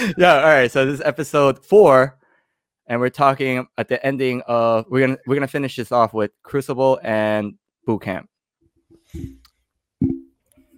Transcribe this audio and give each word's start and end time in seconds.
yeah. 0.18 0.34
All 0.36 0.42
right. 0.44 0.70
So 0.70 0.86
this 0.86 0.94
is 0.94 1.00
episode 1.04 1.64
four, 1.64 2.18
and 2.86 3.00
we're 3.00 3.10
talking 3.10 3.66
at 3.78 3.88
the 3.88 4.04
ending 4.04 4.42
of 4.46 4.86
we're 4.88 5.06
gonna 5.06 5.18
we're 5.26 5.34
gonna 5.36 5.48
finish 5.48 5.76
this 5.76 5.92
off 5.92 6.14
with 6.14 6.30
Crucible 6.42 7.00
and 7.02 7.54
Boot 7.86 8.02
Camp. 8.02 8.28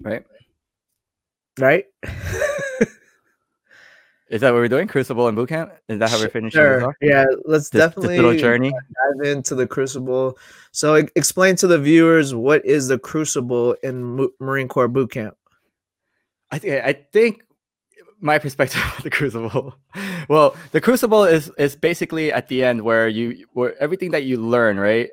Right. 0.00 0.24
Right. 1.58 1.84
Is 4.30 4.40
that 4.40 4.50
what 4.50 4.60
we're 4.60 4.68
doing? 4.68 4.88
Crucible 4.88 5.28
and 5.28 5.36
Boot 5.36 5.50
Camp? 5.50 5.72
Is 5.90 5.98
that 5.98 6.08
how 6.08 6.18
we're 6.18 6.30
finishing? 6.30 6.58
Sure. 6.58 6.86
off? 6.88 6.94
Yeah. 7.02 7.26
Let's 7.44 7.68
This, 7.68 7.82
this 7.82 7.88
definitely 7.90 8.16
little 8.16 8.34
journey. 8.34 8.70
dive 8.70 9.30
into 9.30 9.54
the 9.54 9.66
Crucible. 9.66 10.38
So, 10.72 10.94
explain 10.94 11.54
to 11.56 11.66
the 11.66 11.78
viewers 11.78 12.34
what 12.34 12.64
is 12.64 12.88
the 12.88 12.98
Crucible 12.98 13.76
in 13.82 14.30
Marine 14.40 14.68
Corps 14.68 14.88
boot 14.88 15.10
camp. 15.12 15.36
I 16.50 16.58
think 16.58 16.82
I 16.82 16.94
think 16.94 17.44
my 18.22 18.38
perspective 18.38 18.80
of 18.96 19.02
the 19.02 19.10
Crucible. 19.10 19.74
Well, 20.28 20.56
the 20.70 20.80
Crucible 20.80 21.24
is 21.24 21.50
is 21.58 21.76
basically 21.76 22.32
at 22.32 22.48
the 22.48 22.64
end 22.64 22.82
where 22.82 23.08
you 23.08 23.46
where 23.52 23.80
everything 23.82 24.12
that 24.12 24.24
you 24.24 24.38
learn 24.38 24.78
right 24.78 25.10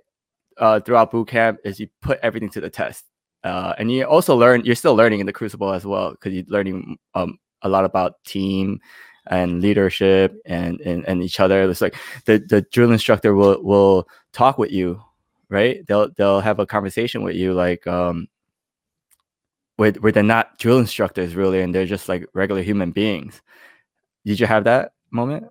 uh, 0.58 0.80
throughout 0.80 1.12
boot 1.12 1.28
camp 1.28 1.60
is 1.66 1.80
you 1.80 1.88
put 2.02 2.20
everything 2.22 2.50
to 2.52 2.62
the 2.62 2.70
test, 2.70 3.06
uh, 3.44 3.74
and 3.78 3.92
you 3.92 4.04
also 4.04 4.36
learn. 4.36 4.64
You're 4.64 4.76
still 4.76 4.96
learning 4.96 5.20
in 5.20 5.26
the 5.26 5.34
Crucible 5.34 5.74
as 5.74 5.86
well 5.86 6.12
because 6.12 6.34
you're 6.34 6.46
learning 6.48 6.98
um, 7.16 7.38
a 7.64 7.70
lot 7.70 7.84
about 7.84 8.24
team 8.24 8.80
and 9.28 9.62
leadership 9.62 10.36
and, 10.46 10.80
and 10.82 11.06
and 11.08 11.24
each 11.24 11.40
other. 11.40 11.70
It's 11.70 11.82
like 11.82 11.96
the 12.26 12.38
the 12.38 12.62
drill 12.72 12.92
instructor 12.92 13.34
will 13.34 13.62
will 13.64 14.08
talk 14.32 14.58
with 14.58 14.72
you, 14.72 15.02
right? 15.50 15.86
They'll 15.88 16.10
they'll 16.16 16.42
have 16.42 16.60
a 16.60 16.66
conversation 16.66 17.24
with 17.24 17.36
you 17.36 17.54
like 17.54 17.86
um 17.88 18.28
where, 19.80 19.94
where 19.94 20.12
they're 20.12 20.24
not 20.24 20.58
drill 20.58 20.78
instructors 20.78 21.36
really 21.36 21.62
and 21.62 21.74
they're 21.74 21.86
just 21.86 22.10
like 22.10 22.28
regular 22.34 22.62
human 22.62 22.92
beings. 22.92 23.42
Did 24.26 24.40
you 24.40 24.46
have 24.46 24.66
that 24.66 24.92
moment? 25.10 25.48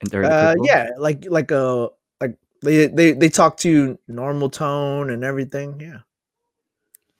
In 0.00 0.08
during 0.10 0.28
the 0.28 0.34
Uh, 0.34 0.54
yeah, 0.62 0.90
like 0.98 1.24
like 1.28 1.52
a 1.52 1.88
like 2.20 2.36
they 2.62 2.88
they 2.88 3.12
they 3.12 3.28
talk 3.28 3.56
to 3.58 3.70
you 3.70 3.98
normal 4.08 4.50
tone 4.50 5.10
and 5.10 5.22
everything. 5.22 5.80
Yeah. 5.80 5.98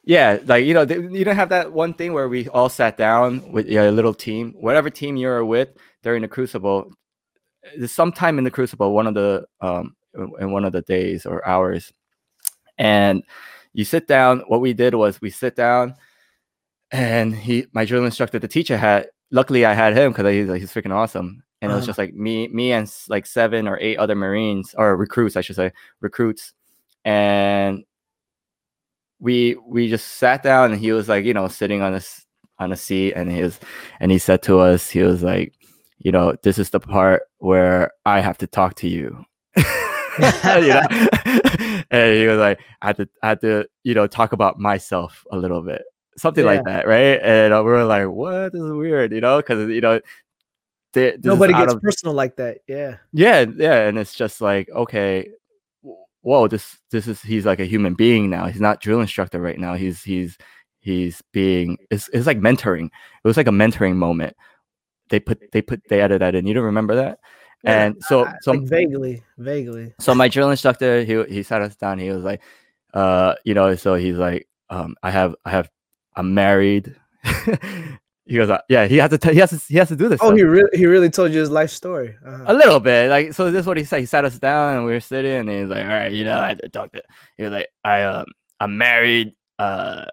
Yeah, 0.02 0.38
like 0.46 0.64
you 0.64 0.74
know, 0.74 0.84
they, 0.84 0.96
you 0.96 1.24
don't 1.24 1.36
have 1.36 1.50
that 1.50 1.72
one 1.72 1.94
thing 1.94 2.12
where 2.14 2.28
we 2.28 2.48
all 2.48 2.68
sat 2.68 2.96
down 2.96 3.52
with 3.52 3.68
a 3.68 3.90
little 3.90 4.14
team, 4.14 4.54
whatever 4.58 4.90
team 4.90 5.16
you're 5.16 5.44
with 5.44 5.68
during 6.02 6.22
the 6.22 6.28
Crucible. 6.28 6.90
There's 7.76 7.92
sometime 7.92 8.38
in 8.38 8.44
the 8.44 8.50
Crucible, 8.50 8.92
one 8.92 9.06
of 9.06 9.14
the 9.14 9.46
um, 9.60 9.94
in 10.40 10.50
one 10.50 10.64
of 10.64 10.72
the 10.72 10.82
days 10.82 11.26
or 11.26 11.46
hours, 11.46 11.92
and 12.76 13.22
you 13.74 13.84
sit 13.84 14.08
down. 14.08 14.40
What 14.48 14.62
we 14.62 14.72
did 14.72 14.94
was 14.94 15.20
we 15.20 15.30
sit 15.30 15.54
down, 15.54 15.94
and 16.90 17.34
he, 17.34 17.66
my 17.72 17.84
drill 17.84 18.04
instructor, 18.04 18.38
the 18.38 18.48
teacher 18.48 18.76
had. 18.76 19.08
Luckily, 19.30 19.66
I 19.66 19.74
had 19.74 19.94
him 19.96 20.12
because 20.12 20.30
he's 20.32 20.48
like, 20.48 20.60
he's 20.60 20.72
freaking 20.72 20.94
awesome, 20.94 21.42
and 21.60 21.70
it 21.70 21.74
was 21.74 21.82
Uh-huh. 21.82 21.86
just 21.88 21.98
like 21.98 22.14
me, 22.14 22.48
me 22.48 22.72
and 22.72 22.90
like 23.10 23.26
seven 23.26 23.68
or 23.68 23.78
eight 23.80 23.98
other 23.98 24.14
Marines 24.14 24.74
or 24.78 24.96
recruits, 24.96 25.36
I 25.36 25.42
should 25.42 25.56
say, 25.56 25.70
recruits, 26.00 26.54
and 27.04 27.84
we 29.20 29.56
we 29.66 29.88
just 29.90 30.06
sat 30.16 30.42
down 30.42 30.72
and 30.72 30.80
he 30.80 30.92
was 30.92 31.08
like 31.08 31.24
you 31.24 31.34
know 31.34 31.48
sitting 31.48 31.82
on 31.82 31.92
this 31.92 32.24
on 32.58 32.72
a 32.72 32.76
seat 32.76 33.12
and 33.14 33.30
he 33.32 33.42
was 33.42 33.58
and 34.00 34.10
he 34.12 34.18
said 34.18 34.42
to 34.42 34.60
us 34.60 34.88
he 34.90 35.02
was 35.02 35.22
like 35.24 35.52
you 35.98 36.12
know 36.12 36.34
this 36.44 36.56
is 36.58 36.70
the 36.70 36.78
part 36.80 37.22
where 37.38 37.90
i 38.06 38.20
have 38.20 38.38
to 38.38 38.46
talk 38.46 38.74
to 38.76 38.88
you 38.88 39.24
you 39.56 39.62
know 40.68 40.82
and 41.90 42.16
he 42.16 42.26
was 42.28 42.38
like 42.38 42.60
i 42.82 42.86
had 42.88 42.96
to 42.96 43.08
i 43.24 43.28
had 43.30 43.40
to 43.40 43.66
you 43.82 43.92
know 43.94 44.06
talk 44.06 44.32
about 44.32 44.58
myself 44.58 45.24
a 45.32 45.36
little 45.36 45.62
bit 45.62 45.82
something 46.18 46.44
like 46.44 46.64
that 46.64 46.86
right? 46.86 47.20
And 47.22 47.54
uh, 47.54 47.62
we 47.64 47.70
were 47.70 47.84
like 47.84 48.08
what? 48.08 48.52
This 48.52 48.62
is 48.62 48.72
weird 48.72 49.12
you 49.12 49.20
know? 49.20 49.38
Because 49.38 49.68
you 49.70 49.80
know 49.80 50.00
they- 50.92 51.16
Nobody 51.22 51.52
gets 51.52 51.74
of- 51.74 51.82
personal 51.82 52.14
like 52.14 52.36
that. 52.36 52.58
Yeah. 52.66 52.96
yeah 53.12 53.44
yeah 53.56 53.86
and 53.88 53.98
it's 53.98 54.14
just 54.14 54.40
like 54.40 54.68
okay 54.70 55.30
whoa 56.22 56.48
this 56.48 56.78
this 56.90 57.06
is 57.06 57.22
he's 57.22 57.46
like 57.46 57.60
a 57.60 57.64
human 57.64 57.94
being 57.94 58.28
now. 58.30 58.46
He's 58.46 58.60
not 58.60 58.80
drill 58.80 59.00
instructor 59.00 59.40
right 59.40 59.58
now. 59.58 59.74
He's 59.74 60.02
he's 60.02 60.36
he's 60.80 61.22
being 61.32 61.78
it's, 61.90 62.08
it's 62.12 62.26
like 62.26 62.38
mentoring. 62.40 62.86
It 62.86 63.26
was 63.28 63.36
like 63.36 63.46
a 63.46 63.50
mentoring 63.52 63.94
moment. 63.96 64.36
They 65.10 65.20
put 65.20 65.40
they 65.52 65.62
put 65.62 65.80
they 65.88 66.00
added 66.00 66.20
that 66.20 66.34
in. 66.34 66.46
You 66.46 66.54
don't 66.54 66.64
remember 66.64 66.94
that? 66.96 67.18
Yeah, 67.64 67.84
and 67.86 68.02
so 68.04 68.26
I- 68.26 68.34
so 68.42 68.52
like 68.52 68.62
vaguely, 68.62 69.22
vaguely. 69.38 69.94
so 70.00 70.14
my 70.14 70.28
drill 70.28 70.50
instructor 70.50 71.02
he 71.04 71.22
he 71.24 71.42
sat 71.42 71.62
us 71.62 71.76
down. 71.76 71.98
He 71.98 72.10
was 72.10 72.24
like 72.24 72.42
uh 72.94 73.34
you 73.44 73.54
know 73.54 73.74
so 73.76 73.94
he's 73.94 74.16
like 74.16 74.48
um 74.70 74.96
i 75.02 75.10
have 75.10 75.34
i 75.44 75.50
have 75.50 75.68
i'm 76.18 76.34
married 76.34 76.94
he 78.26 78.36
goes 78.36 78.50
uh, 78.50 78.60
yeah 78.68 78.86
he 78.86 78.96
has 78.98 79.08
to 79.10 79.16
t- 79.18 79.32
he 79.32 79.38
has 79.38 79.50
to 79.50 79.56
he 79.72 79.76
has 79.78 79.88
to 79.88 79.96
do 79.96 80.08
this 80.08 80.20
Oh, 80.20 80.26
stuff. 80.28 80.36
he 80.36 80.42
really 80.44 80.68
he 80.74 80.84
really 80.86 81.08
told 81.10 81.32
you 81.32 81.40
his 81.40 81.50
life 81.50 81.70
story. 81.70 82.14
a 82.24 82.28
Uh-huh. 82.28 82.52
little 82.52 82.80
bit 82.80 83.08
like 83.08 83.32
so 83.32 83.50
this 83.50 83.60
is 83.62 83.66
what 83.66 83.76
he 83.78 83.84
said 83.84 84.00
he 84.00 84.06
sat 84.06 84.24
us 84.24 84.38
down 84.38 84.76
and 84.76 84.84
we 84.84 84.92
were 84.92 85.00
sitting 85.00 85.32
and 85.32 85.48
he's 85.48 85.68
like 85.68 85.82
all 85.84 85.88
right 85.88 86.12
you 86.12 86.24
know 86.24 86.38
i 86.38 86.48
had 86.48 86.60
to 86.60 86.68
talk 86.68 86.92
to 86.92 87.02
he 87.38 87.42
was 87.44 87.52
like 87.52 87.68
i 87.84 88.02
um 88.02 88.26
i'm 88.60 88.76
married 88.76 89.32
uh 89.58 90.04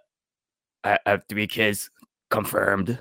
i, 0.84 0.98
I 1.06 1.10
have 1.12 1.24
three 1.28 1.48
kids 1.48 1.90
confirmed 2.30 3.00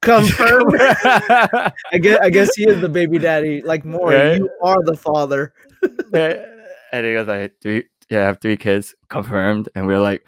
Confirmed. 0.00 0.76
I 0.80 1.72
guess 2.00 2.18
I 2.22 2.30
guess 2.30 2.54
he 2.54 2.68
is 2.68 2.80
the 2.80 2.88
baby 2.88 3.18
daddy. 3.18 3.62
Like 3.62 3.84
more, 3.84 4.10
Right. 4.10 4.36
you 4.38 4.48
are 4.62 4.80
the 4.84 4.96
father. 4.96 5.52
and 6.12 7.04
he 7.04 7.12
goes 7.14 7.26
like 7.26 7.54
three 7.60 7.82
yeah 8.08 8.20
i 8.22 8.26
have 8.26 8.38
three 8.40 8.56
kids 8.56 8.94
confirmed 9.08 9.68
and 9.74 9.86
we 9.88 9.94
are 9.94 10.00
like 10.00 10.24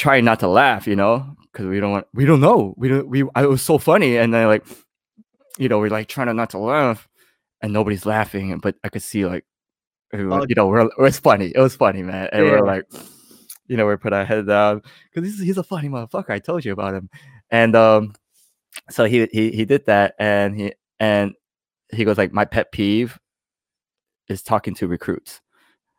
trying 0.00 0.24
not 0.24 0.40
to 0.40 0.48
laugh 0.48 0.86
you 0.86 0.96
know 0.96 1.36
because 1.52 1.66
we 1.66 1.78
don't 1.78 1.90
want 1.92 2.06
we 2.14 2.24
don't 2.24 2.40
know 2.40 2.72
we 2.78 2.88
don't 2.88 3.06
we 3.08 3.22
I, 3.34 3.42
it 3.44 3.50
was 3.50 3.60
so 3.60 3.76
funny 3.76 4.16
and 4.16 4.32
then 4.32 4.46
like 4.46 4.64
you 5.58 5.68
know 5.68 5.78
we're 5.78 5.90
like 5.90 6.08
trying 6.08 6.34
not 6.34 6.50
to 6.50 6.58
laugh 6.58 7.06
and 7.60 7.70
nobody's 7.72 8.06
laughing 8.06 8.56
but 8.60 8.76
i 8.82 8.88
could 8.88 9.02
see 9.02 9.26
like 9.26 9.44
everyone, 10.12 10.40
Oh. 10.40 10.46
you 10.48 10.54
know 10.54 10.68
we're 10.68 10.86
it 10.86 10.98
was 10.98 11.18
funny 11.18 11.52
it 11.54 11.58
was 11.60 11.76
funny 11.76 12.02
man 12.02 12.28
and 12.32 12.46
Yeah. 12.46 12.52
we're 12.52 12.66
like 12.66 12.86
you 13.66 13.76
know 13.76 13.86
we 13.86 13.94
put 13.96 14.14
our 14.14 14.24
head 14.24 14.46
down 14.46 14.80
because 15.12 15.28
he's, 15.30 15.42
he's 15.46 15.58
a 15.58 15.62
funny 15.62 15.88
motherfucker 15.90 16.30
i 16.30 16.38
told 16.38 16.64
you 16.64 16.72
about 16.72 16.94
him 16.94 17.10
and 17.50 17.76
um 17.76 18.14
so 18.88 19.04
he 19.04 19.28
he 19.32 19.50
he 19.50 19.64
did 19.66 19.84
that 19.84 20.14
and 20.18 20.56
he 20.58 20.72
and 20.98 21.34
he 21.92 22.04
goes 22.06 22.16
like 22.16 22.32
my 22.32 22.46
pet 22.46 22.72
peeve 22.72 23.18
is 24.28 24.42
talking 24.42 24.74
to 24.76 24.88
recruits 24.88 25.40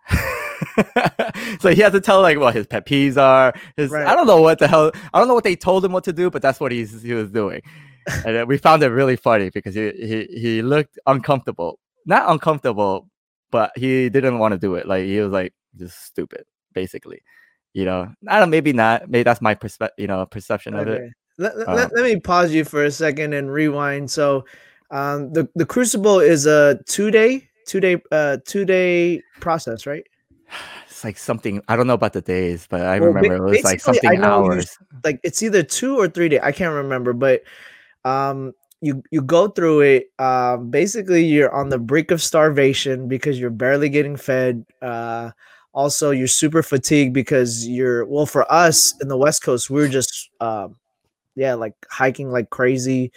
so 1.59 1.69
he 1.73 1.81
has 1.81 1.91
to 1.94 2.01
tell 2.01 2.22
like 2.22 2.38
what 2.39 2.53
his 2.55 2.67
pet 2.67 2.85
peeves 2.85 3.17
are. 3.17 3.53
His 3.77 3.89
Right. 3.91 4.05
i 4.07 4.16
don't 4.16 4.27
know 4.27 4.41
what 4.41 4.59
the 4.59 4.67
hell 4.67 4.91
i 5.13 5.19
don't 5.19 5.27
know 5.27 5.33
what 5.33 5.44
they 5.44 5.55
told 5.55 5.83
him 5.83 5.91
what 5.91 6.03
to 6.05 6.13
do 6.13 6.29
but 6.29 6.41
that's 6.41 6.59
what 6.59 6.72
he's 6.72 7.01
he 7.01 7.13
was 7.13 7.31
doing. 7.31 7.61
And 8.25 8.47
we 8.47 8.57
found 8.57 8.81
it 8.81 8.88
really 8.89 9.16
funny 9.16 9.49
because 9.51 9.75
he 9.75 9.91
he, 9.91 10.39
he 10.39 10.61
looked 10.63 10.97
uncomfortable. 11.05 11.79
Not 12.05 12.29
uncomfortable 12.31 13.07
but 13.51 13.72
he 13.75 14.09
didn't 14.09 14.39
want 14.39 14.53
to 14.53 14.57
do 14.57 14.75
it. 14.75 14.88
Like 14.88 15.05
he 15.05 15.19
was 15.19 15.31
like 15.31 15.53
just 15.77 16.03
stupid 16.05 16.45
basically. 16.73 17.22
You 17.73 17.85
know? 17.85 18.11
I 18.28 18.39
don't 18.39 18.49
maybe 18.49 18.73
not. 18.73 19.09
Maybe 19.09 19.23
that's 19.23 19.41
my 19.41 19.53
perspective 19.55 20.01
you 20.01 20.07
know 20.07 20.25
perception 20.25 20.73
of 20.75 20.88
it. 20.88 21.11
Let, 21.38 21.57
let, 21.57 21.67
Uh, 21.67 21.73
let- 21.75 21.93
let 21.95 22.03
me 22.03 22.19
pause 22.19 22.51
you 22.51 22.66
for 22.66 22.83
a 22.83 22.91
second 22.91 23.33
and 23.33 23.51
rewind. 23.51 24.09
So, 24.11 24.45
um, 24.91 25.31
the 25.33 25.47
the 25.55 25.66
Crucible 25.66 26.19
is 26.19 26.45
a 26.45 26.79
two 26.88 27.09
day, 27.11 27.47
two 27.67 27.79
day, 27.79 28.01
uh, 28.11 28.38
two 28.45 28.66
day 28.66 29.22
process, 29.39 29.85
right? 29.85 30.03
It's 30.88 31.03
like 31.03 31.17
something 31.17 31.62
i 31.67 31.75
don't 31.75 31.88
know 31.88 31.94
about 31.94 32.13
the 32.13 32.22
days 32.22 32.67
but 32.69 32.81
i 32.81 33.00
Well, 33.00 33.09
remember 33.12 33.35
it 33.35 33.50
was 33.50 33.63
like 33.63 33.79
something 33.79 34.23
hours 34.23 34.78
Like 35.03 35.19
it's 35.23 35.41
either 35.41 35.63
two 35.63 35.97
or 35.97 36.07
three 36.07 36.29
days. 36.29 36.41
I 36.44 36.51
can't 36.51 36.73
remember, 36.75 37.13
but 37.13 37.44
um, 38.06 38.53
you 38.81 39.03
you 39.11 39.22
go 39.22 39.47
through 39.47 39.81
it. 39.81 40.11
Um, 40.19 40.69
basically, 40.69 41.23
you're 41.25 41.53
on 41.53 41.69
the 41.69 41.79
brink 41.79 42.11
of 42.11 42.22
starvation 42.22 43.07
because 43.07 43.40
you're 43.40 43.50
barely 43.50 43.90
getting 43.90 44.16
fed. 44.16 44.66
Uh, 44.81 45.31
also, 45.73 46.11
you're 46.11 46.28
super 46.28 46.61
fatigued 46.63 47.13
because 47.13 47.67
you're 47.67 48.06
well. 48.06 48.25
For 48.25 48.52
us 48.52 48.93
in 49.02 49.08
the 49.08 49.17
West 49.17 49.43
Coast, 49.43 49.70
we're 49.70 49.87
just 49.87 50.29
um, 50.40 50.75
yeah, 51.35 51.53
like 51.55 51.73
hiking 51.90 52.31
like 52.31 52.49
crazy, 52.49 53.11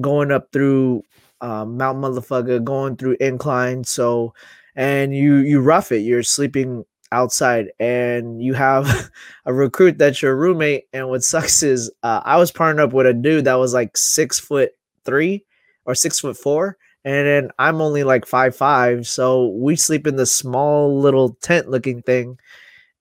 going 0.00 0.30
up 0.32 0.52
through 0.52 1.02
um, 1.40 1.76
Mount 1.76 1.98
Motherfucker, 1.98 2.62
going 2.62 2.96
through 2.96 3.16
incline. 3.20 3.84
So, 3.84 4.34
and 4.76 5.14
you 5.14 5.36
you 5.36 5.60
rough 5.60 5.92
it. 5.92 6.00
You're 6.00 6.22
sleeping 6.22 6.84
outside, 7.12 7.70
and 7.78 8.42
you 8.42 8.54
have 8.54 9.10
a 9.44 9.52
recruit 9.52 9.98
that's 9.98 10.22
your 10.22 10.36
roommate. 10.36 10.84
And 10.92 11.08
what 11.08 11.22
sucks 11.24 11.62
is 11.62 11.90
uh, 12.02 12.22
I 12.24 12.36
was 12.38 12.50
partnered 12.50 12.88
up 12.88 12.92
with 12.92 13.06
a 13.06 13.14
dude 13.14 13.44
that 13.44 13.54
was 13.54 13.74
like 13.74 13.96
six 13.96 14.38
foot 14.38 14.72
three 15.04 15.44
or 15.84 15.94
six 15.94 16.20
foot 16.20 16.36
four. 16.36 16.76
And 17.04 17.26
then 17.26 17.50
I'm 17.58 17.82
only 17.82 18.02
like 18.02 18.26
five 18.26 18.56
five, 18.56 19.06
so 19.06 19.48
we 19.48 19.76
sleep 19.76 20.06
in 20.06 20.16
the 20.16 20.26
small 20.26 20.98
little 20.98 21.34
tent 21.42 21.68
looking 21.68 22.00
thing, 22.02 22.38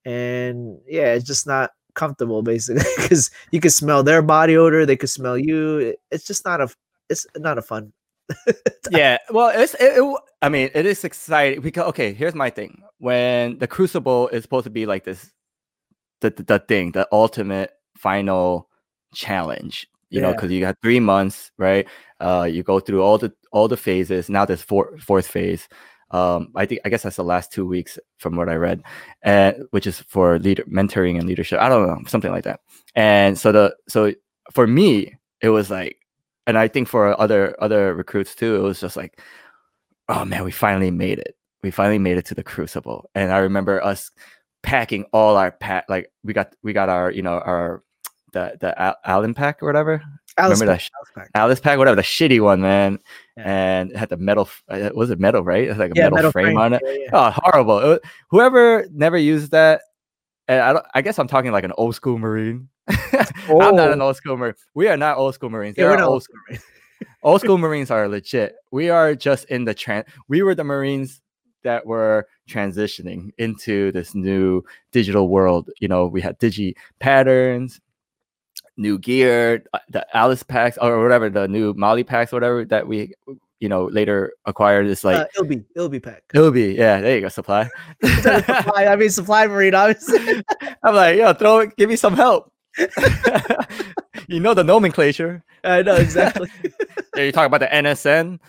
and 0.05 0.77
yeah, 0.87 1.13
it's 1.13 1.25
just 1.25 1.47
not 1.47 1.71
comfortable 1.93 2.41
basically 2.41 2.83
because 2.97 3.31
you 3.51 3.59
can 3.59 3.71
smell 3.71 4.03
their 4.03 4.21
body 4.21 4.57
odor, 4.57 4.85
they 4.85 4.97
could 4.97 5.09
smell 5.09 5.37
you. 5.37 5.95
It's 6.11 6.25
just 6.25 6.43
not 6.43 6.59
a, 6.59 6.67
it's 7.09 7.25
not 7.37 7.57
a 7.57 7.61
fun. 7.61 7.93
yeah 8.89 9.17
well 9.31 9.51
it's 9.53 9.73
it, 9.75 9.97
it 9.97 10.19
i 10.43 10.49
mean 10.49 10.69
it 10.75 10.85
is 10.85 11.03
exciting 11.03 11.61
because 11.61 11.85
okay 11.85 12.13
here's 12.13 12.35
my 12.35 12.49
thing 12.49 12.83
when 12.99 13.57
the 13.57 13.67
crucible 13.67 14.27
is 14.29 14.43
supposed 14.43 14.65
to 14.65 14.69
be 14.69 14.85
like 14.85 15.03
this 15.03 15.31
the, 16.21 16.29
the, 16.29 16.43
the 16.43 16.59
thing 16.59 16.91
the 16.91 17.07
ultimate 17.11 17.71
final 17.97 18.69
challenge 19.13 19.87
you 20.13 20.21
know, 20.21 20.31
because 20.31 20.51
you 20.51 20.61
got 20.61 20.77
three 20.83 20.99
months, 20.99 21.51
right? 21.57 21.87
Uh, 22.19 22.47
you 22.49 22.61
go 22.61 22.79
through 22.79 23.01
all 23.01 23.17
the 23.17 23.33
all 23.51 23.67
the 23.67 23.75
phases. 23.75 24.29
Now 24.29 24.45
there's 24.45 24.61
four 24.61 24.95
fourth 24.99 25.27
phase. 25.27 25.67
Um, 26.11 26.49
I 26.55 26.67
think 26.67 26.81
I 26.85 26.89
guess 26.89 27.01
that's 27.01 27.15
the 27.15 27.23
last 27.23 27.51
two 27.51 27.65
weeks 27.65 27.97
from 28.19 28.35
what 28.35 28.47
I 28.47 28.53
read, 28.55 28.83
and 29.23 29.65
which 29.71 29.87
is 29.87 30.01
for 30.01 30.37
leader 30.37 30.63
mentoring 30.65 31.17
and 31.17 31.27
leadership. 31.27 31.59
I 31.59 31.67
don't 31.67 31.87
know, 31.87 31.99
something 32.07 32.31
like 32.31 32.43
that. 32.43 32.59
And 32.93 33.39
so 33.39 33.51
the 33.51 33.75
so 33.89 34.13
for 34.51 34.67
me, 34.67 35.15
it 35.41 35.49
was 35.49 35.71
like, 35.71 35.97
and 36.45 36.59
I 36.59 36.67
think 36.67 36.87
for 36.87 37.19
other 37.19 37.55
other 37.59 37.95
recruits 37.95 38.35
too, 38.35 38.55
it 38.55 38.61
was 38.61 38.79
just 38.79 38.95
like, 38.95 39.19
oh 40.09 40.25
man, 40.25 40.43
we 40.43 40.51
finally 40.51 40.91
made 40.91 41.19
it. 41.19 41.35
We 41.63 41.71
finally 41.71 41.99
made 41.99 42.17
it 42.17 42.25
to 42.27 42.35
the 42.35 42.43
Crucible. 42.43 43.09
And 43.15 43.31
I 43.31 43.37
remember 43.39 43.83
us 43.83 44.11
packing 44.63 45.05
all 45.13 45.37
our 45.37 45.51
pack, 45.51 45.85
like 45.89 46.11
we 46.23 46.33
got 46.33 46.53
we 46.63 46.73
got 46.73 46.89
our 46.89 47.11
you 47.11 47.21
know 47.21 47.39
our 47.39 47.83
the 48.33 48.57
the 48.59 48.79
Al- 48.81 48.97
Allen 49.05 49.33
pack 49.33 49.61
or 49.61 49.65
whatever. 49.67 50.01
Alice 50.35 50.59
Remember 50.59 50.73
Pack, 50.73 50.79
that 50.79 50.85
sh- 50.85 50.89
Alice 50.97 51.11
Pack. 51.15 51.29
Alice 51.35 51.59
pack, 51.59 51.77
whatever, 51.77 51.95
the 51.95 52.01
shitty 52.01 52.41
one, 52.41 52.59
man. 52.59 52.97
Yeah. 53.37 53.43
And 53.79 53.91
it 53.91 53.97
had 53.97 54.09
the 54.09 54.17
metal. 54.17 54.49
uh, 54.67 54.89
Was 54.95 55.11
it 55.11 55.19
metal, 55.19 55.43
right? 55.43 55.65
It 55.65 55.69
had 55.69 55.77
like 55.77 55.91
a 55.91 55.93
Yeah, 55.95 56.09
metal, 56.09 56.31
frame, 56.31 56.57
on 56.57 56.73
it. 56.73 56.81
Yeah, 56.83 56.91
yeah. 56.91 57.09
Oh, 57.13 57.31
horrible! 57.35 57.77
It 57.77 57.87
wa- 57.87 58.09
whoever 58.31 58.87
never 58.91 59.15
used 59.17 59.51
that, 59.51 59.81
and 60.47 60.59
I 60.59 60.73
don't. 60.73 60.85
I 60.95 61.03
guess 61.03 61.19
I'm 61.19 61.27
talking 61.27 61.51
like 61.51 61.63
an 61.65 61.73
old 61.77 61.93
school 61.93 62.17
Marine. 62.17 62.67
I'm 62.87 63.75
not 63.75 63.91
an 63.91 64.01
Oh. 64.01 64.07
old 64.07 64.15
school 64.15 64.35
Marine. 64.35 64.55
We 64.73 64.87
are 64.87 64.97
not 64.97 65.17
old 65.17 65.35
school 65.35 65.51
Marines. 65.51 65.75
Yeah, 65.77 65.85
are 65.85 65.97
not 65.97 66.07
old 66.09 66.23
school 66.23 66.37
school 66.47 66.57
old 67.23 67.41
school 67.41 67.57
Marines 67.57 67.91
are 67.91 68.07
legit. 68.07 68.55
We 68.71 68.89
are 68.89 69.15
just 69.15 69.45
in 69.45 69.65
the 69.65 69.73
trans. 69.73 70.05
We 70.27 70.43
were 70.43 70.55
the 70.55 70.63
Marines 70.63 71.21
that 71.63 71.85
were 71.85 72.27
transitioning 72.49 73.31
into 73.37 73.91
this 73.91 74.13
new 74.13 74.63
digital 74.91 75.29
world. 75.29 75.69
You 75.79 75.87
know, 75.87 76.07
we 76.07 76.21
had 76.21 76.39
digi 76.39 76.75
patterns, 76.99 77.79
new 78.77 78.99
gear, 78.99 79.63
uh, 79.73 79.79
the 79.89 80.05
Alice 80.15 80.43
packs 80.43 80.77
or 80.81 81.01
whatever, 81.01 81.29
the 81.29 81.47
new 81.47 81.73
MOLLE 81.73 82.03
packs, 82.03 82.31
whatever 82.31 82.65
that 82.65 82.87
we, 82.87 83.13
you 83.59 83.69
know, 83.69 83.85
later 83.85 84.33
acquired. 84.45 84.87
It's 84.87 85.03
like 85.03 85.17
uh, 85.17 85.25
it'll 85.35 85.47
be 85.47 85.63
it'll 85.75 85.89
be 85.89 85.99
pack. 85.99 86.23
it'll 86.33 86.51
be 86.51 86.73
yeah. 86.73 87.01
There 87.01 87.15
you 87.15 87.21
go, 87.21 87.29
supply. 87.29 87.69
supply, 88.03 88.85
I 88.85 88.95
mean 88.95 89.09
supply 89.09 89.47
marine, 89.47 89.75
obviously. 89.75 90.43
I'm 90.83 90.95
like, 90.95 91.17
yo, 91.17 91.33
throw 91.33 91.59
it, 91.59 91.75
give 91.77 91.89
me 91.89 91.95
some 91.95 92.15
help. 92.15 92.52
you 94.27 94.39
know 94.39 94.53
the 94.53 94.63
nomenclature. 94.63 95.43
I 95.63 95.81
know 95.81 95.95
exactly. 95.95 96.49
Yeah, 97.15 97.25
you 97.25 97.31
talk 97.31 97.45
about 97.45 97.59
the 97.59 97.67
NSN 97.67 98.39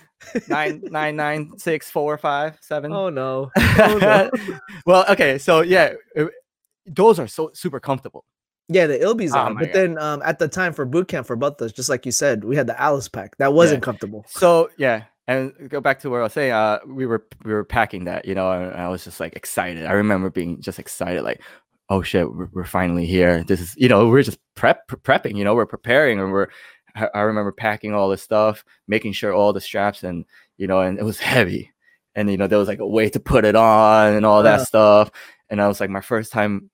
nine 0.48 0.80
nine 0.84 1.16
nine 1.16 1.52
six 1.58 1.90
four 1.90 2.16
five 2.16 2.56
seven. 2.62 2.90
oh 2.94 3.10
no. 3.10 3.50
Oh, 3.78 3.98
no. 4.00 4.30
well, 4.86 5.04
okay, 5.10 5.36
so 5.36 5.60
yeah, 5.60 5.92
it- 6.14 6.30
those 6.86 7.18
are 7.18 7.26
so 7.26 7.50
super 7.52 7.78
comfortable. 7.78 8.24
Yeah, 8.68 8.86
the 8.86 8.98
ILBEs 8.98 9.32
Oh 9.34 9.38
on. 9.40 9.54
But 9.56 9.66
God. 9.66 9.74
then 9.74 9.98
um 9.98 10.22
at 10.24 10.38
the 10.38 10.48
time 10.48 10.72
for 10.72 10.86
boot 10.86 11.08
camp 11.08 11.26
for 11.26 11.36
both 11.36 11.58
those, 11.58 11.74
just 11.74 11.90
like 11.90 12.06
you 12.06 12.12
said, 12.12 12.42
we 12.44 12.56
had 12.56 12.66
the 12.66 12.80
Alice 12.80 13.06
pack. 13.08 13.36
That 13.36 13.52
wasn't 13.52 13.82
comfortable. 13.82 14.24
So 14.28 14.70
yeah, 14.78 15.04
and 15.28 15.52
go 15.68 15.82
back 15.82 16.00
to 16.00 16.08
where 16.10 16.20
I 16.20 16.24
was 16.24 16.32
saying, 16.32 16.52
uh, 16.52 16.78
we 16.86 17.04
were 17.04 17.26
we 17.44 17.52
were 17.52 17.64
packing 17.64 18.04
that, 18.04 18.24
you 18.24 18.34
know, 18.34 18.50
and 18.50 18.74
I 18.74 18.88
was 18.88 19.04
just 19.04 19.20
like 19.20 19.34
excited. 19.36 19.84
I 19.84 19.92
remember 19.92 20.30
being 20.30 20.62
just 20.62 20.78
excited, 20.78 21.22
like, 21.22 21.42
oh 21.90 22.02
shit, 22.02 22.32
we're, 22.32 22.48
we're 22.52 22.64
finally 22.64 23.06
here. 23.06 23.44
This 23.44 23.60
is, 23.60 23.74
you 23.76 23.88
know, 23.88 24.08
we're 24.08 24.22
just 24.22 24.38
prep 24.54 24.86
prepping, 24.88 25.36
you 25.36 25.44
know, 25.44 25.54
we're 25.54 25.66
preparing, 25.66 26.18
and 26.20 26.30
we're. 26.32 26.48
I 26.96 27.22
remember 27.22 27.50
packing 27.50 27.92
all 27.92 28.08
this 28.08 28.22
stuff, 28.22 28.64
making 28.86 29.14
sure 29.14 29.32
all 29.34 29.52
the 29.52 29.60
straps 29.60 30.04
and 30.04 30.24
you 30.58 30.68
know, 30.68 30.80
and 30.80 30.96
it 30.96 31.02
was 31.04 31.18
heavy, 31.34 31.72
and 32.14 32.30
you 32.30 32.36
know, 32.36 32.46
there 32.46 32.58
was 32.58 32.68
like 32.68 32.78
a 32.78 32.86
way 32.86 33.08
to 33.10 33.18
put 33.20 33.44
it 33.44 33.56
on 33.56 34.12
and 34.14 34.24
all 34.24 34.42
that 34.44 34.58
Yeah. 34.60 34.64
stuff, 34.64 35.10
and 35.50 35.60
I 35.60 35.66
was 35.66 35.80
like 35.80 35.90
my 35.90 36.00
first 36.00 36.30
time, 36.32 36.70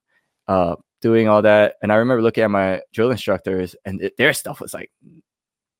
uh, 0.47 0.77
doing 1.01 1.27
all 1.29 1.41
that, 1.43 1.77
and 1.83 1.91
I 1.91 1.97
remember 1.97 2.23
looking 2.23 2.45
at 2.45 2.51
my 2.51 2.83
drill 2.93 3.11
instructors, 3.11 3.75
and 3.87 4.03
it, 4.03 4.17
their 4.19 4.35
stuff 4.35 4.61
was 4.61 4.75
like 4.75 4.91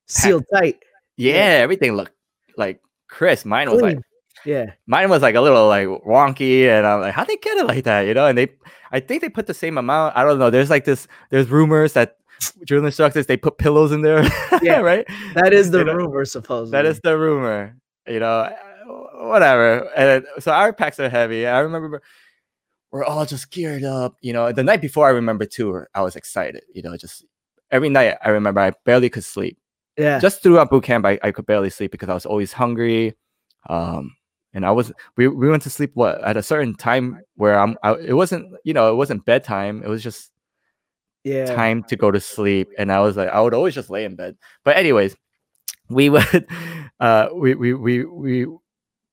Sealed 0.07 0.45
tight. 0.55 0.79
yeah, 1.19 1.35
Yeah. 1.35 1.63
everything 1.63 1.95
looked 1.95 2.15
like 2.57 2.81
Chris. 3.09 3.45
Mine 3.45 3.71
was 3.71 3.83
like 3.83 3.93
Clean. 3.97 4.05
Yeah. 4.45 4.73
mine 4.87 5.11
was 5.11 5.23
like 5.23 5.35
a 5.35 5.41
little 5.41 5.69
like 5.69 5.87
wonky, 5.87 6.67
and 6.69 6.87
I'm 6.87 7.01
like, 7.01 7.15
how 7.15 7.25
they 7.25 7.37
get 7.37 7.59
it 7.59 7.67
like 7.67 7.85
that, 7.85 8.03
you 8.03 8.15
know? 8.15 8.27
And 8.27 8.37
they, 8.39 8.49
I 8.93 9.01
think 9.01 9.23
they 9.23 9.29
put 9.29 9.47
the 9.47 9.55
same 9.55 9.79
amount. 9.79 10.17
I 10.17 10.25
don't 10.25 10.39
know. 10.39 10.51
There's 10.51 10.71
like 10.71 10.85
this. 10.85 11.07
There's 11.31 11.49
rumors 11.49 11.93
that 11.95 12.17
drill 12.65 12.85
instructors 12.85 13.27
they 13.27 13.37
put 13.37 13.59
pillows 13.59 13.93
in 13.93 14.03
there. 14.03 14.25
Yeah. 14.63 14.81
right. 14.81 15.07
That 15.35 15.53
is 15.55 15.71
the 15.73 15.79
You 15.79 15.85
know, 15.85 15.95
rumor, 15.95 16.25
supposedly. 16.25 16.73
That 16.73 16.85
is 16.85 17.01
the 17.01 17.17
rumor. 17.17 17.77
You 18.07 18.21
know, 18.21 18.41
uh, 18.41 18.57
whatever. 19.29 19.89
And 19.97 20.25
so 20.39 20.53
our 20.53 20.73
packs 20.73 21.01
are 21.01 21.09
heavy. 21.09 21.47
I 21.47 21.61
remember 21.61 22.03
we're 22.91 23.05
all 23.05 23.25
just 23.25 23.51
geared 23.51 23.85
up. 23.85 24.17
You 24.21 24.33
know, 24.33 24.53
the 24.53 24.65
night 24.65 24.81
before, 24.83 25.07
I 25.07 25.11
remember 25.11 25.47
too. 25.47 25.85
I 25.95 26.03
was 26.03 26.17
excited. 26.17 26.63
You 26.75 26.83
know, 26.83 26.97
just 26.97 27.25
every 27.71 27.89
night 27.89 28.19
I 28.23 28.31
remember 28.31 28.61
I 28.61 28.73
barely 28.85 29.09
could 29.09 29.25
sleep 29.25 29.57
yeah. 30.01 30.19
just 30.19 30.43
throughout 30.43 30.71
boot 30.71 30.85
camp, 30.85 31.05
I, 31.05 31.19
I 31.23 31.31
could 31.31 31.47
barely 31.47 31.71
sleep 31.71 31.93
because 31.93 32.09
I 32.09 32.15
was 32.15 32.27
always 32.27 32.53
hungry. 32.53 33.15
Um, 33.69 34.17
and 34.53 34.67
I 34.67 34.71
was 34.71 34.93
we, 35.17 35.29
we 35.29 35.49
went 35.49 35.63
to 35.65 35.71
sleep 35.71 35.93
what 35.95 36.23
at 36.25 36.37
a 36.37 36.43
certain 36.43 36.75
time 36.75 37.21
where 37.37 37.59
I'm 37.59 37.77
I, 37.83 37.95
it 37.95 38.15
wasn't 38.15 38.53
you 38.65 38.75
know 38.75 38.91
it 38.93 38.97
wasn't 38.97 39.25
bedtime 39.25 39.83
it 39.83 39.89
was 39.89 40.03
just 40.03 40.31
yeah. 41.25 41.55
time 41.55 41.85
to 41.85 41.97
go 41.97 42.11
to 42.11 42.21
sleep. 42.21 42.69
And 42.79 42.93
I 42.93 43.01
was 43.01 43.17
like 43.17 43.29
I 43.29 43.41
would 43.41 43.55
always 43.55 43.75
just 43.75 43.91
lay 43.91 44.05
in 44.05 44.17
bed. 44.17 44.37
But 44.65 44.77
anyways 44.77 45.17
we 45.89 46.09
would 46.09 46.47
uh 47.01 47.29
we 47.35 47.55
we 47.55 47.75
we 47.75 48.05
we 48.05 48.47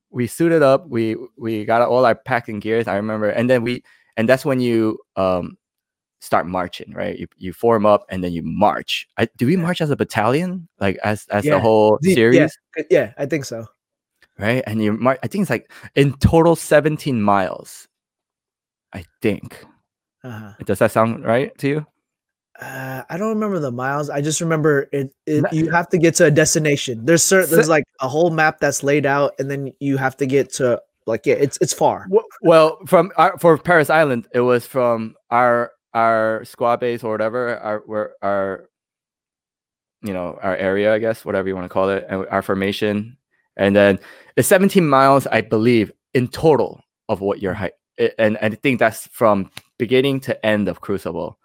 we 0.09 0.27
suited 0.27 0.63
up. 0.63 0.87
We 0.87 1.15
we 1.37 1.65
got 1.65 1.81
all 1.81 2.05
our 2.05 2.15
packing 2.15 2.59
gears 2.59 2.87
I 2.87 2.95
remember. 2.95 3.29
And 3.29 3.49
then 3.49 3.63
we 3.63 3.83
and 4.15 4.27
that's 4.27 4.45
when 4.45 4.59
you 4.59 4.99
um 5.15 5.57
start 6.19 6.47
marching 6.47 6.91
right? 6.93 7.19
You, 7.19 7.27
you 7.37 7.53
form 7.53 7.85
up 7.85 8.05
and 8.09 8.23
then 8.23 8.33
you 8.33 8.41
march. 8.43 9.07
I, 9.17 9.27
do 9.37 9.45
we 9.45 9.55
march 9.55 9.81
as 9.81 9.91
a 9.91 9.95
battalion? 9.95 10.67
Like 10.79 10.97
as 11.03 11.25
as 11.29 11.45
Yeah. 11.45 11.55
the 11.55 11.59
whole 11.59 11.99
series? 12.01 12.57
Yeah. 12.75 12.83
yeah, 12.89 13.13
I 13.17 13.25
think 13.27 13.45
so. 13.45 13.67
Right? 14.39 14.63
And 14.67 14.83
you 14.83 14.93
might, 14.93 15.19
I 15.23 15.27
think 15.27 15.43
it's 15.43 15.49
like 15.49 15.71
in 15.95 16.13
total 16.17 16.55
17 16.55 17.21
miles. 17.21 17.87
I 18.93 19.03
think. 19.21 19.65
Uh-huh. 20.23 20.53
Does 20.65 20.79
that 20.79 20.91
sound 20.91 21.25
right 21.25 21.55
to 21.59 21.67
you? 21.67 21.85
Uh, 22.59 23.03
I 23.09 23.17
don't 23.17 23.29
remember 23.29 23.59
the 23.59 23.71
miles. 23.71 24.09
I 24.09 24.21
just 24.21 24.41
remember 24.41 24.89
it, 24.91 25.13
it 25.27 25.45
you 25.53 25.69
have 25.69 25.89
to 25.89 25.97
get 25.97 26.15
to 26.15 26.25
a 26.25 26.31
destination. 26.31 27.05
There's 27.05 27.23
certain 27.23 27.51
there's 27.51 27.69
like 27.69 27.83
a 28.01 28.07
whole 28.07 28.31
map 28.31 28.59
that's 28.59 28.81
laid 28.81 29.05
out, 29.05 29.33
and 29.37 29.51
then 29.51 29.73
you 29.79 29.97
have 29.97 30.17
to 30.17 30.25
get 30.25 30.51
to 30.53 30.81
like 31.05 31.25
yeah, 31.25 31.35
it's 31.35 31.59
it's 31.61 31.73
far. 31.73 32.07
Well, 32.09 32.25
well 32.41 32.79
from 32.87 33.11
our, 33.15 33.37
for 33.37 33.59
Parris 33.59 33.91
Island, 33.91 34.27
it 34.33 34.39
was 34.39 34.65
from 34.65 35.15
our 35.29 35.71
our 35.93 36.43
squad 36.45 36.79
base 36.79 37.03
or 37.03 37.11
whatever, 37.11 37.57
our 37.59 37.83
where 37.85 38.13
our 38.23 38.69
you 40.01 40.13
know 40.13 40.39
our 40.41 40.55
area, 40.55 40.95
I 40.95 40.97
guess, 40.97 41.23
whatever 41.23 41.47
you 41.47 41.55
want 41.55 41.65
to 41.65 41.69
call 41.69 41.89
it, 41.89 42.07
our 42.09 42.41
formation, 42.41 43.17
and 43.57 43.75
then 43.75 43.99
it's 44.35 44.47
17 44.47 44.87
miles, 44.87 45.27
I 45.27 45.41
believe, 45.41 45.91
in 46.13 46.27
total 46.27 46.81
of 47.09 47.21
what 47.21 47.41
your 47.41 47.53
height, 47.53 47.73
and, 47.97 48.37
and 48.37 48.53
I 48.53 48.55
think 48.55 48.79
that's 48.79 49.07
from 49.07 49.51
beginning 49.77 50.21
to 50.21 50.45
end 50.45 50.67
of 50.67 50.81
Crucible. 50.81 51.37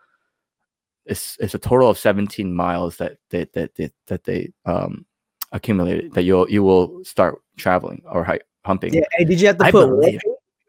It's 1.04 1.36
it's 1.40 1.54
a 1.54 1.58
total 1.58 1.90
of 1.90 1.98
17 1.98 2.54
miles 2.54 2.98
that 2.98 3.16
that 3.30 3.52
that 3.54 3.74
that, 3.74 3.92
that 4.06 4.24
they 4.24 4.52
um 4.66 5.04
accumulated 5.50 6.12
that 6.14 6.22
you'll 6.22 6.48
you 6.48 6.62
will 6.62 7.04
start 7.04 7.42
traveling 7.56 8.02
or 8.06 8.22
hi- 8.22 8.40
humping. 8.64 8.94
Yeah. 8.94 9.02
Hey, 9.12 9.24
did 9.24 9.40
you 9.40 9.48
have 9.48 9.58
to 9.58 9.64
I 9.64 9.70
put 9.72 10.22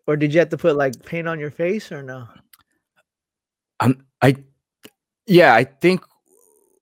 or 0.07 0.17
did 0.17 0.33
you 0.33 0.39
have 0.39 0.49
to 0.49 0.57
put 0.57 0.75
like 0.75 1.03
paint 1.05 1.27
on 1.27 1.39
your 1.39 1.51
face 1.51 1.91
or 1.91 2.03
no? 2.03 2.27
Um, 3.79 4.05
I, 4.21 4.35
yeah, 5.25 5.53
I 5.53 5.63
think 5.65 6.03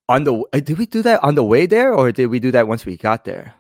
on 0.08 0.24
the 0.24 0.44
did 0.54 0.78
we 0.78 0.86
do 0.86 1.02
that 1.02 1.24
on 1.24 1.36
the 1.36 1.44
way 1.44 1.66
there 1.66 1.94
or 1.94 2.12
did 2.12 2.28
we 2.28 2.40
do 2.40 2.52
that 2.52 2.68
once 2.68 2.86
we 2.86 2.98
got 2.98 3.26
there? 3.26 3.54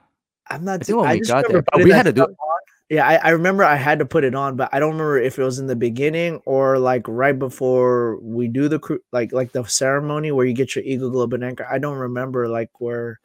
I'm 0.55 0.63
not. 0.65 0.81
I 0.81 0.83
too- 0.83 0.99
I 1.01 1.13
we 1.13 1.19
just 1.21 1.31
remember 1.47 1.63
we 1.83 1.91
had 1.91 2.03
to 2.03 2.13
do 2.13 2.21
stuff 2.23 2.29
on. 2.39 2.59
Yeah, 2.89 3.07
I, 3.07 3.15
I 3.15 3.29
remember 3.29 3.63
I 3.63 3.75
had 3.77 3.99
to 3.99 4.05
put 4.05 4.25
it 4.25 4.35
on, 4.35 4.57
but 4.57 4.67
I 4.73 4.79
don't 4.79 4.91
remember 4.91 5.17
if 5.17 5.39
it 5.39 5.43
was 5.43 5.59
in 5.59 5.67
the 5.67 5.77
beginning 5.77 6.41
or 6.45 6.77
like 6.77 7.07
right 7.07 7.37
before 7.39 8.19
we 8.19 8.49
do 8.49 8.67
the 8.67 8.79
cru- 8.79 8.99
like 9.13 9.31
like 9.31 9.53
the 9.53 9.63
ceremony 9.63 10.31
where 10.33 10.45
you 10.45 10.51
get 10.53 10.75
your 10.75 10.83
eagle 10.83 11.09
globe 11.09 11.31
and 11.33 11.43
anchor. 11.43 11.65
I 11.71 11.77
don't 11.79 11.97
remember 11.97 12.49
like 12.49 12.69
where. 12.81 13.19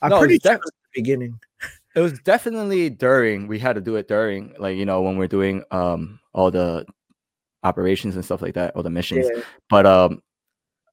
I'm 0.00 0.10
No, 0.10 0.18
pretty 0.18 0.40
sure 0.42 0.54
def- 0.54 0.62
it 0.66 0.72
the 0.94 1.00
beginning. 1.00 1.38
It 1.94 2.00
was 2.00 2.18
definitely 2.20 2.90
during. 2.90 3.46
We 3.46 3.60
had 3.60 3.74
to 3.74 3.80
do 3.80 3.94
it 3.94 4.08
during, 4.08 4.54
like 4.58 4.76
you 4.76 4.84
know, 4.86 5.02
when 5.02 5.16
we're 5.18 5.28
doing 5.28 5.62
um 5.70 6.18
all 6.32 6.50
the 6.50 6.84
operations 7.62 8.16
and 8.16 8.24
stuff 8.24 8.42
like 8.42 8.54
that, 8.54 8.74
all 8.74 8.82
the 8.82 8.90
missions. 8.90 9.28
Yeah. 9.32 9.42
But 9.70 9.86
um, 9.86 10.20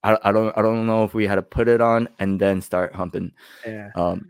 I, 0.04 0.18
I 0.24 0.32
don't 0.32 0.56
I 0.56 0.62
don't 0.62 0.86
know 0.86 1.04
if 1.04 1.16
we 1.16 1.26
had 1.26 1.36
to 1.36 1.42
put 1.42 1.68
it 1.68 1.82
on 1.82 2.10
and 2.20 2.40
then 2.40 2.62
start 2.62 2.94
humping. 2.94 3.32
Yeah. 3.66 3.90
Um, 3.96 4.30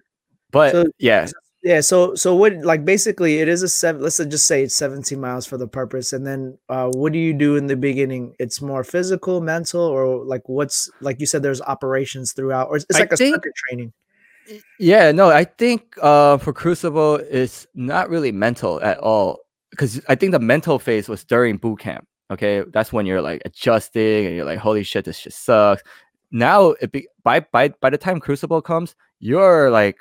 but 0.51 0.71
So- 0.71 0.85
yeah, 0.99 1.27
Yeah, 1.61 1.81
so 1.81 2.15
so 2.15 2.35
what 2.35 2.53
like 2.63 2.85
basically 2.85 3.39
it 3.39 3.49
is 3.49 3.63
a 3.63 3.67
seven 3.67 4.01
let's 4.01 4.17
just 4.17 4.47
say 4.47 4.63
it's 4.63 4.75
17 4.75 5.19
miles 5.19 5.45
for 5.45 5.57
the 5.57 5.67
purpose 5.67 6.13
and 6.13 6.25
then 6.25 6.57
uh 6.69 6.89
what 6.93 7.11
do 7.11 7.19
you 7.19 7.33
do 7.33 7.57
in 7.57 7.67
the 7.67 7.75
beginning? 7.75 8.33
It's 8.39 8.61
more 8.61 8.83
physical, 8.85 9.41
mental 9.41 9.81
or 9.81 10.23
like 10.23 10.47
what's 10.47 10.89
like 11.01 11.19
you 11.19 11.25
said 11.25 11.43
there's 11.43 11.61
operations 11.61 12.31
throughout 12.31 12.69
or 12.69 12.77
it's, 12.77 12.85
it's 12.89 12.99
like 12.99 13.11
a 13.11 13.17
think- 13.17 13.35
circuit 13.35 13.53
training. 13.67 13.91
Yeah, 14.79 15.11
no, 15.11 15.29
I 15.29 15.43
think 15.43 15.95
uh 16.01 16.37
for 16.37 16.53
Crucible 16.53 17.15
it's 17.29 17.67
not 17.75 18.09
really 18.09 18.31
mental 18.31 18.81
at 18.81 18.97
all 18.99 19.39
because 19.71 19.99
I 20.07 20.15
think 20.15 20.31
the 20.31 20.39
mental 20.39 20.79
phase 20.79 21.09
was 21.09 21.25
during 21.25 21.57
boot 21.57 21.79
camp. 21.79 22.07
Okay, 22.31 22.63
that's 22.71 22.93
when 22.93 23.05
you're 23.05 23.21
like 23.21 23.41
adjusting 23.43 24.27
and 24.27 24.35
you're 24.35 24.45
like, 24.45 24.59
holy 24.59 24.83
shit, 24.83 25.03
this 25.03 25.17
shit 25.17 25.33
sucks. 25.33 25.83
now 26.31 26.69
it 26.79 26.91
be, 26.91 27.07
by 27.23 27.41
by 27.41 27.69
by 27.81 27.89
the 27.89 27.97
time 27.97 28.19
Crucible 28.19 28.61
comes, 28.61 28.95
you're 29.19 29.69
like 29.71 29.97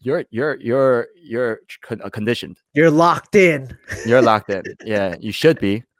you're 0.00 0.24
you're 0.30 0.56
you're 0.60 1.08
you're 1.22 1.60
uh, 1.90 2.08
conditioned. 2.10 2.58
You're 2.74 2.90
locked 2.90 3.34
in. 3.34 3.76
You're 4.06 4.22
locked 4.22 4.50
in. 4.50 4.62
Yeah, 4.84 5.16
you 5.20 5.32
should 5.32 5.58
be. 5.60 5.84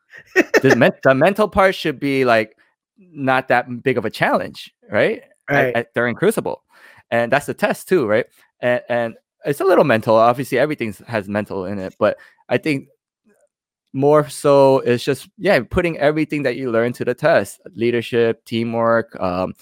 The, 0.63 0.77
men- 0.77 0.93
the 1.05 1.15
mental 1.15 1.49
part 1.49 1.75
should 1.75 1.99
be 1.99 2.25
like 2.27 2.57
not 2.99 3.49
that 3.49 3.83
big 3.83 3.97
of 3.97 4.05
a 4.05 4.11
challenge, 4.11 4.73
right? 4.91 5.23
At- 5.49 5.55
Right. 5.55 5.77
at- 5.77 5.95
during 5.95 6.15
Crucible, 6.15 6.63
and 7.11 7.33
that's 7.33 7.47
the 7.47 7.55
test 7.55 7.89
too, 7.89 8.07
right? 8.07 8.27
And 8.61 8.83
and 8.89 9.15
it's 9.45 9.61
a 9.61 9.65
little 9.65 9.85
mental. 9.85 10.17
Obviously, 10.17 10.59
everything 10.59 10.95
has 11.07 11.29
mental 11.29 11.65
in 11.65 11.79
it, 11.79 11.95
but 11.99 12.19
I 12.49 12.59
think 12.59 12.89
more 13.93 14.29
so 14.29 14.79
it's 14.81 15.03
just 15.03 15.29
yeah 15.39 15.59
putting 15.69 15.99
everything 15.99 16.45
that 16.45 16.57
you 16.57 16.71
learn 16.71 16.93
to 16.93 17.05
the 17.05 17.15
test 17.15 17.61
leadership 17.75 18.45
teamwork 18.45 19.19
um 19.21 19.53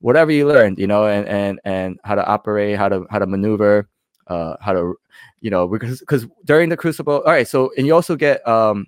whatever 0.00 0.30
you 0.30 0.46
learned 0.46 0.78
you 0.78 0.86
know 0.86 1.06
and 1.06 1.26
and 1.26 1.60
and 1.64 1.98
how 2.04 2.14
to 2.14 2.24
operate 2.26 2.76
how 2.76 2.88
to 2.88 3.04
how 3.10 3.18
to 3.18 3.26
maneuver 3.26 3.88
uh 4.28 4.54
how 4.60 4.72
to 4.72 4.94
you 5.40 5.50
know 5.50 5.66
because 5.66 6.00
because 6.00 6.26
during 6.44 6.68
the 6.68 6.76
crucible 6.76 7.14
all 7.26 7.32
right 7.32 7.48
so 7.48 7.70
and 7.76 7.86
you 7.86 7.94
also 7.94 8.14
get 8.16 8.46
um 8.46 8.86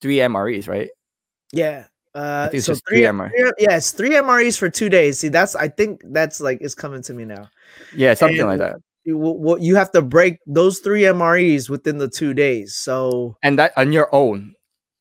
three 0.00 0.18
mres 0.18 0.68
right 0.68 0.90
Yeah. 1.52 1.86
Uh, 2.14 2.48
so 2.60 2.74
three, 2.86 2.98
three 2.98 3.00
MR. 3.02 3.28
three- 3.30 3.50
yeah, 3.58 3.76
it's 3.76 3.90
three 3.90 4.10
MREs 4.10 4.56
for 4.56 4.70
two 4.70 4.88
days. 4.88 5.18
See, 5.18 5.26
that's 5.26 5.56
I 5.56 5.66
think 5.66 6.00
that's 6.14 6.38
like 6.40 6.58
it's 6.60 6.74
coming 6.74 7.02
to 7.02 7.12
me 7.12 7.24
now. 7.24 7.50
yeah 7.92 8.14
something 8.14 8.46
like 8.46 8.60
that 8.60 8.76
You, 9.02 9.18
what 9.18 9.62
you 9.62 9.74
have 9.74 9.90
to 9.92 10.02
break 10.02 10.38
those 10.46 10.78
three 10.78 11.02
MREs 11.02 11.68
within 11.68 11.98
the 11.98 12.06
two 12.08 12.32
days. 12.32 12.76
So 12.76 13.34
and 13.42 13.58
that 13.58 13.72
on 13.76 13.90
your 13.92 14.14
own 14.14 14.54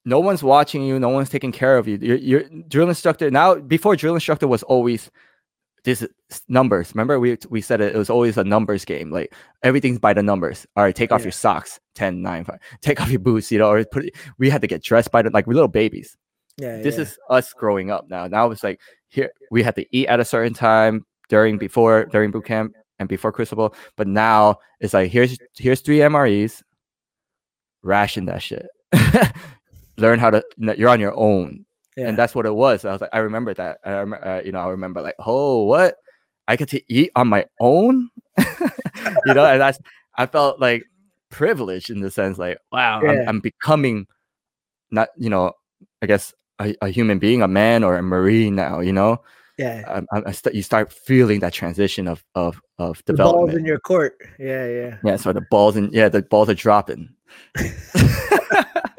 no 0.06 0.20
one's 0.20 0.44
watching 0.44 0.84
you 0.84 1.00
no 1.00 1.10
one's 1.10 1.30
taking 1.30 1.52
care 1.52 1.78
of 1.78 1.88
you. 1.88 1.98
Your, 1.98 2.18
your 2.18 2.44
drill 2.68 2.90
instructor 2.90 3.30
now 3.32 3.56
before 3.56 3.96
drill 3.96 4.16
instructor 4.16 4.48
was 4.48 4.64
always 4.64 5.10
this 5.84 6.06
numbers. 6.48 6.94
Remember 6.96 7.20
we 7.20 7.38
we 7.50 7.62
said 7.62 7.82
it, 7.82 7.96
it 7.96 7.98
was 7.98 8.10
always 8.10 8.38
a 8.38 8.44
numbers 8.44 8.86
game 8.86 9.12
like 9.12 9.34
everything's 9.64 10.00
by 10.00 10.14
the 10.14 10.24
numbers. 10.24 10.66
All 10.76 10.84
right 10.84 10.96
take 10.96 11.12
off 11.12 11.22
Yeah. 11.22 11.26
your 11.26 11.32
socks 11.34 11.80
10 11.96 12.22
9 12.22 12.44
5 12.46 12.60
take 12.82 13.02
off 13.02 13.10
your 13.10 13.20
boots 13.20 13.52
you 13.52 13.60
know 13.60 13.70
or 13.70 13.84
put 13.86 14.10
we 14.38 14.50
had 14.50 14.62
to 14.62 14.68
get 14.68 14.84
dressed 14.84 15.12
by 15.12 15.22
the 15.22 15.30
like 15.30 15.48
we're 15.48 15.54
little 15.54 15.68
babies. 15.68 16.18
Yeah, 16.58 16.78
this 16.78 16.96
yeah. 16.98 17.02
is 17.04 17.18
us 17.30 17.52
growing 17.54 17.90
up 17.90 18.10
now. 18.10 18.28
Now 18.28 18.52
it's 18.52 18.64
like 18.64 18.80
here 19.10 19.32
we 19.52 19.64
had 19.64 19.76
to 19.76 19.86
eat 19.96 20.08
at 20.08 20.20
a 20.20 20.26
certain 20.26 20.54
time 20.54 21.06
during 21.30 21.58
before 21.58 22.06
during 22.06 22.30
boot 22.32 22.46
camp 22.46 22.74
and 23.00 23.10
before 23.10 23.32
crucible. 23.32 23.74
But 23.98 24.08
now 24.08 24.58
it's 24.80 24.94
like 24.94 25.12
here's 25.12 25.38
here's 25.58 25.82
three 25.82 25.98
mres 26.00 26.62
ration 27.82 28.26
that 28.26 28.42
shit 28.42 28.68
learn 29.98 30.20
how 30.20 30.30
to 30.30 30.44
you're 30.78 30.90
on 30.90 31.00
your 31.00 31.16
own 31.18 31.66
yeah. 31.96 32.08
and 32.08 32.18
that's 32.18 32.34
what 32.34 32.46
it 32.46 32.54
was 32.54 32.86
i 32.86 32.92
was 32.92 33.02
like 33.02 33.10
i 33.14 33.20
remember 33.20 33.54
that 33.54 33.78
i 33.86 33.92
remember 33.92 34.26
uh, 34.28 34.42
you 34.44 34.52
know 34.52 34.60
i 34.60 34.70
remember 34.70 35.02
like 35.02 35.16
oh 35.20 35.64
what 35.64 35.96
i 36.48 36.56
get 36.56 36.70
to 36.70 36.82
eat 36.94 37.12
on 37.16 37.28
my 37.28 37.46
own 37.60 38.10
you 38.38 39.34
know 39.34 39.46
and 39.46 39.62
that's 39.62 39.80
i 40.18 40.26
felt 40.26 40.60
like 40.60 40.84
privileged 41.30 41.90
in 41.90 42.00
the 42.02 42.12
sense 42.12 42.38
like 42.38 42.58
wow 42.72 43.02
Yeah. 43.04 43.12
I'm, 43.12 43.30
I'm 43.30 43.40
becoming 43.40 44.08
not 44.92 45.10
you 45.18 45.30
know 45.30 45.54
i 46.02 46.06
guess 46.06 46.34
a, 46.60 46.76
a 46.82 46.90
human 46.90 47.20
being 47.20 47.42
a 47.42 47.48
man 47.48 47.84
or 47.84 47.96
a 47.98 48.04
marine 48.04 48.56
now 48.56 48.80
you 48.80 48.94
know 48.94 49.22
yeah. 49.58 49.84
I, 50.12 50.18
I, 50.18 50.24
I 50.28 50.32
st- 50.32 50.56
you 50.56 50.64
start 50.64 50.92
feeling 50.92 51.40
that 51.42 51.54
transition 51.54 52.08
of 52.08 52.24
of 52.34 52.60
of 52.80 53.04
The 53.06 53.14
balls 53.14 53.32
development 53.34 53.60
in 53.60 53.66
your 53.66 53.80
court. 53.80 54.16
Yeah, 54.40 54.68
yeah. 54.68 54.98
yeah 55.04 55.16
so 55.16 55.32
the 55.32 55.46
balls 55.52 55.76
and 55.76 55.94
yeah 55.94 56.10
the 56.10 56.24
balls 56.24 56.50
are 56.50 56.56
dropping 56.56 57.10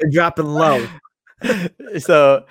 They're 0.05 0.11
dropping 0.11 0.45
low. 0.45 0.87
so 1.99 2.45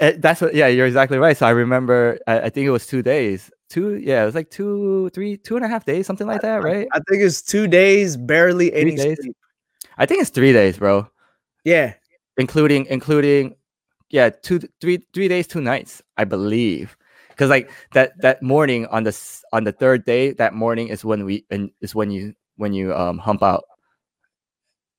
uh, 0.00 0.12
that's 0.18 0.40
what 0.40 0.54
yeah 0.54 0.66
you're 0.66 0.86
exactly 0.86 1.18
right 1.18 1.36
so 1.36 1.46
i 1.46 1.50
remember 1.50 2.18
I, 2.26 2.40
I 2.42 2.50
think 2.50 2.66
it 2.66 2.70
was 2.70 2.86
two 2.86 3.02
days 3.02 3.50
two 3.68 3.96
yeah 3.96 4.22
it 4.22 4.26
was 4.26 4.34
like 4.34 4.50
two 4.50 5.10
three 5.10 5.36
two 5.36 5.56
and 5.56 5.64
a 5.64 5.68
half 5.68 5.84
days 5.84 6.06
something 6.06 6.26
like 6.26 6.42
that 6.42 6.62
right 6.62 6.88
I 6.92 7.00
think 7.08 7.22
it's 7.22 7.42
two 7.42 7.66
days, 7.68 8.16
barely 8.16 8.72
any 8.72 8.96
days? 8.96 9.18
sleep. 9.22 9.36
i 9.98 10.06
think 10.06 10.20
it's 10.20 10.30
three 10.30 10.52
days 10.52 10.78
bro 10.78 11.08
Yeah, 11.64 11.94
including 12.38 12.86
including 12.86 13.54
yeah 14.10 14.30
two 14.30 14.60
three 14.80 15.04
three 15.12 15.28
days 15.28 15.46
two 15.46 15.60
nights 15.60 16.02
i 16.16 16.24
believe 16.24 16.96
because 17.30 17.50
like 17.50 17.70
that 17.92 18.12
that 18.20 18.42
morning 18.42 18.86
on 18.86 19.04
the 19.04 19.16
on 19.52 19.64
the 19.64 19.72
third 19.72 20.04
day 20.04 20.32
that 20.32 20.54
morning 20.54 20.88
is 20.88 21.04
when 21.04 21.24
we 21.24 21.44
and 21.50 21.70
is 21.80 21.94
when 21.94 22.10
you 22.10 22.34
when 22.56 22.72
you 22.72 22.94
um 22.94 23.18
hump 23.18 23.42
out 23.42 23.64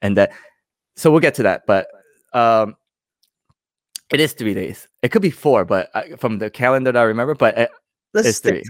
and 0.01 0.15
that 0.17 0.31
so 1.00 1.10
we'll 1.12 1.20
get 1.20 1.34
to 1.36 1.44
that 1.44 1.63
but 1.65 1.88
um 2.34 2.75
it 4.12 4.20
is 4.20 4.34
three 4.34 4.53
days 4.53 4.88
it 5.01 5.10
could 5.10 5.22
be 5.22 5.32
four 5.32 5.65
but 5.65 5.89
I, 5.96 6.15
from 6.18 6.38
the 6.39 6.50
calendar 6.50 6.91
that 6.91 7.00
i 7.00 7.03
remember 7.03 7.36
but 7.36 7.58
uh, 7.58 7.68
let's 8.13 8.27
it's 8.27 8.39
three 8.39 8.63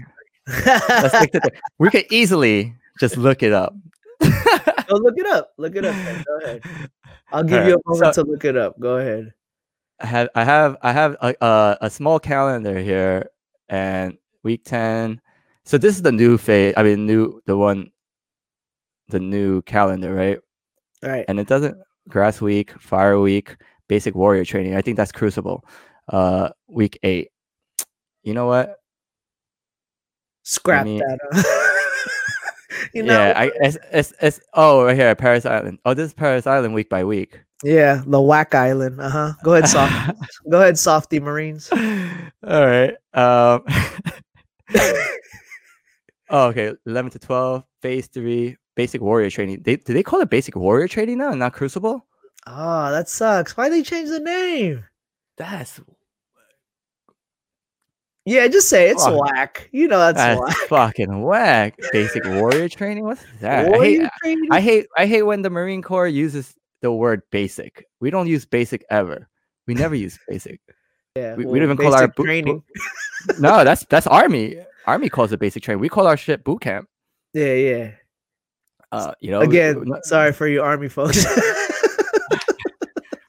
let's 0.46 1.16
stick 1.16 1.32
to 1.32 1.40
three. 1.40 1.58
we 1.78 1.90
could 1.90 2.06
easily 2.10 2.74
just 2.98 3.16
look 3.16 3.42
it 3.42 3.52
up 3.52 3.74
Go 4.90 4.96
look 4.96 5.14
it 5.18 5.26
up. 5.26 5.52
Look 5.56 5.76
it 5.76 5.84
up. 5.84 5.94
man. 5.94 6.24
Go 6.26 6.36
ahead. 6.44 6.62
I'll 7.30 7.44
give 7.44 7.64
you 7.68 7.74
a 7.76 7.80
moment 7.86 8.14
so- 8.14 8.24
to 8.24 8.28
look 8.30 8.44
it 8.44 8.56
up. 8.56 8.78
Go 8.80 8.96
ahead. 8.98 9.32
I 10.00 10.06
have 10.06 10.28
I 10.34 10.44
have 10.44 10.76
I 10.82 10.92
have 10.92 11.16
a, 11.20 11.34
a 11.40 11.78
a 11.82 11.90
small 11.90 12.18
calendar 12.18 12.78
here 12.80 13.28
and 13.68 14.18
week 14.42 14.64
10 14.64 15.20
so 15.64 15.78
this 15.78 15.94
is 15.94 16.02
the 16.02 16.10
new 16.10 16.38
phase 16.38 16.74
I 16.76 16.82
mean 16.82 17.06
new 17.06 17.40
the 17.46 17.56
one 17.56 17.92
the 19.08 19.20
new 19.20 19.60
calendar 19.62 20.12
right 20.12 20.38
All 21.04 21.10
right. 21.10 21.24
and 21.28 21.38
it 21.38 21.46
doesn't 21.46 21.76
grass 22.10 22.40
week 22.40 22.72
fire 22.80 23.18
week 23.18 23.56
basic 23.88 24.14
warrior 24.14 24.44
training 24.44 24.76
I 24.76 24.82
think 24.82 24.96
that's 24.96 25.12
crucible 25.12 25.64
uh 26.08 26.50
week 26.68 26.98
8 27.02 27.28
you 28.22 28.34
know 28.34 28.46
what 28.46 28.76
Scrap 30.42 30.84
me- 30.84 30.98
that. 31.00 31.78
you 32.94 33.02
know, 33.02 33.12
yeah 33.12 33.34
I 33.36 33.50
it's, 33.60 33.78
it's 33.92 34.12
it's 34.20 34.40
oh 34.54 34.84
right 34.84 34.96
here 34.96 35.14
Parris 35.14 35.46
Island 35.46 35.78
oh 35.84 35.94
this 35.94 36.08
is 36.08 36.14
Parris 36.14 36.46
Island 36.46 36.74
week 36.74 36.88
by 36.88 37.04
week 37.04 37.40
yeah, 37.62 38.02
the 38.06 38.18
Whack 38.18 38.54
Island. 38.54 39.02
Uh 39.02 39.10
huh. 39.10 39.32
Go 39.44 39.52
ahead, 39.52 39.68
soft. 39.68 40.16
Go 40.50 40.62
ahead, 40.62 40.78
softy 40.78 41.20
Marines. 41.20 41.70
all 41.70 42.66
right 42.66 42.94
um 43.12 43.62
Oh, 46.30 46.46
okay. 46.46 46.72
11 46.86 47.10
to 47.12 47.18
12, 47.18 47.64
phase 47.82 48.06
three, 48.06 48.56
basic 48.76 49.00
warrior 49.00 49.30
training. 49.30 49.62
They, 49.62 49.76
do 49.76 49.92
they 49.92 50.02
call 50.02 50.20
it 50.20 50.30
basic 50.30 50.56
warrior 50.56 50.88
training 50.88 51.18
now 51.18 51.30
and 51.30 51.38
not 51.38 51.52
crucible? 51.52 52.06
Oh, 52.46 52.90
that 52.90 53.08
sucks. 53.08 53.56
Why 53.56 53.68
they 53.68 53.82
change 53.82 54.08
the 54.08 54.20
name? 54.20 54.84
That's 55.36 55.80
Yeah, 58.26 58.46
just 58.48 58.68
say 58.68 58.90
it's 58.90 59.04
Fuck. 59.04 59.20
whack. 59.20 59.68
You 59.72 59.88
know 59.88 59.98
that's, 59.98 60.16
that's 60.16 60.40
whack. 60.40 60.56
fucking 60.68 61.22
whack. 61.22 61.78
Basic 61.92 62.24
warrior 62.24 62.68
training? 62.68 63.04
What's 63.04 63.24
that? 63.40 63.72
I 63.74 63.78
hate, 63.78 64.08
training? 64.22 64.48
I 64.50 64.60
hate 64.60 64.86
I 64.96 65.06
hate 65.06 65.22
when 65.22 65.42
the 65.42 65.50
Marine 65.50 65.82
Corps 65.82 66.08
uses 66.08 66.54
the 66.82 66.92
word 66.92 67.22
basic. 67.30 67.86
We 68.00 68.10
don't 68.10 68.26
use 68.26 68.44
basic 68.44 68.84
ever. 68.90 69.28
We 69.66 69.74
never 69.74 69.94
use 69.94 70.18
basic. 70.28 70.60
yeah, 71.16 71.34
we- 71.34 71.46
we 71.46 71.58
don't 71.58 71.66
even 71.72 71.76
call 71.76 71.94
our 71.94 72.08
boot- 72.08 72.24
training. 72.24 72.62
No, 73.38 73.64
that's 73.64 73.84
that's 73.86 74.06
army. 74.06 74.56
Army 74.86 75.08
calls 75.08 75.32
it 75.32 75.40
basic 75.40 75.62
training. 75.62 75.80
We 75.80 75.88
call 75.88 76.06
our 76.06 76.16
shit 76.16 76.42
boot 76.44 76.60
camp. 76.62 76.88
Yeah, 77.34 77.52
yeah. 77.54 77.90
Uh, 78.92 79.12
you 79.20 79.30
know, 79.30 79.40
Again, 79.40 79.82
not- 79.84 80.04
sorry 80.04 80.32
for 80.32 80.48
you 80.48 80.62
army 80.62 80.88
folks. 80.88 81.24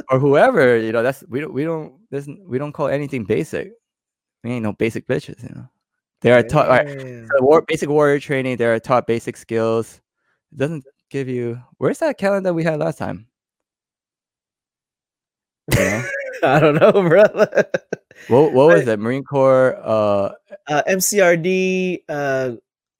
or 0.09 0.19
whoever, 0.19 0.77
you 0.77 0.91
know, 0.91 1.03
that's 1.03 1.23
we 1.29 1.39
don't 1.39 1.53
we 1.53 1.63
don't 1.63 1.93
n- 2.11 2.43
we 2.45 2.57
don't 2.57 2.71
call 2.71 2.87
anything 2.87 3.23
basic. 3.23 3.71
We 4.43 4.51
ain't 4.51 4.63
no 4.63 4.73
basic 4.73 5.07
bitches, 5.07 5.41
you 5.43 5.49
know. 5.55 5.67
They 6.21 6.31
are 6.31 6.43
taught 6.43 6.67
all 6.67 6.77
right, 6.77 6.87
so 7.27 7.43
war, 7.43 7.61
basic 7.61 7.89
warrior 7.89 8.19
training. 8.19 8.57
They 8.57 8.65
are 8.65 8.79
taught 8.79 9.07
basic 9.07 9.37
skills. 9.37 10.01
It 10.51 10.57
doesn't 10.57 10.85
give 11.09 11.27
you. 11.27 11.61
Where's 11.77 11.99
that 11.99 12.17
calendar 12.17 12.53
we 12.53 12.63
had 12.63 12.79
last 12.79 12.97
time? 12.97 13.27
You 15.71 15.79
know? 15.79 16.03
I 16.43 16.59
don't 16.59 16.75
know, 16.75 16.91
brother. 16.91 17.65
what 18.27 18.53
what 18.53 18.67
was 18.67 18.87
it? 18.87 18.99
Marine 18.99 19.23
Corps. 19.23 19.75
Uh, 19.77 20.33
uh, 20.67 20.83
MCRD. 20.87 21.99
Uh, 22.09 22.51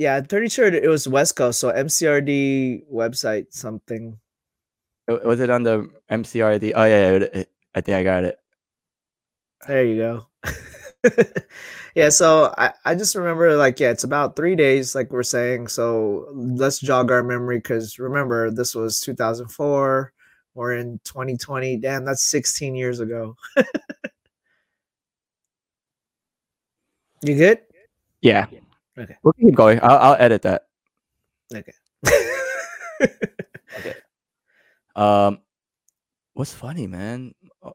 yeah, 0.01 0.15
I'm 0.15 0.25
pretty 0.25 0.50
sure 0.50 0.65
it 0.65 0.89
was 0.89 1.08
West 1.08 1.36
Coast. 1.36 1.60
So 1.60 1.72
MCRD 1.72 2.89
website 2.91 3.53
something. 3.53 4.17
was 5.08 5.39
it 5.39 5.51
on 5.51 5.62
the 5.62 5.88
MCRD? 6.10 6.74
Oh 6.75 6.86
yeah, 6.86 7.20
yeah 7.36 7.43
I 7.75 7.81
think 7.81 7.96
I 7.96 8.03
got 8.03 8.24
it. 8.24 8.39
There 9.67 9.86
you 9.86 9.98
go. 9.98 10.25
yeah, 11.96 12.10
so 12.10 12.51
I, 12.58 12.74
I 12.84 12.96
just 12.96 13.13
remember 13.13 13.55
like 13.55 13.79
yeah, 13.79 13.91
it's 13.91 14.03
about 14.03 14.36
three 14.36 14.55
days, 14.55 14.96
like 14.96 15.12
we're 15.12 15.22
saying. 15.22 15.67
So 15.67 16.25
let's 16.34 16.79
jog 16.79 17.12
our 17.12 17.22
memory 17.22 17.60
because 17.60 18.00
remember 18.00 18.50
this 18.50 18.74
was 18.74 19.01
2004. 19.01 20.13
We're 20.55 20.74
in 20.77 21.00
2020. 21.03 21.77
Damn, 21.77 22.05
that's 22.05 22.24
16 22.24 22.74
years 22.74 23.01
ago. 23.01 23.36
you 27.22 27.36
good? 27.36 27.60
Yeah. 28.24 28.48
Okay. 28.98 29.15
We'll 29.24 29.33
keep 29.33 29.55
going. 29.55 29.79
I'll, 29.81 29.98
I'll 29.98 30.17
edit 30.19 30.41
that. 30.43 30.67
Okay. 31.53 31.74
Okay. 33.79 33.93
Um, 34.95 35.39
what's 36.33 36.53
funny, 36.53 36.88
man? 36.88 37.33
Uh, 37.63 37.71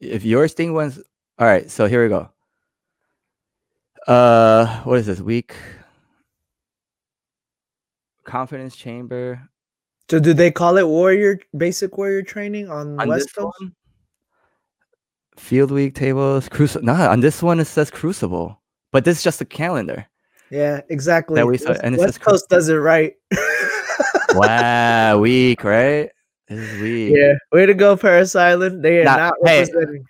If 0.00 0.24
yours 0.24 0.52
thing 0.52 0.72
was 0.72 1.02
all 1.38 1.46
right, 1.46 1.70
so 1.70 1.86
here 1.86 2.02
we 2.02 2.08
go. 2.08 2.30
Uh, 4.06 4.80
what 4.82 4.98
is 4.98 5.06
this 5.06 5.20
week? 5.20 5.54
Confidence 8.24 8.76
chamber. 8.76 9.48
So 10.10 10.18
do 10.20 10.32
they 10.34 10.50
call 10.50 10.76
it 10.76 10.86
warrior 10.86 11.40
basic 11.56 11.96
warrior 11.98 12.22
training 12.22 12.68
on, 12.68 13.00
On 13.00 13.08
West 13.08 13.26
this 13.26 13.32
Coast? 13.32 13.56
one, 13.60 13.74
Field 15.36 15.70
week 15.70 15.94
tables, 15.94 16.48
crucible. 16.48 16.84
Nah, 16.84 17.10
on 17.10 17.20
this 17.20 17.42
one 17.42 17.60
it 17.60 17.66
says 17.66 17.90
crucible, 17.90 18.60
but 18.92 19.04
this 19.04 19.18
is 19.18 19.24
just 19.24 19.40
a 19.40 19.44
calendar. 19.44 20.06
Yeah, 20.50 20.80
exactly. 20.88 21.42
we 21.44 21.58
saw- 21.58 21.70
West, 21.70 21.80
and 21.84 21.96
West 21.96 22.20
cru- 22.20 22.32
Coast 22.32 22.48
does 22.48 22.68
it 22.68 22.74
right. 22.74 23.14
wow, 24.34 25.18
week, 25.18 25.64
right? 25.64 26.10
This 26.48 26.58
is 26.58 26.80
week. 26.82 27.14
yeah, 27.16 27.34
way 27.52 27.66
to 27.66 27.74
go, 27.74 27.96
Parris 27.96 28.34
Island. 28.34 28.84
They 28.84 29.00
are 29.00 29.04
Nah, 29.04 29.16
not 29.16 29.34
hey, 29.44 29.60
representing. 29.60 30.04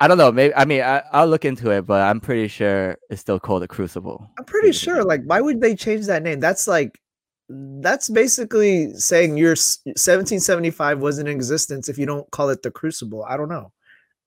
I 0.00 0.08
don't 0.08 0.18
know. 0.18 0.32
Maybe 0.32 0.52
I 0.54 0.64
mean 0.64 0.82
I, 0.82 1.02
I'll 1.12 1.28
look 1.28 1.44
into 1.44 1.70
it, 1.70 1.86
but 1.86 2.02
I'm 2.02 2.20
pretty 2.20 2.48
sure 2.48 2.96
it's 3.10 3.20
still 3.20 3.38
called 3.38 3.62
the 3.62 3.68
crucible. 3.68 4.28
I'm 4.38 4.44
pretty 4.44 4.72
sure. 4.72 5.04
Like, 5.04 5.22
why 5.24 5.40
would 5.40 5.60
they 5.60 5.76
change 5.76 6.06
that 6.06 6.22
name? 6.24 6.40
That's 6.40 6.66
like, 6.66 7.00
that's 7.48 8.08
basically 8.08 8.92
saying 8.94 9.36
your 9.36 9.50
1775 9.50 10.98
wasn't 10.98 11.28
in 11.28 11.34
existence 11.36 11.88
if 11.88 11.96
you 11.96 12.06
don't 12.06 12.28
call 12.32 12.48
it 12.48 12.62
the 12.62 12.70
Crucible. 12.72 13.24
I 13.24 13.36
don't 13.36 13.48
know. 13.48 13.70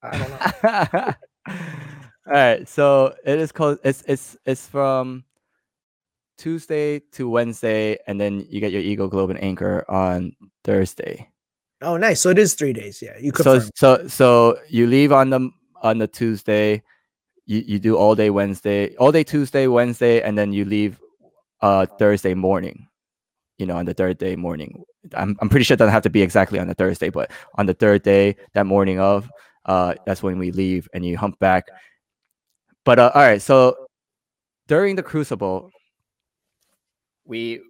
I 0.01 0.17
don't 0.17 0.29
know. 0.29 1.13
All 2.27 2.33
right, 2.33 2.67
so 2.67 3.13
it 3.25 3.39
is 3.39 3.51
called. 3.51 3.79
It's 3.83 4.03
it's 4.07 4.37
it's 4.45 4.67
from 4.67 5.23
Tuesday 6.37 6.99
to 7.13 7.29
Wednesday, 7.29 7.97
and 8.07 8.19
then 8.19 8.45
you 8.49 8.59
get 8.59 8.71
your 8.71 8.81
Eagle 8.81 9.07
Globe 9.07 9.29
and 9.29 9.41
Anchor 9.43 9.83
on 9.89 10.33
Thursday. 10.63 11.29
oh, 11.81 11.97
nice. 11.97 12.21
So 12.21 12.29
it 12.29 12.37
is 12.37 12.53
three 12.53 12.73
days. 12.73 13.01
Yeah, 13.01 13.17
you 13.19 13.31
So 13.35 13.61
so 13.75 14.07
so 14.07 14.57
you 14.69 14.87
leave 14.87 15.11
on 15.11 15.29
the 15.29 15.49
on 15.81 15.97
the 15.97 16.07
Tuesday, 16.07 16.83
you 17.45 17.63
you 17.65 17.79
do 17.79 17.97
all 17.97 18.15
day 18.15 18.29
Wednesday, 18.29 18.95
all 18.97 19.11
day 19.11 19.23
Tuesday, 19.23 19.67
Wednesday, 19.67 20.21
and 20.21 20.37
then 20.37 20.53
you 20.53 20.65
leave 20.65 20.99
uh 21.61 21.85
Thursday 21.85 22.33
morning. 22.33 22.87
You 23.57 23.65
know, 23.65 23.75
on 23.75 23.85
the 23.85 23.93
third 23.93 24.17
day 24.17 24.35
morning. 24.35 24.83
I'm 25.15 25.35
I'm 25.39 25.49
pretty 25.49 25.63
sure 25.63 25.73
it 25.75 25.79
doesn't 25.79 25.93
have 25.93 26.03
to 26.03 26.09
be 26.09 26.21
exactly 26.21 26.59
on 26.59 26.67
the 26.67 26.75
Thursday, 26.75 27.09
but 27.09 27.31
on 27.55 27.65
the 27.65 27.73
third 27.73 28.03
day, 28.03 28.35
that 28.53 28.65
morning 28.65 28.99
of, 28.99 29.29
uh, 29.65 29.95
that's 30.05 30.21
when 30.21 30.37
we 30.37 30.51
leave 30.51 30.87
and 30.93 31.05
you 31.05 31.17
hump 31.17 31.39
back. 31.39 31.67
But 32.83 32.99
uh, 32.99 33.11
all 33.15 33.21
right, 33.21 33.41
so 33.41 33.87
during 34.67 34.95
the 34.95 35.03
crucible, 35.03 35.71
we 37.27 37.61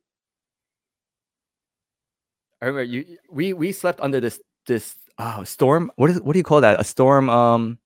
I 2.61 2.65
remember 2.65 2.83
you 2.83 3.17
we 3.29 3.53
we 3.53 3.71
slept 3.71 3.99
under 4.01 4.19
this 4.19 4.39
this 4.65 4.95
oh 5.19 5.43
storm 5.43 5.91
what 5.95 6.09
is 6.09 6.21
what 6.21 6.33
do 6.33 6.39
you 6.39 6.43
call 6.43 6.61
that? 6.61 6.79
A 6.79 6.83
storm 6.83 7.29
um 7.29 7.77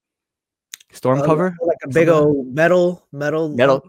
storm 0.91 1.19
Uh, 1.19 1.25
cover? 1.25 1.55
like 1.65 1.77
a 1.83 1.87
big 1.87 2.07
Something 2.07 2.09
old 2.09 2.53
metal, 2.53 3.07
metal, 3.11 3.49
metal. 3.49 3.83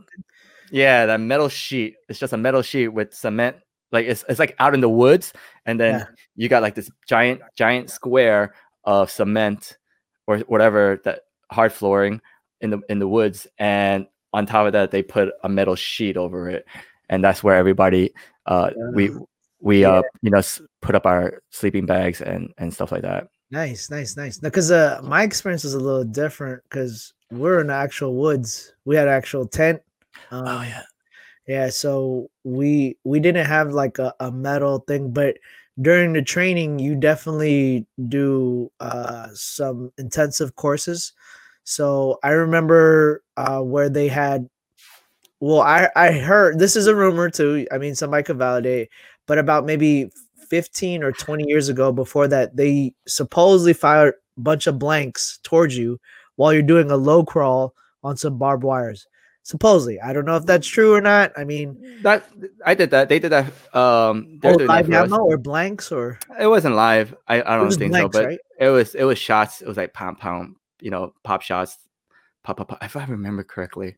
yeah 0.70 1.06
that 1.06 1.20
metal 1.20 1.48
sheet. 1.48 1.96
It's 2.08 2.18
just 2.18 2.32
a 2.32 2.36
metal 2.36 2.62
sheet 2.62 2.88
with 2.88 3.14
cement. 3.14 3.56
Like 3.92 4.06
it's, 4.06 4.24
it's 4.28 4.38
like 4.38 4.56
out 4.58 4.74
in 4.74 4.80
the 4.80 4.88
woods 4.88 5.32
and 5.66 5.78
then 5.78 6.00
Yeah. 6.00 6.04
you 6.36 6.48
got 6.48 6.62
like 6.62 6.74
this 6.74 6.90
giant 7.06 7.42
giant 7.56 7.90
square 7.90 8.54
of 8.84 9.10
cement 9.10 9.76
or 10.26 10.38
whatever 10.48 11.00
that 11.04 11.22
hard 11.50 11.72
flooring 11.72 12.20
in 12.60 12.70
the 12.70 12.80
in 12.88 12.98
the 12.98 13.08
woods 13.08 13.46
and 13.58 14.06
on 14.32 14.46
top 14.46 14.66
of 14.66 14.72
that 14.72 14.90
they 14.90 15.02
put 15.02 15.30
a 15.44 15.48
metal 15.48 15.76
sheet 15.76 16.16
over 16.16 16.48
it 16.48 16.64
and 17.08 17.22
that's 17.24 17.42
where 17.42 17.56
everybody 17.56 18.12
uh 18.46 18.70
we 18.94 19.10
Uh, 19.10 19.18
we 19.60 19.80
yeah. 19.82 19.90
uh 19.90 20.02
you 20.22 20.30
know 20.30 20.38
s- 20.38 20.60
put 20.80 20.94
up 20.94 21.06
our 21.06 21.42
sleeping 21.50 21.86
bags 21.86 22.20
and 22.20 22.52
and 22.58 22.72
stuff 22.72 22.92
like 22.92 23.02
that 23.02 23.28
Nice, 23.50 23.90
nice, 23.90 24.16
nice. 24.16 24.38
Because 24.38 24.70
uh, 24.70 25.00
my 25.04 25.22
experience 25.22 25.62
was 25.64 25.74
a 25.74 25.78
little 25.80 26.04
different 26.04 26.62
because 26.64 27.12
we're 27.30 27.60
in 27.60 27.66
the 27.66 27.74
actual 27.74 28.14
woods. 28.14 28.72
We 28.86 28.96
had 28.96 29.08
an 29.08 29.14
actual 29.14 29.46
tent. 29.46 29.82
Um, 30.30 30.46
oh 30.48 30.62
yeah 30.62 30.82
Yeah, 31.46 31.70
so 31.70 32.30
we 32.44 32.96
we 33.04 33.20
didn't 33.20 33.46
have 33.46 33.72
like 33.72 33.98
a, 33.98 34.14
a 34.20 34.30
metal 34.30 34.80
thing, 34.86 35.10
but 35.12 35.36
during 35.80 36.12
the 36.12 36.22
training 36.22 36.78
you 36.78 36.94
definitely 36.94 37.86
do 38.08 38.70
uh 38.80 39.28
some 39.34 39.92
intensive 39.98 40.54
courses. 40.56 41.12
So 41.64 42.18
I 42.22 42.30
remember 42.30 43.22
uh 43.36 43.60
where 43.60 43.88
they 43.90 44.08
had 44.08 44.48
well 45.42 45.60
I 45.60 45.88
I 45.96 46.12
heard 46.12 46.58
this 46.60 46.76
is 46.76 46.86
a 46.86 46.94
rumor 46.94 47.28
too. 47.28 47.66
I 47.72 47.78
mean 47.78 47.94
somebody 47.96 48.22
could 48.22 48.38
validate, 48.38 48.90
but 49.26 49.38
about 49.38 49.66
maybe 49.66 50.10
15 50.48 51.02
or 51.02 51.12
20 51.12 51.44
years 51.48 51.68
ago 51.68 51.90
before 51.90 52.28
that 52.28 52.56
they 52.56 52.94
supposedly 53.08 53.72
fired 53.72 54.14
a 54.36 54.40
bunch 54.40 54.66
of 54.66 54.78
blanks 54.78 55.40
towards 55.42 55.76
you 55.76 55.98
while 56.36 56.52
you're 56.52 56.62
doing 56.62 56.90
a 56.90 56.96
low 56.96 57.24
crawl 57.24 57.74
on 58.04 58.16
some 58.16 58.38
barbed 58.38 58.62
wires 58.62 59.06
supposedly 59.44 59.98
i 60.00 60.12
don't 60.12 60.26
know 60.26 60.36
if 60.36 60.44
that's 60.44 60.66
true 60.66 60.94
or 60.94 61.00
not 61.00 61.32
i 61.38 61.42
mean 61.42 61.98
that 62.02 62.28
i 62.66 62.74
did 62.74 62.90
that 62.90 63.08
they 63.08 63.18
did 63.18 63.30
that 63.30 63.46
um 63.74 64.38
oh, 64.44 64.58
that 64.58 64.66
live 64.66 64.92
ammo 64.92 65.24
or 65.24 65.38
blanks 65.38 65.90
or 65.90 66.18
it 66.38 66.46
wasn't 66.46 66.74
live 66.74 67.14
i, 67.28 67.40
I 67.40 67.56
don't 67.56 67.72
think 67.72 67.92
blanks, 67.92 68.14
so 68.14 68.22
but 68.22 68.28
right? 68.28 68.40
it 68.60 68.68
was 68.68 68.94
it 68.94 69.04
was 69.04 69.18
shots 69.18 69.62
it 69.62 69.66
was 69.66 69.78
like 69.78 69.94
pound 69.94 70.18
pound 70.18 70.56
you 70.80 70.90
know 70.90 71.14
pop 71.24 71.40
shots 71.40 71.78
pop 72.44 72.58
pop, 72.58 72.68
pop 72.68 72.84
if 72.84 72.94
i 72.94 73.04
remember 73.06 73.42
correctly 73.42 73.96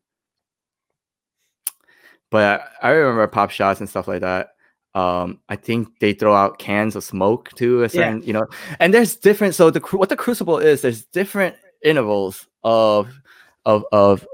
but 2.31 2.61
I, 2.81 2.89
I 2.89 2.91
remember 2.91 3.27
pop 3.27 3.49
shots 3.51 3.79
and 3.79 3.89
stuff 3.89 4.07
like 4.07 4.21
that 4.21 4.49
um 4.95 5.39
i 5.49 5.55
think 5.55 5.99
they 5.99 6.13
throw 6.13 6.33
out 6.33 6.57
cans 6.59 6.95
of 6.95 7.03
smoke 7.03 7.51
too 7.55 7.83
a 7.83 7.85
Yeah. 7.85 7.89
certain 7.89 8.21
you 8.23 8.33
know 8.33 8.47
and 8.79 8.93
there's 8.93 9.15
different 9.15 9.55
so 9.55 9.69
the 9.69 9.79
what 9.91 10.09
the 10.09 10.15
crucible 10.15 10.57
is 10.57 10.81
there's 10.81 11.03
different 11.05 11.55
intervals 11.83 12.47
of 12.63 13.07
of 13.65 13.83
of 13.91 14.25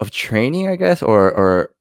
of 0.00 0.10
training 0.10 0.68
i 0.68 0.76
guess 0.76 1.02
or 1.02 1.32
or 1.32 1.74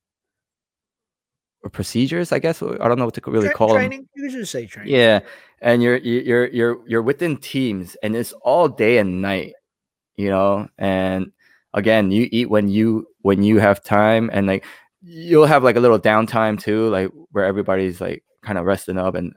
or 1.63 1.69
procedures 1.69 2.31
i 2.31 2.39
guess 2.39 2.61
i 2.63 2.87
don't 2.87 2.97
know 2.97 3.05
what 3.05 3.13
to 3.13 3.21
really 3.27 3.47
Tra- 3.49 3.57
call 3.57 3.67
them 3.69 3.77
training 3.77 4.07
you 4.15 4.31
just 4.31 4.51
say 4.51 4.65
training 4.65 4.93
yeah, 4.93 5.19
and 5.61 5.83
you're 5.83 5.97
you're 5.97 6.47
you're 6.47 6.79
you're 6.87 7.01
within 7.01 7.37
teams, 7.37 7.95
and 8.01 8.15
it's 8.15 8.33
all 8.41 8.67
day 8.67 8.97
and 8.97 9.21
night, 9.21 9.53
you 10.15 10.29
know. 10.29 10.67
And 10.79 11.31
again, 11.73 12.09
you 12.11 12.27
eat 12.31 12.49
when 12.49 12.67
you 12.67 13.07
when 13.23 13.43
you 13.43 13.59
have 13.59 13.83
time, 13.83 14.29
and 14.33 14.47
like 14.47 14.65
you'll 15.01 15.45
have 15.45 15.63
like 15.63 15.75
a 15.75 15.79
little 15.79 15.99
downtime 15.99 16.59
too, 16.61 16.89
like 16.89 17.09
where 17.31 17.45
everybody's 17.45 17.99
like 18.01 18.23
kind 18.43 18.57
of 18.57 18.65
resting 18.65 18.97
up. 18.97 19.15
And 19.15 19.33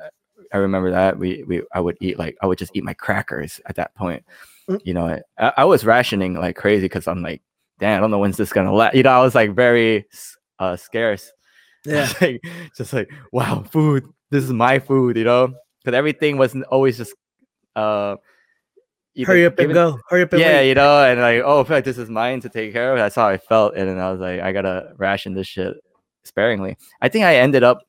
I 0.53 0.59
remember 0.59 0.91
that 0.91 1.19
we 1.19 1.43
we 1.45 1.63
I 1.75 1.81
would 1.81 1.97
eat 2.01 2.19
like 2.19 2.37
I 2.43 2.47
would 2.47 2.59
just 2.59 2.73
eat 2.75 2.85
my 2.85 2.95
crackers 2.95 3.61
at 3.67 3.77
that 3.77 3.95
point, 3.95 4.25
Mm. 4.69 4.81
you 4.85 4.95
know. 4.95 5.21
I, 5.39 5.53
I 5.59 5.65
was 5.65 5.85
rationing 5.85 6.35
like 6.35 6.57
crazy 6.57 6.87
because 6.87 7.07
I'm 7.09 7.23
like, 7.23 7.43
damn, 7.79 7.99
I 7.99 8.01
don't 8.01 8.11
know 8.11 8.19
when's 8.19 8.37
this 8.37 8.53
gonna 8.53 8.73
last. 8.73 8.95
You 8.95 9.03
know, 9.03 9.11
I 9.11 9.21
was 9.21 9.35
like 9.35 9.55
very 9.55 10.07
uh 10.59 10.77
scarce 10.77 11.33
yeah 11.87 12.07
just 12.07 12.21
like, 12.23 12.41
just 12.77 12.93
like 12.93 13.11
wow, 13.33 13.63
food. 13.71 14.07
This 14.31 14.45
is 14.45 14.53
my 14.53 14.79
food, 14.79 15.17
you 15.17 15.25
know, 15.25 15.53
because 15.83 15.97
everything 15.97 16.39
wasn't 16.39 16.65
always 16.65 16.97
just 16.99 17.15
uh. 17.77 18.17
Hurry 19.23 19.47
up 19.47 19.59
and 19.59 19.73
go 19.73 19.99
hurry 20.09 20.23
up 20.23 20.33
and 20.33 20.41
Yeah, 20.41 20.59
wait. 20.59 20.69
you 20.71 20.75
know, 20.75 21.05
and 21.05 21.21
like, 21.21 21.43
oh, 21.45 21.61
I 21.61 21.65
feel 21.65 21.77
like 21.77 21.85
this 21.85 21.99
is 21.99 22.09
mine 22.11 22.41
to 22.41 22.49
take 22.49 22.73
care 22.73 22.93
of. 22.93 22.99
That's 22.99 23.15
how 23.15 23.29
I 23.29 23.39
felt, 23.39 23.75
and 23.77 23.89
then 23.89 23.99
I 23.99 24.11
was 24.11 24.21
like, 24.21 24.41
I 24.41 24.53
gotta 24.53 24.93
ration 24.97 25.35
this 25.35 25.47
shit 25.47 25.77
sparingly. 26.25 26.77
I 27.01 27.09
think 27.09 27.25
I 27.25 27.37
ended 27.37 27.63
up 27.63 27.83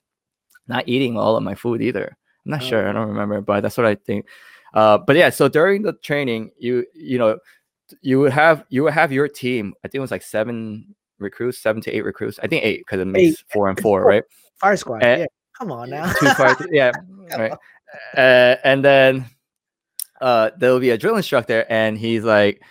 not 0.67 0.87
eating 0.87 1.17
all 1.17 1.35
of 1.37 1.43
my 1.43 1.55
food 1.55 1.81
either. 1.81 2.15
I'm 2.45 2.51
not 2.51 2.63
sure. 2.63 2.85
I 2.85 2.89
Oh. 2.89 2.93
don't 2.93 3.07
remember, 3.09 3.41
but 3.41 3.61
that's 3.61 3.77
what 3.77 3.85
I 3.87 3.95
think. 3.95 4.27
Uh, 4.73 4.97
but 4.97 5.15
yeah, 5.15 5.29
so 5.29 5.47
during 5.47 5.81
the 5.81 5.93
training, 5.93 6.51
you 6.59 6.85
you 6.93 7.17
know, 7.17 7.37
you 8.01 8.19
would 8.19 8.33
have 8.33 8.65
you 8.69 8.83
would 8.83 8.93
have 8.93 9.11
your 9.11 9.27
team. 9.27 9.73
I 9.83 9.87
think 9.87 9.95
it 9.95 10.01
was 10.01 10.11
like 10.11 10.21
seven 10.23 10.93
recruits, 11.17 11.57
seven 11.59 11.81
to 11.83 11.91
eight 11.91 12.03
recruits. 12.03 12.39
I 12.43 12.47
think 12.47 12.63
eight 12.65 12.79
because 12.79 12.99
it 12.99 13.05
makes 13.05 13.43
four 13.53 13.69
and 13.69 13.79
four, 13.79 14.01
four. 14.01 14.09
right? 14.09 14.23
fire 14.59 14.77
squad 14.77 15.03
Eh, 15.03 15.17
yeah 15.19 15.25
come 15.57 15.71
on 15.71 15.89
now 15.89 16.11
two 16.13 16.27
five, 16.35 16.55
yeah, 16.71 16.91
right. 17.37 17.51
Uh, 18.17 18.55
and 18.65 18.83
then 18.83 19.25
uh, 20.21 20.51
there 20.57 20.71
will 20.71 20.79
be 20.79 20.91
a 20.91 20.97
drill 20.97 21.17
instructor, 21.17 21.65
and 21.69 21.97
he's 21.97 22.23
like, 22.23 22.61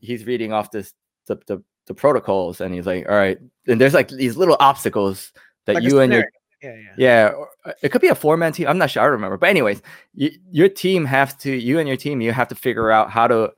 he's 0.00 0.24
reading 0.24 0.52
off 0.52 0.70
this 0.70 0.92
the, 1.26 1.36
the 1.46 1.62
the 1.86 1.94
protocols, 1.94 2.60
and 2.60 2.74
he's 2.74 2.86
like, 2.86 3.08
all 3.08 3.14
right, 3.14 3.38
and 3.66 3.80
there's 3.80 3.94
like 3.94 4.08
these 4.08 4.36
little 4.36 4.56
obstacles 4.60 5.32
that 5.66 5.74
Like 5.74 5.84
you 5.84 6.00
and 6.00 6.12
your 6.12 6.24
yeah 6.62 6.74
yeah 6.74 6.94
yeah, 6.96 7.28
or- 7.28 7.50
uh, 7.64 7.72
it 7.82 7.90
could 7.90 8.00
be 8.00 8.08
a 8.08 8.14
four 8.14 8.36
man 8.36 8.52
team. 8.52 8.66
I'm 8.68 8.78
not 8.78 8.90
sure. 8.90 9.02
I 9.02 9.06
remember. 9.06 9.36
But 9.36 9.50
anyways, 9.50 9.82
you, 10.14 10.30
your 10.50 10.68
team 10.68 11.04
has 11.04 11.34
to, 11.36 11.50
you 11.52 11.78
and 11.78 11.86
your 11.88 11.96
team, 11.96 12.20
you 12.20 12.32
have 12.32 12.48
to 12.48 12.54
figure 12.54 12.90
out 12.90 13.10
how 13.10 13.26
to 13.26 13.52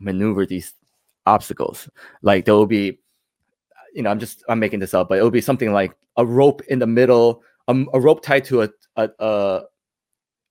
maneuver 0.00 0.44
these 0.46 0.74
obstacles. 1.26 1.88
Like 2.22 2.44
there 2.44 2.54
will 2.54 2.66
be, 2.66 2.98
you 3.94 4.02
know, 4.02 4.10
I'm 4.10 4.18
just 4.18 4.42
I'm 4.48 4.58
making 4.58 4.80
this 4.80 4.94
up, 4.94 5.08
but 5.08 5.18
it 5.18 5.22
will 5.22 5.30
be 5.30 5.40
something 5.40 5.72
like 5.72 5.92
a 6.16 6.26
rope 6.26 6.62
in 6.68 6.78
the 6.78 6.86
middle, 6.86 7.42
um, 7.68 7.88
a 7.94 8.00
rope 8.00 8.22
tied 8.22 8.44
to 8.46 8.62
a 8.62 8.68
a 8.96 9.08
a, 9.18 9.62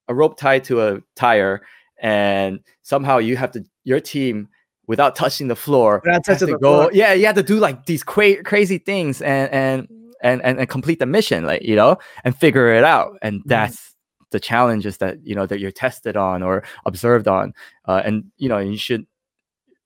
a 0.07 0.13
rope 0.13 0.37
tied 0.37 0.63
to 0.65 0.81
a 0.81 1.01
tire, 1.15 1.61
and 2.01 2.59
somehow 2.81 3.17
you 3.19 3.37
have 3.37 3.51
to 3.51 3.63
your 3.85 3.99
team 4.01 4.49
without 4.87 5.15
touching 5.15 5.47
the 5.47 5.55
floor 5.55 6.01
Without 6.03 6.25
touching 6.25 6.47
to 6.47 6.53
the 6.53 6.59
go. 6.59 6.73
floor. 6.81 6.91
Yeah, 6.93 7.13
you 7.13 7.25
have 7.27 7.35
to 7.35 7.43
do 7.43 7.57
like 7.59 7.85
these 7.85 8.03
cra- 8.03 8.43
crazy 8.43 8.77
things 8.77 9.21
and 9.21 9.49
and 9.53 9.87
and 10.21 10.41
and 10.43 10.59
and 10.59 10.67
complete 10.69 10.99
the 10.99 11.05
mission, 11.05 11.45
like 11.45 11.61
you 11.61 11.75
know, 11.75 11.97
and 12.25 12.35
figure 12.35 12.73
it 12.73 12.83
out. 12.83 13.17
And 13.21 13.39
Mhm. 13.41 13.47
that's 13.47 13.95
the 14.31 14.39
challenges 14.39 14.97
that 14.97 15.17
you 15.25 15.35
know 15.35 15.45
that 15.45 15.59
you're 15.59 15.71
tested 15.71 16.17
on 16.17 16.43
or 16.43 16.63
observed 16.85 17.27
on. 17.27 17.53
Uh, 17.87 18.01
and 18.03 18.25
you 18.37 18.49
know, 18.49 18.57
you 18.59 18.77
should 18.77 19.05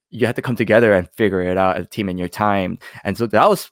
you 0.10 0.25
have 0.25 0.36
to 0.36 0.41
come 0.41 0.56
together 0.56 0.93
and 0.93 1.10
figure 1.12 1.41
it 1.41 1.58
out 1.58 1.78
as 1.78 1.86
a 1.86 1.89
team 1.89 2.10
in 2.10 2.17
your 2.17 2.30
time. 2.30 2.78
And 3.04 3.17
so 3.17 3.28
that 3.28 3.49
was 3.49 3.69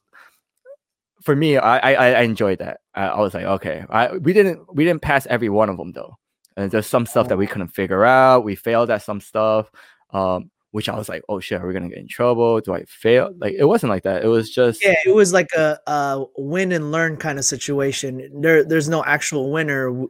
for 1.21 1.36
me. 1.36 1.58
I 1.58 1.77
I, 1.93 1.93
I 1.93 2.21
enjoyed 2.21 2.60
that. 2.60 2.82
I, 2.95 3.08
I 3.08 3.19
was 3.19 3.34
like, 3.34 3.45
okay, 3.45 3.86
I, 3.89 4.17
we 4.17 4.34
didn't 4.34 4.73
we 4.75 4.84
didn't 4.84 5.01
pass 5.01 5.25
every 5.27 5.49
one 5.49 5.69
of 5.69 5.77
them 5.77 5.91
though. 5.93 6.17
And 6.55 6.71
there's 6.71 6.87
some 6.87 7.05
stuff 7.05 7.29
that 7.29 7.37
we 7.37 7.47
couldn't 7.47 7.69
figure 7.69 8.05
out. 8.05 8.43
We 8.43 8.55
failed 8.55 8.89
at 8.89 9.01
some 9.01 9.21
stuff. 9.21 9.71
Um, 10.11 10.51
which 10.73 10.89
I 10.89 10.97
was 10.97 11.07
like, 11.07 11.21
oh 11.29 11.39
shit, 11.39 11.61
are 11.61 11.67
we 11.67 11.73
gonna 11.73 11.87
get 11.87 11.99
in 11.99 12.07
trouble? 12.07 12.59
Do 12.59 12.73
I 12.73 12.83
fail? 12.85 13.31
Like 13.37 13.53
it 13.53 13.65
wasn't 13.65 13.91
like 13.91 14.01
that. 14.03 14.23
It 14.23 14.27
was 14.27 14.49
just 14.49 14.83
yeah, 14.83 14.95
it 15.05 15.13
was 15.13 15.31
like 15.31 15.51
a, 15.55 15.77
a 15.85 16.25
win 16.35 16.71
and 16.71 16.91
learn 16.91 17.15
kind 17.15 17.37
of 17.37 17.45
situation. 17.45 18.41
There, 18.41 18.63
there's 18.63 18.89
no 18.89 19.03
actual 19.05 19.51
winner 19.51 20.07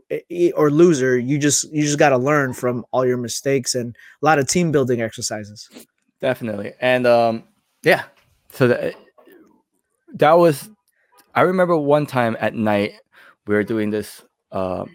or 0.56 0.72
loser. 0.72 1.20
You 1.20 1.38
just 1.38 1.70
you 1.74 1.82
just 1.82 2.00
got 2.00 2.10
to 2.10 2.18
learn 2.18 2.54
from 2.54 2.86
all 2.92 3.06
your 3.06 3.18
mistakes 3.18 3.76
and 3.76 3.94
a 4.22 4.26
lot 4.26 4.40
of 4.40 4.48
team 4.48 4.72
building 4.72 5.02
exercises. 5.02 5.70
Definitely, 6.22 6.72
and 6.80 7.06
um, 7.06 7.44
yeah. 7.84 8.04
So 8.52 8.70
that 8.70 8.96
that 10.14 10.38
was. 10.38 10.70
I 11.36 11.42
remember 11.42 11.76
one 11.76 12.06
time 12.06 12.38
at 12.40 12.56
night 12.56 12.94
we 13.48 13.54
were 13.54 13.66
doing 13.66 13.90
this. 13.90 14.24
Uh, 14.50 14.86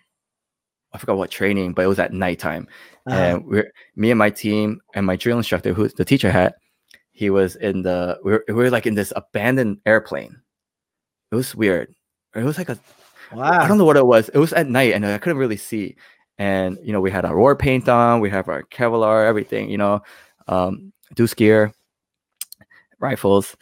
I 0.99 1.01
forgot 1.01 1.17
what 1.17 1.31
training, 1.31 1.75
but 1.75 1.85
it 1.85 1.89
was 1.89 2.01
at 2.01 2.13
nighttime, 2.13 2.67
uh-huh. 3.07 3.17
and 3.17 3.47
we're 3.47 3.73
me 3.95 4.11
and 4.11 4.19
my 4.19 4.31
team 4.31 4.81
and 4.95 5.07
my 5.07 5.15
drill 5.15 5.39
instructor, 5.39 5.73
who 5.73 5.87
the 5.87 6.05
teacher 6.05 6.33
had, 6.33 6.55
he 7.13 7.31
was 7.31 7.55
in 7.55 7.83
the 7.83 8.19
we 8.25 8.33
were, 8.33 8.45
we 8.49 8.55
were 8.55 8.71
like 8.71 8.85
in 8.85 8.97
this 8.97 9.13
abandoned 9.15 9.79
airplane. 9.87 10.41
It 11.31 11.37
was 11.37 11.55
weird. 11.55 11.95
It 12.35 12.43
was 12.43 12.59
like 12.59 12.69
a 12.69 12.77
wow. 13.33 13.61
I 13.61 13.69
don't 13.69 13.79
know 13.79 13.85
what 13.85 13.97
it 13.97 14.07
was. 14.07 14.29
It 14.31 14.39
was 14.39 14.53
at 14.53 14.69
night, 14.69 14.93
and 14.93 15.07
I 15.07 15.19
couldn't 15.19 15.39
really 15.39 15.57
see. 15.57 15.95
And 16.37 16.79
you 16.83 16.93
know, 16.93 17.01
we 17.01 17.13
had 17.13 17.25
our 17.25 17.39
war 17.39 17.55
paint 17.55 17.89
on, 17.89 18.19
we 18.19 18.31
have 18.31 18.49
our 18.49 18.65
Kevlar, 18.65 19.25
everything. 19.25 19.71
You 19.71 19.79
know, 19.79 20.03
um, 20.49 20.93
Deuce 21.15 21.35
gear, 21.35 21.73
rifles, 22.99 23.57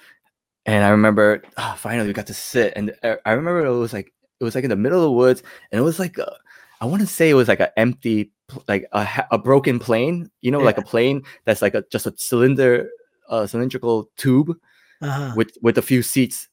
and 0.65 0.87
I 0.87 0.89
remember 0.89 1.43
oh, 1.59 1.75
finally 1.77 2.07
we 2.07 2.15
got 2.15 2.29
to 2.29 2.35
sit, 2.35 2.73
and 2.77 2.95
uh, 3.03 3.17
I 3.27 3.33
remember 3.33 3.67
it 3.67 3.77
was 3.77 3.93
like 3.93 4.11
it 4.41 4.45
was 4.45 4.55
like 4.55 4.65
in 4.65 4.71
the 4.71 4.77
middle 4.77 5.01
of 5.01 5.05
the 5.05 5.13
woods, 5.13 5.43
and 5.71 5.79
it 5.79 5.83
was 5.83 5.99
like 5.99 6.17
a, 6.17 6.35
I 6.81 6.87
want 6.87 7.01
to 7.01 7.07
say 7.07 7.31
it 7.31 7.35
was 7.35 7.49
like 7.49 7.61
an 7.61 7.69
empty 7.77 8.33
like 8.69 8.87
a, 8.93 9.25
a 9.33 9.39
broken 9.39 9.79
plane, 9.79 10.31
you 10.41 10.51
know, 10.51 10.61
yeah. 10.61 10.67
like 10.67 10.79
a 10.79 10.83
plane 10.83 11.23
that's 11.45 11.63
like 11.63 11.75
a 11.75 11.85
just 11.91 12.07
a 12.07 12.15
cylinder, 12.17 12.89
uh, 13.29 13.47
cylindrical 13.47 14.11
tube 14.17 14.57
uh-huh. 15.03 15.35
with 15.37 15.57
with 15.63 15.79
a 15.79 15.83
few 15.83 16.03
seats, 16.03 16.49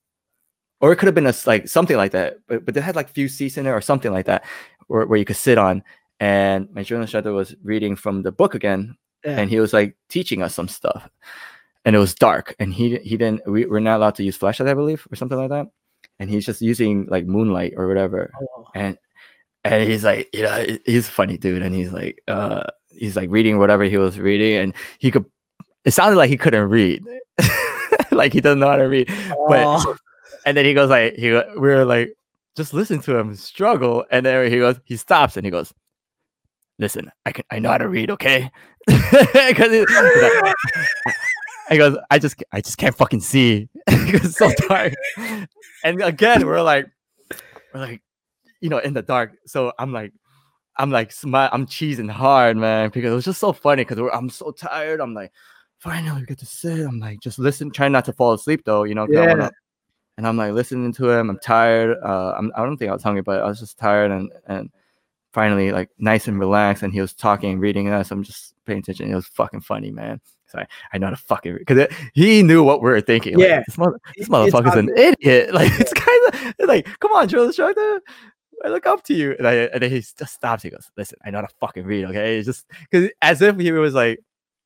or 0.81 0.91
it 0.91 0.97
could 0.97 1.07
have 1.07 1.15
been 1.15 1.27
a 1.27 1.33
like 1.45 1.67
something 1.67 1.97
like 1.97 2.12
that, 2.12 2.38
but 2.47 2.65
but 2.65 2.73
they 2.73 2.81
had 2.81 2.95
like 2.95 3.09
few 3.09 3.27
seats 3.27 3.57
in 3.57 3.65
there 3.65 3.75
or 3.75 3.81
something 3.81 4.12
like 4.12 4.25
that, 4.25 4.43
where, 4.88 5.05
where 5.05 5.19
you 5.19 5.25
could 5.25 5.36
sit 5.36 5.57
on. 5.57 5.83
And 6.19 6.69
my 6.73 6.83
drill 6.83 7.01
instructor 7.01 7.33
was 7.33 7.55
reading 7.63 7.95
from 7.95 8.21
the 8.21 8.31
book 8.31 8.55
again, 8.55 8.95
yeah. 9.25 9.38
and 9.39 9.49
he 9.49 9.59
was 9.59 9.73
like 9.73 9.97
teaching 10.09 10.41
us 10.41 10.55
some 10.55 10.67
stuff, 10.67 11.09
and 11.86 11.95
it 11.95 11.99
was 11.99 12.15
dark, 12.15 12.55
and 12.59 12.73
he 12.73 12.97
he 12.99 13.17
didn't 13.17 13.45
we 13.47 13.65
were 13.65 13.81
not 13.81 13.97
allowed 13.97 14.15
to 14.15 14.23
use 14.23 14.38
flashlight, 14.38 14.69
I 14.69 14.73
believe, 14.73 15.05
or 15.12 15.15
something 15.15 15.38
like 15.38 15.49
that, 15.49 15.67
and 16.19 16.29
he's 16.29 16.45
just 16.45 16.62
using 16.62 17.07
like 17.07 17.25
moonlight 17.25 17.73
or 17.75 17.88
whatever, 17.88 18.31
oh. 18.41 18.67
and 18.73 18.97
and 19.63 19.89
he's 19.89 20.04
like, 20.04 20.30
you 20.34 20.43
know, 20.43 20.65
he's 20.86 21.08
a 21.08 21.12
funny 21.12 21.38
dude, 21.38 21.62
and 21.62 21.73
he's 21.73 21.91
like, 21.91 22.21
uh, 22.28 22.63
he's 22.89 23.15
like 23.15 23.30
reading 23.30 23.58
whatever 23.58 23.84
he 23.84 23.97
was 23.97 24.19
reading, 24.19 24.58
and 24.58 24.73
he 24.99 25.12
could. 25.12 25.26
It 25.86 25.91
sounded 25.91 26.17
like 26.17 26.30
he 26.30 26.38
couldn't 26.38 26.69
read, 26.69 27.04
like 28.12 28.32
he 28.34 28.41
doesn't 28.41 28.60
know 28.60 28.69
how 28.69 28.78
to 28.78 28.84
read. 28.84 29.12
But 29.47 29.86
and 30.45 30.56
then 30.56 30.65
he 30.65 30.73
goes 30.73 30.89
like, 30.89 31.15
he 31.15 31.32
we 31.32 31.56
were 31.56 31.86
like, 31.86 32.15
just 32.56 32.73
listen 32.73 33.02
to 33.02 33.17
him 33.17 33.36
struggle, 33.36 34.06
and 34.12 34.26
then 34.26 34.52
he 34.52 34.60
goes, 34.60 34.80
he 34.86 34.97
stops 34.97 35.38
and 35.38 35.45
he 35.45 35.52
goes, 35.52 35.73
listen, 36.80 37.12
I 37.26 37.32
can, 37.32 37.45
I 37.52 37.60
know 37.60 37.69
how 37.69 37.78
to 37.78 37.88
read, 37.88 38.12
okay? 38.12 38.52
Because 38.86 39.71
like, 39.71 40.56
he 41.69 41.78
goes, 41.78 41.97
I 42.12 42.19
just, 42.19 42.43
I 42.52 42.62
just 42.62 42.78
can't 42.78 42.95
fucking 42.95 43.21
see. 43.21 43.69
It's 43.88 44.38
so 44.38 44.52
dark. 44.67 44.93
And 45.84 46.02
again, 46.02 46.45
we're 46.45 46.62
like, 46.62 46.88
we're 47.73 47.80
like, 47.80 48.02
you 48.63 48.69
know, 48.69 48.80
in 48.80 48.93
the 48.93 49.02
dark. 49.02 49.34
So 49.45 49.73
I'm 49.78 49.91
like, 49.91 50.13
I'm 50.78 50.89
like, 50.89 51.12
smile, 51.12 51.49
I'm 51.52 51.67
cheesing 51.67 52.10
hard, 52.10 52.56
man, 52.56 52.89
because 52.89 53.12
it 53.12 53.15
was 53.15 53.26
just 53.26 53.41
so 53.41 53.52
funny. 53.52 53.84
Because 53.84 54.10
I'm 54.13 54.30
so 54.30 54.52
tired. 54.52 55.02
I'm 55.02 55.13
like, 55.13 55.32
finally 55.80 56.21
we 56.21 56.26
get 56.26 56.39
to 56.39 56.45
sit. 56.45 56.80
I'm 56.80 56.99
like, 56.99 57.19
just 57.19 57.38
listen, 57.38 57.69
trying 57.69 57.91
not 57.91 58.06
to 58.06 58.13
fall 58.13 58.32
asleep 58.32 58.62
though, 58.65 58.86
you 58.86 58.95
know. 58.95 59.06
Yeah. 59.10 59.49
and 60.17 60.26
I'm 60.26 60.38
like 60.38 60.54
listening 60.54 60.93
to 60.93 61.10
him. 61.10 61.30
I'm 61.30 61.39
tired. 61.39 61.97
Uh, 62.02 62.36
I'm, 62.38 62.54
I 62.56 62.63
don't 62.63 62.78
think 62.78 62.89
I 62.89 62.93
was 62.93 63.04
hungry, 63.04 63.21
but 63.21 63.41
I 63.41 63.47
was 63.47 63.60
just 63.60 63.78
tired 63.78 64.12
and 64.12 64.32
and 64.47 64.71
finally 65.34 65.71
like 65.71 65.89
nice 65.97 66.30
and 66.30 66.39
relaxed. 66.39 66.84
And 66.84 66.93
he 66.93 67.02
was 67.02 67.13
talking, 67.13 67.60
reading 67.60 67.89
us. 67.89 68.12
I'm 68.12 68.23
just 68.23 68.54
paying 68.65 68.80
attention. 68.80 69.12
It 69.12 69.15
was 69.15 69.28
fucking 69.28 69.62
funny, 69.62 69.91
man. 69.91 70.21
So 70.47 70.60
I, 70.60 70.67
I 70.93 70.97
know 70.99 71.08
how 71.08 71.12
to 71.12 71.17
fucking 71.17 71.58
because 71.58 71.88
he 72.13 72.43
knew 72.43 72.63
what 72.63 72.82
we 72.82 72.89
were 72.89 73.02
thinking. 73.02 73.38
Yeah, 73.38 73.58
like, 73.58 73.65
this, 73.65 73.78
mother, 73.78 73.99
this 74.15 74.30
motherfucker's 74.30 74.78
an 74.78 74.89
idiot. 74.95 75.54
Like 75.54 75.71
it's 75.80 75.93
kind 75.93 76.54
of 76.60 76.67
like, 76.67 76.88
come 76.99 77.12
on, 77.12 77.28
drill 77.28 77.45
instructor. 77.45 78.02
I 78.63 78.69
look 78.69 78.85
up 78.85 79.03
to 79.05 79.13
you. 79.13 79.35
And, 79.37 79.47
I, 79.47 79.53
and 79.53 79.81
then 79.81 79.91
he 79.91 79.99
just 79.99 80.33
stops. 80.33 80.63
He 80.63 80.69
goes, 80.69 80.89
listen, 80.97 81.17
I 81.23 81.31
know 81.31 81.39
how 81.39 81.45
to 81.45 81.53
fucking 81.59 81.85
read, 81.85 82.05
okay? 82.05 82.37
It's 82.37 82.45
just 82.45 82.65
because 82.89 83.09
as 83.21 83.41
if 83.41 83.57
he 83.57 83.71
was 83.71 83.93
like, 83.93 84.19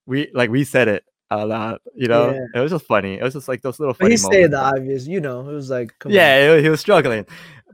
we 0.05 0.29
like 0.33 0.49
we 0.49 0.63
said 0.63 0.87
it 0.87 1.03
out 1.29 1.49
loud, 1.49 1.79
you 1.95 2.07
know? 2.07 2.31
Yeah. 2.31 2.45
It 2.55 2.59
was 2.59 2.71
just 2.71 2.85
funny. 2.85 3.15
It 3.15 3.23
was 3.23 3.33
just 3.33 3.47
like 3.47 3.61
those 3.61 3.79
little 3.79 3.93
funny 3.93 4.11
He 4.11 4.17
said 4.17 4.51
the 4.51 4.59
obvious, 4.59 5.07
you 5.07 5.19
know. 5.19 5.49
It 5.49 5.53
was 5.53 5.69
like, 5.69 5.93
yeah, 6.05 6.53
it, 6.53 6.63
he 6.63 6.69
was 6.69 6.79
struggling, 6.79 7.25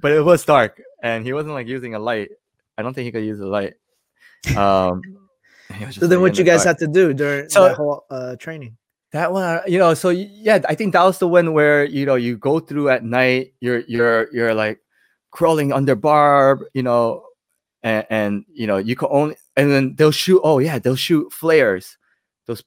but 0.01 0.11
it 0.11 0.21
was 0.21 0.43
dark, 0.43 0.81
and 1.01 1.25
he 1.25 1.33
wasn't 1.33 1.53
like 1.53 1.67
using 1.67 1.95
a 1.95 1.99
light. 1.99 2.29
I 2.77 2.81
don't 2.81 2.93
think 2.93 3.05
he 3.05 3.11
could 3.11 3.23
use 3.23 3.39
a 3.39 3.45
light. 3.47 3.75
Um, 4.57 5.01
so 5.91 6.07
then, 6.07 6.21
what 6.21 6.37
you 6.37 6.43
guys 6.43 6.63
had 6.63 6.77
to 6.79 6.87
do 6.87 7.13
during 7.13 7.49
so, 7.49 7.63
that 7.63 7.75
whole 7.75 8.05
uh, 8.09 8.35
training? 8.35 8.77
That 9.11 9.31
one, 9.31 9.43
uh, 9.43 9.61
you 9.67 9.77
know, 9.77 9.93
so 9.93 10.09
yeah, 10.09 10.59
I 10.67 10.75
think 10.75 10.93
that 10.93 11.03
was 11.03 11.19
the 11.19 11.27
one 11.27 11.53
where 11.53 11.85
you 11.85 12.05
know 12.05 12.15
you 12.15 12.37
go 12.37 12.59
through 12.59 12.89
at 12.89 13.03
night. 13.03 13.53
You're 13.59 13.81
you're 13.87 14.27
you're 14.33 14.53
like 14.53 14.79
crawling 15.33 15.73
under 15.73 15.95
barb, 15.95 16.63
you 16.73 16.83
know, 16.83 17.25
and, 17.81 18.05
and 18.09 18.45
you 18.53 18.65
know 18.65 18.77
you 18.77 18.95
can 18.95 19.09
only 19.11 19.35
and 19.57 19.69
then 19.69 19.95
they'll 19.95 20.11
shoot. 20.11 20.39
Oh 20.43 20.59
yeah, 20.59 20.79
they'll 20.79 20.95
shoot 20.95 21.33
flares. 21.33 21.97
Those. 22.45 22.63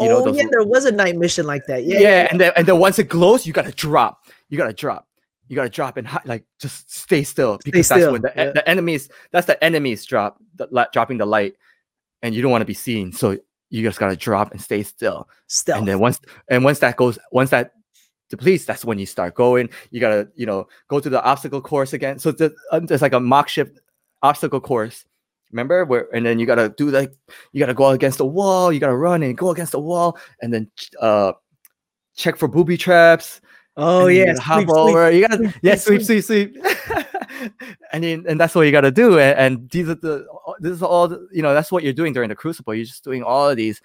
You 0.00 0.06
oh 0.06 0.08
know, 0.08 0.24
those, 0.24 0.36
yeah, 0.36 0.46
there 0.50 0.64
was 0.64 0.86
a 0.86 0.92
night 0.92 1.16
mission 1.16 1.46
like 1.46 1.66
that. 1.66 1.84
Yeah, 1.84 1.98
yeah, 1.98 2.08
yeah. 2.08 2.28
and 2.30 2.40
then 2.40 2.52
and 2.56 2.66
then 2.66 2.78
once 2.78 2.98
it 2.98 3.08
glows, 3.08 3.46
you 3.46 3.52
gotta 3.52 3.72
drop. 3.72 4.26
You 4.48 4.56
gotta 4.56 4.72
drop. 4.72 5.06
You 5.48 5.56
gotta 5.56 5.68
drop 5.68 5.96
and 5.96 6.08
like 6.24 6.44
just 6.58 6.92
stay 6.92 7.22
still 7.22 7.58
because 7.64 7.86
stay 7.86 8.00
that's 8.00 8.12
when 8.12 8.22
the, 8.22 8.32
yeah. 8.34 8.50
the 8.52 8.68
enemies. 8.68 9.10
That's 9.32 9.46
the 9.46 9.62
enemies 9.62 10.04
drop, 10.04 10.38
the, 10.56 10.88
dropping 10.92 11.18
the 11.18 11.26
light, 11.26 11.54
and 12.22 12.34
you 12.34 12.42
don't 12.42 12.50
want 12.50 12.62
to 12.62 12.66
be 12.66 12.74
seen. 12.74 13.12
So 13.12 13.38
you 13.70 13.82
just 13.82 13.98
gotta 13.98 14.16
drop 14.16 14.52
and 14.52 14.60
stay 14.60 14.82
still. 14.82 15.28
Still. 15.46 15.76
And 15.76 15.88
then 15.88 15.98
once 15.98 16.20
and 16.48 16.64
once 16.64 16.78
that 16.80 16.96
goes, 16.96 17.18
once 17.32 17.50
that 17.50 17.72
police, 18.34 18.64
that's 18.64 18.84
when 18.84 18.98
you 18.98 19.06
start 19.06 19.34
going. 19.34 19.68
You 19.90 20.00
gotta, 20.00 20.28
you 20.34 20.46
know, 20.46 20.68
go 20.88 21.00
to 21.00 21.08
the 21.08 21.22
obstacle 21.22 21.60
course 21.60 21.92
again. 21.92 22.18
So 22.18 22.32
there's, 22.32 22.52
uh, 22.72 22.80
there's 22.80 23.02
like 23.02 23.12
a 23.12 23.20
mock 23.20 23.48
shift 23.48 23.78
obstacle 24.22 24.60
course. 24.60 25.04
Remember 25.52 25.84
where, 25.84 26.08
and 26.14 26.26
then 26.26 26.38
you 26.38 26.46
gotta 26.46 26.70
do 26.70 26.90
like, 26.90 27.12
you 27.52 27.60
gotta 27.60 27.74
go 27.74 27.90
against 27.90 28.18
the 28.18 28.26
wall. 28.26 28.72
You 28.72 28.80
gotta 28.80 28.96
run 28.96 29.22
and 29.22 29.36
go 29.36 29.50
against 29.50 29.72
the 29.72 29.80
wall, 29.80 30.18
and 30.42 30.52
then 30.52 30.70
uh, 31.00 31.32
check 32.16 32.36
for 32.36 32.48
booby 32.48 32.76
traps. 32.76 33.40
Oh 33.76 34.06
yeah, 34.06 34.34
hop 34.40 34.68
over. 34.68 35.10
You 35.10 35.28
gotta, 35.28 35.54
yeah, 35.62 35.76
sweep, 35.76 36.02
sweep, 36.02 36.24
sweep. 36.24 36.56
and 37.92 38.02
then, 38.02 38.24
and 38.26 38.40
that's 38.40 38.54
what 38.54 38.62
you 38.62 38.72
gotta 38.72 38.90
do. 38.90 39.18
And, 39.18 39.38
and 39.38 39.70
these 39.70 39.88
are 39.88 39.94
the, 39.94 40.26
this 40.58 40.72
is 40.72 40.82
all, 40.82 41.08
the, 41.08 41.28
you 41.30 41.42
know, 41.42 41.54
that's 41.54 41.70
what 41.70 41.84
you're 41.84 41.92
doing 41.92 42.12
during 42.12 42.30
the 42.30 42.34
Crucible. 42.34 42.74
You're 42.74 42.86
just 42.86 43.04
doing 43.04 43.22
all 43.22 43.50
of 43.50 43.56
these 43.56 43.80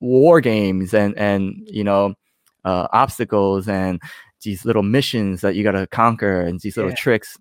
war 0.00 0.40
games 0.40 0.94
and 0.94 1.16
and 1.16 1.62
you 1.70 1.84
know 1.84 2.14
uh, 2.64 2.88
obstacles 2.92 3.68
and 3.68 4.00
these 4.42 4.64
little 4.64 4.82
missions 4.82 5.40
that 5.42 5.54
you 5.54 5.62
got 5.62 5.72
to 5.72 5.86
conquer 5.86 6.40
and 6.40 6.60
these 6.60 6.76
little 6.76 6.90
yeah. 6.90 6.96
tricks 6.96 7.38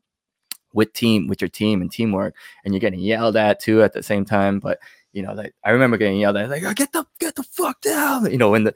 with 0.73 0.93
team 0.93 1.27
with 1.27 1.41
your 1.41 1.49
team 1.49 1.81
and 1.81 1.91
teamwork 1.91 2.35
and 2.63 2.73
you're 2.73 2.79
getting 2.79 2.99
yelled 2.99 3.35
at 3.35 3.59
too 3.59 3.81
at 3.81 3.93
the 3.93 4.03
same 4.03 4.23
time 4.23 4.59
but 4.59 4.79
you 5.13 5.21
know 5.21 5.33
like 5.33 5.53
i 5.63 5.71
remember 5.71 5.97
getting 5.97 6.19
yelled 6.19 6.37
at 6.37 6.49
like 6.49 6.63
oh, 6.63 6.73
get 6.73 6.91
the 6.91 7.05
get 7.19 7.35
the 7.35 7.43
fuck 7.43 7.79
down 7.81 8.29
you 8.29 8.37
know 8.37 8.51
when 8.51 8.65
the 8.65 8.75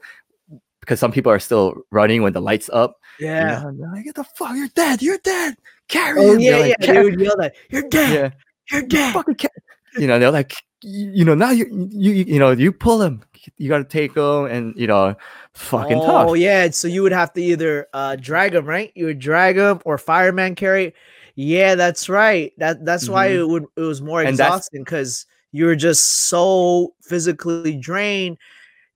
because 0.80 0.98
some 0.98 1.12
people 1.12 1.30
are 1.30 1.38
still 1.38 1.74
running 1.90 2.22
when 2.22 2.32
the 2.32 2.40
lights 2.40 2.68
up 2.72 2.96
yeah 3.20 3.70
you 3.70 3.78
know, 3.78 3.92
like, 3.92 4.04
get 4.04 4.14
the 4.14 4.24
fuck 4.24 4.56
you're 4.56 4.68
dead 4.68 5.00
you're 5.02 5.18
dead 5.18 5.56
carry 5.88 6.20
oh 6.20 6.32
him. 6.32 6.40
yeah 6.40 6.56
like, 6.56 6.76
yeah 6.80 7.02
would 7.02 7.20
yell 7.20 7.36
that 7.36 7.54
you're 7.70 7.88
dead 7.88 8.12
yeah. 8.12 8.30
you're 8.72 8.88
dead 8.88 9.14
Fucking 9.14 9.36
ca-. 9.36 9.48
you 9.96 10.06
know 10.06 10.18
they're 10.18 10.30
like 10.30 10.54
you 10.82 11.24
know 11.24 11.34
now 11.34 11.50
you 11.50 11.88
you 11.92 12.12
you 12.12 12.38
know 12.38 12.50
you 12.50 12.72
pull 12.72 13.00
him 13.00 13.22
you 13.56 13.68
got 13.68 13.78
to 13.78 13.84
take 13.84 14.14
them 14.14 14.46
and 14.46 14.74
you 14.76 14.86
know 14.86 15.14
fucking 15.52 15.98
oh, 15.98 16.06
tough. 16.06 16.28
Oh 16.28 16.34
yeah, 16.34 16.70
so 16.70 16.88
you 16.88 17.02
would 17.02 17.12
have 17.12 17.32
to 17.34 17.42
either 17.42 17.86
uh 17.92 18.16
drag 18.16 18.52
them, 18.52 18.66
right? 18.66 18.92
You 18.94 19.06
would 19.06 19.18
drag 19.18 19.56
them 19.56 19.80
or 19.84 19.98
fireman 19.98 20.54
carry. 20.54 20.94
Yeah, 21.36 21.74
that's 21.74 22.08
right. 22.08 22.52
That 22.58 22.84
that's 22.84 23.04
mm-hmm. 23.04 23.12
why 23.12 23.26
it 23.28 23.48
would 23.48 23.64
it 23.76 23.80
was 23.80 24.02
more 24.02 24.22
exhausting 24.22 24.84
because 24.84 25.26
you 25.52 25.66
were 25.66 25.76
just 25.76 26.28
so 26.28 26.94
physically 27.02 27.76
drained. 27.76 28.38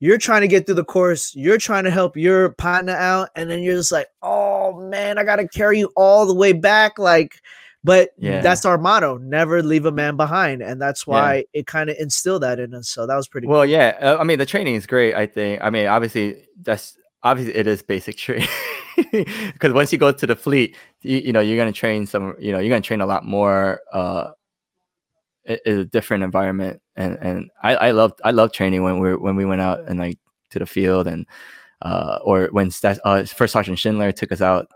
You're 0.01 0.19
trying 0.19 0.43
to 0.43 0.49
get 0.49 0.67
through 0.67 0.77
the 0.77 0.85
course. 0.85 1.35
You're 1.35 1.59
trying 1.59 1.85
to 1.85 1.91
help 1.91 2.17
your 2.17 2.51
partner 2.51 2.93
out, 2.93 3.31
and 3.35 3.51
then 3.51 3.63
you're 3.63 3.75
just 3.75 3.91
like, 3.91 4.09
"Oh 4.23 4.81
man, 4.89 5.19
I 5.19 5.25
gotta 5.25 5.49
carry 5.49 5.81
you 5.81 5.91
all 5.97 6.27
the 6.27 6.35
way 6.35 6.53
back." 6.53 6.99
Like 6.99 7.41
But 7.89 8.11
Yeah. 8.19 8.43
that's 8.43 8.67
our 8.67 8.77
motto: 8.77 9.17
never 9.17 9.63
leave 9.63 9.87
a 9.87 9.91
man 9.91 10.15
behind, 10.17 10.61
and 10.63 10.77
that's 10.81 11.07
Yeah. 11.07 11.13
why 11.15 11.45
it 11.55 11.67
kind 11.67 11.89
of 11.89 11.97
instilled 11.99 12.43
that 12.43 12.61
in 12.61 12.75
us. 12.75 12.89
So 12.91 13.07
that 13.07 13.17
was 13.17 13.27
pretty. 13.29 13.47
Well, 13.47 13.65
yeah. 13.65 13.97
Uh, 14.01 14.19
I 14.21 14.25
mean, 14.25 14.39
the 14.39 14.45
training 14.47 14.75
is 14.75 14.87
great. 14.87 15.15
I 15.15 15.25
think. 15.27 15.63
I 15.63 15.71
mean, 15.71 15.87
obviously, 15.87 16.45
that's 16.61 16.99
obviously 17.23 17.55
it 17.57 17.67
is 17.67 17.81
basic 17.83 18.17
training 18.19 18.47
because 19.13 19.73
once 19.73 19.91
you 19.91 19.97
go 19.99 20.13
to 20.13 20.27
the 20.27 20.37
fleet, 20.37 20.77
you, 21.01 21.17
you 21.19 21.33
know, 21.33 21.41
you're 21.41 21.57
gonna 21.57 21.73
train 21.73 22.05
some. 22.07 22.35
You 22.39 22.53
know, 22.53 22.59
you're 22.59 22.69
gonna 22.75 22.83
train 22.83 23.01
a 23.01 23.07
lot 23.07 23.25
more. 23.25 23.81
Uh, 23.91 24.33
it 25.45 25.63
is 25.65 25.79
a 25.79 25.85
different 25.87 26.25
environment, 26.25 26.83
and 26.95 27.17
and 27.23 27.51
I 27.63 27.75
I 27.89 27.91
loved 27.93 28.21
I 28.23 28.33
love 28.33 28.53
training 28.53 28.83
when 28.83 28.99
we 28.99 29.17
when 29.17 29.35
we 29.35 29.47
went 29.47 29.63
out 29.63 29.81
and 29.89 29.99
like 29.99 30.19
to 30.51 30.59
the 30.59 30.67
field 30.67 31.07
and 31.07 31.27
uh 31.83 32.19
or 32.23 32.49
when 32.53 32.71
uh, 32.85 33.25
First 33.25 33.53
Sergeant 33.55 33.79
Schindler 33.79 34.13
took 34.13 34.31
us 34.31 34.43
out. 34.43 34.67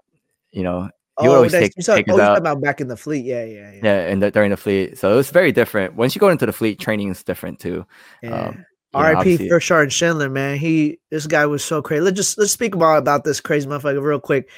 You 0.51 0.63
know, 0.63 0.89
he 1.21 1.29
oh, 1.29 1.35
always 1.35 1.53
take, 1.53 1.73
you 1.77 1.83
saw- 1.83 1.97
take 1.97 2.09
oh, 2.09 2.21
out. 2.21 2.39
about 2.39 2.61
back 2.61 2.81
in 2.81 2.89
the 2.89 2.97
fleet. 2.97 3.25
Yeah, 3.25 3.45
yeah, 3.45 3.73
yeah. 3.73 3.81
Yeah, 3.83 4.09
and 4.09 4.23
the, 4.23 4.31
during 4.31 4.51
the 4.51 4.57
fleet, 4.57 4.97
so 4.97 5.13
it 5.13 5.17
was 5.17 5.31
very 5.31 5.53
different. 5.53 5.95
Once 5.95 6.15
you 6.15 6.21
go 6.21 6.31
into 6.31 6.47
the 6.47 6.53
fleet, 6.53 6.81
training 6.81 7.11
is 7.11 7.23
different 7.23 7.59
too. 7.59 7.85
yeah. 8.23 8.49
Um, 8.49 8.65
R.I.P. 8.95 9.49
First 9.49 9.69
Sergeant 9.69 9.93
Schindler, 9.93 10.29
man. 10.29 10.59
He 10.59 10.99
this 11.11 11.27
guy 11.27 11.47
was 11.47 11.65
so 11.65 11.81
crazy. 11.81 12.03
Let's 12.03 12.17
just 12.17 12.39
let's 12.39 12.53
speak 12.53 12.75
about 12.75 12.99
about 12.99 13.25
this 13.25 13.41
crazy 13.41 13.67
motherfucker 13.67 14.03
real 14.03 14.21
quick. 14.21 14.51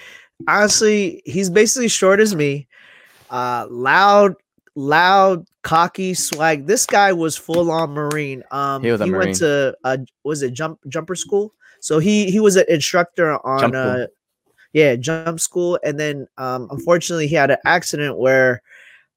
Honestly, 0.49 1.23
he's 1.25 1.51
basically 1.51 1.89
short 1.89 2.21
as 2.21 2.35
me. 2.35 2.67
Uh 3.31 3.67
loud, 3.71 4.35
loud, 4.75 5.47
cocky, 5.63 6.15
swag. 6.15 6.67
This 6.67 6.85
guy 6.85 7.13
was 7.13 7.37
full 7.37 7.71
on 7.71 7.93
Marine. 7.93 8.43
Um 8.51 8.83
He 8.83 8.91
was 8.91 9.01
a 9.01 9.05
went 9.05 9.13
Marine. 9.13 9.35
to 9.35 9.77
uh 9.85 9.99
was 10.25 10.43
it 10.43 10.53
jump 10.53 10.81
jumper 10.89 11.15
school? 11.15 11.55
So 11.81 12.01
he 12.01 12.31
he 12.31 12.41
was 12.41 12.57
an 12.57 12.65
instructor 12.69 13.35
on 13.47 13.61
Jump 13.61 13.75
uh 13.75 14.07
yeah, 14.75 14.97
jump 14.97 15.41
school. 15.41 15.79
And 15.83 15.99
then 15.99 16.27
um 16.37 16.69
unfortunately 16.71 17.27
he 17.29 17.35
had 17.35 17.51
an 17.51 17.57
accident 17.65 18.19
where 18.19 18.61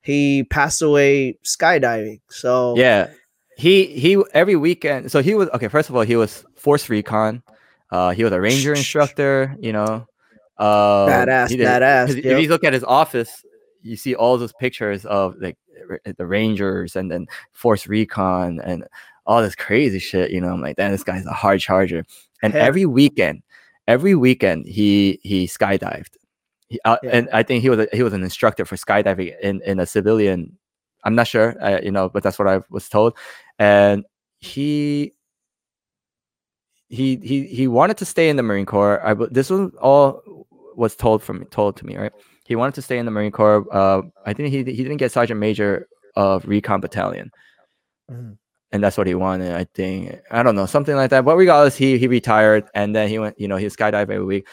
he 0.02 0.46
passed 0.46 0.82
away 0.82 1.38
skydiving. 1.44 2.22
So 2.30 2.76
Yeah, 2.78 3.10
he 3.58 3.88
he 3.88 4.24
every 4.34 4.56
weekend. 4.56 5.12
So 5.12 5.22
he 5.22 5.34
was 5.36 5.50
okay. 5.50 5.68
First 5.68 5.90
of 5.90 5.96
all, 5.96 6.04
he 6.04 6.16
was 6.16 6.46
force 6.56 6.88
recon. 6.88 7.44
Uh, 7.92 8.12
he 8.12 8.24
was 8.24 8.32
a 8.32 8.40
ranger 8.40 8.74
instructor. 8.74 9.56
You 9.60 9.74
know, 9.74 10.08
uh, 10.58 11.08
Badass, 11.08 11.50
badass, 11.50 12.18
If 12.18 12.40
you 12.40 12.48
look 12.48 12.64
at 12.64 12.74
his 12.74 12.84
office, 12.84 13.44
you 13.82 13.98
see 13.98 14.16
all 14.16 14.38
those 14.38 14.54
pictures 14.54 15.06
of 15.06 15.36
like 15.42 15.58
the 16.18 16.26
rangers 16.26 16.96
and 16.96 17.12
then 17.12 17.28
force 17.54 17.88
recon 17.88 18.60
and 18.64 18.86
all 19.26 19.42
this 19.42 19.56
crazy 19.56 20.00
shit. 20.00 20.32
You 20.32 20.42
know, 20.42 20.50
I'm 20.50 20.62
like, 20.62 20.76
damn, 20.76 20.92
this 20.92 21.04
guy's 21.04 21.26
a 21.26 21.34
hard 21.34 21.60
charger. 21.60 22.06
And 22.44 22.54
Hell. 22.54 22.66
every 22.66 22.86
weekend, 22.86 23.42
every 23.88 24.16
weekend 24.16 24.68
he 24.68 25.20
he 25.24 25.48
skydived. 25.48 26.14
He, 26.70 26.80
uh, 26.86 26.98
Yeah. 27.04 27.10
And 27.14 27.30
I 27.32 27.44
think 27.44 27.62
he 27.62 27.70
was 27.70 27.80
a, 27.80 27.88
he 27.94 28.04
was 28.04 28.14
an 28.14 28.24
instructor 28.24 28.66
for 28.66 28.76
skydiving 28.76 29.34
in 29.42 29.62
in 29.64 29.80
a 29.80 29.86
civilian. 29.86 30.58
I'm 31.04 31.16
not 31.16 31.28
sure, 31.28 31.56
uh, 31.64 31.80
you 31.82 31.92
know, 31.92 32.10
but 32.10 32.24
that's 32.24 32.38
what 32.40 32.48
I 32.48 32.62
was 32.70 32.90
told. 32.90 33.18
And 33.60 34.06
he 34.40 35.14
he 36.90 37.18
he 37.18 37.46
he 37.48 37.68
wanted 37.68 37.98
to 37.98 38.06
stay 38.06 38.30
in 38.30 38.36
the 38.38 38.44
Marine 38.44 38.66
Corps. 38.66 39.02
I 39.06 39.14
this 39.32 39.50
was 39.50 39.72
all 39.82 40.22
was 40.76 40.96
told 40.96 41.24
from 41.24 41.46
told 41.46 41.76
to 41.78 41.86
me, 41.86 41.98
right? 41.98 42.12
He 42.46 42.56
wanted 42.56 42.76
to 42.76 42.82
stay 42.82 42.98
in 42.98 43.06
the 43.06 43.12
Marine 43.12 43.32
Corps. 43.32 43.66
Uh, 43.74 44.04
I 44.26 44.34
think 44.34 44.50
he 44.50 44.60
he 44.64 44.84
didn't 44.84 44.98
get 44.98 45.12
sergeant 45.12 45.40
major 45.40 45.88
of 46.16 46.46
recon 46.48 46.80
battalion, 46.82 47.32
Mhm. 48.12 48.38
And 48.72 48.84
that's 48.84 48.98
what 48.98 49.08
he 49.08 49.16
wanted. 49.16 49.54
I 49.54 49.64
think 49.74 50.20
I 50.32 50.44
don't 50.44 50.56
know 50.56 50.66
something 50.66 50.96
like 50.96 51.10
that. 51.12 51.24
But 51.26 51.36
regardless, 51.38 51.76
he 51.76 51.98
he 51.98 52.08
retired, 52.08 52.66
and 52.74 52.96
then 52.96 53.10
he 53.10 53.20
went. 53.20 53.40
You 53.40 53.48
know, 53.48 53.58
he 53.58 53.66
skydived 53.68 54.10
every 54.12 54.24
week, 54.26 54.48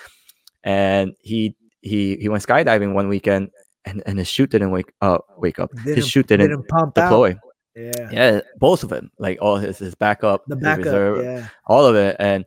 and 0.63 1.15
he 1.21 1.57
he 1.83 2.17
he 2.17 2.29
went 2.29 2.43
skydiving 2.47 2.95
one 2.95 3.09
weekend, 3.09 3.51
and 3.85 4.03
and 4.07 4.19
his 4.19 4.29
chute 4.29 4.51
didn't 4.51 4.71
wake 4.71 4.93
uh 5.01 5.19
wake 5.37 5.59
up. 5.59 5.71
Didn't- 5.75 5.97
his 5.97 6.09
chute 6.09 6.27
didn't, 6.29 6.51
didn't 6.51 6.69
pump 6.69 6.97
out. 6.99 7.09
deploy. 7.11 7.37
Yeah. 7.77 8.09
Yeah, 8.13 8.41
both 8.61 8.85
of 8.85 8.89
them, 8.89 9.11
like 9.19 9.39
all 9.43 9.57
his 9.57 9.79
his 9.79 9.97
backup, 9.97 10.45
The 10.47 10.55
backup. 10.55 10.85
reserve, 10.85 11.25
yeah. 11.25 11.49
all 11.67 11.85
of 11.85 11.97
it 11.97 12.15
and 12.21 12.45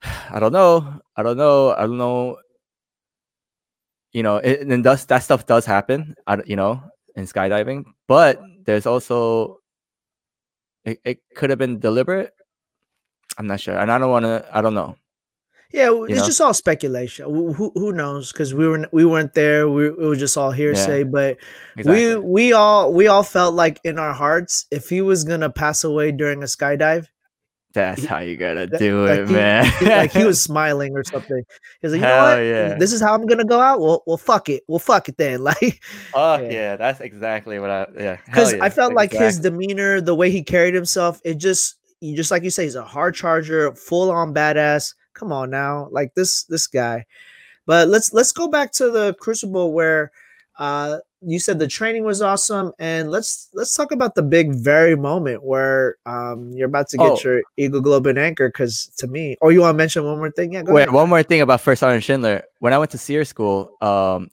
i 0.32 0.40
don't 0.40 0.52
know 0.54 1.00
i 1.16 1.22
don't 1.22 1.36
know 1.36 1.72
i 1.76 1.82
don't 1.82 1.98
know 1.98 2.38
you 4.12 4.22
know 4.22 4.36
it, 4.36 4.60
and 4.66 4.82
does 4.82 5.04
that 5.06 5.22
stuff 5.22 5.44
does 5.46 5.66
happen 5.66 6.14
I, 6.26 6.42
you 6.46 6.56
know 6.56 6.82
in 7.14 7.26
skydiving 7.26 7.84
but 8.08 8.40
there's 8.64 8.86
also 8.86 9.58
it, 10.84 11.00
it 11.04 11.18
could 11.34 11.50
have 11.50 11.58
been 11.58 11.78
deliberate 11.78 12.32
i'm 13.38 13.46
not 13.46 13.60
sure 13.60 13.76
and 13.78 13.90
i 13.90 13.98
don't 13.98 14.10
want 14.10 14.24
to 14.24 14.44
i 14.52 14.60
don't 14.60 14.74
know 14.74 14.94
Yeah, 15.72 15.86
w- 15.86 16.04
it's 16.04 16.20
know? 16.20 16.26
just 16.26 16.40
all 16.40 16.52
speculation. 16.52 17.24
Who 17.24 17.54
who, 17.54 17.72
who 17.74 17.92
knows? 17.92 18.30
Because 18.30 18.52
we 18.52 18.68
were 18.68 18.86
we 18.92 19.06
weren't 19.06 19.32
there. 19.32 19.70
We 19.70 19.86
it 19.88 19.96
was 19.98 20.18
just 20.18 20.36
all 20.36 20.52
hearsay. 20.52 21.04
But 21.04 21.38
we 21.92 22.16
we 22.16 22.52
all 22.52 22.92
we 22.92 23.08
all 23.08 23.22
felt 23.22 23.54
like 23.54 23.80
in 23.82 23.98
our 23.98 24.12
hearts, 24.12 24.66
if 24.70 24.90
he 24.90 25.00
was 25.00 25.24
gonna 25.24 25.48
pass 25.48 25.82
away 25.82 26.12
during 26.12 26.42
a 26.42 26.46
skydive, 26.46 27.08
that's 27.72 28.04
how 28.04 28.18
you 28.18 28.36
gotta 28.36 28.66
do 28.66 29.06
like 29.06 29.20
it 29.20 29.28
he- 29.28 29.34
man 29.34 29.64
he- 29.78 29.86
like 29.86 30.12
he 30.12 30.24
was 30.24 30.40
smiling 30.50 30.96
or 30.96 31.04
something. 31.04 31.44
He's 31.80 31.92
like, 31.92 32.00
you 32.00 32.06
know 32.06 32.22
what? 32.22 32.38
yeah. 32.38 32.74
This 32.74 32.92
is 32.92 33.00
how 33.00 33.14
I'm 33.14 33.26
gonna 33.26 33.44
go 33.44 33.60
out. 33.60 33.80
Well, 33.80 34.02
well, 34.06 34.16
fuck 34.16 34.48
it. 34.48 34.62
Well, 34.68 34.78
fuck 34.78 35.08
it 35.08 35.16
then. 35.16 35.42
Like, 35.52 35.82
oh 36.14 36.36
yeah. 36.38 36.50
yeah. 36.50 36.76
that's 36.76 37.00
exactly 37.00 37.58
what 37.58 37.70
i 37.70 37.86
yeah 37.98 38.16
because 38.26 38.52
yeah, 38.52 38.64
I 38.64 38.70
felt 38.70 38.94
like 38.94 39.12
his 39.12 39.40
demeanor, 39.40 40.00
the 40.00 40.14
way 40.14 40.30
he 40.30 40.42
carried 40.42 40.74
himself, 40.74 41.20
it 41.24 41.34
just 41.38 41.76
you 42.00 42.16
just 42.16 42.30
like 42.30 42.42
you 42.42 42.50
say, 42.50 42.64
he's 42.64 42.74
a 42.74 42.84
hard 42.84 43.14
charger, 43.14 43.74
full 43.74 44.10
on 44.10 44.34
badass. 44.34 44.94
Come 45.14 45.32
on 45.32 45.50
now, 45.50 45.88
like 45.90 46.14
this 46.14 46.44
this 46.44 46.66
guy. 46.66 47.06
But 47.66 47.88
let's 47.88 48.12
let's 48.12 48.32
go 48.32 48.48
back 48.48 48.72
to 48.72 48.90
the 48.90 49.14
Crucible 49.20 49.72
where 49.72 50.10
uh 50.58 50.98
you 51.24 51.38
said 51.38 51.58
the 51.58 51.68
training 51.68 52.04
was 52.04 52.20
awesome, 52.22 52.72
and 52.78 53.10
let's 53.10 53.48
let's 53.54 53.74
talk 53.74 53.92
about 53.92 54.14
the 54.14 54.22
big 54.22 54.54
very 54.54 54.96
moment 54.96 55.42
where 55.44 55.96
um 56.06 56.50
you're 56.52 56.68
about 56.68 56.88
to 56.90 56.96
get 56.96 57.10
Oh. 57.12 57.18
your 57.22 57.42
Eagle 57.56 57.80
Globe 57.80 58.06
and 58.06 58.18
Anchor. 58.18 58.48
Because 58.48 58.86
to 58.98 59.06
me, 59.06 59.36
or 59.40 59.52
you 59.52 59.60
want 59.60 59.74
to 59.74 59.78
mention 59.78 60.04
one 60.04 60.18
more 60.18 60.30
thing? 60.30 60.52
Yeah, 60.52 60.62
go 60.62 60.72
Wait, 60.72 60.82
ahead. 60.82 60.94
one 60.94 61.08
more 61.08 61.22
thing 61.22 61.40
about 61.40 61.60
First 61.60 61.80
Sergeant 61.80 62.04
Schindler. 62.04 62.42
When 62.58 62.72
I 62.72 62.78
went 62.78 62.90
to 62.92 62.98
SERE 62.98 63.24
school, 63.24 63.70
um, 63.80 64.30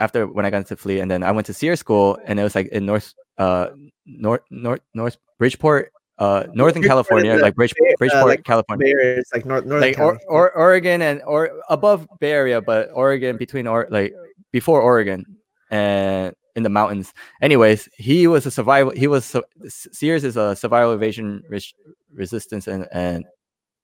after 0.00 0.26
when 0.26 0.44
I 0.46 0.50
got 0.50 0.58
into 0.58 0.76
fleet, 0.76 1.00
and 1.00 1.10
then 1.10 1.22
I 1.22 1.30
went 1.32 1.46
to 1.46 1.54
SERE 1.54 1.76
school, 1.76 2.18
and 2.24 2.40
it 2.40 2.42
was 2.42 2.54
like 2.54 2.68
in 2.68 2.86
North, 2.86 3.14
uh, 3.38 3.68
North, 4.06 4.42
North, 4.50 4.80
North 4.94 5.16
Bridgeport, 5.38 5.92
uh, 6.18 6.44
Northern 6.54 6.80
Bridgeport 6.80 6.86
California, 6.86 7.36
like 7.36 7.54
Bridge, 7.54 7.72
uh, 7.72 7.92
Bridgeport, 7.98 8.26
like 8.26 8.44
California, 8.44 8.88
Area, 8.88 9.18
it's 9.18 9.32
like 9.32 9.44
North 9.44 9.66
Northern 9.66 9.88
like 9.90 9.98
or, 9.98 10.18
or 10.28 10.52
Oregon 10.56 11.02
and 11.02 11.20
or 11.26 11.50
above 11.68 12.08
Bay 12.20 12.32
Area, 12.32 12.60
but 12.60 12.90
Oregon 12.94 13.36
between 13.36 13.66
or 13.66 13.86
like 13.90 14.14
before 14.50 14.80
Oregon 14.80 15.24
and 15.70 16.34
in 16.56 16.62
the 16.62 16.70
mountains. 16.70 17.12
Anyways, 17.42 17.88
he 17.96 18.26
was 18.26 18.46
a 18.46 18.50
survival. 18.50 18.92
He 18.92 19.06
was 19.06 19.36
Sears 19.68 20.24
is 20.24 20.36
a 20.36 20.56
survival 20.56 20.92
evasion 20.92 21.42
res- 21.48 21.74
resistance 22.12 22.66
and 22.66 22.88
and 22.92 23.24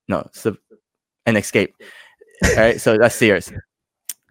no 0.09 0.27
sub, 0.33 0.57
escape. 1.27 1.75
All 2.45 2.57
right, 2.57 2.81
so 2.81 2.99
that's 2.99 3.14
Sears, 3.14 3.53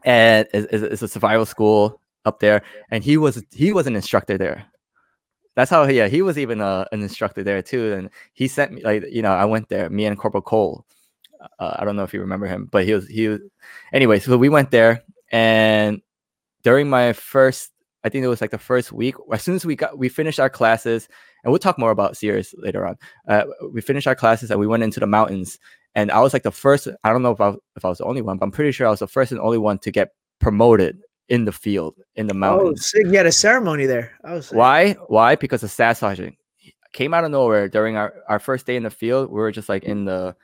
and 0.04 0.48
it's, 0.54 0.84
it's 0.84 1.02
a 1.02 1.08
survival 1.08 1.46
school 1.46 2.02
up 2.26 2.40
there. 2.40 2.64
And 2.90 3.04
he 3.04 3.16
was 3.16 3.42
he 3.52 3.72
was 3.72 3.88
an 3.88 3.96
instructor 3.96 4.38
there. 4.38 4.66
That's 5.56 5.70
how 5.70 5.84
yeah 5.86 6.08
he 6.08 6.22
was 6.22 6.38
even 6.38 6.62
uh, 6.62 6.86
an 6.92 7.02
instructor 7.02 7.44
there 7.44 7.62
too. 7.62 7.94
And 7.94 8.10
he 8.34 8.48
sent 8.48 8.74
me 8.74 8.84
like 8.84 9.06
you 9.10 9.22
know 9.22 9.32
I 9.32 9.46
went 9.46 9.70
there. 9.70 9.90
Me 9.90 10.06
and 10.06 10.18
Corporal 10.18 10.42
Cole. 10.42 10.86
Uh, 11.60 11.76
I 11.80 11.86
don't 11.86 11.96
know 11.96 12.04
if 12.04 12.14
you 12.14 12.20
remember 12.20 12.48
him, 12.48 12.68
but 12.72 12.86
he 12.86 12.94
was 12.94 13.08
he 13.08 13.28
was. 13.28 13.40
Anyway, 13.94 14.20
so 14.20 14.38
we 14.38 14.50
went 14.50 14.72
there, 14.72 15.04
and 15.32 16.02
during 16.64 16.90
my 16.90 17.14
first, 17.14 17.72
I 18.04 18.10
think 18.10 18.24
it 18.24 18.28
was 18.28 18.42
like 18.42 18.52
the 18.52 18.58
first 18.58 18.92
week. 18.92 19.16
As 19.32 19.44
soon 19.44 19.56
as 19.56 19.66
we 19.66 19.76
got 19.76 19.98
we 19.98 20.10
finished 20.10 20.40
our 20.40 20.50
classes, 20.50 21.08
and 21.44 21.52
we'll 21.52 21.60
talk 21.60 21.78
more 21.78 21.92
about 21.92 22.18
Sears 22.18 22.54
later 22.58 22.86
on. 22.86 22.98
Uh, 23.28 23.44
we 23.72 23.82
finished 23.82 24.08
our 24.08 24.16
classes 24.16 24.52
and 24.52 24.60
we 24.60 24.68
went 24.68 24.84
into 24.84 25.00
the 25.00 25.08
mountains. 25.08 25.60
And 25.96 26.12
I 26.12 26.20
was 26.22 26.34
like 26.34 26.44
the 26.44 26.52
first. 26.52 26.88
I 27.04 27.12
don't 27.12 27.22
know 27.22 27.32
if 27.32 27.42
I, 27.42 27.50
if 27.76 27.84
I 27.84 27.90
was 27.90 27.98
the 27.98 28.06
only 28.06 28.22
one, 28.22 28.38
but 28.38 28.46
I'm 28.46 28.52
pretty 28.52 28.72
sure 28.72 28.88
I 28.88 28.92
was 28.92 29.00
the 29.00 29.08
first 29.08 29.32
and 29.32 29.42
only 29.42 29.58
one 29.58 29.78
to 29.80 29.92
get 29.92 30.10
promoted 30.40 31.00
in 31.30 31.46
the 31.46 31.52
field 31.52 31.96
in 32.16 32.28
the 32.28 32.34
Oh, 32.34 32.38
mountains. 32.38 32.88
sick! 32.88 33.06
You 33.06 33.14
had 33.18 33.26
a 33.26 33.32
ceremony 33.32 33.86
there. 33.86 34.12
I 34.24 34.40
Why? 34.52 34.94
Why? 35.08 35.36
Because 35.36 35.62
the 35.62 35.68
staff 35.68 35.98
sergeant 35.98 36.36
came 36.94 37.14
out 37.14 37.24
of 37.24 37.32
nowhere 37.32 37.68
during 37.70 37.96
our, 37.98 38.14
our 38.28 38.40
first 38.40 38.66
day 38.66 38.76
in 38.76 38.84
the 38.84 38.90
field. 38.90 39.30
We 39.30 39.40
were 39.40 39.52
just 39.52 39.70
like 39.70 39.84
in 39.84 40.06
the 40.06 40.36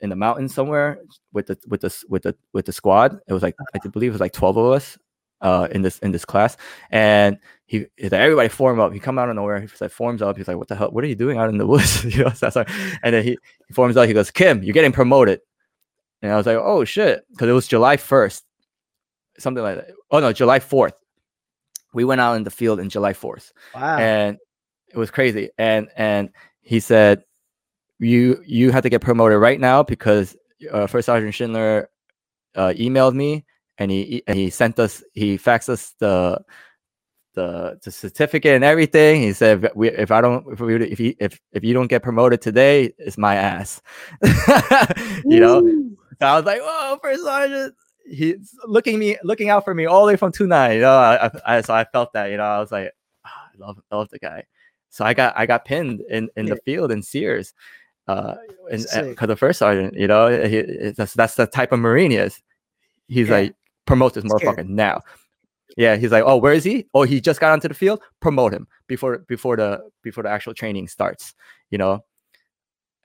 in 0.00 0.10
the 0.10 0.16
mountains 0.16 0.54
somewhere 0.54 0.98
with 1.32 1.46
the 1.46 1.58
with 1.68 1.80
the 1.82 2.04
with 2.08 2.22
the 2.22 2.36
with 2.52 2.66
the 2.66 2.72
squad. 2.72 3.18
It 3.28 3.32
was 3.32 3.42
like 3.42 3.56
I 3.74 3.78
believe 3.88 4.10
it 4.10 4.12
was 4.12 4.20
like 4.20 4.32
twelve 4.32 4.56
of 4.56 4.72
us 4.72 4.98
uh 5.40 5.68
in 5.70 5.82
this 5.82 5.98
in 6.00 6.12
this 6.12 6.24
class, 6.24 6.56
and 6.90 7.38
he 7.66 7.86
everybody 8.00 8.48
form 8.48 8.78
up. 8.78 8.92
He 8.92 9.00
come 9.00 9.18
out 9.18 9.28
of 9.28 9.34
nowhere. 9.34 9.60
He's 9.60 9.80
like 9.80 9.90
forms 9.90 10.22
up. 10.22 10.36
He's 10.36 10.46
like, 10.46 10.56
what 10.56 10.68
the 10.68 10.76
hell? 10.76 10.90
What 10.90 11.02
are 11.02 11.08
you 11.08 11.16
doing 11.16 11.36
out 11.36 11.48
in 11.48 11.58
the 11.58 11.66
woods? 11.66 12.04
you 12.16 12.24
know, 12.24 12.30
so 12.30 12.50
like- 12.54 12.70
and 13.02 13.14
then 13.14 13.24
he, 13.24 13.36
he 13.66 13.74
forms 13.74 13.96
up. 13.96 14.06
He 14.06 14.14
goes, 14.14 14.30
Kim, 14.30 14.62
you're 14.62 14.72
getting 14.72 14.92
promoted. 14.92 15.40
And 16.22 16.32
I 16.32 16.36
was 16.36 16.46
like, 16.46 16.56
oh 16.56 16.84
shit, 16.84 17.24
because 17.30 17.48
it 17.48 17.52
was 17.52 17.66
July 17.66 17.96
first, 17.96 18.44
something 19.38 19.62
like 19.62 19.76
that. 19.76 19.90
Oh 20.10 20.20
no, 20.20 20.32
July 20.32 20.60
fourth. 20.60 20.94
We 21.92 22.04
went 22.04 22.20
out 22.20 22.36
in 22.36 22.44
the 22.44 22.50
field 22.50 22.78
in 22.78 22.88
July 22.88 23.12
fourth 23.12 23.52
wow. 23.74 23.96
and 23.96 24.36
it 24.88 24.98
was 24.98 25.10
crazy 25.10 25.50
and 25.56 25.88
and 25.96 26.30
he 26.60 26.78
said 26.78 27.24
you 27.98 28.42
you 28.44 28.70
have 28.70 28.82
to 28.82 28.90
get 28.90 29.00
promoted 29.00 29.38
right 29.38 29.58
now 29.58 29.82
because 29.82 30.36
uh, 30.70 30.86
first 30.86 31.06
sergeant 31.06 31.34
schindler 31.34 31.88
uh, 32.54 32.74
emailed 32.76 33.14
me 33.14 33.46
and 33.78 33.90
he 33.90 34.22
and 34.26 34.38
he 34.38 34.50
sent 34.50 34.78
us 34.78 35.02
he 35.12 35.36
faxed 35.38 35.68
us 35.68 35.94
the 35.98 36.42
the 37.34 37.78
the 37.84 37.90
certificate 37.90 38.54
and 38.56 38.64
everything. 38.64 39.20
He 39.22 39.32
said, 39.32 39.62
if, 39.64 39.76
we, 39.76 39.90
if 39.90 40.10
I 40.10 40.20
don't, 40.22 40.44
if 40.52 40.60
we, 40.60 40.74
if 40.76 40.98
he, 40.98 41.16
if 41.20 41.38
if 41.52 41.62
you 41.62 41.74
don't 41.74 41.86
get 41.86 42.02
promoted 42.02 42.40
today, 42.40 42.92
it's 42.98 43.18
my 43.18 43.36
ass. 43.36 43.80
you 45.26 45.38
know. 45.40 45.60
So 46.18 46.26
I 46.26 46.36
was 46.36 46.46
like, 46.46 46.60
whoa, 46.62 46.98
first 47.02 47.22
sergeant. 47.22 47.74
He's 48.08 48.54
looking 48.66 48.98
me, 48.98 49.18
looking 49.22 49.50
out 49.50 49.64
for 49.64 49.74
me 49.74 49.84
all 49.84 50.06
the 50.06 50.12
way 50.12 50.16
from 50.16 50.32
two 50.32 50.46
nine. 50.46 50.76
You 50.76 50.80
know, 50.82 50.96
I, 50.96 51.30
I, 51.44 51.60
so 51.60 51.74
I 51.74 51.84
felt 51.84 52.12
that. 52.14 52.30
You 52.30 52.38
know, 52.38 52.44
I 52.44 52.58
was 52.58 52.72
like, 52.72 52.90
oh, 53.26 53.28
I 53.28 53.66
love, 53.66 53.78
I 53.90 53.96
love 53.96 54.08
the 54.08 54.18
guy. 54.18 54.44
So 54.88 55.04
I 55.04 55.12
got, 55.12 55.36
I 55.36 55.44
got 55.44 55.66
pinned 55.66 56.00
in 56.08 56.30
in 56.36 56.46
Yeah. 56.46 56.54
the 56.54 56.60
field 56.62 56.90
in 56.90 57.02
Sears, 57.02 57.52
uh, 58.08 58.36
and 58.70 58.86
because 59.10 59.28
the 59.28 59.36
first 59.36 59.58
sergeant, 59.58 59.92
you 59.94 60.06
know, 60.06 60.28
he, 60.46 60.62
that's 60.96 61.12
that's 61.12 61.34
the 61.34 61.46
type 61.46 61.72
of 61.72 61.80
marine 61.80 62.12
he 62.12 62.16
is. 62.16 62.40
He's 63.08 63.28
Yeah. 63.28 63.34
like, 63.34 63.54
promote 63.86 64.14
this 64.14 64.24
motherfucker 64.24 64.68
now. 64.68 65.00
Yeah, 65.76 65.96
he's 65.96 66.12
like, 66.12 66.24
oh, 66.24 66.36
where 66.36 66.52
is 66.52 66.64
he? 66.64 66.86
Oh, 66.94 67.02
he 67.02 67.20
just 67.20 67.40
got 67.40 67.52
onto 67.52 67.68
the 67.68 67.74
field. 67.74 68.00
Promote 68.20 68.52
him 68.52 68.66
before 68.86 69.18
before 69.18 69.56
the 69.56 69.82
before 70.02 70.22
the 70.22 70.30
actual 70.30 70.54
training 70.54 70.88
starts. 70.88 71.34
You 71.70 71.78
know, 71.78 72.04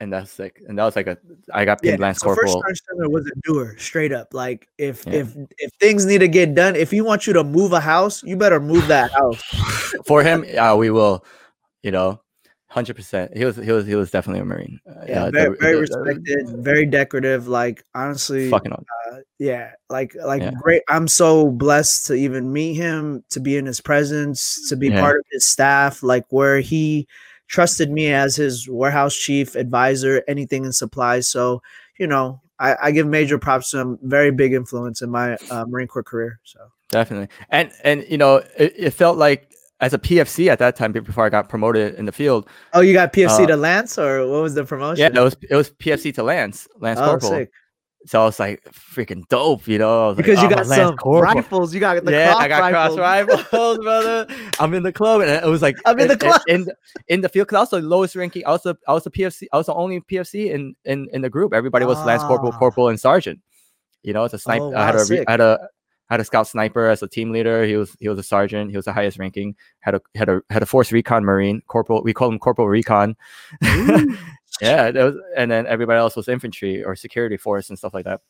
and 0.00 0.12
that's 0.12 0.38
like, 0.38 0.62
and 0.66 0.78
that 0.78 0.84
was 0.84 0.96
like 0.96 1.06
a, 1.06 1.18
I 1.52 1.64
got 1.64 1.82
pinned 1.82 2.00
lance 2.00 2.20
so 2.20 2.28
first 2.28 2.38
corporal. 2.40 2.62
sergeant 2.62 2.80
Sumner 2.88 3.08
was 3.10 3.26
a 3.26 3.40
doer, 3.44 3.74
straight 3.78 4.12
up. 4.12 4.32
Like 4.32 4.68
if 4.78 5.04
Yeah. 5.06 5.14
if 5.14 5.36
if 5.58 5.70
things 5.80 6.06
need 6.06 6.18
to 6.18 6.28
get 6.28 6.54
done, 6.54 6.74
if 6.74 6.90
he 6.90 7.00
wants 7.02 7.26
you 7.26 7.32
to 7.34 7.44
move 7.44 7.72
a 7.72 7.80
house, 7.80 8.22
you 8.22 8.36
better 8.36 8.60
move 8.60 8.86
that 8.88 9.10
house. 9.12 9.42
for 10.06 10.22
him, 10.22 10.44
yeah, 10.46 10.74
we 10.74 10.90
will. 10.90 11.26
You 11.82 11.90
know, 11.90 12.21
hundred 12.72 12.96
percent. 12.96 13.36
He 13.36 13.44
was 13.44 13.56
he 13.56 13.70
was 13.70 13.86
he 13.86 13.94
was 13.94 14.10
definitely 14.10 14.40
a 14.40 14.44
marine. 14.44 14.80
Uh, 14.88 15.04
Yeah, 15.06 15.24
the- 15.26 15.30
very, 15.32 15.56
very 15.60 15.76
respected, 15.80 16.48
very 16.64 16.86
decorative. 16.86 17.46
Like 17.48 17.84
honestly, 17.94 18.50
Fucking 18.50 18.72
uh, 18.72 19.16
yeah, 19.38 19.72
like 19.90 20.14
like 20.14 20.42
Yeah. 20.42 20.52
great. 20.62 20.82
I'm 20.88 21.06
so 21.08 21.50
blessed 21.50 22.06
to 22.06 22.14
even 22.14 22.52
meet 22.52 22.74
him, 22.74 23.24
to 23.30 23.40
be 23.40 23.56
in 23.56 23.66
his 23.66 23.80
presence, 23.80 24.68
to 24.70 24.76
be 24.76 24.88
Yeah. 24.88 25.00
part 25.00 25.18
of 25.18 25.24
his 25.30 25.46
staff. 25.46 26.02
Like 26.02 26.24
where 26.30 26.60
he 26.60 27.06
trusted 27.46 27.90
me 27.90 28.12
as 28.12 28.36
his 28.36 28.66
warehouse 28.68 29.14
chief, 29.14 29.54
advisor, 29.54 30.22
anything 30.26 30.64
in 30.64 30.72
supplies. 30.72 31.28
So 31.28 31.62
you 31.98 32.06
know, 32.06 32.40
I, 32.58 32.76
I 32.84 32.90
give 32.90 33.06
major 33.06 33.38
props 33.38 33.70
to 33.70 33.78
him. 33.78 33.98
Very 34.02 34.30
big 34.30 34.54
influence 34.54 35.02
in 35.02 35.10
my 35.10 35.36
uh, 35.50 35.64
Marine 35.68 35.88
Corps 35.88 36.02
career. 36.02 36.40
So 36.44 36.58
definitely 36.90 37.28
and 37.50 37.70
and 37.84 38.04
you 38.08 38.18
know 38.18 38.36
it, 38.58 38.72
it 38.76 38.90
felt 38.92 39.16
like 39.18 39.50
as 39.82 39.92
a 39.92 39.98
pfc 39.98 40.48
at 40.48 40.58
that 40.58 40.74
time 40.76 40.92
before 40.92 41.24
i 41.26 41.28
got 41.28 41.48
promoted 41.48 41.94
in 41.96 42.06
the 42.06 42.12
field 42.12 42.48
oh, 42.72 42.80
you 42.80 42.92
got 42.94 43.12
PFC 43.12 43.44
Uh, 43.44 43.46
to 43.48 43.56
Lance, 43.56 43.98
or 43.98 44.20
what 44.26 44.42
was 44.42 44.54
the 44.54 44.64
promotion? 44.64 45.02
yeah 45.12 45.20
it 45.20 45.24
was 45.24 45.36
it 45.50 45.54
was 45.56 45.70
pfc 45.72 46.14
to 46.14 46.22
lance 46.22 46.66
lance 46.80 46.98
oh, 47.00 47.04
corporal 47.10 47.32
sick. 47.32 47.50
so 48.06 48.22
i 48.22 48.24
was 48.24 48.38
like 48.40 48.62
freaking 48.72 49.22
dope 49.28 49.66
you 49.68 49.78
know 49.78 50.04
I 50.04 50.08
was 50.08 50.16
like, 50.16 50.26
Because 50.26 50.40
you 50.42 50.48
"Oh, 50.48 50.54
got 50.56 50.66
some 50.66 50.96
Corporal." 50.96 51.34
rifles. 51.34 51.74
You 51.74 51.80
got 51.80 52.04
the 52.04 52.12
yeah 52.12 52.34
i 52.36 52.48
got 52.48 52.70
cross 52.72 52.96
rifles. 52.96 53.38
rifles 53.52 53.78
brother 53.86 54.26
i'm 54.60 54.72
in 54.74 54.82
the 54.82 54.92
club 54.92 55.20
and 55.22 55.30
it 55.30 55.44
was 55.56 55.62
like 55.62 55.76
I'm 55.84 55.98
in 55.98 56.08
the 56.08 56.16
club. 56.16 56.40
in, 56.48 56.64
the, 56.64 56.74
in 57.08 57.20
the 57.20 57.28
field 57.28 57.46
because 57.48 57.56
i 57.58 57.60
was 57.62 57.70
the 57.82 57.88
lowest 57.94 58.14
ranking 58.16 58.42
i 58.46 58.50
was 58.50 58.62
the 58.62 58.74
i 58.88 58.92
was 58.92 59.04
the 59.04 59.10
pfc 59.10 59.46
i 59.52 59.56
was 59.56 59.66
the 59.66 59.74
only 59.74 60.00
pfc 60.00 60.34
in 60.54 60.74
in 60.84 61.08
in 61.12 61.20
the 61.22 61.30
group 61.30 61.52
everybody 61.52 61.84
was 61.86 61.98
lance 62.06 62.22
corporal 62.22 62.52
Ah. 62.54 62.58
corporal 62.58 62.88
and 62.88 62.98
sergeant 63.00 63.40
you 64.02 64.12
know 64.12 64.22
it's 64.24 64.34
a 64.34 64.38
sniper 64.38 64.64
Oh, 64.64 64.74
i 64.76 64.84
had 64.86 64.94
wow, 64.96 65.06
a. 65.10 65.24
I 65.28 65.30
had 65.32 65.40
a 65.40 65.68
had 66.12 66.20
a 66.20 66.24
scout 66.24 66.46
sniper 66.46 66.86
as 66.88 67.02
a 67.02 67.08
team 67.08 67.32
leader. 67.32 67.64
He 67.64 67.76
was 67.76 67.96
he 67.98 68.08
was 68.08 68.18
a 68.18 68.22
sergeant. 68.22 68.70
He 68.70 68.76
was 68.76 68.84
the 68.84 68.92
highest 68.92 69.18
ranking. 69.18 69.56
Had 69.80 69.94
a 69.96 70.00
had 70.14 70.28
a 70.28 70.40
had 70.50 70.62
a 70.62 70.66
force 70.66 70.92
recon 70.92 71.24
marine 71.24 71.62
corporal. 71.66 72.02
We 72.02 72.12
call 72.12 72.28
him 72.30 72.38
corporal 72.38 72.68
recon. 72.68 73.16
Yeah, 74.60 74.90
that 74.92 75.02
was, 75.02 75.16
and 75.36 75.50
then 75.50 75.66
everybody 75.66 75.98
else 75.98 76.14
was 76.14 76.28
infantry 76.28 76.84
or 76.84 76.94
security 76.94 77.36
force 77.36 77.70
and 77.70 77.78
stuff 77.78 77.94
like 77.94 78.04
that. 78.04 78.20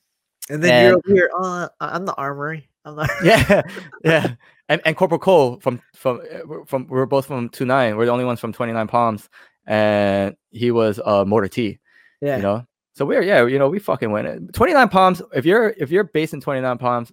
And 0.48 0.62
then 0.62 0.84
you're 0.84 0.94
And- 0.94 1.02
over 1.04 1.14
here. 1.14 1.30
Uh, 1.36 1.68
I'm 1.80 2.06
the 2.06 2.14
armory. 2.14 2.68
I'm 2.84 2.96
the 2.96 3.08
Yeah, 3.22 3.62
yeah. 4.04 4.34
And 4.68 4.80
and 4.86 4.96
Corporal 4.96 5.18
Cole 5.18 5.58
from 5.60 5.82
from 5.94 6.20
uh, 6.32 6.64
from 6.64 6.86
we 6.88 6.98
are 7.00 7.06
both 7.06 7.26
from 7.26 7.48
two 7.48 7.66
nine. 7.66 7.96
We're 7.96 8.06
the 8.06 8.12
only 8.12 8.24
ones 8.24 8.40
from 8.40 8.52
twenty 8.52 8.72
nine 8.72 8.86
palms, 8.86 9.28
and 9.66 10.36
he 10.50 10.70
was 10.70 11.00
uh 11.04 11.24
mortar 11.26 11.48
T. 11.48 11.80
yeah. 12.20 12.36
You 12.36 12.42
know, 12.42 12.66
so 12.94 13.04
we're 13.04 13.22
yeah, 13.22 13.46
you 13.46 13.58
know, 13.58 13.68
we 13.68 13.78
fucking 13.78 14.10
win 14.12 14.26
it. 14.26 14.52
Twenty 14.52 14.72
nine 14.74 14.88
palms. 14.88 15.22
If 15.34 15.44
you're 15.46 15.74
if 15.78 15.90
you're 15.90 16.04
based 16.04 16.34
in 16.34 16.40
twenty 16.40 16.60
nine 16.60 16.78
palms, 16.78 17.12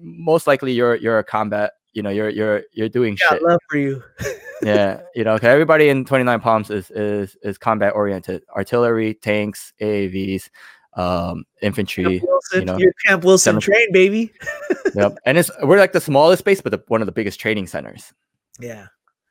most 0.00 0.46
likely 0.46 0.72
you're 0.72 0.94
you're 0.96 1.18
a 1.18 1.24
combat. 1.24 1.72
You 1.92 2.02
know, 2.02 2.10
you're 2.10 2.28
you're 2.28 2.62
you're 2.72 2.88
doing 2.88 3.16
shit. 3.16 3.42
love 3.42 3.58
for 3.70 3.78
you. 3.78 4.02
yeah, 4.62 5.00
you 5.14 5.24
know, 5.24 5.38
'cause 5.38 5.48
everybody 5.48 5.88
in 5.88 6.04
29 6.04 6.40
Palms 6.40 6.70
is 6.70 6.90
is 6.90 7.36
is 7.42 7.56
combat 7.58 7.94
oriented. 7.94 8.42
Artillery, 8.54 9.14
tanks, 9.14 9.72
AAVs, 9.80 10.50
um, 10.94 11.44
infantry. 11.62 12.18
Camp 12.20 12.22
Wilson, 12.28 12.64
know, 12.66 12.76
you're 12.78 12.92
Camp 13.06 13.24
Wilson 13.24 13.52
seven- 13.52 13.60
train, 13.62 13.92
baby. 13.92 14.30
yep. 14.94 15.16
And 15.24 15.38
it's 15.38 15.50
we're 15.62 15.78
like 15.78 15.92
the 15.92 16.00
smallest 16.00 16.44
base, 16.44 16.60
but 16.60 16.70
the, 16.72 16.82
one 16.88 17.00
of 17.00 17.06
the 17.06 17.12
biggest 17.12 17.40
training 17.40 17.66
centers. 17.66 18.12
Yeah. 18.60 18.86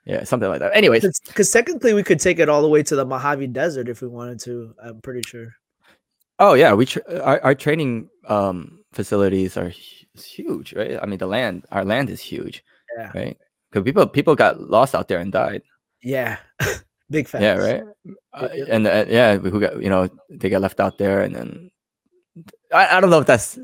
Yeah, 0.06 0.24
something 0.24 0.50
like 0.50 0.60
that. 0.60 0.76
Anyways, 0.76 1.20
Because 1.28 1.50
technically 1.52 1.94
we 1.94 2.04
could 2.04 2.20
take 2.20 2.38
it 2.40 2.48
all 2.50 2.62
the 2.62 2.68
way 2.70 2.84
to 2.84 2.96
the 2.96 3.06
Mojave 3.06 3.48
Desert 3.48 3.90
if 3.90 4.02
we 4.02 4.08
wanted 4.08 4.40
to. 4.42 4.74
I'm 4.84 5.02
pretty 5.02 5.22
sure. 5.28 5.54
Oh 6.40 6.54
yeah, 6.54 6.74
we 6.74 6.86
tra- 6.86 7.22
our, 7.22 7.42
our 7.44 7.56
training 7.56 8.10
um 8.28 8.80
facilities 8.94 9.58
are 9.58 9.72
huge, 10.18 10.74
right? 10.74 10.98
I 11.02 11.06
mean, 11.06 11.20
the 11.20 11.28
land, 11.28 11.66
our 11.72 11.84
land 11.86 12.10
is 12.10 12.22
huge, 12.22 12.64
Yeah. 12.98 13.12
right? 13.14 13.38
Because 13.72 13.84
people 13.84 14.08
people 14.08 14.36
got 14.36 14.60
lost 14.62 14.96
out 14.96 15.08
there 15.08 15.20
and 15.20 15.32
died. 15.32 15.62
Yeah. 16.02 16.38
Big 17.12 17.28
facts. 17.28 17.44
Yeah, 17.44 17.58
right. 17.58 17.84
Uh, 18.34 18.48
and 18.68 18.88
uh, 18.88 19.06
yeah, 19.08 19.38
who 19.38 19.60
got 19.60 19.82
you 19.82 19.90
know 19.90 20.10
they 20.30 20.50
got 20.50 20.62
left 20.62 20.80
out 20.80 20.98
there, 20.98 21.22
and 21.22 21.36
then 21.36 21.70
I, 22.74 22.98
I 22.98 23.02
don't 23.02 23.12
know 23.12 23.20
if 23.20 23.28
that's 23.28 23.58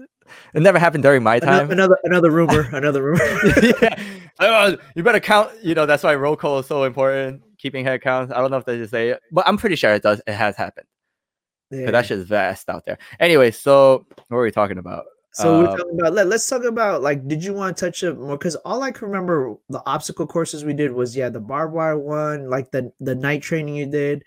it 0.53 0.61
never 0.61 0.77
happened 0.77 1.03
during 1.03 1.23
my 1.23 1.39
time. 1.39 1.71
Another 1.71 1.97
another 2.03 2.29
rumor. 2.37 2.69
Another 2.71 3.01
rumor. 3.01 3.23
yeah. 3.81 3.95
Oh, 4.39 4.77
you 4.95 5.01
better 5.03 5.19
count. 5.19 5.49
You 5.63 5.73
know 5.73 5.87
that's 5.87 6.03
why 6.03 6.13
roll 6.15 6.35
call 6.35 6.59
is 6.59 6.67
so 6.67 6.83
important. 6.83 7.41
Keeping 7.57 7.83
head 7.83 8.01
counts. 8.01 8.31
I 8.31 8.37
don't 8.41 8.51
know 8.51 8.57
if 8.57 8.65
they 8.65 8.77
just 8.77 8.91
say 8.91 9.09
it, 9.09 9.21
but 9.31 9.47
I'm 9.47 9.57
pretty 9.57 9.75
sure 9.75 9.93
it 9.93 10.03
does. 10.03 10.21
It 10.27 10.33
has 10.33 10.55
happened. 10.55 10.85
'Cause 11.71 11.79
yeah. 11.79 11.91
that 11.91 12.05
shit 12.05 12.19
is 12.19 12.27
vast 12.27 12.69
out 12.69 12.85
there. 12.85 12.97
Anyway, 13.19 13.49
so 13.51 14.05
what 14.27 14.37
were 14.37 14.43
we 14.43 14.51
talking 14.51 14.77
about? 14.77 15.05
So 15.33 15.61
we're 15.61 15.67
Uh, 15.69 15.77
talking 15.77 15.97
about. 15.99 16.13
Let, 16.13 16.27
let's 16.27 16.47
talk 16.47 16.65
about 16.65 17.01
like. 17.01 17.25
Did 17.27 17.41
you 17.43 17.53
want 17.53 17.77
to 17.77 17.85
touch 17.85 18.03
it 18.03 18.17
more? 18.19 18.37
Because 18.37 18.57
all 18.57 18.83
I 18.83 18.91
can 18.91 19.07
remember 19.07 19.55
the 19.69 19.81
obstacle 19.85 20.27
courses 20.27 20.65
we 20.65 20.73
did 20.73 20.91
was 20.91 21.15
yeah 21.15 21.29
the 21.29 21.39
barbed 21.39 21.73
wire 21.73 21.97
one, 21.97 22.49
like 22.49 22.71
the 22.71 22.91
the 22.99 23.15
night 23.15 23.41
training 23.41 23.75
you 23.75 23.85
did. 23.85 24.23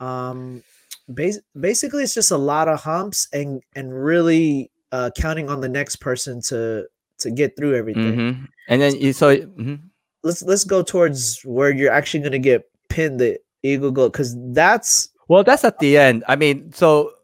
Um, 0.00 0.64
bas- 1.08 1.40
basically 1.58 2.02
it's 2.02 2.14
just 2.14 2.32
a 2.32 2.36
lot 2.36 2.66
of 2.68 2.80
humps 2.80 3.28
and 3.32 3.62
and 3.76 3.94
really 3.94 4.70
uh 4.90 5.10
counting 5.16 5.48
on 5.48 5.60
the 5.60 5.68
next 5.68 5.96
person 5.96 6.40
to 6.42 6.86
to 7.18 7.30
get 7.30 7.56
through 7.56 7.76
everything. 7.76 8.16
mhm. 8.16 8.48
And 8.68 8.82
then 8.82 8.96
you 8.96 9.12
so 9.12 9.36
mhm. 9.36 9.78
Let's 10.24 10.42
let's 10.42 10.64
go 10.64 10.82
towards 10.82 11.40
where 11.44 11.70
you're 11.72 11.92
actually 11.92 12.22
gonna 12.24 12.38
get 12.38 12.68
pinned 12.88 13.20
the 13.20 13.38
eagle 13.62 13.90
globe 13.92 14.12
because 14.12 14.34
that's 14.52 15.08
well, 15.32 15.42
that's 15.42 15.64
at 15.64 15.78
the 15.78 15.96
end. 15.96 16.24
I 16.28 16.36
mean, 16.36 16.72
so 16.74 17.14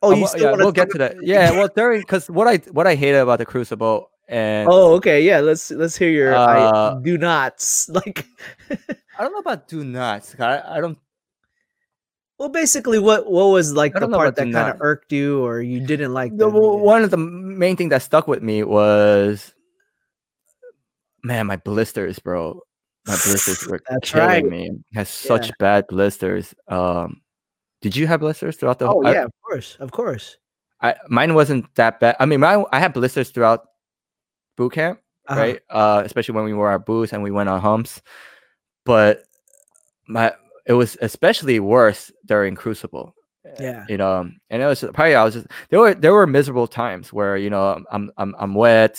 oh 0.00 0.14
you 0.14 0.28
still 0.28 0.50
yeah, 0.50 0.54
we'll 0.54 0.70
get 0.70 0.90
to 0.90 0.98
that. 0.98 1.16
Yeah, 1.26 1.50
well, 1.50 1.68
during 1.74 2.00
because 2.00 2.30
what 2.30 2.46
I 2.46 2.58
what 2.70 2.86
I 2.86 2.94
hated 2.94 3.18
about 3.18 3.38
the 3.40 3.46
Crucible 3.46 4.10
and 4.28 4.68
Oh, 4.70 4.94
okay. 4.94 5.22
Yeah, 5.22 5.40
let's 5.40 5.72
let's 5.72 5.96
hear 5.96 6.10
your 6.10 6.36
I 6.36 6.62
Uh, 6.62 6.94
do 7.02 7.18
nots. 7.18 7.90
Like 7.98 8.26
I 8.70 9.24
don't 9.24 9.32
know 9.32 9.42
about 9.42 9.66
do 9.66 9.82
nots. 9.82 10.38
I, 10.38 10.62
I 10.62 10.80
don't 10.80 10.96
well 12.38 12.48
basically 12.48 13.00
what 13.00 13.26
what 13.30 13.46
was 13.46 13.72
like 13.72 13.92
the 13.92 14.06
part 14.06 14.36
that 14.36 14.52
kind 14.52 14.70
of 14.70 14.80
irked 14.80 15.12
you 15.12 15.44
or 15.44 15.60
you 15.60 15.84
didn't 15.84 16.14
like 16.14 16.30
the, 16.30 16.46
them? 16.46 16.54
w- 16.54 16.78
one 16.78 17.02
of 17.02 17.10
the 17.10 17.16
main 17.16 17.76
thing 17.76 17.88
that 17.88 18.02
stuck 18.02 18.26
with 18.26 18.42
me 18.42 18.62
was 18.62 19.52
man 21.22 21.46
my 21.46 21.56
blisters 21.56 22.18
bro 22.18 22.58
my 23.06 23.14
blisters 23.24 23.68
were 23.68 23.80
killing 24.02 24.28
right. 24.28 24.44
me 24.44 24.70
has 24.94 25.08
such 25.08 25.52
bad 25.58 25.86
blisters 25.86 26.54
um 26.66 27.20
did 27.82 27.94
you 27.96 28.06
have 28.06 28.20
blisters 28.20 28.56
throughout 28.56 28.78
the 28.78 28.86
Oh 28.86 28.92
whole 28.92 29.06
I- 29.06 29.12
yeah, 29.12 29.24
of 29.24 29.32
course. 29.44 29.76
Of 29.80 29.90
course. 29.92 30.36
I, 30.80 30.96
mine 31.08 31.34
wasn't 31.34 31.72
that 31.76 32.00
bad 32.00 32.16
i 32.18 32.26
mean 32.26 32.40
mine, 32.40 32.64
i 32.72 32.80
had 32.80 32.92
blisters 32.92 33.30
throughout 33.30 33.68
boot 34.56 34.72
camp 34.72 34.98
Uh-huh. 35.28 35.40
right 35.40 35.60
uh 35.70 36.02
especially 36.04 36.34
when 36.34 36.44
we 36.44 36.54
wore 36.54 36.70
our 36.70 36.80
boots 36.80 37.12
and 37.12 37.22
we 37.22 37.30
went 37.30 37.48
on 37.48 37.60
humps 37.60 38.02
but 38.84 39.22
my 40.08 40.32
it 40.66 40.72
was 40.72 40.96
especially 41.00 41.60
worse 41.60 42.10
during 42.26 42.56
crucible 42.56 43.14
Yeah. 43.60 43.84
you 43.88 43.96
know 43.96 44.26
and 44.50 44.58
it 44.62 44.66
was 44.66 44.80
probably 44.94 45.14
i 45.14 45.22
was 45.22 45.34
just 45.34 45.46
there 45.70 45.78
were 45.78 45.94
there 45.94 46.12
were 46.12 46.26
miserable 46.26 46.66
times 46.66 47.12
where 47.12 47.36
you 47.36 47.50
know 47.50 47.78
i'm 47.92 48.10
i'm 48.18 48.34
i'm 48.38 48.54
wet 48.54 48.98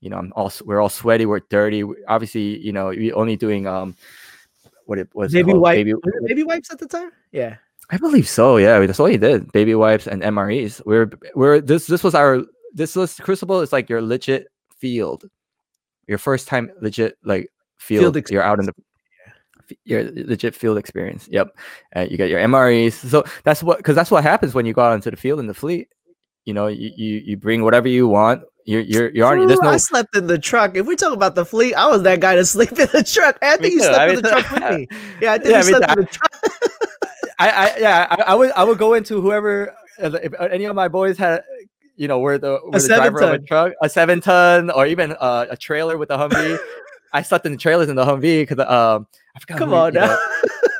you 0.00 0.10
know 0.10 0.18
i'm 0.18 0.32
all 0.34 0.50
we're 0.66 0.80
all 0.82 0.88
sweaty 0.90 1.24
we're 1.26 1.46
dirty 1.50 1.84
obviously 2.08 2.58
you 2.58 2.72
know 2.72 2.88
we 2.88 3.12
only 3.12 3.36
doing 3.36 3.68
um 3.68 3.94
what 4.86 4.98
it 4.98 5.08
was 5.14 5.32
Baby 5.32 5.54
wipe. 5.54 5.76
baby, 5.86 5.94
baby 6.26 6.42
wipes 6.42 6.72
at 6.72 6.80
the 6.80 6.88
time? 6.88 7.12
Yeah. 7.30 7.56
I 7.92 7.96
believe 7.96 8.28
so 8.28 8.56
yeah 8.56 8.84
that's 8.84 8.98
all 8.98 9.06
he 9.06 9.16
did 9.16 9.50
baby 9.52 9.74
wipes 9.74 10.06
and 10.06 10.22
mres 10.22 10.82
we're 10.84 11.10
we're 11.34 11.60
this 11.60 11.86
this 11.86 12.02
was 12.02 12.14
our 12.14 12.42
this 12.74 12.96
was 12.96 13.14
crucible 13.20 13.60
is 13.60 13.72
like 13.72 13.88
your 13.88 14.02
legit 14.02 14.48
field 14.78 15.24
your 16.08 16.18
first 16.18 16.48
time 16.48 16.70
legit 16.80 17.16
like 17.22 17.48
field, 17.78 18.14
Field 18.14 18.30
you're 18.30 18.42
out 18.42 18.58
in 18.58 18.66
the 18.66 18.74
your 19.84 20.04
legit 20.12 20.54
field 20.54 20.76
experience 20.76 21.28
yep 21.30 21.48
uh, 21.96 22.06
you 22.08 22.16
get 22.16 22.28
your 22.28 22.40
mres 22.40 22.94
so 22.94 23.24
that's 23.44 23.62
what 23.62 23.78
because 23.78 23.94
that's 23.94 24.10
what 24.10 24.22
happens 24.22 24.54
when 24.54 24.66
you 24.66 24.72
go 24.72 24.82
out 24.82 24.94
into 24.94 25.10
the 25.10 25.16
field 25.16 25.38
in 25.40 25.46
the 25.46 25.54
fleet 25.54 25.88
you 26.44 26.52
know 26.54 26.66
you, 26.66 26.90
you 26.96 27.22
you 27.24 27.36
bring 27.36 27.62
whatever 27.62 27.88
you 27.88 28.08
want 28.08 28.42
You're 28.64 28.80
you're 28.80 29.10
you're 29.10 29.26
already 29.26 29.46
there's 29.46 29.60
no 29.60 29.70
I 29.70 29.76
slept 29.76 30.14
in 30.16 30.26
the 30.26 30.38
truck. 30.38 30.76
If 30.76 30.86
we 30.86 30.94
talk 30.94 31.12
about 31.12 31.34
the 31.34 31.44
fleet, 31.44 31.74
I 31.74 31.88
was 31.88 32.02
that 32.02 32.20
guy 32.20 32.36
to 32.36 32.44
sleep 32.54 32.70
in 32.72 32.88
the 32.92 33.02
truck. 33.02 33.36
I 33.42 33.56
think 33.56 33.74
you 33.74 33.80
slept 33.80 33.98
I 33.98 34.08
in 34.08 34.16
the 34.16 34.22
truck 34.22 34.50
with 34.50 34.78
me. 34.78 34.88
Yeah, 35.20 35.32
I 35.32 35.38
think 35.38 35.50
Yeah, 35.50 35.56
you 35.58 35.62
slept 35.64 35.90
in 35.90 35.98
the 35.98 36.04
truck. 36.06 36.30
I, 37.42 37.48
I 37.48 37.76
yeah, 37.78 38.06
I, 38.10 38.22
I 38.28 38.34
would 38.34 38.52
I 38.52 38.64
would 38.64 38.78
go 38.78 38.94
into 38.94 39.20
whoever 39.20 39.74
uh, 40.02 40.10
if 40.22 40.32
any 40.40 40.64
of 40.64 40.76
my 40.76 40.88
boys 40.88 41.18
had 41.18 41.42
you 41.96 42.08
know 42.08 42.20
were 42.20 42.38
the 42.38 42.60
were 42.64 42.78
the 42.78 42.88
driver 42.88 43.22
of 43.22 43.32
a 43.32 43.38
truck, 43.40 43.72
a 43.82 43.88
seven 43.88 44.20
ton, 44.20 44.70
or 44.70 44.86
even 44.86 45.12
uh, 45.18 45.46
a 45.50 45.56
trailer 45.56 45.98
with 45.98 46.10
a 46.10 46.16
Humvee. 46.16 46.58
I 47.14 47.20
slept 47.20 47.44
in 47.44 47.52
the 47.52 47.58
trailers 47.58 47.88
in 47.88 47.96
the 47.96 48.04
Humvee 48.04 48.46
because 48.46 48.58
um 48.60 49.06
I 49.34 49.40
forgot. 49.40 49.58
Come 49.58 49.70
who, 49.70 49.74
on 49.74 49.94
now. 49.94 50.06
know, 50.06 50.18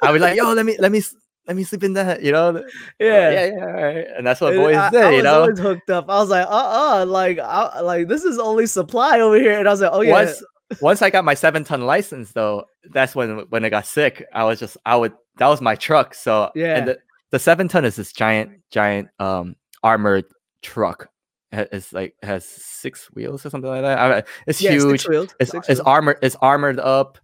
I 0.03 0.13
was 0.13 0.23
like, 0.23 0.37
yo, 0.39 0.53
let 0.53 0.65
me 0.65 0.77
let 0.79 0.93
me 0.93 1.03
let 1.47 1.57
me 1.57 1.65
sleep 1.65 1.83
in 1.83 1.95
that, 1.95 2.23
you 2.23 2.31
know. 2.31 2.65
yeah. 3.01 3.31
yeah, 3.31 3.47
yeah, 3.47 3.67
all 3.67 3.73
right. 3.73 4.07
and 4.17 4.27
that's 4.27 4.41
what 4.41 4.55
boys 4.55 4.77
I, 4.77 4.91
did, 4.91 5.03
I 5.03 5.11
you 5.11 5.17
was 5.17 5.25
know. 5.25 5.41
always 5.41 5.59
hooked 5.59 5.91
up. 5.91 6.05
I 6.09 6.21
was 6.21 6.31
like, 6.31 6.47
uh, 6.47 7.01
uh 7.01 7.07
like, 7.07 7.39
I, 7.41 7.81
like 7.81 8.07
this 8.07 8.23
is 8.23 8.39
only 8.39 8.67
supply 8.67 9.19
over 9.21 9.37
here, 9.37 9.59
and 9.59 9.67
I 9.67 9.71
was 9.73 9.81
like, 9.81 9.91
oh 9.93 10.03
yeah, 10.03 10.13
Once 10.13 10.43
once 10.81 11.03
I 11.03 11.11
got 11.11 11.25
my 11.25 11.35
seven 11.35 11.65
ton 11.65 11.83
license, 11.83 12.33
though, 12.33 12.65
that's 12.91 13.15
when 13.15 13.41
when 13.51 13.65
I 13.65 13.69
got 13.69 13.87
sick. 13.87 14.25
I 14.33 14.45
was 14.45 14.61
just 14.61 14.77
I 14.87 14.97
would 14.97 15.13
that 15.39 15.49
was 15.49 15.61
my 15.61 15.75
truck. 15.75 16.15
So 16.15 16.51
Yeah. 16.55 16.77
and 16.79 16.89
the, 16.89 16.99
the 17.31 17.39
seven 17.39 17.69
ton 17.69 17.85
is 17.85 17.97
this 17.97 18.13
giant 18.13 18.61
giant 18.71 19.09
um 19.19 19.57
armored 19.83 20.25
truck. 20.63 21.09
It's 21.53 21.93
like 21.93 22.15
has 22.23 22.47
six 22.47 23.09
wheels 23.15 23.45
or 23.45 23.51
something 23.51 23.69
like 23.71 23.83
that. 23.83 23.99
I- 23.99 24.23
It's 24.47 24.63
yeah, 24.63 24.71
huge. 24.73 25.01
Six 25.03 25.09
wheels, 25.09 25.35
It's 25.39 25.53
it's 25.55 25.69
wheels. 25.69 25.81
armored. 25.81 26.19
It's 26.23 26.37
armored 26.41 26.79
up. 26.81 27.19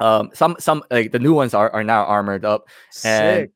Um, 0.00 0.30
some 0.32 0.56
some 0.58 0.82
like 0.90 1.10
the 1.12 1.18
new 1.18 1.34
ones 1.34 1.54
are, 1.54 1.70
are 1.70 1.84
now 1.84 2.04
armored 2.04 2.44
up. 2.44 2.68
and 3.04 3.42
Sick. 3.42 3.50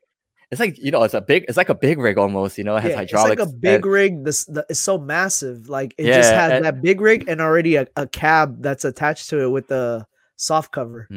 It's 0.51 0.61
like 0.61 0.77
you 0.79 0.91
know, 0.91 1.03
it's 1.03 1.15
a 1.15 1.21
big. 1.21 1.47
It's 1.49 1.57
like 1.57 1.69
a 1.71 1.75
big 1.75 1.99
rig 1.99 2.19
almost. 2.19 2.59
You 2.59 2.65
know, 2.65 2.77
it 2.77 2.83
has 2.83 2.91
Yeah, 2.91 2.97
hydraulics. 2.97 3.33
It's 3.33 3.41
like 3.41 3.49
a 3.49 3.51
and- 3.53 3.61
big 3.61 3.87
rig. 3.87 4.25
This 4.25 4.45
the, 4.45 4.67
it's 4.69 4.81
so 4.81 4.99
massive. 4.99 5.69
Like 5.69 5.95
it 5.99 6.05
just 6.05 6.33
has 6.33 6.53
and- 6.53 6.65
that 6.65 6.83
big 6.83 7.01
rig 7.01 7.25
and 7.29 7.41
already 7.41 7.77
a, 7.77 7.87
a 7.97 8.07
cab 8.07 8.61
that's 8.63 8.85
attached 8.85 9.31
to 9.31 9.41
it 9.43 9.49
with 9.49 9.69
the 9.69 10.05
soft 10.43 10.73
cover. 10.73 11.09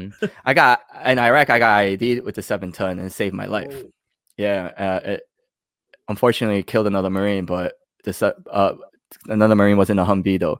I 0.45 0.53
got 0.53 0.81
in 1.05 1.19
Iraq. 1.19 1.49
I 1.49 1.59
got 1.59 1.79
IED 1.83 2.23
with 2.23 2.35
the 2.35 2.41
seven 2.43 2.71
ton 2.71 2.99
and 2.99 3.11
saved 3.11 3.33
my 3.33 3.45
life. 3.45 3.71
Oh. 3.73 3.89
Yeah, 4.37 4.71
uh, 4.77 4.99
it 5.11 5.21
unfortunately 6.07 6.61
killed 6.63 6.87
another 6.87 7.09
marine, 7.09 7.45
but 7.45 7.73
this 8.03 8.21
uh, 8.21 8.73
another 9.27 9.55
marine 9.55 9.77
was 9.77 9.89
in 9.89 9.99
a 9.99 10.05
Humvee 10.05 10.39
though, 10.39 10.59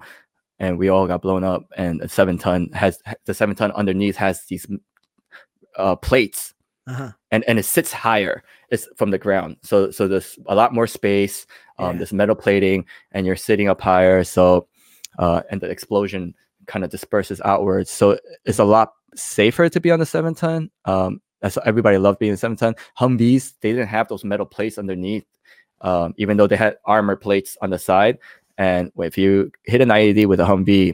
and 0.59 0.77
we 0.77 0.89
all 0.89 1.07
got 1.07 1.21
blown 1.21 1.43
up. 1.43 1.65
And 1.77 1.99
the 1.99 2.09
seven 2.09 2.37
ton 2.37 2.69
has 2.73 2.99
the 3.25 3.33
seven 3.33 3.55
ton 3.55 3.71
underneath 3.73 4.15
has 4.15 4.45
these 4.45 4.65
uh 5.77 5.95
plates, 5.97 6.53
Uh-huh. 6.87 7.11
and 7.31 7.43
and 7.47 7.59
it 7.59 7.65
sits 7.65 7.91
higher. 7.91 8.43
It's 8.71 8.87
from 8.97 9.11
the 9.11 9.17
ground, 9.19 9.57
so 9.61 9.91
so 9.91 10.07
there's 10.07 10.39
a 10.47 10.55
lot 10.55 10.73
more 10.73 10.87
space. 10.87 11.45
Um, 11.77 11.91
Yeah. 11.91 11.97
there's 11.99 12.13
metal 12.13 12.35
plating, 12.35 12.85
and 13.11 13.25
you're 13.27 13.35
sitting 13.35 13.67
up 13.67 13.81
higher. 13.81 14.23
So, 14.23 14.67
uh, 15.19 15.41
and 15.51 15.59
the 15.61 15.69
explosion 15.69 16.33
kind 16.67 16.83
of 16.83 16.91
disperses 16.91 17.41
outwards. 17.43 17.89
So 17.89 18.17
it's 18.45 18.59
a 18.59 18.63
lot 18.63 18.93
safer 19.15 19.69
to 19.69 19.79
be 19.79 19.91
on 19.91 19.99
the 19.99 20.05
seven 20.05 20.33
ton. 20.33 20.69
Um, 20.85 21.21
that's 21.41 21.57
everybody 21.65 21.97
loved 21.97 22.19
being 22.19 22.35
seven 22.35 22.57
ton. 22.57 22.75
Humvees 22.99 23.53
they 23.61 23.71
didn't 23.71 23.87
have 23.87 24.07
those 24.07 24.23
metal 24.23 24.45
plates 24.45 24.77
underneath, 24.77 25.25
um, 25.81 26.13
even 26.17 26.37
though 26.37 26.47
they 26.47 26.55
had 26.55 26.77
armor 26.85 27.15
plates 27.15 27.57
on 27.61 27.69
the 27.69 27.79
side. 27.79 28.17
And 28.57 28.91
if 28.97 29.17
you 29.17 29.51
hit 29.63 29.81
an 29.81 29.89
IED 29.89 30.27
with 30.27 30.39
a 30.39 30.45
Humvee, 30.45 30.93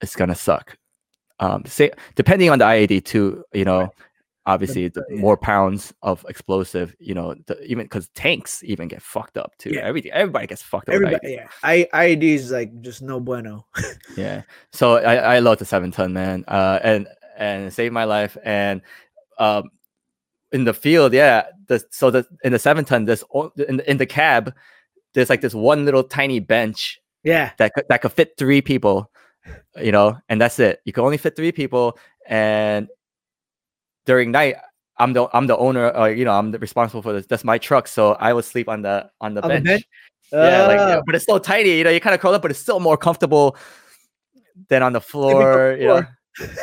it's 0.00 0.16
gonna 0.16 0.34
suck. 0.34 0.76
Um, 1.40 1.64
say 1.66 1.90
depending 2.14 2.50
on 2.50 2.58
the 2.58 2.64
IED 2.64 3.04
too, 3.04 3.44
you 3.52 3.64
know, 3.64 3.90
obviously 4.46 4.88
the 4.88 5.04
yeah. 5.08 5.20
more 5.20 5.36
pounds 5.36 5.92
of 6.02 6.24
explosive, 6.28 6.94
you 6.98 7.14
know, 7.14 7.34
the, 7.46 7.62
even 7.64 7.84
because 7.86 8.08
tanks 8.08 8.62
even 8.64 8.88
get 8.88 9.02
fucked 9.02 9.38
up 9.38 9.52
too. 9.58 9.70
Yeah. 9.70 9.80
Everything, 9.80 10.12
everybody 10.12 10.46
gets 10.46 10.62
fucked 10.62 10.88
up. 10.88 10.94
Everybody, 10.94 11.32
yeah. 11.32 11.48
I 11.62 11.88
IED 11.94 12.22
is 12.22 12.50
like 12.50 12.80
just 12.82 13.02
no 13.02 13.20
bueno. 13.20 13.66
Yeah. 14.16 14.42
So 14.72 14.96
I, 14.96 15.36
I 15.36 15.38
love 15.38 15.58
the 15.58 15.64
seven 15.64 15.90
ton 15.90 16.12
man. 16.12 16.44
Uh 16.46 16.78
and 16.82 17.08
and 17.36 17.66
it 17.66 17.72
saved 17.72 17.92
my 17.94 18.04
life. 18.04 18.36
And 18.44 18.82
um 19.38 19.70
in 20.52 20.64
the 20.64 20.74
field, 20.74 21.12
yeah. 21.14 21.46
The 21.66 21.82
so 21.90 22.10
the 22.10 22.26
in 22.44 22.52
the 22.52 22.58
seven 22.58 22.84
ton, 22.84 23.06
this 23.06 23.24
in 23.68 23.80
in 23.80 23.96
the 23.96 24.06
cab, 24.06 24.54
there's 25.14 25.30
like 25.30 25.40
this 25.40 25.54
one 25.54 25.84
little 25.84 26.04
tiny 26.04 26.38
bench 26.38 27.00
Yeah. 27.22 27.52
that 27.58 27.72
that 27.88 28.02
could 28.02 28.12
fit 28.12 28.34
three 28.36 28.60
people, 28.60 29.10
you 29.76 29.90
know, 29.90 30.18
and 30.28 30.40
that's 30.40 30.58
it. 30.58 30.80
You 30.84 30.92
can 30.92 31.04
only 31.04 31.16
fit 31.16 31.34
three 31.34 31.52
people, 31.52 31.98
and 32.28 32.88
during 34.06 34.30
night, 34.30 34.56
I'm 34.98 35.12
the 35.12 35.28
I'm 35.32 35.46
the 35.46 35.56
owner, 35.56 35.90
or 35.90 36.10
you 36.10 36.24
know, 36.24 36.32
I'm 36.32 36.50
the 36.50 36.58
responsible 36.58 37.02
for 37.02 37.12
this. 37.12 37.26
That's 37.26 37.44
my 37.44 37.58
truck, 37.58 37.88
so 37.88 38.12
I 38.14 38.32
would 38.32 38.44
sleep 38.44 38.68
on 38.68 38.82
the 38.82 39.10
on 39.20 39.34
the 39.34 39.42
On 39.42 39.48
the 39.48 39.54
bench. 39.54 39.64
bench? 39.66 39.84
Yeah, 40.32 40.66
like, 40.66 40.78
yeah, 40.78 40.96
Uh, 40.96 41.02
but 41.06 41.14
it's 41.14 41.24
still 41.24 41.38
tiny. 41.38 41.78
You 41.78 41.84
know, 41.84 41.90
you 41.90 42.00
kind 42.00 42.14
of 42.14 42.20
curl 42.20 42.34
up, 42.34 42.42
but 42.42 42.50
it's 42.50 42.60
still 42.60 42.80
more 42.80 42.96
comfortable 42.96 43.56
than 44.68 44.82
on 44.82 44.92
the 44.92 45.00
Sleeping 45.00 45.36
on 45.36 45.38
the 45.38 45.50
floor. 45.52 45.72
You 45.76 45.86
know? 45.88 46.06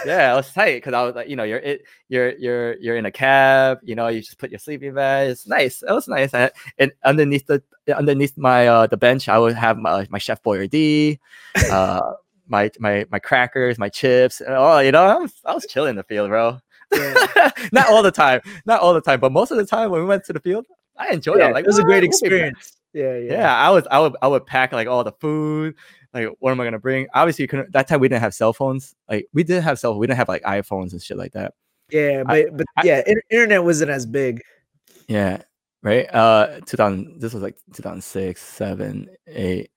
yeah, 0.05 0.33
it 0.33 0.35
was 0.35 0.51
tight 0.51 0.75
because 0.75 0.93
I 0.93 1.03
was 1.03 1.15
like, 1.15 1.29
you 1.29 1.35
know, 1.37 1.43
you're 1.43 1.59
it, 1.59 1.83
you're 2.09 2.31
you're 2.37 2.75
you're 2.79 2.97
in 2.97 3.05
a 3.05 3.11
cab. 3.11 3.79
You 3.83 3.95
know, 3.95 4.07
you 4.07 4.19
just 4.21 4.37
put 4.37 4.49
your 4.49 4.59
sleeping 4.59 4.93
bag. 4.93 5.29
It's 5.29 5.47
nice. 5.47 5.81
It 5.81 5.91
was 5.91 6.07
nice. 6.07 6.33
And, 6.33 6.51
and 6.77 6.91
underneath 7.03 7.45
the 7.47 7.63
underneath 7.95 8.37
my 8.37 8.67
uh 8.67 8.87
the 8.87 8.97
bench, 8.97 9.29
I 9.29 9.37
would 9.39 9.55
have 9.55 9.77
my 9.77 10.07
my 10.09 10.17
Chef 10.17 10.43
Boyardee, 10.43 11.19
uh, 11.69 12.01
my 12.47 12.69
my 12.79 13.05
my 13.11 13.19
crackers, 13.19 13.77
my 13.77 13.87
chips. 13.89 14.41
and 14.41 14.53
Oh, 14.53 14.79
you 14.79 14.91
know, 14.91 15.03
I 15.03 15.15
was 15.15 15.33
I 15.45 15.53
was 15.53 15.65
chilling 15.65 15.91
in 15.91 15.95
the 15.95 16.03
field, 16.03 16.29
bro. 16.29 16.59
Yeah. 16.93 17.51
not 17.71 17.89
all 17.89 18.03
the 18.03 18.11
time, 18.11 18.41
not 18.65 18.81
all 18.81 18.93
the 18.93 19.01
time, 19.01 19.19
but 19.19 19.31
most 19.31 19.51
of 19.51 19.57
the 19.57 19.65
time 19.65 19.91
when 19.91 20.01
we 20.01 20.07
went 20.07 20.23
to 20.25 20.33
the 20.33 20.39
field, 20.39 20.65
I 20.97 21.13
enjoyed 21.13 21.39
yeah, 21.39 21.49
it. 21.49 21.53
Like 21.53 21.63
it 21.65 21.67
was 21.67 21.79
a 21.79 21.83
great 21.83 21.95
We'll 21.95 22.01
be 22.01 22.07
back." 22.07 22.13
experience. 22.21 22.77
Yeah, 22.93 23.17
yeah. 23.17 23.31
Yeah, 23.33 23.55
I 23.57 23.69
was 23.69 23.87
I 23.89 23.99
would 23.99 24.15
I 24.21 24.27
would 24.27 24.45
pack 24.45 24.71
like 24.73 24.87
all 24.87 25.03
the 25.03 25.13
food. 25.13 25.75
Like, 26.13 26.27
what 26.39 26.51
am 26.51 26.59
I 26.59 26.65
gonna 26.65 26.77
bring? 26.79 27.07
Obviously, 27.13 27.43
you 27.43 27.47
couldn't. 27.47 27.71
That 27.71 27.87
time 27.87 28.01
we 28.01 28.09
didn't 28.09 28.21
have 28.21 28.33
cell 28.33 28.51
phones. 28.51 28.93
Like, 29.09 29.27
we 29.33 29.43
did 29.43 29.63
have 29.63 29.79
cell. 29.79 29.97
We 29.97 30.07
didn't 30.07 30.17
have 30.17 30.27
like 30.27 30.43
iPhones 30.43 30.91
and 30.91 31.01
shit 31.01 31.15
like 31.17 31.31
that. 31.33 31.53
Yeah, 31.89 32.23
I- 32.27 32.43
but 32.47 32.57
but 32.57 32.65
I- 32.77 32.81
yeah, 32.83 33.01
in- 33.07 33.21
internet 33.29 33.63
wasn't 33.63 33.91
as 33.91 34.05
big. 34.05 34.41
Yeah, 35.07 35.41
right. 35.83 36.13
Uh, 36.13 36.59
2000. 36.65 37.21
This 37.21 37.33
was 37.33 37.41
like 37.41 37.55
2006, 37.73 38.41
seven, 38.41 39.09
eight, 39.27 39.71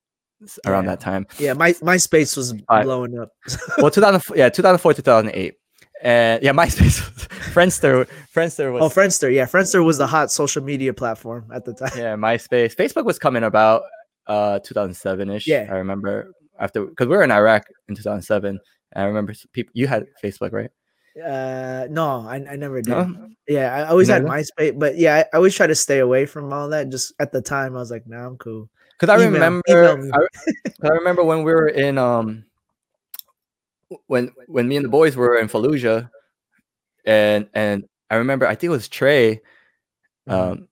around 0.66 0.84
Yeah. 0.84 0.90
that 0.90 1.00
time. 1.00 1.26
Yeah, 1.38 1.52
my 1.52 1.72
MySpace 1.74 2.36
was 2.36 2.52
I- 2.68 2.82
blowing 2.82 3.16
up. 3.18 3.30
Well, 3.78 3.90
2000. 3.92 4.20
Yeah, 4.36 4.48
2004, 4.48 4.92
2008. 4.94 5.54
And 6.02 6.42
yeah, 6.42 6.52
MySpace, 6.60 7.00
Friendster, 7.52 8.08
Friendster 8.34 8.72
was. 8.72 8.82
oh, 8.82 8.88
Friendster. 8.88 9.32
Yeah, 9.32 9.46
Friendster 9.46 9.84
was 9.84 9.98
the 9.98 10.06
hot 10.06 10.30
social 10.30 10.62
media 10.62 10.92
platform 10.92 11.50
at 11.54 11.64
the 11.64 11.72
time. 11.72 11.90
yeah, 11.96 12.14
MySpace. 12.16 12.74
Facebook 12.74 13.04
was 13.04 13.18
coming 13.18 13.44
about 13.44 13.82
uh 14.26 14.58
2007 14.60 15.30
ish. 15.30 15.46
Yeah. 15.46 15.66
I 15.70 15.74
remember 15.76 16.32
after 16.58 16.84
because 16.86 17.06
we 17.08 17.16
were 17.16 17.22
in 17.22 17.30
Iraq 17.30 17.66
in 17.88 17.94
2007. 17.94 18.58
I 18.96 19.02
remember 19.04 19.34
people. 19.52 19.72
You 19.74 19.86
had 19.86 20.06
Facebook, 20.22 20.52
right? 20.52 20.70
Uh, 21.16 21.86
no, 21.90 22.26
I, 22.26 22.44
I 22.50 22.56
never 22.56 22.82
did. 22.82 22.90
No? 22.90 23.28
Yeah, 23.48 23.74
I 23.74 23.88
always 23.88 24.08
had? 24.08 24.22
MySpace, 24.24 24.76
but 24.78 24.96
yeah, 24.98 25.14
I, 25.16 25.20
I 25.20 25.36
always 25.36 25.54
try 25.54 25.66
to 25.66 25.74
stay 25.74 26.00
away 26.00 26.26
from 26.26 26.52
all 26.52 26.68
that. 26.70 26.88
Just 26.90 27.12
at 27.20 27.30
the 27.32 27.40
time, 27.40 27.76
I 27.76 27.78
was 27.78 27.90
like, 27.90 28.06
nah, 28.06 28.26
I'm 28.26 28.36
cool. 28.36 28.68
Because 28.98 29.10
I 29.20 29.24
Email- 29.24 29.32
remember, 29.32 29.92
email. 29.98 30.12
I, 30.82 30.86
I 30.86 30.90
remember 30.90 31.22
when 31.24 31.42
we 31.44 31.52
were 31.52 31.68
in 31.68 31.98
um, 31.98 32.44
when 34.06 34.30
when 34.46 34.68
me 34.68 34.76
and 34.76 34.84
the 34.84 34.88
boys 34.90 35.16
were 35.16 35.36
in 35.38 35.48
Fallujah, 35.48 36.10
and 37.04 37.48
and 37.54 37.84
I 38.10 38.16
remember 38.16 38.46
I 38.46 38.54
think 38.54 38.64
it 38.64 38.70
was 38.70 38.88
Trey. 38.88 39.40
Mhm. 40.28 40.32
Um, 40.32 40.68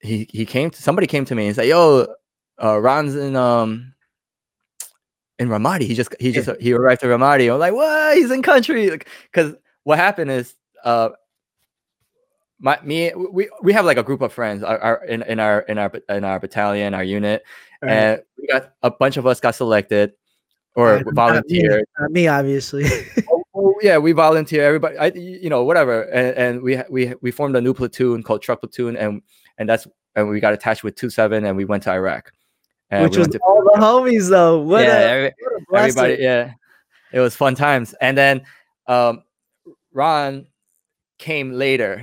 he 0.00 0.26
he 0.30 0.46
came 0.46 0.70
to 0.70 0.82
somebody 0.82 1.06
came 1.06 1.24
to 1.26 1.34
me 1.34 1.46
and 1.46 1.54
said, 1.56 1.66
"Yo, 1.68 2.06
uh, 2.62 2.80
Ron's 2.80 3.16
in 3.16 3.36
um." 3.36 3.94
In 5.38 5.48
Ramadi, 5.48 5.84
he 5.84 5.94
just 5.94 6.14
he 6.20 6.32
just 6.32 6.50
he 6.60 6.74
arrived 6.74 7.00
to 7.00 7.06
Ramadi. 7.06 7.50
I'm 7.50 7.58
like, 7.58 7.72
what? 7.72 8.14
He's 8.14 8.30
in 8.30 8.42
country. 8.42 8.90
Because 9.32 9.54
what 9.84 9.96
happened 9.98 10.30
is, 10.30 10.54
uh, 10.84 11.08
my 12.58 12.78
me 12.82 13.10
we 13.14 13.48
we 13.62 13.72
have 13.72 13.86
like 13.86 13.96
a 13.96 14.02
group 14.02 14.20
of 14.20 14.32
friends 14.34 14.62
our, 14.62 14.78
our, 14.78 15.04
in 15.06 15.22
in 15.22 15.40
our 15.40 15.60
in 15.60 15.78
our 15.78 15.90
in 16.10 16.24
our 16.24 16.38
battalion, 16.38 16.92
our 16.92 17.02
unit, 17.04 17.42
Right. 17.80 17.90
and 17.90 18.22
we 18.38 18.46
got 18.48 18.74
a 18.82 18.90
bunch 18.90 19.16
of 19.16 19.26
us 19.26 19.40
got 19.40 19.54
selected 19.54 20.12
or 20.74 20.96
Uh, 20.96 21.02
not 21.12 21.44
me. 21.48 21.68
Not 21.98 22.10
me, 22.10 22.28
obviously. 22.28 22.84
Oh, 23.28 23.42
oh, 23.54 23.74
yeah, 23.82 23.98
we 23.98 24.12
volunteer. 24.12 24.64
Everybody, 24.64 24.96
I, 24.98 25.06
you 25.14 25.48
know, 25.50 25.64
whatever, 25.64 26.02
and, 26.02 26.36
and 26.36 26.62
we 26.62 26.80
we 26.90 27.14
we 27.20 27.30
formed 27.30 27.56
a 27.56 27.60
new 27.60 27.74
platoon 27.74 28.22
called 28.22 28.42
Truck 28.42 28.60
Platoon, 28.60 28.96
and 28.96 29.22
and 29.58 29.68
that's 29.68 29.86
and 30.14 30.28
we 30.28 30.40
got 30.40 30.52
attached 30.52 30.84
with 30.84 30.94
two 30.96 31.10
seven, 31.10 31.44
and 31.44 31.56
we 31.56 31.64
went 31.64 31.82
to 31.84 31.90
Iraq. 31.90 32.32
And 32.90 33.04
Which 33.04 33.12
we 33.16 33.20
was 33.20 33.28
to- 33.28 33.40
all 33.46 33.62
the 33.62 33.80
homies, 33.80 34.28
though. 34.28 34.60
What 34.60 34.82
yeah, 34.84 34.98
a, 34.98 35.08
every- 35.10 35.34
what 35.68 35.82
everybody, 35.82 36.16
yeah, 36.20 36.52
it 37.12 37.20
was 37.20 37.36
fun 37.36 37.54
times. 37.54 37.94
And 38.00 38.16
then 38.18 38.42
um, 38.86 39.22
Ron 39.92 40.46
came 41.20 41.52
later 41.52 42.02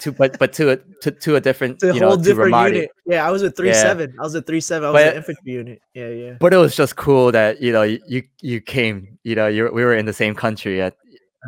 to 0.00 0.12
but 0.12 0.38
but 0.38 0.52
to 0.52 0.70
a 0.72 0.76
to, 1.02 1.10
to 1.10 1.36
a 1.36 1.40
different 1.40 1.74
It's 1.80 1.84
a 1.84 1.94
you 1.94 2.00
know 2.00 2.08
whole 2.12 2.18
to 2.18 2.22
different 2.22 2.54
unit. 2.54 2.90
Yeah, 3.06 3.26
I 3.26 3.30
was 3.32 3.40
with 3.42 3.56
three 3.56 3.72
Yeah. 3.72 3.80
seven. 3.88 4.14
I 4.20 4.22
was 4.22 4.34
with 4.36 4.46
three 4.46 4.60
seven. 4.60 4.88
I 4.88 4.92
was 4.92 5.02
But- 5.02 5.10
an 5.12 5.16
infantry 5.16 5.52
unit. 5.52 5.78
Yeah, 5.94 6.08
yeah. 6.22 6.34
But 6.38 6.52
it 6.52 6.58
was 6.58 6.76
just 6.76 6.96
cool 6.96 7.32
that 7.32 7.62
you 7.64 7.72
know 7.72 7.82
you 7.82 8.22
you, 8.40 8.60
came 8.60 9.18
you 9.24 9.34
know 9.34 9.46
you 9.48 9.70
we 9.72 9.82
were 9.84 9.94
in 9.96 10.04
the 10.06 10.12
same 10.12 10.34
country 10.34 10.82
at 10.82 10.94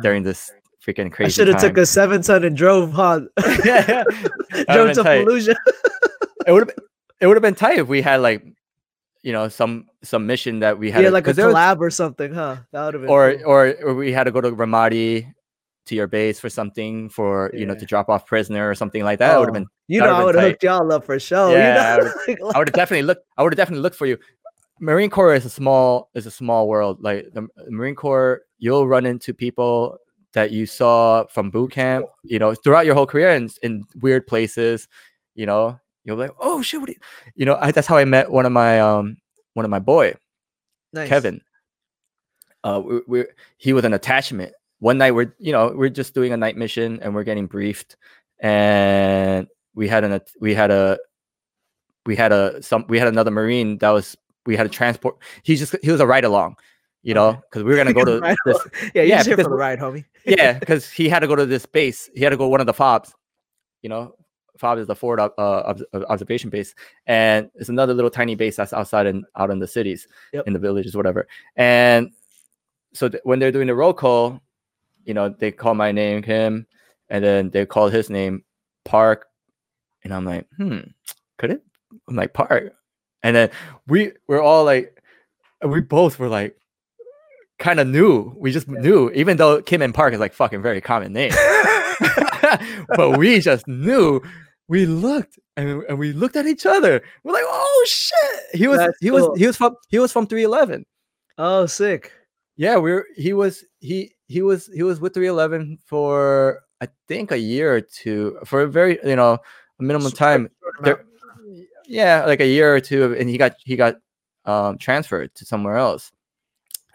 during 0.01 0.23
this 0.23 0.49
freaking 0.83 1.11
crazy. 1.11 1.29
I 1.29 1.33
should 1.35 1.47
have 1.53 1.61
took 1.61 1.77
a 1.77 1.85
seven 1.85 2.21
ton 2.23 2.43
and 2.43 2.57
drove, 2.57 2.91
huh? 2.91 3.21
yeah, 3.63 3.85
yeah. 3.87 4.03
Drove 4.73 4.93
to 4.97 5.03
tight. 5.03 5.25
Fallujah. 5.25 5.55
It 6.47 6.51
would 6.53 6.63
have 6.67 6.75
it 7.21 7.27
would 7.27 7.35
have 7.37 7.43
been 7.43 7.53
tight 7.55 7.77
if 7.77 7.87
we 7.87 8.01
had 8.01 8.21
like 8.21 8.41
you 9.21 9.33
know 9.33 9.49
some 9.49 9.85
some 10.01 10.25
mission 10.25 10.59
that 10.65 10.79
we 10.79 10.89
had 10.89 11.03
Yeah, 11.03 11.09
to- 11.09 11.13
like 11.13 11.27
a 11.27 11.33
there 11.33 11.47
was- 11.47 11.53
collab 11.55 11.77
or 11.79 11.91
something, 11.91 12.33
huh? 12.33 12.57
That 12.71 12.85
would 12.85 12.93
have 12.95 13.01
been 13.03 13.11
or, 13.11 13.35
cool. 13.35 13.45
or 13.45 13.59
or 13.85 13.93
we 13.93 14.11
had 14.11 14.23
to 14.23 14.31
go 14.31 14.41
to 14.41 14.49
Ramadi 14.51 15.29
to 15.89 15.95
your 15.95 16.07
base 16.07 16.39
for 16.39 16.49
something 16.49 17.09
for 17.09 17.51
you 17.53 17.65
know 17.65 17.75
to 17.75 17.85
drop 17.85 18.09
off 18.09 18.25
prisoner 18.25 18.69
or 18.69 18.75
something 18.75 19.03
like 19.03 19.19
that. 19.19 19.35
It 19.35 19.39
would 19.39 19.49
have 19.49 19.55
Oh, 19.55 19.59
been 19.59 19.67
You 19.87 20.01
know, 20.01 20.13
I 20.13 20.23
would 20.23 20.35
have 20.35 20.43
hooked 20.43 20.63
y'all 20.63 20.91
up 20.91 21.05
for 21.05 21.19
sure. 21.19 21.57
Yeah, 21.57 21.99
I 21.99 22.31
you 22.31 22.37
know? 22.39 22.51
I 22.55 22.57
would 22.59 22.69
have 22.69 22.73
definitely 22.73 23.03
looked. 23.03 23.25
I 23.37 23.43
would 23.43 23.53
have 23.53 23.57
definitely 23.57 23.81
looked 23.81 23.95
for 23.97 24.05
you. 24.05 24.17
Marine 24.79 25.09
Corps 25.09 25.33
is 25.33 25.45
a 25.45 25.49
small 25.49 26.09
is 26.13 26.25
a 26.25 26.31
small 26.31 26.67
world. 26.67 27.01
Like 27.01 27.27
the 27.33 27.47
Marine 27.67 27.95
Corps, 27.95 28.41
you'll 28.59 28.87
run 28.87 29.05
into 29.05 29.33
people 29.33 29.97
that 30.33 30.51
you 30.51 30.65
saw 30.65 31.25
from 31.27 31.49
boot 31.49 31.71
camp. 31.71 32.05
You 32.23 32.39
know, 32.39 32.53
throughout 32.53 32.85
your 32.85 32.95
whole 32.95 33.07
career 33.07 33.31
in, 33.31 33.49
in 33.63 33.83
weird 34.01 34.27
places. 34.27 34.87
You 35.35 35.45
know, 35.47 35.79
you're 36.03 36.15
like, 36.15 36.31
oh 36.39 36.61
shit, 36.61 36.79
what 36.79 36.89
you, 36.89 36.95
you 37.35 37.45
know? 37.45 37.57
I, 37.59 37.71
that's 37.71 37.87
how 37.87 37.97
I 37.97 38.05
met 38.05 38.31
one 38.31 38.45
of 38.45 38.51
my 38.51 38.79
um 38.79 39.17
one 39.53 39.65
of 39.65 39.71
my 39.71 39.79
boy 39.79 40.13
nice. 40.93 41.09
Kevin. 41.09 41.41
Uh, 42.63 42.81
we, 42.83 43.01
we 43.07 43.25
he 43.57 43.73
was 43.73 43.85
an 43.85 43.93
attachment. 43.93 44.53
One 44.79 44.97
night 44.97 45.11
we're 45.11 45.33
you 45.39 45.51
know 45.51 45.73
we're 45.75 45.89
just 45.89 46.13
doing 46.13 46.31
a 46.33 46.37
night 46.37 46.55
mission 46.57 46.99
and 47.01 47.13
we're 47.13 47.23
getting 47.25 47.47
briefed, 47.47 47.97
and 48.39 49.47
we 49.75 49.87
had 49.87 50.03
an 50.03 50.19
we 50.39 50.53
had 50.55 50.71
a 50.71 50.97
we 52.05 52.15
had 52.15 52.31
a 52.31 52.61
some 52.63 52.85
we 52.87 52.97
had 52.97 53.07
another 53.07 53.31
marine 53.31 53.77
that 53.79 53.89
was 53.89 54.15
we 54.45 54.55
had 54.55 54.65
a 54.65 54.69
transport. 54.69 55.17
He 55.43 55.55
just 55.55 55.75
he 55.83 55.91
was 55.91 55.99
a 55.99 56.07
ride 56.07 56.23
along, 56.23 56.55
you 57.03 57.13
know, 57.13 57.33
because 57.33 57.63
we 57.63 57.71
were 57.71 57.75
gonna 57.77 57.93
go 58.01 58.05
to 58.05 58.19
Right 58.19 58.37
this 58.45 58.57
Yeah, 58.93 59.03
Yeah, 59.03 59.23
here 59.23 59.35
for 59.35 59.43
the 59.43 59.49
ride, 59.49 59.79
homie. 59.79 60.05
yeah, 60.25 60.53
because 60.59 60.89
he 60.89 61.09
had 61.09 61.19
to 61.19 61.27
go 61.27 61.35
to 61.35 61.45
this 61.45 61.65
base. 61.65 62.09
He 62.15 62.23
had 62.23 62.29
to 62.29 62.37
go 62.37 62.47
one 62.47 62.61
of 62.61 62.65
the 62.65 62.73
fobs. 62.73 63.13
You 63.81 63.89
know, 63.89 64.13
fob 64.57 64.77
is 64.77 64.87
the 64.87 64.95
forward 64.95 65.19
uh, 65.19 65.29
uh, 65.37 65.75
observation 66.09 66.49
base, 66.49 66.73
and 67.05 67.49
it's 67.55 67.69
another 67.69 67.93
little 67.93 68.09
tiny 68.11 68.35
base 68.35 68.55
that's 68.55 68.73
outside 68.73 69.07
and 69.07 69.25
out 69.35 69.51
in 69.51 69.59
the 69.59 69.67
cities, 69.67 70.07
Yep. 70.33 70.47
in 70.47 70.53
the 70.53 70.59
villages, 70.59 70.95
whatever. 70.95 71.27
And 71.57 72.11
so 72.93 73.09
th- 73.09 73.21
when 73.25 73.39
they're 73.39 73.51
doing 73.51 73.67
the 73.67 73.75
roll 73.75 73.93
call, 73.93 74.41
you 75.05 75.13
know, 75.13 75.29
they 75.29 75.51
call 75.51 75.73
my 75.73 75.91
name, 75.91 76.23
him, 76.23 76.67
and 77.09 77.23
then 77.23 77.49
they 77.49 77.65
call 77.65 77.89
his 77.89 78.09
name, 78.09 78.43
Park, 78.85 79.25
and 80.03 80.13
I'm 80.13 80.25
like, 80.25 80.47
hmm, 80.57 80.79
could 81.37 81.51
it? 81.51 81.63
I'm 82.07 82.15
like 82.15 82.33
Park, 82.33 82.73
and 83.23 83.35
then 83.35 83.49
we 83.87 84.11
we're 84.27 84.41
all 84.41 84.63
like, 84.63 85.01
we 85.63 85.81
both 85.81 86.19
were 86.19 86.29
like, 86.29 86.55
kind 87.59 87.79
of 87.79 87.87
knew. 87.87 88.33
We 88.37 88.51
just 88.51 88.67
knew, 88.67 89.11
even 89.11 89.37
though 89.37 89.61
Kim 89.61 89.81
and 89.81 89.93
Park 89.93 90.13
is 90.13 90.19
like 90.19 90.33
fucking 90.33 90.61
very 90.61 90.81
common 90.81 91.13
name. 91.13 91.31
but 92.95 93.17
we 93.17 93.39
just 93.39 93.67
knew. 93.67 94.21
We 94.67 94.85
looked 94.85 95.39
and, 95.57 95.83
and 95.89 95.97
we 95.97 96.13
looked 96.13 96.35
at 96.35 96.45
each 96.45 96.65
other. 96.65 97.01
We're 97.23 97.33
like, 97.33 97.43
oh 97.45 97.85
shit. 97.87 98.59
He 98.59 98.67
was 98.67 98.77
That's 98.77 98.97
he 99.01 99.09
cool. 99.09 99.29
was 99.29 99.39
he 99.39 99.47
was 99.47 99.57
from 99.57 99.75
he 99.89 99.99
was 99.99 100.11
from 100.11 100.27
311. 100.27 100.85
Oh, 101.37 101.65
sick. 101.65 102.11
Yeah, 102.55 102.77
we 102.77 102.91
are 102.91 103.05
he 103.15 103.33
was 103.33 103.63
he 103.79 104.13
he 104.29 104.41
was 104.41 104.69
he 104.73 104.83
was 104.83 105.01
with 105.01 105.13
311 105.15 105.79
for 105.85 106.61
I 106.79 106.87
think 107.09 107.31
a 107.31 107.37
year 107.39 107.75
or 107.75 107.81
two 107.81 108.37
for 108.45 108.61
a 108.61 108.67
very 108.67 108.97
you 109.03 109.15
know 109.17 109.33
a 109.79 109.83
minimum 109.83 110.11
time. 110.11 110.49
There- 110.83 111.05
yeah, 111.87 112.23
like 112.25 112.39
a 112.39 112.47
year 112.47 112.73
or 112.75 112.79
two, 112.79 113.15
and 113.19 113.27
he 113.29 113.37
got 113.37 113.55
he 113.65 113.75
got 113.75 113.95
um 114.45 114.77
transferred 114.77 115.33
to 115.35 115.45
somewhere 115.45 115.75
else, 115.75 116.11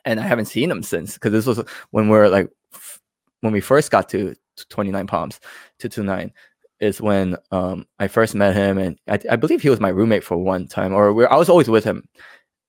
and 0.05 0.21
I 0.21 0.23
haven't 0.23 0.47
seen 0.47 0.71
him 0.71 0.83
since 0.85 1.15
because 1.15 1.33
this 1.33 1.47
was 1.47 1.61
when 1.91 2.09
we 2.09 2.17
are 2.17 2.29
like 2.31 2.49
f- 2.73 3.01
when 3.41 3.53
we 3.53 3.61
first 3.61 3.91
got 3.91 4.09
to 4.11 4.35
29 4.71 5.07
palms 5.09 5.41
to 5.81 5.89
29 5.89 6.33
is 6.81 7.01
when 7.01 7.37
um 7.51 7.87
I 7.99 8.07
first 8.07 8.37
met 8.37 8.55
him, 8.55 8.79
and 8.79 8.97
I, 9.09 9.19
I 9.33 9.37
believe 9.37 9.61
he 9.63 9.71
was 9.71 9.81
my 9.81 9.89
roommate 9.89 10.23
for 10.25 10.37
one 10.37 10.69
time, 10.69 10.95
or 10.95 11.31
I 11.33 11.37
was 11.37 11.49
always 11.49 11.69
with 11.69 11.83
him. 11.83 12.09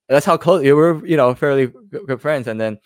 That's 0.09 0.25
how 0.25 0.37
close 0.37 0.61
we 0.63 0.73
were, 0.73 1.05
you 1.05 1.17
know, 1.17 1.35
fairly 1.35 1.67
good 1.91 2.19
friends, 2.21 2.47
and 2.47 2.59
then. 2.59 2.79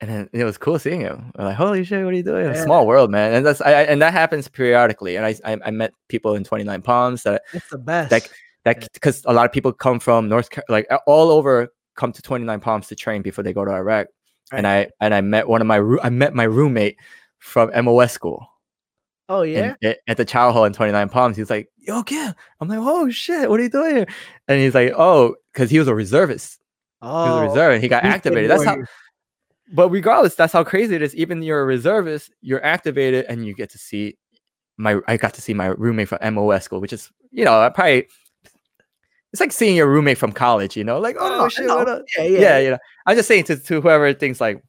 And 0.00 0.10
then 0.10 0.28
it 0.32 0.44
was 0.44 0.58
cool 0.58 0.78
seeing 0.78 1.00
him. 1.00 1.32
I'm 1.36 1.46
like, 1.46 1.56
holy 1.56 1.84
shit, 1.84 2.04
what 2.04 2.12
are 2.12 2.16
you 2.16 2.22
doing? 2.22 2.46
Yeah. 2.46 2.64
small 2.64 2.86
world, 2.86 3.10
man. 3.10 3.32
And 3.32 3.46
that's 3.46 3.60
I, 3.60 3.82
and 3.82 4.02
that 4.02 4.12
happens 4.12 4.48
periodically. 4.48 5.16
And 5.16 5.24
I, 5.24 5.34
I 5.44 5.58
I 5.64 5.70
met 5.70 5.92
people 6.08 6.34
in 6.34 6.44
29 6.44 6.82
Palms 6.82 7.22
that 7.22 7.42
It's 7.52 7.68
the 7.70 7.78
best. 7.78 8.10
that 8.10 8.28
that 8.64 8.92
because 8.92 9.22
a 9.24 9.32
lot 9.32 9.46
of 9.46 9.52
people 9.52 9.72
come 9.72 10.00
from 10.00 10.28
North 10.28 10.48
like 10.68 10.86
all 11.06 11.30
over 11.30 11.68
come 11.96 12.12
to 12.12 12.22
29 12.22 12.60
Palms 12.60 12.88
to 12.88 12.96
train 12.96 13.22
before 13.22 13.44
they 13.44 13.52
go 13.52 13.64
to 13.64 13.70
Iraq. 13.70 14.08
And 14.52 14.66
I 14.66 14.88
and 15.00 15.14
I 15.14 15.20
met 15.20 15.48
one 15.48 15.60
of 15.60 15.66
my 15.66 15.78
I 16.02 16.10
met 16.10 16.34
my 16.34 16.44
roommate 16.44 16.96
from 17.38 17.70
MOS 17.84 18.12
school 18.12 18.48
oh, 19.28 19.42
yeah. 19.42 19.74
at, 20.06 20.16
the 20.16 20.24
Chow 20.24 20.52
Hall 20.52 20.64
in 20.64 20.72
29 20.72 21.08
Palms. 21.08 21.36
He's 21.36 21.50
like, 21.50 21.68
"Yo, 21.78 22.02
kid." 22.02 22.34
I'm 22.60 22.68
like, 22.68 22.78
"Oh 22.80 23.10
shit, 23.10 23.48
what 23.48 23.60
are 23.60 23.62
you 23.62 23.68
doing 23.68 23.96
here?" 23.96 24.06
And 24.48 24.60
he's 24.60 24.74
like, 24.74 24.92
"Oh, 24.96 25.36
because 25.52 25.70
he 25.70 25.78
was 25.78 25.88
a 25.88 25.94
reservist. 25.94 26.60
He 27.00 27.08
was 27.08 27.28
oh, 27.30 27.38
a 27.38 27.48
reserve, 27.48 27.74
and 27.74 27.82
he 27.82 27.88
got 27.88 28.04
activated. 28.04 28.50
That's 28.50 28.64
how." 28.64 28.76
But 29.72 29.88
regardless, 29.90 30.34
that's 30.34 30.52
how 30.52 30.62
crazy 30.64 30.94
it 30.94 31.02
is. 31.02 31.14
Even 31.16 31.42
you're 31.42 31.60
a 31.60 31.64
reservist, 31.64 32.32
you're 32.42 32.64
activated, 32.64 33.24
and 33.28 33.46
you 33.46 33.54
get 33.54 33.70
to 33.70 33.78
see 33.78 34.16
my. 34.76 35.00
I 35.08 35.16
got 35.16 35.34
to 35.34 35.42
see 35.42 35.54
my 35.54 35.66
roommate 35.66 36.08
from 36.08 36.34
MOS 36.34 36.64
school, 36.64 36.80
which 36.80 36.92
is 36.92 37.10
you 37.30 37.44
know 37.44 37.60
I 37.60 37.68
probably. 37.70 38.08
It's 39.32 39.40
like 39.40 39.50
seeing 39.52 39.74
your 39.74 39.88
roommate 39.88 40.18
from 40.18 40.30
college, 40.30 40.76
you 40.76 40.84
know, 40.84 41.00
like 41.00 41.16
oh, 41.18 41.44
Oh, 41.44 41.48
shit, 41.48 41.66
what 41.66 41.88
up? 41.88 42.04
Yeah, 42.16 42.22
yeah. 42.24 42.38
yeah. 42.38 42.58
you 42.60 42.70
know. 42.70 42.78
I'm 43.04 43.16
just 43.16 43.26
saying 43.26 43.42
to, 43.44 43.56
to 43.56 43.80
whoever 43.80 44.12
thinks 44.14 44.40
like, 44.40 44.62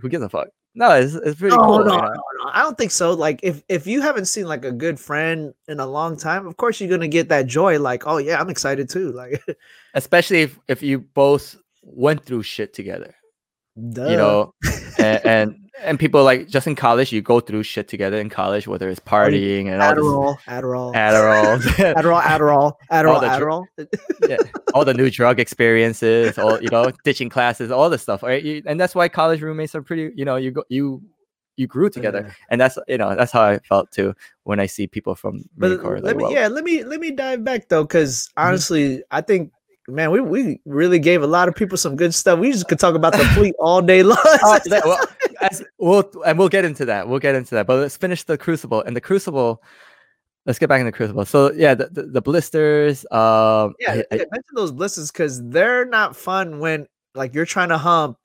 who 0.00 0.08
gives 0.08 0.22
a 0.22 0.28
fuck? 0.28 0.46
No, 0.76 0.90
it's, 0.92 1.14
it's 1.14 1.40
pretty 1.40 1.56
No, 1.56 1.62
cool. 1.64 1.78
no, 1.80 1.96
no, 1.96 2.12
no. 2.12 2.22
I 2.52 2.62
don't 2.62 2.78
think 2.78 2.92
so. 2.92 3.12
Like, 3.12 3.40
if 3.42 3.64
if 3.68 3.88
you 3.88 4.00
haven't 4.02 4.26
seen 4.26 4.46
like 4.46 4.64
a 4.64 4.70
good 4.70 5.00
friend 5.00 5.52
in 5.66 5.80
a 5.80 5.86
long 5.86 6.16
time, 6.16 6.46
of 6.46 6.56
course 6.56 6.80
you're 6.80 6.90
gonna 6.90 7.08
get 7.08 7.28
that 7.30 7.46
joy. 7.46 7.78
Like, 7.80 8.06
oh 8.06 8.18
yeah, 8.18 8.40
I'm 8.40 8.50
excited 8.50 8.88
too. 8.88 9.10
Like, 9.10 9.42
Especially 9.94 10.42
if, 10.42 10.60
if 10.68 10.80
you 10.80 11.00
both 11.00 11.56
went 11.82 12.24
through 12.24 12.44
shit 12.44 12.72
together, 12.72 13.14
duh. 13.90 14.08
you 14.08 14.16
know, 14.16 14.54
and, 14.98 15.20
and 15.26 15.56
and 15.82 15.98
people 15.98 16.22
like 16.24 16.48
just 16.48 16.66
in 16.66 16.74
college, 16.74 17.12
you 17.12 17.20
go 17.20 17.40
through 17.40 17.62
shit 17.62 17.88
together 17.88 18.18
in 18.18 18.30
college, 18.30 18.66
whether 18.66 18.88
it's 18.88 19.00
partying 19.00 19.66
and 19.66 19.82
all 19.82 19.92
Adderall, 19.94 20.38
Adderall, 20.46 20.94
Adderall, 20.94 21.60
Adderall, 21.94 22.22
Adderall, 22.22 22.72
Adderall, 22.90 23.66
Adderall. 23.76 23.88
yeah, 24.28 24.38
all 24.72 24.84
the 24.84 24.94
new 24.94 25.10
drug 25.10 25.40
experiences, 25.40 26.38
all 26.38 26.60
you 26.62 26.68
know, 26.70 26.90
ditching 27.04 27.28
classes, 27.28 27.70
all 27.70 27.90
this 27.90 28.02
stuff, 28.02 28.22
right? 28.22 28.42
You, 28.42 28.62
and 28.66 28.78
that's 28.80 28.94
why 28.94 29.08
college 29.08 29.42
roommates 29.42 29.74
are 29.74 29.82
pretty. 29.82 30.12
You 30.16 30.24
know, 30.24 30.36
you 30.36 30.52
go, 30.52 30.64
you 30.68 31.02
you 31.56 31.66
grew 31.66 31.88
together, 31.90 32.24
Yeah. 32.26 32.34
and 32.50 32.60
that's 32.60 32.78
you 32.88 32.98
know 32.98 33.14
that's 33.14 33.32
how 33.32 33.42
I 33.42 33.58
felt 33.60 33.90
too 33.92 34.14
when 34.44 34.60
I 34.60 34.66
see 34.66 34.86
people 34.86 35.14
from 35.14 35.44
But 35.56 35.70
let 35.82 36.02
like, 36.02 36.16
me, 36.16 36.24
wow. 36.24 36.30
yeah, 36.30 36.48
let 36.48 36.64
me 36.64 36.82
let 36.84 36.98
me 37.00 37.10
dive 37.10 37.44
back 37.44 37.68
though, 37.68 37.84
because 37.84 38.28
Mm-hmm. 38.38 38.48
honestly, 38.48 39.02
I 39.10 39.20
think, 39.20 39.52
man, 39.88 40.10
we 40.10 40.20
we 40.20 40.60
really 40.64 40.98
gave 40.98 41.22
a 41.22 41.26
lot 41.26 41.48
of 41.48 41.54
people 41.54 41.76
some 41.76 41.96
good 41.96 42.14
stuff. 42.14 42.38
We 42.38 42.52
just 42.52 42.68
could 42.68 42.78
talk 42.78 42.94
about 42.94 43.12
the 43.12 43.24
fleet 43.34 43.54
all 43.58 43.82
day 43.82 44.02
long. 44.02 44.18
Oh, 44.24 44.58
that- 44.66 44.82
well, 44.84 44.98
as, 45.40 45.62
we'll 45.78 46.10
and 46.26 46.38
we'll 46.38 46.48
get 46.48 46.64
into 46.64 46.84
that. 46.86 47.08
We'll 47.08 47.18
get 47.18 47.34
into 47.34 47.54
that. 47.56 47.66
But 47.66 47.80
let's 47.80 47.96
finish 47.96 48.22
the 48.24 48.38
Crucible 48.38 48.82
and 48.82 48.96
the 48.96 49.00
Crucible. 49.00 49.62
Let's 50.46 50.58
get 50.58 50.68
back 50.68 50.80
in 50.80 50.86
the 50.86 50.92
Crucible. 50.92 51.24
So 51.24 51.52
yeah, 51.52 51.74
the, 51.74 51.88
the, 51.88 52.02
the 52.02 52.22
blisters. 52.22 53.04
Um, 53.10 53.74
yeah, 53.80 53.92
I- 53.92 54.04
I- 54.12 54.16
mention 54.16 54.54
those 54.54 54.72
blisters 54.72 55.10
because 55.10 55.42
they're 55.48 55.84
not 55.86 56.16
fun 56.16 56.58
when 56.60 56.86
like 57.14 57.34
you're 57.34 57.46
trying 57.46 57.68
to 57.70 57.78
hump 57.78 58.18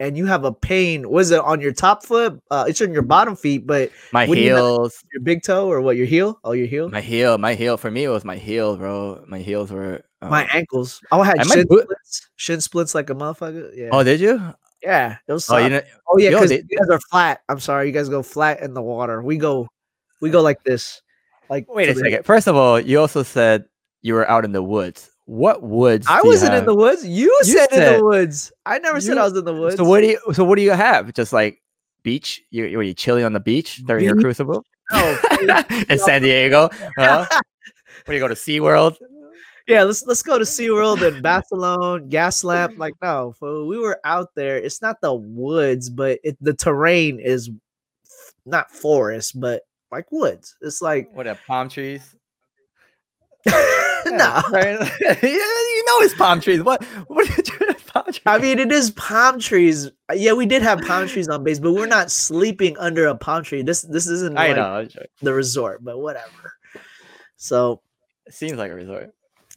and 0.00 0.16
you 0.16 0.26
have 0.26 0.44
a 0.44 0.52
pain. 0.52 1.08
Was 1.08 1.30
it 1.30 1.40
on 1.40 1.60
your 1.60 1.72
top 1.72 2.04
foot? 2.04 2.40
Uh, 2.50 2.64
it's 2.68 2.80
on 2.82 2.92
your 2.92 3.02
bottom 3.02 3.36
feet, 3.36 3.66
but 3.66 3.90
my 4.12 4.26
when 4.26 4.38
you 4.38 4.44
heels, 4.54 5.02
your 5.12 5.22
big 5.22 5.42
toe 5.42 5.70
or 5.70 5.80
what? 5.80 5.96
Your 5.96 6.06
heel? 6.06 6.38
Oh, 6.44 6.52
your 6.52 6.66
heel. 6.66 6.88
my 6.90 7.00
heel, 7.00 7.38
my 7.38 7.54
heel. 7.54 7.76
For 7.76 7.90
me, 7.90 8.04
it 8.04 8.08
was 8.08 8.24
my 8.24 8.36
heel, 8.36 8.76
bro. 8.76 9.24
My 9.26 9.38
heels 9.38 9.70
were. 9.70 10.02
Um, 10.24 10.30
My 10.30 10.44
ankles. 10.52 11.00
Oh, 11.12 11.20
I 11.20 11.26
had 11.26 11.46
shin 11.46 11.62
splits. 11.66 12.28
Shin 12.36 12.60
splits 12.60 12.94
like 12.94 13.10
a 13.10 13.14
motherfucker. 13.14 13.70
Yeah. 13.76 13.90
Oh, 13.92 14.02
did 14.02 14.20
you? 14.20 14.40
yeah. 14.82 15.16
It 15.26 15.32
was. 15.32 15.48
Oh, 15.50 15.56
you 15.58 15.66
Oh, 15.66 15.68
know. 15.68 15.80
oh 16.10 16.18
yeah, 16.18 16.30
because 16.30 16.50
you 16.52 16.62
guys 16.62 16.88
are 16.90 17.00
flat. 17.10 17.40
I'm 17.48 17.60
sorry, 17.60 17.86
you 17.86 17.92
guys 17.92 18.08
go 18.08 18.22
flat 18.22 18.60
in 18.60 18.74
the 18.74 18.82
water. 18.82 19.22
We 19.22 19.36
go, 19.36 19.68
we 20.20 20.30
go 20.30 20.42
like 20.42 20.62
this. 20.64 21.00
Like 21.50 21.66
Wait 21.68 21.88
a 21.88 21.94
second. 21.94 22.24
First 22.24 22.46
of 22.48 22.56
all, 22.56 22.80
you 22.80 22.98
also 23.00 23.22
said 23.22 23.64
you 24.02 24.14
were 24.14 24.28
out 24.30 24.44
in 24.44 24.52
the 24.52 24.62
woods. 24.62 25.10
What 25.26 25.62
woods? 25.62 26.06
I 26.08 26.20
wasn't 26.22 26.54
in 26.54 26.66
the 26.66 26.74
woods. 26.74 27.06
You, 27.06 27.26
You 27.44 27.44
said, 27.44 27.72
in 27.72 27.98
the 27.98 28.04
woods. 28.04 28.52
I 28.66 28.78
never 28.78 29.00
said 29.00 29.16
I 29.18 29.24
was 29.24 29.36
in 29.36 29.44
the 29.44 29.54
woods. 29.54 29.76
So 29.76 29.84
what 29.84 30.00
do 30.00 30.08
you? 30.08 30.20
So 30.34 30.44
what 30.44 30.56
do 30.56 30.62
you 30.62 30.72
have? 30.72 31.12
Just 31.14 31.32
like 31.32 31.62
beach? 32.02 32.42
You 32.50 32.66
you- 32.66 32.76
were 32.76 32.82
you 32.82 32.92
chilling 32.94 33.24
on 33.24 33.32
the 33.32 33.40
beach 33.40 33.82
during 33.86 34.04
your 34.04 34.14
Beach? 34.16 34.24
Crucible 34.24 34.64
No, 34.92 35.62
in 35.88 35.98
San 35.98 36.22
Diego? 36.22 36.68
Huh? 36.98 37.26
When 38.06 38.14
you 38.16 38.20
go 38.20 38.28
to 38.28 38.34
SeaWorld? 38.34 38.96
Yeah, 39.66 39.82
let's 39.84 40.04
let's 40.06 40.22
go 40.22 40.38
to 40.38 40.44
SeaWorld 40.44 41.06
and 41.06 41.22
Barcelona, 41.22 42.04
Gaslamp. 42.04 42.78
Like, 42.78 42.94
no, 43.02 43.34
fool, 43.38 43.66
we 43.66 43.78
were 43.78 43.98
out 44.04 44.30
there. 44.34 44.56
It's 44.58 44.82
not 44.82 45.00
the 45.00 45.14
woods, 45.14 45.88
but 45.90 46.18
it, 46.22 46.36
the 46.40 46.54
terrain 46.54 47.18
is 47.20 47.48
f- 48.04 48.34
not 48.44 48.70
forest, 48.70 49.38
but 49.40 49.62
like 49.90 50.10
woods. 50.10 50.56
It's 50.60 50.82
like 50.82 51.08
What 51.14 51.26
are 51.26 51.38
palm 51.46 51.68
trees? 51.68 52.14
no. 53.46 53.52
you 54.52 55.84
know 55.86 56.00
it's 56.00 56.14
palm 56.14 56.40
trees. 56.40 56.62
What? 56.62 56.82
What 57.08 57.28
are 57.28 57.34
you 57.36 57.42
doing? 57.42 57.74
Palm 57.86 58.04
trees? 58.06 58.20
I 58.26 58.38
mean, 58.38 58.58
it 58.58 58.72
is 58.72 58.90
palm 58.92 59.38
trees. 59.38 59.86
Uh, 60.10 60.14
Yeah, 60.14 60.32
we 60.32 60.46
did 60.46 60.62
have 60.62 60.80
palm 60.82 61.06
trees 61.08 61.28
on 61.28 61.44
base, 61.44 61.58
but 61.58 61.72
we're 61.72 61.86
not 61.86 62.10
sleeping 62.10 62.76
under 62.78 63.06
a 63.06 63.14
palm 63.14 63.44
tree. 63.44 63.62
This 63.62 63.82
this 63.82 64.06
isn't 64.08 64.36
I 64.38 64.48
like 64.48 64.56
know. 64.56 64.86
The 65.22 65.32
resort, 65.32 65.84
but 65.84 65.98
whatever. 65.98 66.52
So 67.36 67.82
It 68.26 68.34
seems 68.34 68.54
like 68.58 68.70
a 68.70 68.74
resort. 68.74 69.10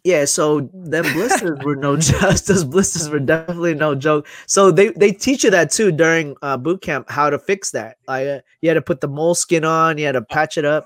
Yeah, 0.07 0.23
so 0.23 0.69
them 0.73 1.03
blisters 1.11 1.59
were 1.65 1.75
no 1.75 1.97
just 2.11 2.47
those 2.47 2.63
blisters 2.63 3.09
were 3.09 3.19
definitely 3.19 3.73
no 3.75 3.93
joke. 3.93 4.25
So 4.45 4.71
they 4.71 4.89
they 4.89 5.11
teach 5.11 5.43
you 5.43 5.49
that 5.51 5.69
too 5.69 5.91
during 5.91 6.37
uh, 6.41 6.55
boot 6.55 6.81
camp 6.81 7.09
how 7.09 7.29
to 7.29 7.37
fix 7.37 7.71
that. 7.71 7.97
Like 8.07 8.25
uh, 8.25 8.39
you 8.61 8.69
had 8.69 8.75
to 8.75 8.81
put 8.81 9.01
the 9.01 9.09
moleskin 9.09 9.65
on, 9.65 9.97
you 9.97 10.05
had 10.05 10.13
to 10.13 10.21
patch 10.21 10.57
it 10.57 10.63
up. 10.63 10.85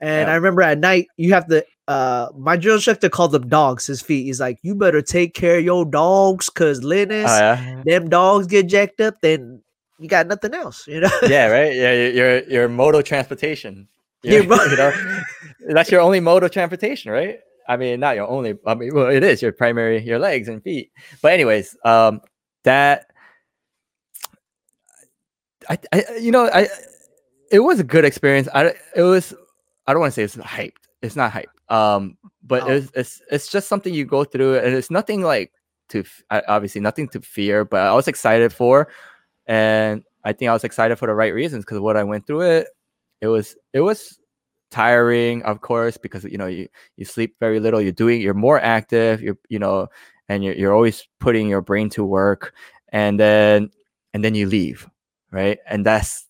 And 0.00 0.26
Yeah. 0.26 0.32
I 0.32 0.34
remember 0.34 0.62
at 0.62 0.78
night 0.80 1.06
you 1.16 1.32
have 1.32 1.46
to 1.46 1.64
uh 1.86 2.26
my 2.36 2.56
drill 2.56 2.74
instructor 2.74 3.08
called 3.08 3.30
them 3.30 3.48
dogs, 3.48 3.86
his 3.86 4.02
feet. 4.02 4.24
He's 4.24 4.40
like, 4.40 4.58
You 4.62 4.74
better 4.74 5.00
take 5.02 5.32
care 5.34 5.58
of 5.58 5.64
your 5.64 5.84
dogs 5.84 6.50
cause 6.50 6.82
Linus, 6.82 7.30
Oh, 7.30 7.38
yeah. 7.38 7.82
them 7.84 8.08
dogs 8.08 8.48
get 8.48 8.66
jacked 8.66 9.00
up, 9.00 9.14
then 9.20 9.62
you 10.00 10.08
got 10.08 10.26
nothing 10.26 10.54
else, 10.54 10.88
you 10.88 10.98
know? 10.98 11.10
yeah, 11.22 11.46
right. 11.56 11.72
Yeah, 11.72 11.92
your 11.92 12.10
your, 12.10 12.42
your 12.50 12.68
mode 12.68 12.96
of 12.96 13.04
transportation. 13.04 13.86
Your 14.24 14.42
Yeah, 14.42 14.64
you 14.70 14.76
know, 14.76 14.92
that's 15.72 15.90
your 15.92 16.00
only 16.00 16.18
mode 16.18 16.42
of 16.42 16.50
transportation, 16.50 17.12
right? 17.12 17.38
I 17.68 17.76
mean, 17.76 18.00
not 18.00 18.16
your 18.16 18.28
only. 18.28 18.58
I 18.66 18.74
mean, 18.74 18.94
well, 18.94 19.06
it 19.06 19.22
is 19.22 19.40
your 19.42 19.52
primary, 19.52 20.02
your 20.02 20.18
legs 20.18 20.48
and 20.48 20.62
feet. 20.62 20.90
But 21.22 21.32
anyways, 21.32 21.76
um, 21.84 22.20
that 22.64 23.06
I, 25.68 25.78
I, 25.92 26.04
you 26.20 26.32
know, 26.32 26.50
I, 26.52 26.68
it 27.50 27.60
was 27.60 27.80
a 27.80 27.84
good 27.84 28.04
experience. 28.04 28.48
I, 28.54 28.74
it 28.94 29.02
was. 29.02 29.34
I 29.86 29.92
don't 29.92 30.00
want 30.00 30.14
to 30.14 30.14
say 30.14 30.22
it's 30.22 30.36
hyped. 30.36 30.72
It's 31.02 31.16
not 31.16 31.32
hyped. 31.32 31.46
Um, 31.68 32.16
but 32.42 32.64
Oh. 32.64 32.68
it's 32.68 32.90
it's 32.94 33.22
it's 33.30 33.48
just 33.48 33.68
something 33.68 33.92
you 33.94 34.04
go 34.04 34.24
through, 34.24 34.58
and 34.58 34.74
it's 34.74 34.90
nothing 34.90 35.22
like 35.22 35.52
to 35.90 36.04
obviously 36.30 36.80
nothing 36.80 37.08
to 37.08 37.20
fear. 37.20 37.64
But 37.64 37.86
I 37.86 37.94
was 37.94 38.08
excited 38.08 38.52
for, 38.52 38.88
and 39.46 40.04
I 40.24 40.32
think 40.32 40.48
I 40.48 40.52
was 40.52 40.64
excited 40.64 40.96
for 40.96 41.06
the 41.06 41.14
right 41.14 41.34
reasons 41.34 41.64
because 41.64 41.80
what 41.80 41.96
I 41.96 42.04
went 42.04 42.26
through 42.26 42.42
it, 42.42 42.68
it 43.20 43.28
was 43.28 43.56
it 43.72 43.80
was 43.80 44.18
tiring, 44.70 45.42
of 45.42 45.60
course, 45.60 45.96
because 45.96 46.24
you 46.24 46.38
know 46.38 46.46
you 46.46 46.68
you 46.96 47.04
sleep 47.04 47.36
very 47.40 47.60
little. 47.60 47.80
You're 47.80 47.92
doing 47.92 48.20
you're 48.20 48.34
more 48.34 48.60
active. 48.60 49.22
You're 49.22 49.38
you 49.48 49.58
know, 49.58 49.88
and 50.28 50.44
you're 50.44 50.54
you're 50.54 50.74
always 50.74 51.06
putting 51.18 51.48
your 51.48 51.60
brain 51.60 51.90
to 51.90 52.04
work, 52.04 52.54
and 52.90 53.18
then 53.18 53.70
and 54.14 54.24
then 54.24 54.34
you 54.34 54.46
leave, 54.46 54.88
right? 55.30 55.58
And 55.68 55.84
that's 55.86 56.26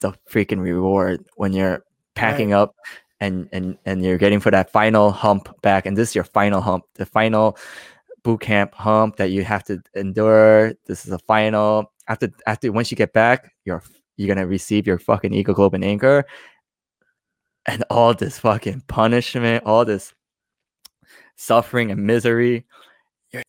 the 0.00 0.12
freaking 0.30 0.60
reward 0.60 1.24
when 1.36 1.52
you're 1.52 1.84
packing 2.14 2.52
up 2.52 2.74
and 3.20 3.48
and 3.52 3.78
and 3.86 4.04
you're 4.04 4.18
getting 4.18 4.40
for 4.40 4.50
that 4.50 4.70
final 4.70 5.10
hump 5.12 5.48
back 5.62 5.86
and 5.86 5.96
this 5.96 6.10
is 6.10 6.14
your 6.14 6.24
final 6.24 6.60
hump 6.60 6.84
the 6.94 7.06
final 7.06 7.56
boot 8.24 8.40
camp 8.40 8.74
hump 8.74 9.16
that 9.16 9.30
you 9.30 9.44
have 9.44 9.64
to 9.64 9.80
endure 9.94 10.74
this 10.86 11.04
is 11.04 11.10
the 11.10 11.18
final 11.20 11.92
after 12.08 12.28
after 12.46 12.70
once 12.72 12.90
you 12.90 12.96
get 12.96 13.12
back 13.12 13.52
you're 13.64 13.82
you're 14.16 14.28
gonna 14.28 14.46
receive 14.46 14.86
your 14.86 14.98
fucking 14.98 15.32
eagle 15.32 15.54
globe 15.54 15.72
and 15.72 15.84
anchor 15.84 16.24
and 17.66 17.84
all 17.90 18.14
this 18.14 18.38
fucking 18.38 18.82
punishment 18.88 19.64
all 19.64 19.84
this 19.84 20.14
suffering 21.36 21.90
and 21.90 22.04
misery 22.04 22.64
you're 23.32 23.42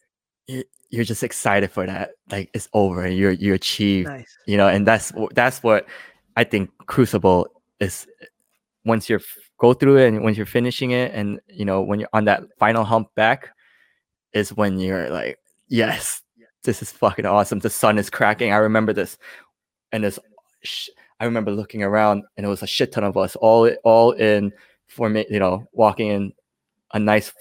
you're, 0.47 0.63
you're 0.89 1.03
just 1.03 1.23
excited 1.23 1.71
for 1.71 1.87
that. 1.87 2.11
Like 2.29 2.49
it's 2.53 2.69
over 2.73 3.03
and 3.03 3.17
you're 3.17 3.31
you 3.31 3.53
achieved 3.53 4.09
nice. 4.09 4.37
you 4.45 4.57
know 4.57 4.67
and 4.67 4.85
that's 4.85 5.11
that's 5.33 5.63
what 5.63 5.87
i 6.37 6.43
think 6.43 6.69
crucible 6.85 7.47
is 7.79 8.07
once 8.85 9.09
you're 9.09 9.21
go 9.57 9.73
through 9.73 9.97
it 9.97 10.07
and 10.07 10.23
once 10.23 10.37
you're 10.37 10.45
finishing 10.45 10.91
it 10.91 11.11
and 11.13 11.39
you 11.47 11.65
know 11.65 11.81
when 11.81 11.99
you're 11.99 12.09
on 12.13 12.25
that 12.25 12.43
final 12.59 12.83
hump 12.83 13.07
back 13.15 13.49
is 14.33 14.53
when 14.53 14.79
you're 14.79 15.09
like 15.09 15.37
yes 15.67 16.23
this 16.63 16.81
is 16.81 16.91
fucking 16.91 17.25
awesome. 17.25 17.59
The 17.59 17.69
sun 17.69 17.97
is 17.97 18.09
cracking. 18.09 18.51
I 18.51 18.57
remember 18.57 18.93
this 18.93 19.17
and 19.91 20.03
it's 20.05 20.19
sh- 20.63 20.89
i 21.23 21.25
remember 21.25 21.51
looking 21.51 21.83
around 21.83 22.23
and 22.37 22.45
it 22.45 22.49
was 22.49 22.61
a 22.63 22.67
shit 22.67 22.91
ton 22.91 23.03
of 23.03 23.15
us 23.17 23.35
all 23.37 23.69
all 23.83 24.11
in 24.11 24.51
forma- 24.87 25.25
you 25.29 25.39
know 25.39 25.65
walking 25.71 26.07
in 26.09 26.33
a 26.93 26.99
nice 26.99 27.33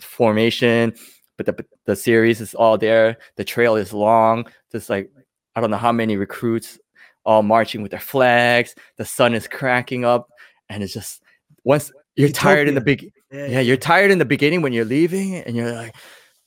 formation 0.00 0.94
but 1.36 1.46
the 1.46 1.64
the 1.86 1.96
series 1.96 2.40
is 2.40 2.54
all 2.54 2.78
there. 2.78 3.18
The 3.36 3.44
trail 3.44 3.76
is 3.76 3.92
long. 3.92 4.46
Just 4.72 4.90
like 4.90 5.10
i 5.56 5.60
don't 5.60 5.70
know 5.70 5.76
how 5.76 5.92
many 5.92 6.16
recruits 6.16 6.78
all 7.24 7.42
marching 7.42 7.82
with 7.82 7.90
their 7.90 8.00
flags. 8.00 8.74
The 8.96 9.04
sun 9.04 9.34
is 9.34 9.46
cracking 9.48 10.04
up 10.04 10.28
and 10.68 10.82
it's 10.82 10.92
just 10.92 11.22
once 11.64 11.92
you're 12.16 12.28
tired 12.28 12.68
in 12.68 12.74
the 12.74 12.80
big 12.80 13.10
Yeah, 13.30 13.46
yeah 13.46 13.60
you're 13.60 13.76
tired 13.76 14.10
in 14.10 14.18
the 14.18 14.24
beginning 14.24 14.62
when 14.62 14.72
you're 14.72 14.84
leaving 14.84 15.36
and 15.36 15.56
you're 15.56 15.72
like 15.72 15.94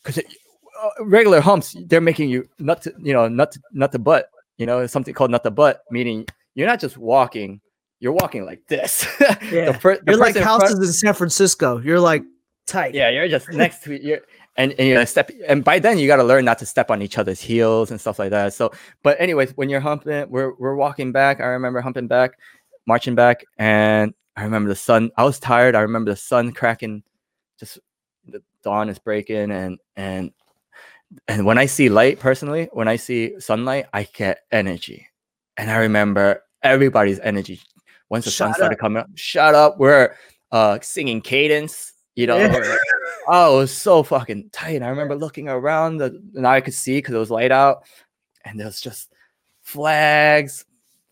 because 0.04 0.20
uh, 0.20 0.90
regular 1.04 1.42
humps 1.42 1.76
they're 1.88 2.02
making 2.02 2.30
you 2.30 2.48
nut 2.60 2.82
to, 2.84 2.94
you 3.00 3.14
know 3.14 3.28
nut 3.28 3.52
to, 3.54 3.60
nut 3.74 3.92
to 3.92 4.00
butt 4.00 4.30
you 4.58 4.66
know 4.66 4.80
it's 4.80 4.94
something 4.94 5.14
called 5.14 5.32
nut 5.32 5.44
the 5.44 5.52
butt 5.52 5.82
meaning 5.90 6.26
you're 6.58 6.68
not 6.68 6.80
just 6.82 6.98
walking 6.98 7.62
you're 8.00 8.14
walking 8.14 8.46
like 8.46 8.62
this 8.68 9.06
Yeah. 9.52 9.72
the 9.72 9.80
the 9.80 10.02
You're 10.08 10.18
like 10.18 10.36
in 10.36 10.44
front- 10.44 10.64
houses 10.64 10.80
in 10.88 10.94
San 10.94 11.14
Francisco. 11.14 11.78
You're 11.80 12.00
like 12.00 12.24
tight. 12.68 12.94
yeah, 12.94 13.10
you're 13.10 13.28
just 13.28 13.50
next 13.50 13.84
to 13.86 13.96
you. 14.00 14.20
And, 14.56 14.72
and 14.78 14.88
you're 14.88 14.98
gonna 14.98 15.06
step 15.08 15.32
and 15.48 15.64
by 15.64 15.80
then 15.80 15.98
you 16.00 16.06
got 16.08 16.18
to 16.18 16.24
learn 16.24 16.44
not 16.46 16.58
to 16.60 16.66
step 16.66 16.90
on 16.92 17.02
each 17.02 17.18
other's 17.18 17.40
heels 17.42 17.90
and 17.92 18.00
stuff 18.02 18.18
like 18.20 18.32
that. 18.32 18.54
So, 18.54 18.72
but 19.04 19.20
anyways, 19.22 19.52
when 19.58 19.70
you're 19.70 19.80
humping, 19.80 20.30
we're 20.30 20.54
we're 20.60 20.76
walking 20.76 21.12
back. 21.12 21.40
I 21.40 21.46
remember 21.46 21.80
humping 21.82 22.08
back, 22.08 22.32
marching 22.88 23.14
back, 23.16 23.46
and 23.60 24.14
I 24.36 24.44
remember 24.44 24.70
the 24.70 24.76
sun. 24.76 25.10
I 25.18 25.24
was 25.24 25.40
tired. 25.40 25.76
I 25.76 25.82
remember 25.82 26.10
the 26.12 26.18
sun 26.18 26.52
cracking, 26.54 27.04
just 27.60 27.78
the 28.26 28.42
dawn 28.64 28.90
is 28.90 28.98
breaking, 29.00 29.52
and 29.52 29.80
and 29.96 30.32
and 31.28 31.46
when 31.46 31.58
I 31.58 31.66
see 31.68 31.90
light, 31.90 32.20
personally, 32.20 32.68
when 32.74 32.88
I 32.88 32.96
see 32.98 33.40
sunlight, 33.40 33.86
I 33.94 34.04
get 34.04 34.40
energy, 34.52 35.08
and 35.56 35.70
I 35.72 35.78
remember 35.78 36.44
everybody's 36.64 37.20
energy. 37.20 37.62
Once 38.10 38.26
the 38.26 38.32
sun 38.32 38.54
started 38.54 38.76
up. 38.76 38.80
coming 38.80 39.02
up, 39.02 39.10
shut 39.16 39.56
up. 39.56 39.78
We're 39.78 40.16
uh 40.52 40.80
singing 40.82 41.22
cadence, 41.22 41.94
you 42.16 42.28
know. 42.28 42.38
Yeah. 42.38 42.78
Oh, 43.28 43.58
it 43.58 43.60
was 43.60 43.72
so 43.72 44.04
fucking 44.04 44.52
tight. 44.54 44.82
I 44.82 44.88
remember 44.88 45.16
looking 45.16 45.50
around 45.50 45.98
the 45.98 46.22
now 46.34 46.52
I 46.52 46.62
could 46.62 46.74
see 46.74 46.98
because 46.98 47.14
it 47.14 47.20
was 47.20 47.32
light 47.32 47.52
out, 47.52 47.84
and 48.46 48.58
there 48.58 48.68
was 48.68 48.80
just 48.80 49.12
flags 49.64 50.64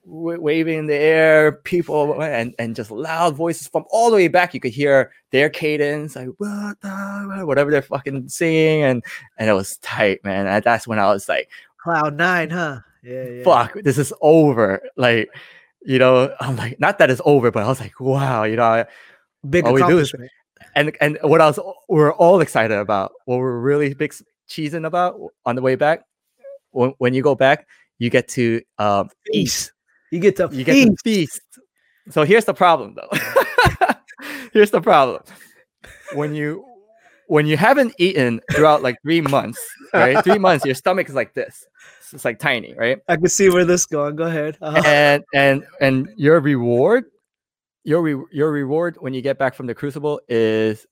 wa- 0.05 0.37
waving 0.37 0.79
in 0.79 0.87
the 0.87 0.95
air, 0.95 1.51
people 1.51 2.21
and 2.21 2.55
and 2.57 2.75
just 2.75 2.91
loud 2.91 3.35
voices 3.35 3.67
from 3.67 3.83
all 3.89 4.09
the 4.09 4.15
way 4.15 4.29
back. 4.29 4.53
You 4.53 4.61
could 4.61 4.71
hear 4.71 5.11
their 5.31 5.49
cadence, 5.49 6.15
like 6.15 6.29
what 6.37 6.79
the, 6.79 7.41
whatever 7.43 7.69
they're 7.69 7.81
fucking 7.81 8.29
singing, 8.29 8.83
and 8.83 9.03
and 9.37 9.49
it 9.49 9.53
was 9.53 9.77
tight, 9.77 10.23
man. 10.23 10.47
And 10.47 10.63
that's 10.63 10.87
when 10.87 10.99
I 10.99 11.07
was 11.07 11.27
like, 11.27 11.49
Cloud 11.77 12.15
nine, 12.15 12.49
huh? 12.49 12.79
Yeah, 13.05 13.23
yeah. 13.23 13.43
fuck, 13.43 13.73
this 13.83 13.97
is 13.97 14.11
over. 14.21 14.81
Like, 14.97 15.29
you 15.81 15.99
know, 15.99 16.33
I'm 16.39 16.55
like, 16.55 16.79
not 16.79 16.97
that 16.97 17.09
it's 17.11 17.21
over, 17.23 17.51
but 17.51 17.63
I 17.63 17.67
was 17.67 17.79
like, 17.79 17.99
wow, 17.99 18.43
you 18.43 18.55
know, 18.55 18.63
I- 18.63 18.85
Big 19.49 19.65
all 19.65 19.73
we 19.73 19.83
do 19.83 19.99
is- 19.99 20.13
and 20.75 20.95
and 20.99 21.19
what 21.21 21.39
I 21.39 21.45
was 21.47 21.59
we 21.87 22.01
are 22.01 22.13
all 22.13 22.41
excited 22.41 22.75
about, 22.77 23.11
what 23.25 23.37
we're 23.37 23.59
really 23.59 23.93
big 23.93 24.13
cheesing 24.49 24.85
about 24.87 25.19
on 25.45 25.55
the 25.55 25.61
way 25.61 25.75
back. 25.75 26.03
When, 26.71 26.93
when 26.97 27.13
you 27.13 27.21
go 27.21 27.35
back, 27.35 27.67
you 27.99 28.09
get 28.09 28.27
to 28.29 28.61
um. 28.79 29.09
Feast. 29.31 29.71
You 30.11 30.19
get 30.19 30.35
to 30.37 30.49
You 30.51 30.63
get 30.63 30.73
to 30.73 30.95
feast. 31.03 31.03
feast. 31.03 31.41
So 32.09 32.23
here's 32.23 32.45
the 32.45 32.53
problem, 32.53 32.95
though. 32.95 33.09
here's 34.53 34.71
the 34.71 34.81
problem. 34.81 35.21
When 36.13 36.33
you 36.33 36.65
when 37.27 37.45
you 37.47 37.57
haven't 37.57 37.93
eaten 37.97 38.41
throughout 38.53 38.81
like 38.83 38.95
three 39.03 39.21
months, 39.21 39.59
right? 39.93 40.23
Three 40.23 40.37
months, 40.39 40.65
your 40.65 40.75
stomach 40.75 41.09
is 41.09 41.15
like 41.15 41.33
this. 41.33 41.65
It's 42.13 42.25
like 42.25 42.39
tiny, 42.39 42.73
right? 42.73 42.99
I 43.07 43.15
can 43.15 43.27
see 43.27 43.49
where 43.49 43.65
this 43.65 43.81
is 43.81 43.85
going. 43.87 44.15
Go 44.15 44.25
ahead. 44.25 44.57
Uh-huh. 44.61 44.81
and 44.85 45.23
and 45.33 45.65
and 45.81 46.09
your 46.17 46.39
reward 46.39 47.05
your 47.83 48.01
re- 48.01 48.25
your 48.31 48.51
reward 48.51 48.97
when 48.99 49.13
you 49.13 49.21
get 49.21 49.37
back 49.37 49.53
from 49.53 49.67
the 49.67 49.75
crucible 49.75 50.19
is 50.27 50.85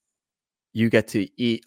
you 0.73 0.89
get 0.89 1.07
to 1.09 1.27
eat 1.41 1.65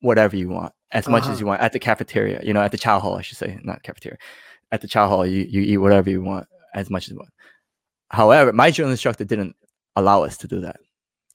whatever 0.00 0.36
you 0.36 0.48
want 0.48 0.72
as 0.92 1.08
much 1.08 1.22
Uh-huh. 1.24 1.32
as 1.32 1.40
you 1.40 1.46
want 1.46 1.60
at 1.60 1.72
the 1.72 1.78
cafeteria 1.78 2.40
you 2.42 2.52
know 2.52 2.60
at 2.62 2.70
the 2.72 2.78
chow 2.78 2.98
hall 2.98 3.16
i 3.16 3.22
should 3.22 3.38
say 3.38 3.58
not 3.62 3.82
cafeteria 3.84 4.18
at 4.72 4.80
the 4.80 4.88
chow 4.88 5.08
hall 5.08 5.24
you, 5.26 5.42
you 5.48 5.62
eat 5.62 5.78
whatever 5.78 6.10
you 6.10 6.20
want 6.22 6.46
as 6.74 6.90
much 6.90 7.04
as 7.04 7.10
you 7.10 7.16
want 7.16 7.30
however 8.10 8.52
my 8.52 8.70
drill 8.72 8.90
instructor 8.90 9.24
didn't 9.24 9.54
allow 9.94 10.22
us 10.24 10.36
to 10.36 10.46
do 10.48 10.60
that 10.60 10.78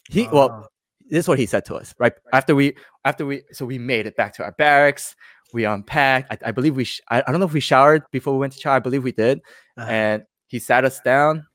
he 0.10 0.28
well 0.28 0.50
Oh. 0.66 0.68
This 1.12 1.26
is 1.26 1.28
what 1.28 1.38
he 1.38 1.46
said 1.46 1.64
to 1.66 1.76
us 1.76 1.94
right? 2.00 2.14
After 2.34 2.56
we 2.56 2.76
after 3.06 3.26
we 3.26 3.44
so 3.52 3.66
we 3.66 3.78
made 3.78 4.08
it 4.08 4.16
back 4.16 4.34
to 4.36 4.44
our 4.44 4.54
barracks 4.54 5.16
we 5.54 5.66
unpacked. 5.66 6.32
I, 6.32 6.50
I 6.50 6.52
believe 6.52 6.76
we 6.78 6.86
sh- 6.86 7.02
I, 7.10 7.22
I 7.28 7.32
don't 7.32 7.40
know 7.42 7.46
if 7.46 7.54
we 7.54 7.60
showered 7.60 8.04
before 8.12 8.34
we 8.34 8.40
went 8.40 8.54
to 8.54 8.60
chow 8.60 8.74
i 8.74 8.80
believe 8.80 9.04
we 9.04 9.12
did. 9.12 9.42
Uh-huh. 9.78 9.90
and 9.92 10.24
he 10.48 10.58
sat 10.60 10.84
us 10.86 11.00
down 11.02 11.46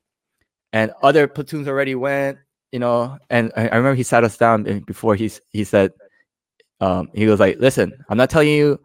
and 0.73 0.91
other 1.03 1.27
platoons 1.27 1.67
already 1.67 1.95
went 1.95 2.37
you 2.71 2.79
know 2.79 3.17
and 3.29 3.51
i, 3.57 3.61
I 3.67 3.75
remember 3.75 3.95
he 3.95 4.03
sat 4.03 4.23
us 4.23 4.37
down 4.37 4.67
and 4.67 4.85
before 4.85 5.15
he 5.15 5.31
he 5.49 5.63
said 5.63 5.91
um 6.79 7.09
he 7.13 7.25
was 7.27 7.39
like 7.39 7.57
listen 7.59 7.91
i'm 8.09 8.17
not 8.17 8.29
telling 8.29 8.49
you 8.49 8.79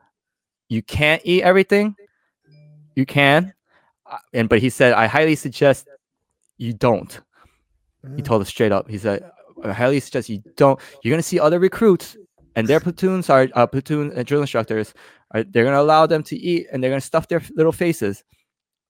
you 0.69 0.83
can't 0.83 1.21
eat 1.27 1.43
everything. 1.43 1.95
You 2.97 3.05
can 3.05 3.53
uh, 4.11 4.17
and 4.33 4.49
but 4.49 4.59
he 4.61 4.71
said 4.71 4.95
i 4.95 5.07
highly 5.07 5.35
suggest 5.35 5.87
you 6.59 6.73
don't. 6.73 7.21
He 8.17 8.23
Mm. 8.23 8.25
told 8.25 8.43
us 8.43 8.49
straight 8.49 8.73
up. 8.73 8.89
He 8.89 8.99
said, 8.99 9.23
"I 9.63 9.73
highly 9.73 10.01
suggest 10.01 10.29
you 10.29 10.43
don't. 10.57 10.79
You're 11.03 11.13
gonna 11.13 11.23
see 11.23 11.39
other 11.41 11.59
recruits, 11.59 12.17
and 12.57 12.67
their 12.67 12.81
platoons 12.81 13.31
are 13.31 13.49
uh, 13.55 13.67
platoon 13.67 14.13
uh, 14.19 14.23
drill 14.23 14.41
instructors. 14.43 14.95
Are 15.33 15.43
they're 15.45 15.65
gonna 15.65 15.81
allow 15.81 16.07
them 16.07 16.23
to 16.25 16.37
eat, 16.37 16.67
and 16.73 16.83
they're 16.83 16.91
gonna 16.91 17.01
stuff 17.01 17.29
their 17.29 17.43
little 17.55 17.73
faces, 17.73 18.25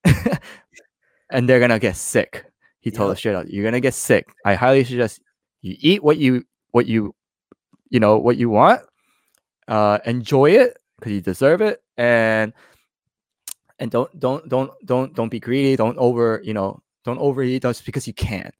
and 1.29 1.47
they're 1.49 1.59
gonna 1.59 1.79
get 1.79 1.95
sick." 1.95 2.45
He 2.81 2.91
told 2.91 3.09
Yep. 3.09 3.13
us 3.13 3.19
straight 3.19 3.35
up, 3.35 3.45
"You're 3.47 3.63
gonna 3.63 3.79
get 3.79 3.93
sick. 3.93 4.27
I 4.45 4.55
highly 4.55 4.83
suggest 4.83 5.21
you 5.61 5.75
eat 5.79 6.03
what 6.03 6.17
you 6.17 6.43
what 6.71 6.85
you 6.87 7.15
you 7.89 7.99
know 7.99 8.17
what 8.17 8.37
you 8.37 8.49
want. 8.49 8.81
Uh, 9.67 9.99
enjoy 10.05 10.51
it 10.51 10.77
because 10.99 11.13
you 11.13 11.21
deserve 11.21 11.61
it, 11.61 11.81
and 11.97 12.51
and 13.79 13.89
don't 13.91 14.11
don't 14.19 14.47
don't 14.49 14.71
don't 14.85 15.15
don't 15.15 15.29
be 15.29 15.39
greedy. 15.39 15.75
Don't 15.75 15.97
over 15.97 16.41
you 16.43 16.53
know 16.53 16.81
don't 17.05 17.19
overeat 17.19 17.61
just 17.61 17.85
because 17.85 18.07
you 18.07 18.13
can. 18.13 18.51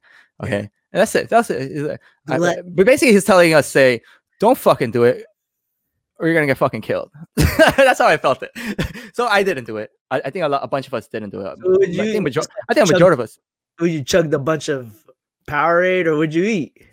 Okay, 0.42 0.70
and 0.94 1.00
that's 1.00 1.14
it. 1.16 1.28
That's 1.28 1.50
it. 1.50 2.00
I- 2.28 2.62
but 2.62 2.86
basically, 2.86 3.12
he's 3.12 3.24
telling 3.24 3.52
us 3.52 3.66
say, 3.68 4.00
don't 4.40 4.56
fucking 4.56 4.92
do 4.92 5.02
it, 5.04 5.24
or 6.18 6.26
you're 6.28 6.34
gonna 6.34 6.46
get 6.46 6.56
fucking 6.56 6.80
killed. 6.82 7.10
that's 7.36 7.98
how 7.98 8.06
I 8.06 8.16
felt 8.16 8.42
it. 8.42 8.50
so 9.14 9.26
I 9.26 9.42
didn't 9.42 9.64
do 9.64 9.76
it. 9.78 9.90
I, 10.10 10.22
I 10.24 10.30
think 10.30 10.44
a, 10.44 10.48
lot, 10.48 10.62
a 10.64 10.68
bunch 10.68 10.86
of 10.86 10.94
us 10.94 11.08
didn't 11.08 11.30
do 11.30 11.40
it. 11.40 11.58
So 11.60 11.70
would 11.70 11.90
I 11.90 12.04
think 12.12 12.24
major- 12.24 12.40
I 12.68 12.74
think 12.74 12.84
a 12.84 12.88
chug- 12.88 12.94
majority 12.94 13.14
of 13.14 13.20
us. 13.20 13.38
Would 13.80 13.90
you 13.90 14.04
chugged 14.04 14.32
a 14.32 14.38
bunch 14.38 14.68
of 14.68 15.04
Powerade 15.48 16.06
or 16.06 16.16
would 16.16 16.32
you 16.32 16.44
eat? 16.44 16.86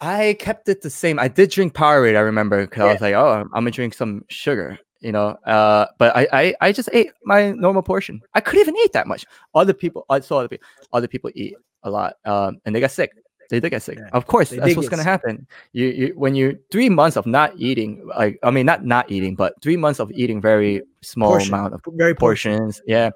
I 0.00 0.36
kept 0.38 0.68
it 0.68 0.82
the 0.82 0.90
same. 0.90 1.18
I 1.18 1.28
did 1.28 1.50
drink 1.50 1.74
Powerade. 1.74 2.16
I 2.16 2.20
remember 2.20 2.62
because 2.66 2.82
I 2.82 2.92
was 2.92 3.00
like, 3.00 3.14
oh, 3.14 3.30
I'm, 3.30 3.46
I'm 3.54 3.62
gonna 3.62 3.70
drink 3.70 3.94
some 3.94 4.24
sugar, 4.28 4.78
you 5.00 5.10
know. 5.12 5.30
Uh, 5.44 5.86
but 5.98 6.16
I, 6.16 6.28
I, 6.32 6.54
I 6.60 6.72
just 6.72 6.88
ate 6.92 7.10
my 7.24 7.50
normal 7.52 7.82
portion. 7.82 8.20
I 8.34 8.40
couldn't 8.40 8.60
even 8.60 8.76
eat 8.76 8.92
that 8.92 9.06
much. 9.08 9.24
Other 9.54 9.72
people, 9.72 10.04
I 10.08 10.20
saw 10.20 10.38
other 10.38 10.48
people, 10.48 10.66
other 10.92 11.08
people 11.08 11.30
eat 11.34 11.54
a 11.82 11.90
lot, 11.90 12.14
um, 12.24 12.58
and 12.64 12.74
they 12.74 12.80
got 12.80 12.90
sick. 12.92 13.10
They 13.48 13.60
did 13.60 13.70
get 13.70 13.82
sick. 13.82 13.98
Yeah, 13.98 14.10
Of 14.12 14.26
course, 14.26 14.50
they 14.50 14.58
that's 14.58 14.76
what's 14.76 14.88
gonna 14.90 15.02
sick. 15.02 15.08
happen. 15.08 15.46
You, 15.72 15.86
you, 15.86 16.12
when 16.16 16.34
you 16.34 16.58
three 16.70 16.90
months 16.90 17.16
of 17.16 17.24
not 17.26 17.52
eating, 17.56 18.06
like 18.06 18.38
I 18.42 18.50
mean, 18.50 18.66
not 18.66 18.84
not 18.84 19.10
eating, 19.10 19.34
but 19.34 19.54
three 19.62 19.76
months 19.76 20.00
of 20.00 20.10
eating 20.12 20.40
very 20.40 20.82
small 21.00 21.30
Portion. 21.30 21.54
amount 21.54 21.72
of 21.74 21.80
Very 21.94 22.14
portion. 22.14 22.52
portions, 22.58 22.82
yeah, 22.86 23.10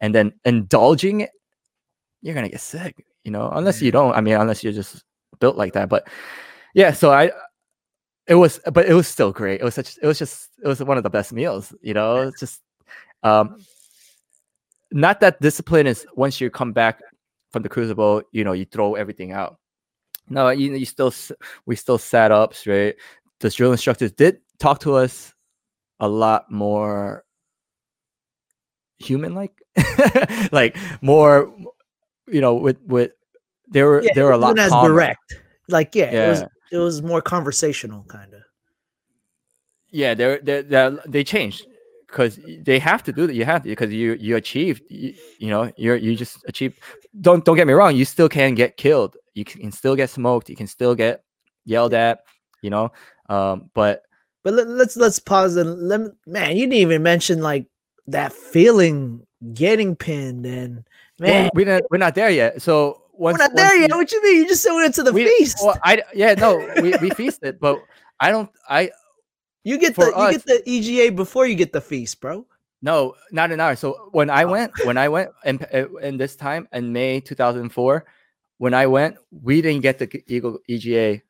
and 0.00 0.14
then 0.14 0.32
indulging 0.46 1.20
it, 1.20 1.30
you're 2.22 2.34
gonna 2.34 2.48
get 2.48 2.60
sick, 2.62 3.04
you 3.24 3.30
know, 3.30 3.50
unless 3.52 3.82
you 3.82 3.92
don't. 3.92 4.14
I 4.14 4.20
mean, 4.22 4.34
unless 4.36 4.64
you're 4.64 4.72
just 4.72 5.04
built 5.38 5.56
like 5.56 5.74
that. 5.74 5.90
But 5.90 6.08
yeah, 6.74 6.92
so 6.92 7.12
I, 7.12 7.30
it 8.26 8.36
was, 8.36 8.58
but 8.72 8.86
it 8.86 8.94
was 8.94 9.06
still 9.06 9.32
great. 9.32 9.60
It 9.60 9.64
was 9.64 9.74
such, 9.74 9.98
it 10.00 10.06
was 10.06 10.18
just, 10.18 10.48
it 10.62 10.66
was 10.66 10.82
one 10.82 10.96
of 10.96 11.02
the 11.02 11.10
best 11.10 11.30
meals, 11.32 11.74
you 11.82 11.92
know. 11.92 12.22
It's 12.22 12.40
just, 12.40 12.62
um, 13.22 13.58
not 14.90 15.20
that 15.20 15.40
discipline 15.42 15.86
is 15.86 16.06
once 16.14 16.40
you 16.40 16.48
come 16.48 16.72
back 16.72 17.02
from 17.52 17.62
the 17.62 17.68
crucible, 17.68 18.22
you 18.32 18.44
know, 18.44 18.52
you 18.52 18.64
throw 18.64 18.94
everything 18.94 19.32
out. 19.32 19.58
No, 20.28 20.48
you 20.50 20.72
you 20.74 20.86
still, 20.86 21.12
we 21.66 21.76
still 21.76 21.98
sat 21.98 22.32
up 22.32 22.54
straight. 22.54 22.96
The 23.40 23.50
drill 23.50 23.72
instructors 23.72 24.12
did 24.12 24.38
talk 24.58 24.80
to 24.80 24.94
us 24.94 25.34
a 26.00 26.08
lot 26.08 26.50
more 26.50 27.24
human 28.98 29.34
like 29.34 29.60
like 30.52 30.76
more 31.02 31.52
you 32.28 32.40
know 32.40 32.54
with 32.54 32.80
with 32.86 33.10
they 33.70 33.82
were 33.82 34.02
Yeah, 34.02 34.12
they 34.14 34.22
were 34.22 34.32
a 34.32 34.38
lot 34.38 34.58
as 34.58 34.70
calmer. 34.70 34.88
direct. 34.88 35.34
Like 35.68 35.94
yeah, 35.94 36.10
it 36.10 36.28
was 36.28 36.40
Yeah. 36.40 36.46
it 36.72 36.78
was 36.78 37.02
more 37.02 37.20
conversational 37.20 38.04
kind 38.04 38.32
of. 38.34 38.40
yeah 39.90 40.14
they're, 40.14 40.40
they're, 40.42 40.62
they're 40.62 40.90
they 41.06 41.22
changed 41.24 41.66
because 42.14 42.38
they 42.62 42.78
have 42.78 43.02
to 43.02 43.12
do 43.12 43.26
that 43.26 43.34
you 43.34 43.44
have 43.44 43.62
to 43.64 43.68
because 43.68 43.92
you 43.92 44.14
you 44.20 44.36
achieved 44.36 44.82
you, 44.88 45.12
you 45.38 45.50
know 45.50 45.72
you're 45.76 45.96
you 45.96 46.14
just 46.14 46.38
achieved 46.46 46.78
don't 47.20 47.44
don't 47.44 47.56
get 47.56 47.66
me 47.66 47.72
wrong 47.72 47.96
you 47.96 48.04
still 48.04 48.28
can 48.28 48.54
get 48.54 48.76
killed 48.76 49.16
you 49.34 49.44
can 49.44 49.72
still 49.72 49.96
get 49.96 50.08
smoked 50.08 50.48
you 50.48 50.54
can 50.54 50.68
still 50.68 50.94
get 50.94 51.24
yelled 51.64 51.92
at 51.92 52.20
you 52.62 52.70
know 52.70 52.92
um 53.28 53.68
but 53.74 54.02
But 54.44 54.54
let, 54.54 54.68
let's 54.68 54.96
let's 54.96 55.18
pause 55.18 55.56
and 55.56 55.88
let 55.90 56.00
me, 56.02 56.08
man, 56.26 56.54
you 56.56 56.66
didn't 56.70 56.74
even 56.86 57.02
mention 57.02 57.40
like 57.42 57.66
that 58.06 58.32
feeling 58.32 59.26
getting 59.52 59.96
pinned 59.96 60.46
and 60.46 60.84
well, 61.18 61.30
man, 61.30 61.50
we 61.54 61.64
didn't, 61.64 61.86
we're 61.90 61.98
not 61.98 62.14
there 62.14 62.30
yet 62.30 62.62
so 62.62 63.02
once, 63.12 63.38
we're 63.38 63.44
not 63.46 63.56
there 63.56 63.74
yet. 63.80 63.90
we- 63.90 63.96
What 63.98 64.12
you 64.12 64.22
mean? 64.22 64.36
You 64.42 64.48
just 64.48 64.62
said 64.62 64.70
we 64.70 64.82
went 64.82 64.94
to 64.94 65.02
the 65.02 65.12
we- 65.12 65.24
feast. 65.26 65.58
well, 65.64 65.78
I 65.82 66.02
yeah 66.14 66.34
no 66.34 66.58
we, 66.82 66.94
we 67.02 67.10
feasted 67.18 67.58
but 67.58 67.78
I 68.20 68.30
don't 68.30 68.50
I 68.68 68.90
you 69.64 69.78
get 69.78 69.96
the 69.96 70.06
you 70.06 70.30
get 70.30 70.44
the 70.46 70.62
EGA 70.66 71.12
before 71.12 71.46
you 71.46 71.54
get 71.54 71.72
the 71.72 71.80
feast, 71.80 72.20
bro. 72.20 72.46
No, 72.82 73.14
not 73.32 73.50
an 73.50 73.60
hour. 73.60 73.74
So 73.76 74.10
when 74.12 74.28
I 74.28 74.44
Oh. 74.44 74.48
went, 74.50 74.72
when 74.84 74.98
I 74.98 75.08
went 75.08 75.30
in, 75.44 75.58
uh, 75.72 75.88
in 76.02 76.18
this 76.18 76.36
time 76.36 76.68
in 76.72 76.92
May 76.92 77.18
2004, 77.20 78.04
when 78.58 78.74
I 78.74 78.86
went, 78.86 79.16
we 79.30 79.62
didn't 79.62 79.80
get 79.82 79.98
the 79.98 80.22
Eagle 80.26 80.58
EGA 80.68 81.22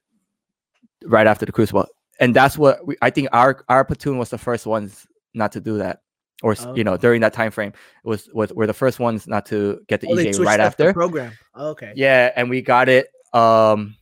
right 1.07 1.27
after 1.27 1.47
the 1.47 1.53
crucible, 1.53 1.87
and 2.21 2.35
that's 2.35 2.59
what 2.59 2.85
we, 2.87 2.97
I 3.03 3.11
think 3.11 3.29
our 3.33 3.65
our 3.69 3.85
platoon 3.85 4.19
was 4.19 4.31
the 4.31 4.39
first 4.39 4.67
ones 4.67 5.07
not 5.33 5.53
to 5.53 5.61
do 5.61 5.79
that, 5.79 6.01
or 6.43 6.57
you 6.75 6.83
know 6.85 6.97
during 6.97 7.21
that 7.21 7.33
time 7.33 7.51
frame 7.53 7.73
was 8.03 8.29
was 8.35 8.53
we're 8.53 8.67
the 8.67 8.75
first 8.75 8.99
ones 8.99 9.27
not 9.29 9.47
to 9.47 9.81
get 9.87 10.01
the 10.01 10.09
Oh, 10.09 10.19
EGA 10.19 10.43
right 10.43 10.61
after. 10.61 10.93
program. 10.93 11.33
Okay. 11.57 11.93
Yeah, 11.95 12.33
and 12.35 12.51
we 12.51 12.63
got 12.63 12.89
it 12.89 13.09
um 13.33 13.95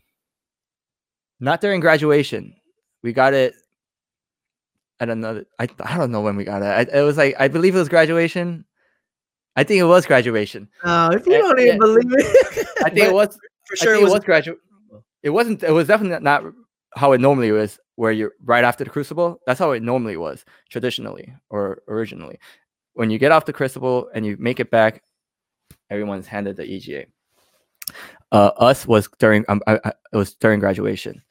not 1.40 1.60
during 1.60 1.80
graduation. 1.80 2.54
We 3.02 3.12
got 3.12 3.34
it 3.34 3.54
at 5.02 5.10
another 5.10 5.44
I 5.58 5.68
I 5.80 5.98
don't 5.98 6.12
know 6.12 6.20
when 6.22 6.36
we 6.36 6.44
got 6.44 6.62
it. 6.62 6.88
I, 6.94 6.98
it 6.98 7.02
was 7.02 7.16
like 7.18 7.34
I 7.38 7.48
believe 7.48 7.74
it 7.74 7.78
was 7.78 7.88
graduation. 7.88 8.64
I 9.56 9.64
think 9.64 9.80
it 9.80 9.84
was 9.84 10.06
graduation. 10.06 10.68
Uh, 10.82 11.10
if 11.14 11.26
you 11.26 11.34
Eh, 11.34 11.38
don't 11.38 11.58
yeah. 11.58 11.64
even 11.66 11.78
believe 11.78 12.12
it, 12.12 12.66
I 12.84 12.88
think 12.90 13.08
it 13.08 13.12
was 13.20 13.38
for 13.66 13.76
sure. 13.76 13.94
It 13.94 14.02
was, 14.02 14.24
graduation. 14.24 14.60
It 15.22 15.30
wasn't 15.30 15.62
it 15.62 15.72
was 15.72 15.86
definitely 15.88 16.18
not 16.20 16.44
how 16.94 17.12
it 17.12 17.20
normally 17.20 17.50
was 17.52 17.78
where 17.96 18.12
you're 18.12 18.32
right 18.44 18.64
after 18.64 18.84
the 18.84 18.90
crucible. 18.90 19.40
That's 19.46 19.58
how 19.58 19.72
it 19.72 19.82
normally 19.82 20.16
was 20.16 20.44
traditionally 20.70 21.34
or 21.50 21.82
originally. 21.88 22.38
When 22.94 23.10
you 23.10 23.18
get 23.18 23.32
off 23.32 23.44
the 23.44 23.52
crucible 23.52 24.08
and 24.14 24.24
you 24.24 24.36
make 24.38 24.60
it 24.60 24.70
back, 24.70 25.02
everyone's 25.90 26.26
handed 26.26 26.56
the 26.56 26.64
EGA. 26.64 27.06
Uh, 28.30 28.50
us 28.56 28.86
was 28.86 29.08
during 29.18 29.44
um, 29.48 29.60
I, 29.66 29.80
I, 29.84 29.92
it 30.12 30.16
was 30.16 30.34
during 30.34 30.60
graduation, 30.60 31.22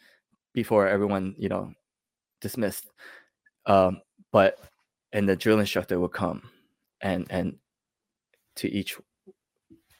before 0.53 0.87
everyone 0.87 1.33
you 1.37 1.49
know 1.49 1.73
dismissed. 2.41 2.85
Um, 3.65 4.01
but 4.31 4.59
and 5.13 5.27
the 5.27 5.35
drill 5.35 5.59
instructor 5.59 5.99
will 5.99 6.09
come, 6.09 6.49
and 7.01 7.27
and 7.29 7.55
to 8.55 8.69
each 8.69 8.97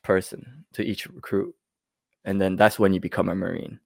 person, 0.03 0.65
to 0.73 0.83
each 0.83 1.07
recruit, 1.07 1.55
and 2.25 2.39
then 2.41 2.55
that's 2.55 2.79
when 2.79 2.93
you 2.93 2.99
become 2.99 3.29
a 3.29 3.35
marine. 3.35 3.79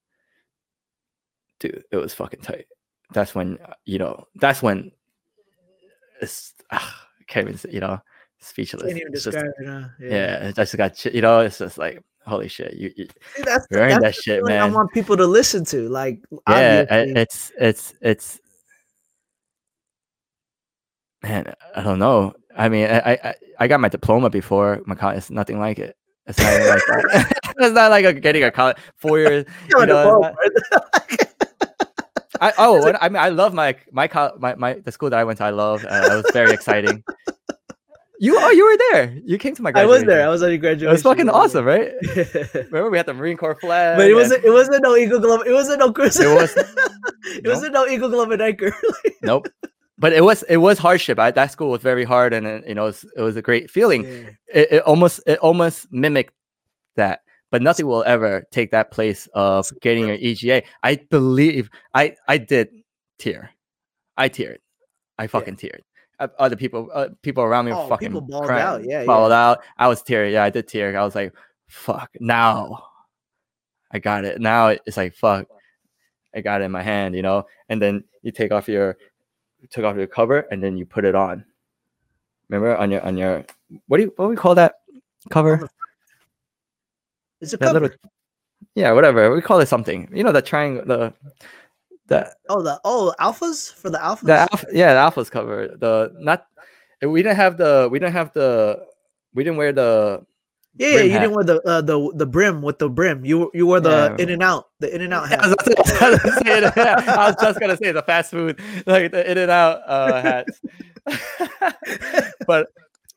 Dude, 1.59 1.83
it 1.91 1.97
was 1.97 2.13
fucking 2.13 2.41
tight. 2.41 2.67
That's 3.13 3.33
when 3.35 3.57
uh, 3.65 3.73
you 3.85 3.99
know. 3.99 4.27
That's 4.35 4.61
when 4.61 4.91
it's 6.21 6.53
ah, 6.71 7.07
I 7.19 7.23
can't 7.27 7.47
even 7.47 7.57
say, 7.57 7.69
you 7.71 7.79
know 7.79 7.99
speechless. 8.39 8.83
can't 8.83 8.97
even 8.97 9.13
It's 9.13 9.23
just- 9.23 9.37
it. 9.37 9.53
Huh? 9.65 9.87
yeah, 9.99 10.47
it 10.49 10.55
just 10.55 10.75
got 10.77 11.05
you 11.05 11.21
know. 11.21 11.39
It's 11.39 11.57
just 11.57 11.77
like 11.77 12.01
holy 12.25 12.47
shit. 12.47 12.73
You, 12.73 12.91
you 12.95 13.07
See, 13.35 13.43
that's 13.43 13.67
that's 13.69 14.01
that 14.01 14.15
shit, 14.15 14.39
feeling 14.39 14.57
I 14.57 14.65
want 14.69 14.91
people 14.91 15.17
to 15.17 15.25
listen 15.25 15.65
to. 15.65 15.87
Like, 15.89 16.21
yeah, 16.47 16.85
I- 16.89 16.99
obviously, 17.01 17.21
it's 17.21 17.51
it's 17.59 17.93
it's 18.01 18.39
man. 21.25 21.53
I 21.75 21.81
don't 21.81 21.99
know. 21.99 22.33
I 22.55 22.69
mean, 22.69 22.87
I 22.87 22.99
I, 23.23 23.35
I- 23.59 23.67
got 23.67 23.79
my 23.79 23.89
diploma 23.89 24.29
before 24.29 24.81
my 24.85 24.95
college. 24.95 25.17
It's 25.17 25.29
nothing 25.29 25.59
like 25.59 25.79
it. 25.79 25.97
It's 26.27 26.39
not 26.39 26.45
like 26.53 26.81
that. 26.87 27.37
it's 27.57 27.75
not 27.75 27.91
like 27.91 28.05
a, 28.05 28.13
getting 28.13 28.43
a 28.43 28.51
college 28.51 28.77
four 28.97 29.19
years. 29.19 29.45
You 29.69 29.85
know, 29.85 30.33
it's. 30.41 30.69
I, 32.41 32.51
oh, 32.57 32.83
when- 32.83 32.97
I 32.99 33.09
mean, 33.09 33.17
I 33.21 33.29
love 33.29 33.53
my 33.53 33.75
my 33.91 34.09
my 34.39 34.55
my 34.55 34.73
the 34.73 34.91
school 34.91 35.09
that 35.09 35.19
I 35.19 35.23
went 35.23 35.37
to. 35.39 35.45
I 35.45 35.51
love. 35.51 35.85
Uh, 35.85 36.09
it 36.11 36.15
was 36.15 36.25
very 36.33 36.51
exciting. 36.51 37.03
You 38.19 38.37
oh, 38.39 38.49
you 38.51 38.65
were 38.65 38.77
there. 38.91 39.17
You 39.25 39.37
came 39.37 39.55
to 39.55 39.61
my 39.61 39.71
Graduation. 39.71 39.91
I 39.91 39.99
was 39.99 40.03
there. 40.07 40.25
I 40.25 40.29
was 40.29 40.41
on 40.43 40.49
your 40.49 40.57
graduation. 40.57 40.87
It 40.87 40.91
was 40.93 41.03
fucking 41.03 41.29
awesome, 41.29 41.65
right? 41.65 41.91
Remember 42.55 42.89
we 42.89 42.97
had 42.97 43.05
the 43.07 43.13
Marine 43.13 43.35
Corps 43.35 43.55
flag. 43.59 43.97
but 43.97 44.07
it 44.09 44.13
wasn't. 44.13 44.43
It 44.45 44.51
wasn't 44.51 44.83
no 44.83 44.95
Eagle 44.95 45.19
Globe. 45.19 45.41
It 45.45 45.51
wasn't 45.51 45.79
no 45.79 45.91
Chris. 45.91 46.17
It 46.19 46.33
was 46.33 46.55
it 46.55 47.45
wasn't 47.45 47.73
no 47.73 47.85
Eagle 47.87 48.09
Globe 48.09 48.31
and 48.31 48.41
anchor. 48.41 48.73
nope. 49.21 49.47
But 49.97 50.11
it 50.13 50.21
was 50.21 50.43
it 50.43 50.57
was 50.57 50.77
hardship. 50.77 51.19
I, 51.19 51.31
that 51.31 51.51
school 51.51 51.69
was 51.69 51.81
very 51.81 52.03
hard, 52.03 52.33
and 52.33 52.45
uh, 52.45 52.61
you 52.67 52.75
know 52.75 52.83
it 52.83 52.87
was, 52.87 53.05
it 53.15 53.21
was 53.21 53.35
a 53.37 53.41
great 53.41 53.71
feeling. 53.71 54.03
Yeah. 54.03 54.29
It, 54.53 54.67
it 54.71 54.83
almost 54.83 55.21
it 55.25 55.39
almost 55.39 55.87
mimicked 55.91 56.33
that, 56.97 57.21
but 57.49 57.61
nothing 57.61 57.87
will 57.87 58.03
ever 58.03 58.43
take 58.51 58.71
that 58.71 58.91
place 58.91 59.27
of 59.33 59.71
getting 59.81 60.07
your 60.07 60.17
EGA. 60.19 60.63
I 60.83 60.95
believe 61.09 61.69
I 61.93 62.15
I 62.27 62.37
did 62.37 62.69
tear, 63.19 63.51
I 64.17 64.27
teared, 64.27 64.57
I 65.17 65.27
fucking 65.27 65.55
teared. 65.55 65.79
Uh, 66.19 66.27
Other 66.39 66.57
people 66.57 66.89
uh, 66.93 67.09
people 67.21 67.43
around 67.43 67.65
me 67.65 67.71
were 67.71 67.77
Oh, 67.79 67.87
fucking 67.87 68.09
people 68.09 68.21
bawled 68.21 68.47
crying, 68.47 68.63
out. 68.63 68.83
Yeah, 68.83 69.05
bawled 69.05 69.31
out. 69.31 69.63
I 69.77 69.87
was 69.87 70.01
tearing. 70.01 70.33
Yeah, 70.33 70.43
I 70.43 70.49
did 70.49 70.67
tear. 70.67 70.97
I 70.97 71.05
was 71.05 71.15
like, 71.15 71.33
fuck. 71.67 72.09
Now 72.19 72.83
I 73.91 73.99
got 73.99 74.25
it. 74.25 74.41
Now 74.41 74.67
it's 74.67 74.97
like 74.97 75.13
fuck. 75.15 75.47
I 76.35 76.41
got 76.41 76.61
it 76.61 76.65
in 76.65 76.71
my 76.71 76.83
hand, 76.83 77.15
you 77.15 77.21
know. 77.21 77.45
And 77.69 77.81
then 77.81 78.03
you 78.23 78.31
take 78.33 78.51
off 78.51 78.67
your 78.67 78.97
took 79.71 79.83
off 79.85 79.95
your 79.97 80.07
cover 80.07 80.39
and 80.51 80.61
then 80.63 80.77
you 80.77 80.85
put 80.85 81.05
it 81.05 81.15
on. 81.15 81.45
Remember 82.49 82.75
on 82.77 82.91
your 82.91 83.01
on 83.01 83.17
your 83.17 83.45
what 83.87 83.97
do 83.97 84.03
you 84.03 84.13
what 84.15 84.25
do 84.25 84.29
we 84.29 84.35
call 84.35 84.55
that 84.55 84.75
cover? 85.29 85.67
It's 87.41 87.53
a 87.53 87.57
That 87.57 87.67
cover. 87.67 87.79
little 87.81 87.97
yeah, 88.75 88.91
whatever. 88.91 89.33
We 89.33 89.41
call 89.41 89.59
it 89.59 89.67
something. 89.67 90.09
You 90.13 90.23
know 90.23 90.31
the 90.31 90.41
triangle 90.41 90.85
the 90.85 91.13
the 92.07 92.33
Oh, 92.49 92.61
the 92.61 92.79
oh 92.85 93.13
alphas 93.19 93.73
for 93.73 93.89
the 93.89 93.97
alphas. 93.97 94.21
the 94.27 94.33
alpha, 94.51 94.67
yeah, 94.71 94.93
the 94.93 94.99
alpha's 94.99 95.29
cover. 95.29 95.67
The 95.67 96.13
not 96.19 96.45
we 97.01 97.21
didn't 97.23 97.37
have 97.37 97.57
the 97.57 97.89
we 97.91 97.99
didn't 97.99 98.13
have 98.13 98.31
the 98.33 98.85
we 99.33 99.43
didn't 99.43 99.57
wear 99.57 99.71
the 99.73 100.25
Yeah, 100.77 100.87
yeah, 100.89 101.01
you 101.03 101.11
hat. 101.11 101.19
didn't 101.21 101.35
wear 101.35 101.43
the 101.45 101.61
uh, 101.61 101.81
the 101.81 102.11
the 102.15 102.25
brim 102.25 102.61
with 102.61 102.79
the 102.79 102.89
brim. 102.89 103.23
You 103.23 103.49
you 103.53 103.65
wore 103.65 103.79
the 103.79 104.13
Yeah. 104.17 104.23
in 104.23 104.29
and 104.29 104.43
out, 104.43 104.69
the 104.79 104.93
in 104.93 105.01
and 105.01 105.13
out 105.13 105.23
I 105.23 105.27
hat. 105.27 105.39
was, 105.41 105.55
just 105.65 106.43
gonna 106.43 106.71
say 106.73 106.93
I 107.07 107.27
was 107.27 107.35
just 107.41 107.59
gonna 107.59 107.77
say 107.77 107.91
the 107.93 108.01
fast 108.01 108.31
food, 108.31 108.59
like 108.85 109.11
the 109.11 109.29
in 109.31 109.37
and 109.37 109.49
out 109.51 109.81
uh, 109.87 110.21
hats. 110.21 110.59
but 112.47 112.67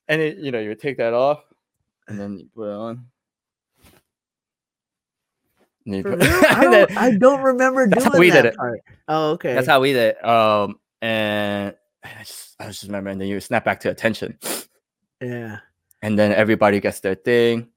and 0.09 0.21
it, 0.23 0.39
you 0.39 0.53
know 0.53 0.61
you 0.61 0.69
would 0.69 0.81
take 0.81 0.99
that 0.99 1.15
off 1.15 1.43
and 2.07 2.19
then 2.21 2.39
you 2.39 2.49
put 2.55 2.69
it 2.69 2.75
on. 2.75 3.07
Put- 5.91 6.05
real? 6.05 6.19
I 6.23 6.65
don't, 6.71 6.97
I 6.99 7.11
don't 7.17 7.41
remember 7.43 7.87
doing 7.87 8.05
how 8.05 8.19
we 8.19 8.31
that 8.31 8.43
did 8.43 8.53
it. 8.53 8.57
part. 8.57 8.81
Oh, 9.09 9.31
okay. 9.33 9.55
That's 9.55 9.67
how 9.67 9.81
we 9.81 9.95
did. 9.95 10.17
it. 10.17 10.25
Um, 10.25 10.79
and 11.01 11.75
I 12.05 12.23
just, 12.25 12.55
I 12.61 12.67
just 12.67 12.83
remember, 12.85 13.09
and 13.11 13.19
then 13.21 13.29
you 13.29 13.41
snap 13.41 13.65
back 13.65 13.81
to 13.81 13.91
attention, 13.91 14.39
yeah. 15.23 15.59
And 16.03 16.19
then 16.19 16.33
everybody 16.33 16.81
gets 16.81 17.01
their 17.01 17.15
thing. 17.15 17.69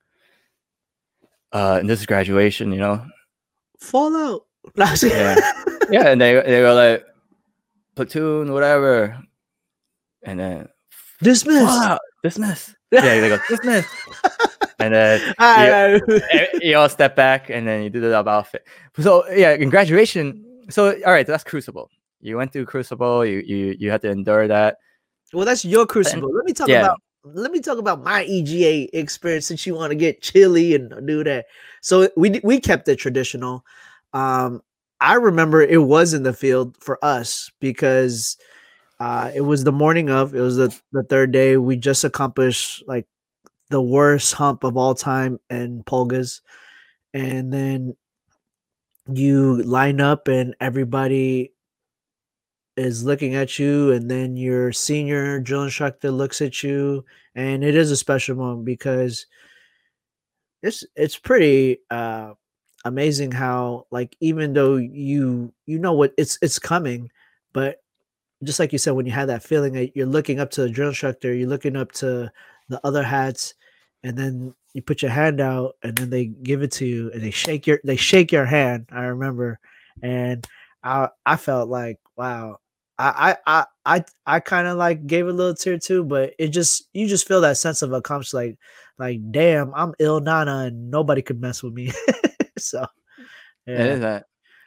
Uh, 1.51 1.77
and 1.79 1.89
this 1.89 1.99
is 1.99 2.05
graduation, 2.05 2.71
you 2.71 2.79
know. 2.79 3.05
Fallout. 3.79 4.45
Yeah. 5.01 5.35
Yeah, 5.89 6.07
and 6.09 6.21
they 6.21 6.35
they 6.35 6.61
were 6.61 6.73
like 6.73 7.05
platoon, 7.95 8.53
whatever, 8.53 9.17
and 10.23 10.39
then 10.39 10.69
Dismiss. 11.21 11.65
Fallout, 11.65 11.99
dismiss. 12.23 12.75
Yeah, 12.91 13.21
they 13.21 13.29
go 13.29 13.39
dismiss, 13.47 13.85
and 14.79 14.93
then 14.93 15.33
Alright, 15.41 16.01
eh, 16.31 16.47
you 16.61 16.77
all 16.77 16.89
step 16.89 17.15
back, 17.15 17.49
and 17.49 17.65
then 17.65 17.83
you 17.83 17.89
do 17.89 18.01
the 18.01 18.13
outfit. 18.13 18.67
So 18.99 19.25
yeah, 19.29 19.53
in 19.53 19.69
graduation. 19.69 20.45
So 20.69 20.91
all 21.05 21.13
right, 21.13 21.25
that's 21.25 21.45
Crucible. 21.45 21.89
You 22.19 22.35
went 22.35 22.51
through 22.51 22.65
Crucible. 22.65 23.25
You 23.25 23.39
you 23.45 23.75
you 23.79 23.91
had 23.91 24.01
to 24.01 24.09
endure 24.09 24.47
that. 24.47 24.77
Well, 25.31 25.45
that's 25.45 25.63
your 25.63 25.85
crucible. 25.85 26.33
Let 26.33 26.43
me 26.43 26.51
talk 26.51 26.67
yeah. 26.67 26.81
about 26.81 27.01
let 27.23 27.51
me 27.51 27.59
talk 27.59 27.77
about 27.77 28.03
my 28.03 28.23
EGA 28.23 28.97
experience 28.97 29.45
since 29.47 29.65
you 29.65 29.75
want 29.75 29.91
to 29.91 29.95
get 29.95 30.21
chilly 30.21 30.75
and 30.75 31.05
do 31.07 31.23
that. 31.23 31.45
So 31.81 32.09
we 32.17 32.39
we 32.43 32.59
kept 32.59 32.87
it 32.87 32.97
traditional. 32.97 33.63
Um, 34.13 34.61
I 34.99 35.15
remember 35.15 35.61
it 35.61 35.83
was 35.83 36.13
in 36.13 36.23
the 36.23 36.33
field 36.33 36.77
for 36.79 37.03
us 37.03 37.51
because 37.59 38.37
uh, 38.99 39.31
it 39.33 39.41
was 39.41 39.63
the 39.63 39.71
morning 39.71 40.09
of. 40.09 40.35
It 40.35 40.41
was 40.41 40.57
the 40.57 40.75
the 40.91 41.03
third 41.03 41.31
day. 41.31 41.57
We 41.57 41.77
just 41.77 42.03
accomplished 42.03 42.83
like 42.87 43.07
the 43.69 43.81
worst 43.81 44.33
hump 44.33 44.63
of 44.63 44.77
all 44.77 44.95
time 44.95 45.39
in 45.49 45.83
Polgas, 45.83 46.41
and 47.13 47.53
then 47.53 47.95
you 49.11 49.63
line 49.63 49.99
up 49.99 50.27
and 50.27 50.55
everybody 50.59 51.51
is 52.77 53.03
looking 53.03 53.35
at 53.35 53.59
you 53.59 53.91
and 53.91 54.09
then 54.09 54.37
your 54.37 54.71
senior 54.71 55.39
drill 55.39 55.63
instructor 55.63 56.09
looks 56.09 56.41
at 56.41 56.63
you 56.63 57.03
and 57.35 57.63
it 57.63 57.75
is 57.75 57.91
a 57.91 57.97
special 57.97 58.35
moment 58.35 58.65
because 58.65 59.25
it's 60.63 60.85
it's 60.95 61.17
pretty 61.17 61.79
uh 61.89 62.33
amazing 62.85 63.31
how 63.31 63.85
like 63.91 64.15
even 64.19 64.53
though 64.53 64.77
you 64.77 65.53
you 65.65 65.79
know 65.79 65.93
what 65.93 66.13
it's 66.17 66.37
it's 66.41 66.59
coming 66.59 67.09
but 67.53 67.77
just 68.43 68.59
like 68.59 68.71
you 68.71 68.79
said 68.79 68.91
when 68.91 69.05
you 69.05 69.11
have 69.11 69.27
that 69.27 69.43
feeling 69.43 69.73
that 69.73 69.95
you're 69.95 70.07
looking 70.07 70.39
up 70.39 70.49
to 70.49 70.61
the 70.61 70.69
drill 70.69 70.89
instructor 70.89 71.33
you're 71.33 71.49
looking 71.49 71.75
up 71.75 71.91
to 71.91 72.31
the 72.69 72.81
other 72.83 73.03
hats 73.03 73.53
and 74.03 74.17
then 74.17 74.53
you 74.73 74.81
put 74.81 75.01
your 75.01 75.11
hand 75.11 75.39
out 75.39 75.75
and 75.83 75.95
then 75.95 76.09
they 76.09 76.25
give 76.25 76.63
it 76.63 76.71
to 76.71 76.85
you 76.85 77.11
and 77.11 77.21
they 77.21 77.31
shake 77.31 77.67
your 77.67 77.79
they 77.83 77.95
shake 77.95 78.31
your 78.31 78.45
hand 78.45 78.87
i 78.91 79.03
remember 79.03 79.59
and 80.01 80.47
i 80.83 81.07
i 81.25 81.35
felt 81.35 81.69
like 81.69 81.99
wow. 82.17 82.57
I 82.97 83.35
i 83.45 83.61
i 83.61 83.65
i, 83.85 84.03
I 84.27 84.39
kind 84.39 84.67
of 84.67 84.77
like 84.77 85.07
gave 85.07 85.27
a 85.27 85.31
little 85.31 85.55
tear 85.55 85.79
too 85.79 86.03
but 86.03 86.33
it 86.37 86.49
just 86.49 86.87
you 86.93 87.07
just 87.07 87.27
feel 87.27 87.41
that 87.41 87.57
sense 87.57 87.81
of 87.81 87.93
accomplishment 87.93 88.49
like 88.49 88.57
like 88.99 89.31
damn 89.31 89.73
i'm 89.73 89.93
ill 89.99 90.19
nana 90.19 90.65
and 90.67 90.91
nobody 90.91 91.21
could 91.21 91.41
mess 91.41 91.63
with 91.63 91.73
me. 91.73 91.91
So 92.59 92.85
yeah. 93.65 93.85
is 93.85 93.99
that. 94.01 94.25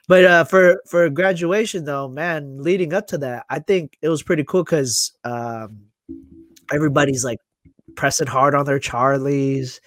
but 0.09 0.25
uh 0.25 0.45
for 0.45 0.83
for 0.91 1.09
graduation 1.11 1.85
though 1.85 2.09
man 2.09 2.61
leading 2.61 2.93
up 2.93 3.07
to 3.09 3.19
that 3.19 3.47
i 3.49 3.61
think 3.61 3.97
it 4.03 4.09
was 4.09 4.23
pretty 4.23 4.43
cool 4.43 4.65
because 4.65 5.13
um 5.23 5.85
everybody's 6.73 7.25
like 7.25 7.39
pressing 7.95 8.27
hard 8.27 8.55
on 8.57 8.65
their 8.65 8.81
charlies 8.81 9.79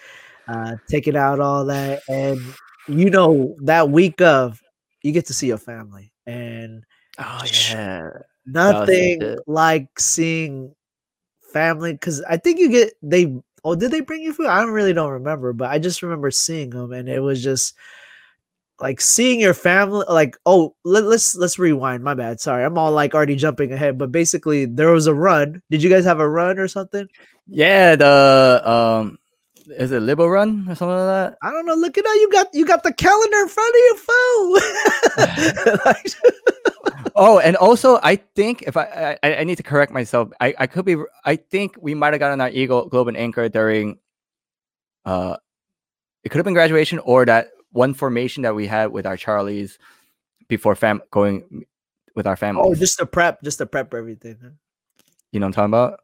uh 0.47 0.75
taking 0.89 1.17
out 1.17 1.41
all 1.41 1.65
that 1.65 2.01
and 2.07 2.39
you 2.87 3.09
know 3.09 3.55
that 3.63 3.89
week 3.89 4.21
of 4.21 4.61
you 5.01 5.11
get 5.11 5.25
to 5.25 5.33
see 5.33 5.47
your 5.47 5.57
family 5.57 6.13
and 6.25 6.85
Oh 7.19 7.41
yeah. 7.65 8.09
nothing 8.45 9.37
like 9.47 9.99
seeing 9.99 10.73
family 11.51 11.93
because 11.93 12.21
i 12.29 12.37
think 12.37 12.59
you 12.59 12.69
get 12.69 12.93
they 13.01 13.35
oh 13.63 13.75
did 13.75 13.91
they 13.91 14.01
bring 14.01 14.21
you 14.21 14.33
food? 14.33 14.47
I 14.47 14.61
don't 14.61 14.71
really 14.71 14.93
don't 14.93 15.11
remember 15.11 15.53
but 15.53 15.69
i 15.69 15.79
just 15.79 16.03
remember 16.03 16.29
seeing 16.29 16.69
them 16.69 16.91
and 16.91 17.09
it 17.09 17.19
was 17.19 17.43
just 17.43 17.73
like 18.79 19.01
seeing 19.01 19.39
your 19.39 19.55
family 19.55 20.05
like 20.07 20.37
oh 20.45 20.75
let, 20.83 21.05
let's 21.05 21.35
let's 21.35 21.57
rewind 21.57 22.03
my 22.03 22.13
bad 22.13 22.39
sorry 22.39 22.63
i'm 22.63 22.77
all 22.77 22.91
like 22.91 23.15
already 23.15 23.35
jumping 23.35 23.71
ahead 23.71 23.97
but 23.97 24.11
basically 24.11 24.65
there 24.65 24.91
was 24.91 25.07
a 25.07 25.13
run. 25.13 25.61
Did 25.71 25.81
you 25.81 25.89
guys 25.89 26.05
have 26.05 26.19
a 26.19 26.29
run 26.29 26.59
or 26.59 26.67
something? 26.67 27.07
Yeah, 27.47 27.95
the 27.95 28.61
um, 28.65 29.17
is 29.69 29.91
it 29.91 30.01
Libo 30.01 30.27
Run 30.27 30.65
or 30.69 30.75
something 30.75 30.95
like 30.95 31.31
that? 31.31 31.37
i 31.41 31.51
don't 31.51 31.65
know 31.65 31.75
look 31.75 31.97
at 31.97 32.05
how 32.05 32.13
you 32.13 32.29
got 32.31 32.47
you 32.53 32.65
got 32.65 32.83
the 32.83 32.93
calendar 32.93 33.37
in 33.39 33.47
front 33.47 33.75
of 33.75 33.81
your 33.87 33.97
phone 33.97 35.79
Like- 35.85 36.13
Oh, 37.19 37.39
and 37.39 37.55
also 37.55 37.99
I 38.03 38.17
think 38.17 38.61
if 38.63 38.77
I 38.77 39.17
I, 39.23 39.37
I 39.37 39.43
need 39.43 39.55
to 39.55 39.63
correct 39.63 39.91
myself, 39.91 40.29
I, 40.39 40.53
I 40.59 40.67
could 40.67 40.85
be 40.85 40.97
I 41.25 41.35
think 41.37 41.75
we 41.81 41.95
might 41.95 42.13
have 42.13 42.19
gotten 42.19 42.39
our 42.41 42.49
Eagle 42.49 42.85
Globe 42.87 43.07
and 43.07 43.17
Anchor 43.17 43.49
during 43.49 43.97
uh 45.03 45.37
it 46.23 46.29
could 46.29 46.37
have 46.37 46.45
been 46.45 46.53
graduation 46.53 46.99
or 46.99 47.25
that 47.25 47.47
one 47.71 47.95
formation 47.95 48.43
that 48.43 48.53
we 48.53 48.67
had 48.67 48.91
with 48.91 49.07
our 49.07 49.17
Charlies 49.17 49.77
before 50.47 50.75
fam 50.75 51.01
going 51.09 51.65
with 52.15 52.27
our 52.27 52.35
family. 52.35 52.61
oh 52.63 52.75
just 52.75 52.99
to 52.99 53.05
prep 53.07 53.41
just 53.41 53.57
to 53.57 53.65
prep 53.65 53.93
everything 53.95 54.37
huh? 54.41 54.49
you 55.31 55.39
know 55.39 55.47
what 55.47 55.57
I'm 55.57 55.71
talking 55.71 55.73
about? 55.73 55.99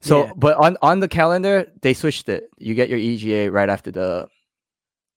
So 0.00 0.24
Yeah. 0.26 0.32
but 0.36 0.56
on 0.56 0.76
on 0.82 1.00
the 1.00 1.08
calendar 1.08 1.66
they 1.82 1.94
switched 1.94 2.28
it. 2.28 2.48
You 2.58 2.74
get 2.74 2.88
your 2.88 2.98
EGA 2.98 3.50
right 3.50 3.68
after 3.68 3.90
the 3.90 4.28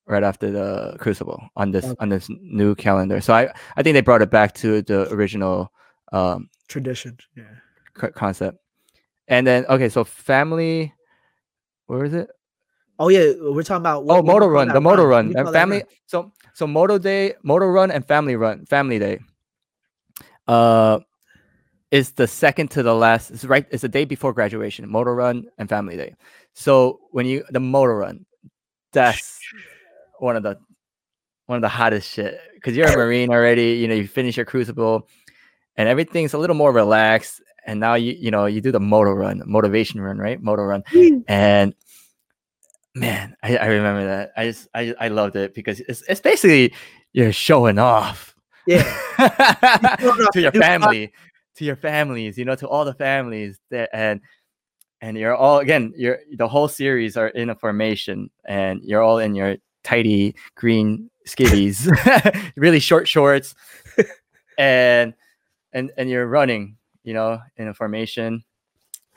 right 0.08 0.24
after 0.24 0.50
the 0.52 0.96
crucible 1.00 1.42
on 1.56 1.72
this 1.72 1.86
Okay. 1.86 1.96
on 2.00 2.10
this 2.10 2.30
new 2.30 2.76
calendar. 2.76 3.20
So 3.22 3.34
I 3.34 3.52
I 3.76 3.84
think 3.84 3.94
they 3.94 4.02
brought 4.02 4.22
it 4.22 4.30
back 4.32 4.54
to 4.56 4.82
the 4.82 5.12
original 5.14 5.72
um 6.14 6.50
tradition 6.68 7.18
yeah 7.36 7.44
co- 7.94 8.12
concept. 8.12 8.58
And 9.28 9.46
then 9.46 9.66
okay, 9.68 9.90
so 9.90 10.04
family, 10.06 10.94
where 11.88 12.06
is 12.06 12.14
it? 12.14 12.30
Oh 13.00 13.10
yeah, 13.10 13.34
we're 13.42 13.62
talking 13.64 13.82
about 13.84 14.04
Oh, 14.04 14.06
what- 14.06 14.22
do 14.22 14.32
moto 14.32 14.48
run, 14.48 14.70
the 14.70 14.80
moto 14.82 15.04
run, 15.06 15.36
and 15.36 15.50
family. 15.52 15.80
run? 15.80 15.88
So 16.08 16.32
so 16.54 16.66
moto 16.66 16.98
day, 16.98 17.34
moto 17.44 17.66
run, 17.68 17.92
and 17.92 18.06
family 18.08 18.36
run, 18.38 18.66
family 18.66 19.00
day. 19.00 19.20
Uh, 20.48 21.00
is 21.92 22.12
the 22.12 22.28
second 22.28 22.70
to 22.72 22.84
the 22.84 22.94
last. 22.94 23.32
It's 23.32 23.46
right. 23.46 23.66
It's 23.72 23.82
the 23.82 23.90
day 23.90 24.06
before 24.06 24.34
graduation. 24.34 24.90
motor 24.90 25.16
run 25.16 25.46
and 25.58 25.70
family 25.70 25.96
day. 25.98 26.16
So 26.54 27.00
when 27.12 27.26
you 27.26 27.44
the 27.50 27.60
motor 27.60 27.96
run, 27.98 28.26
that's 28.94 29.40
one 30.20 30.36
of 30.36 30.44
the 30.44 30.58
one 31.46 31.56
of 31.58 31.62
the 31.62 31.70
hottest 31.70 32.12
shit 32.12 32.40
because 32.56 32.76
you're 32.76 32.88
a 32.88 32.98
marine 32.98 33.30
already. 33.30 33.74
You 33.74 33.88
know 33.88 33.96
you 33.96 34.08
finish 34.08 34.36
your 34.38 34.46
crucible, 34.46 35.08
and 35.76 35.88
everything's 35.88 36.34
a 36.34 36.38
little 36.38 36.56
more 36.56 36.72
relaxed. 36.74 37.42
And 37.66 37.80
now 37.80 37.96
you 37.96 38.14
you 38.14 38.32
know 38.32 38.46
you 38.48 38.62
do 38.62 38.72
the 38.72 38.80
motor 38.80 39.14
run, 39.16 39.42
motivation 39.46 40.02
run, 40.02 40.18
right? 40.18 40.42
Motor 40.42 40.68
run, 40.68 40.84
and 41.28 41.74
man, 42.96 43.36
I, 43.44 43.58
I 43.58 43.66
remember 43.68 44.06
that. 44.06 44.32
I 44.36 44.46
just 44.48 44.68
I 44.74 44.94
I 45.00 45.08
loved 45.10 45.36
it 45.36 45.54
because 45.54 45.80
it's 45.82 46.02
it's 46.10 46.22
basically 46.22 46.74
you're 47.14 47.32
showing 47.34 47.80
off 47.80 48.36
Yeah, 48.66 48.84
to 50.34 50.42
your 50.42 50.52
your 50.52 50.52
new 50.54 50.60
car. 50.60 50.62
family, 50.62 51.14
to 51.58 51.66
your 51.66 51.76
families, 51.76 52.38
you 52.38 52.46
know, 52.46 52.56
to 52.56 52.68
all 52.68 52.86
the 52.86 52.94
families 52.94 53.60
that 53.70 53.90
and 53.94 54.22
and 55.02 55.18
you're 55.18 55.36
all 55.36 55.60
again, 55.60 55.94
you're 55.96 56.20
the 56.36 56.48
whole 56.48 56.68
series 56.68 57.18
are 57.18 57.28
in 57.30 57.50
a 57.50 57.56
formation 57.56 58.30
and 58.46 58.82
you're 58.84 59.04
all 59.04 59.20
in 59.20 59.36
your 59.36 59.58
tidy 59.84 60.36
green 60.56 61.10
skivvies, 61.28 61.88
really 62.56 62.80
short 62.80 63.08
shorts, 63.08 63.54
and 64.58 65.14
and 65.74 65.92
and 65.98 66.10
you're 66.10 66.28
running, 66.28 66.78
you 67.04 67.14
know, 67.14 67.40
in 67.58 67.68
a 67.68 67.74
formation. 67.74 68.44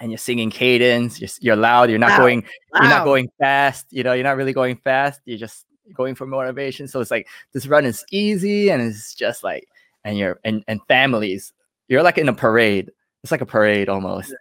And 0.03 0.11
you're 0.11 0.17
singing 0.17 0.49
cadence. 0.49 1.21
You're, 1.21 1.29
you're 1.41 1.57
loud. 1.57 1.91
You're 1.91 1.99
not 1.99 2.17
going 2.19 2.43
you're 2.75 2.85
not 2.85 3.05
going 3.05 3.31
fast 3.39 3.85
you 3.91 4.03
know 4.03 4.15
you're 4.15 4.25
not 4.25 4.39
really 4.39 4.55
going 4.55 4.77
fast 4.77 5.21
you're 5.27 5.37
just 5.37 5.67
going 5.93 6.15
for 6.15 6.25
motivation 6.25 6.89
so 6.89 7.01
it's 7.01 7.11
like 7.11 7.29
this 7.53 7.67
run 7.67 7.85
is 7.85 8.03
easy 8.11 8.71
and 8.71 8.81
it's 8.81 9.15
just 9.15 9.45
like 9.45 9.69
and 10.05 10.17
you're 10.17 10.41
and, 10.45 10.65
and 10.69 10.81
families 10.89 11.53
you're 11.91 12.03
like 12.03 12.17
in 12.17 12.29
a 12.29 12.33
parade 12.33 12.91
it's 13.23 13.31
like 13.31 13.43
a 13.43 13.47
parade 13.47 13.91
almost 13.91 14.35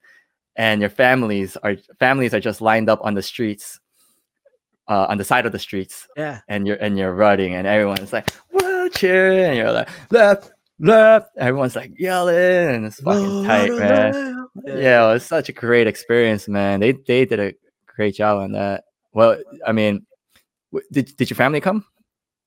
and 0.55 0.79
your 0.79 0.89
families 0.89 1.57
are 1.57 1.75
families 1.99 2.33
are 2.33 2.39
just 2.39 2.61
lined 2.61 2.89
up 2.89 2.99
on 3.03 3.13
the 3.13 3.21
streets 3.21 3.79
uh, 4.87 5.05
on 5.09 5.17
the 5.17 5.25
side 5.25 5.45
of 5.45 5.51
the 5.51 5.59
streets 5.59 6.07
yeah. 6.15 6.39
and 6.47 6.65
you're 6.65 6.77
and 6.77 6.97
you're 6.97 7.13
running 7.13 7.55
and 7.55 7.67
everyone's 7.67 8.13
like 8.13 8.31
whoa 8.51 8.87
cheering 8.89 9.43
and 9.43 9.57
you're 9.57 9.71
like 9.71 9.89
left 10.11 10.51
left 10.79 11.29
everyone's 11.37 11.75
like 11.75 11.91
yelling 11.99 12.75
and 12.75 12.85
it's 12.85 13.01
fucking 13.01 13.43
tight 13.43 13.71
man 13.73 14.39
yeah, 14.65 15.09
it 15.09 15.13
was 15.13 15.25
such 15.25 15.49
a 15.49 15.53
great 15.53 15.87
experience, 15.87 16.47
man. 16.47 16.79
They 16.79 16.93
they 16.93 17.25
did 17.25 17.39
a 17.39 17.53
great 17.87 18.15
job 18.15 18.39
on 18.39 18.51
that. 18.53 18.85
Well, 19.13 19.37
I 19.65 19.71
mean, 19.71 20.05
did 20.91 21.15
did 21.17 21.29
your 21.29 21.37
family 21.37 21.61
come? 21.61 21.85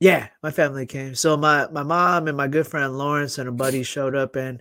Yeah, 0.03 0.27
my 0.43 0.51
family 0.51 0.85
came. 0.85 1.15
So 1.15 1.37
my 1.37 1.69
my 1.71 1.85
mom 1.85 2.27
and 2.27 2.37
my 2.37 2.49
good 2.49 2.67
friend 2.67 2.99
Lawrence 2.99 3.39
and 3.39 3.49
a 3.49 3.53
buddy 3.53 3.85
showed 3.85 4.17
up, 4.17 4.35
and 4.35 4.61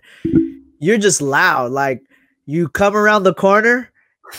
you're 0.78 0.98
just 0.98 1.20
loud. 1.20 1.72
Like 1.72 2.04
you 2.46 2.68
come 2.68 2.94
around 2.94 3.24
the 3.24 3.34
corner, 3.34 3.90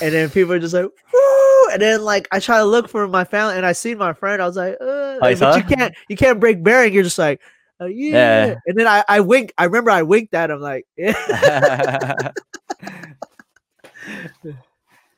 and 0.02 0.14
then 0.14 0.30
people 0.30 0.54
are 0.54 0.60
just 0.60 0.74
like, 0.74 0.86
"Woo!" 0.86 1.70
And 1.74 1.82
then 1.82 2.06
like 2.06 2.30
I 2.32 2.40
try 2.40 2.60
to 2.60 2.64
look 2.64 2.88
for 2.88 3.06
my 3.10 3.26
family, 3.26 3.58
and 3.58 3.66
I 3.66 3.74
see 3.74 3.96
my 3.96 4.14
friend. 4.14 4.42
I 4.42 4.48
was 4.48 4.56
like, 4.56 4.78
uh, 4.80 5.16
you 5.16 5.20
but 5.20 5.38
saw 5.38 5.58
you 5.58 5.64
can't 5.66 5.94
you 6.08 6.16
can't 6.16 6.40
break 6.40 6.64
bearing. 6.64 6.94
You're 6.94 7.04
just 7.04 7.20
like, 7.20 7.42
uh, 7.82 7.88
yeah. 7.88 8.46
Yeah. 8.46 8.56
And 8.66 8.78
then 8.80 8.88
I 8.88 9.04
I 9.10 9.20
wink. 9.20 9.52
I 9.58 9.66
remember 9.66 9.92
I 9.92 10.04
winked 10.04 10.34
at 10.34 10.52
him 10.52 10.62
like, 10.62 10.88
yeah. 10.96 11.14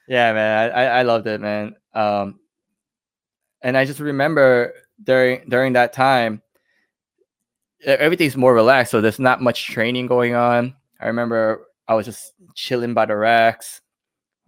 yeah, 0.08 0.34
man, 0.34 0.72
I 0.72 0.86
I 0.86 1.02
loved 1.04 1.28
it, 1.28 1.40
man. 1.40 1.76
Um, 1.94 2.40
and 3.62 3.78
I 3.78 3.86
just 3.86 4.00
remember 4.00 4.74
during 5.04 5.48
during 5.50 5.74
that 5.74 5.94
time, 5.94 6.42
everything's 7.86 8.38
more 8.38 8.54
relaxed, 8.54 8.92
so 8.92 9.02
there's 9.02 9.20
not 9.20 9.42
much 9.42 9.66
training 9.68 10.08
going 10.08 10.36
on. 10.36 10.76
I 11.00 11.08
remember 11.08 11.66
I 11.88 11.94
was 11.96 12.06
just 12.06 12.34
chilling 12.56 12.94
by 12.94 13.06
the 13.06 13.16
racks 13.16 13.82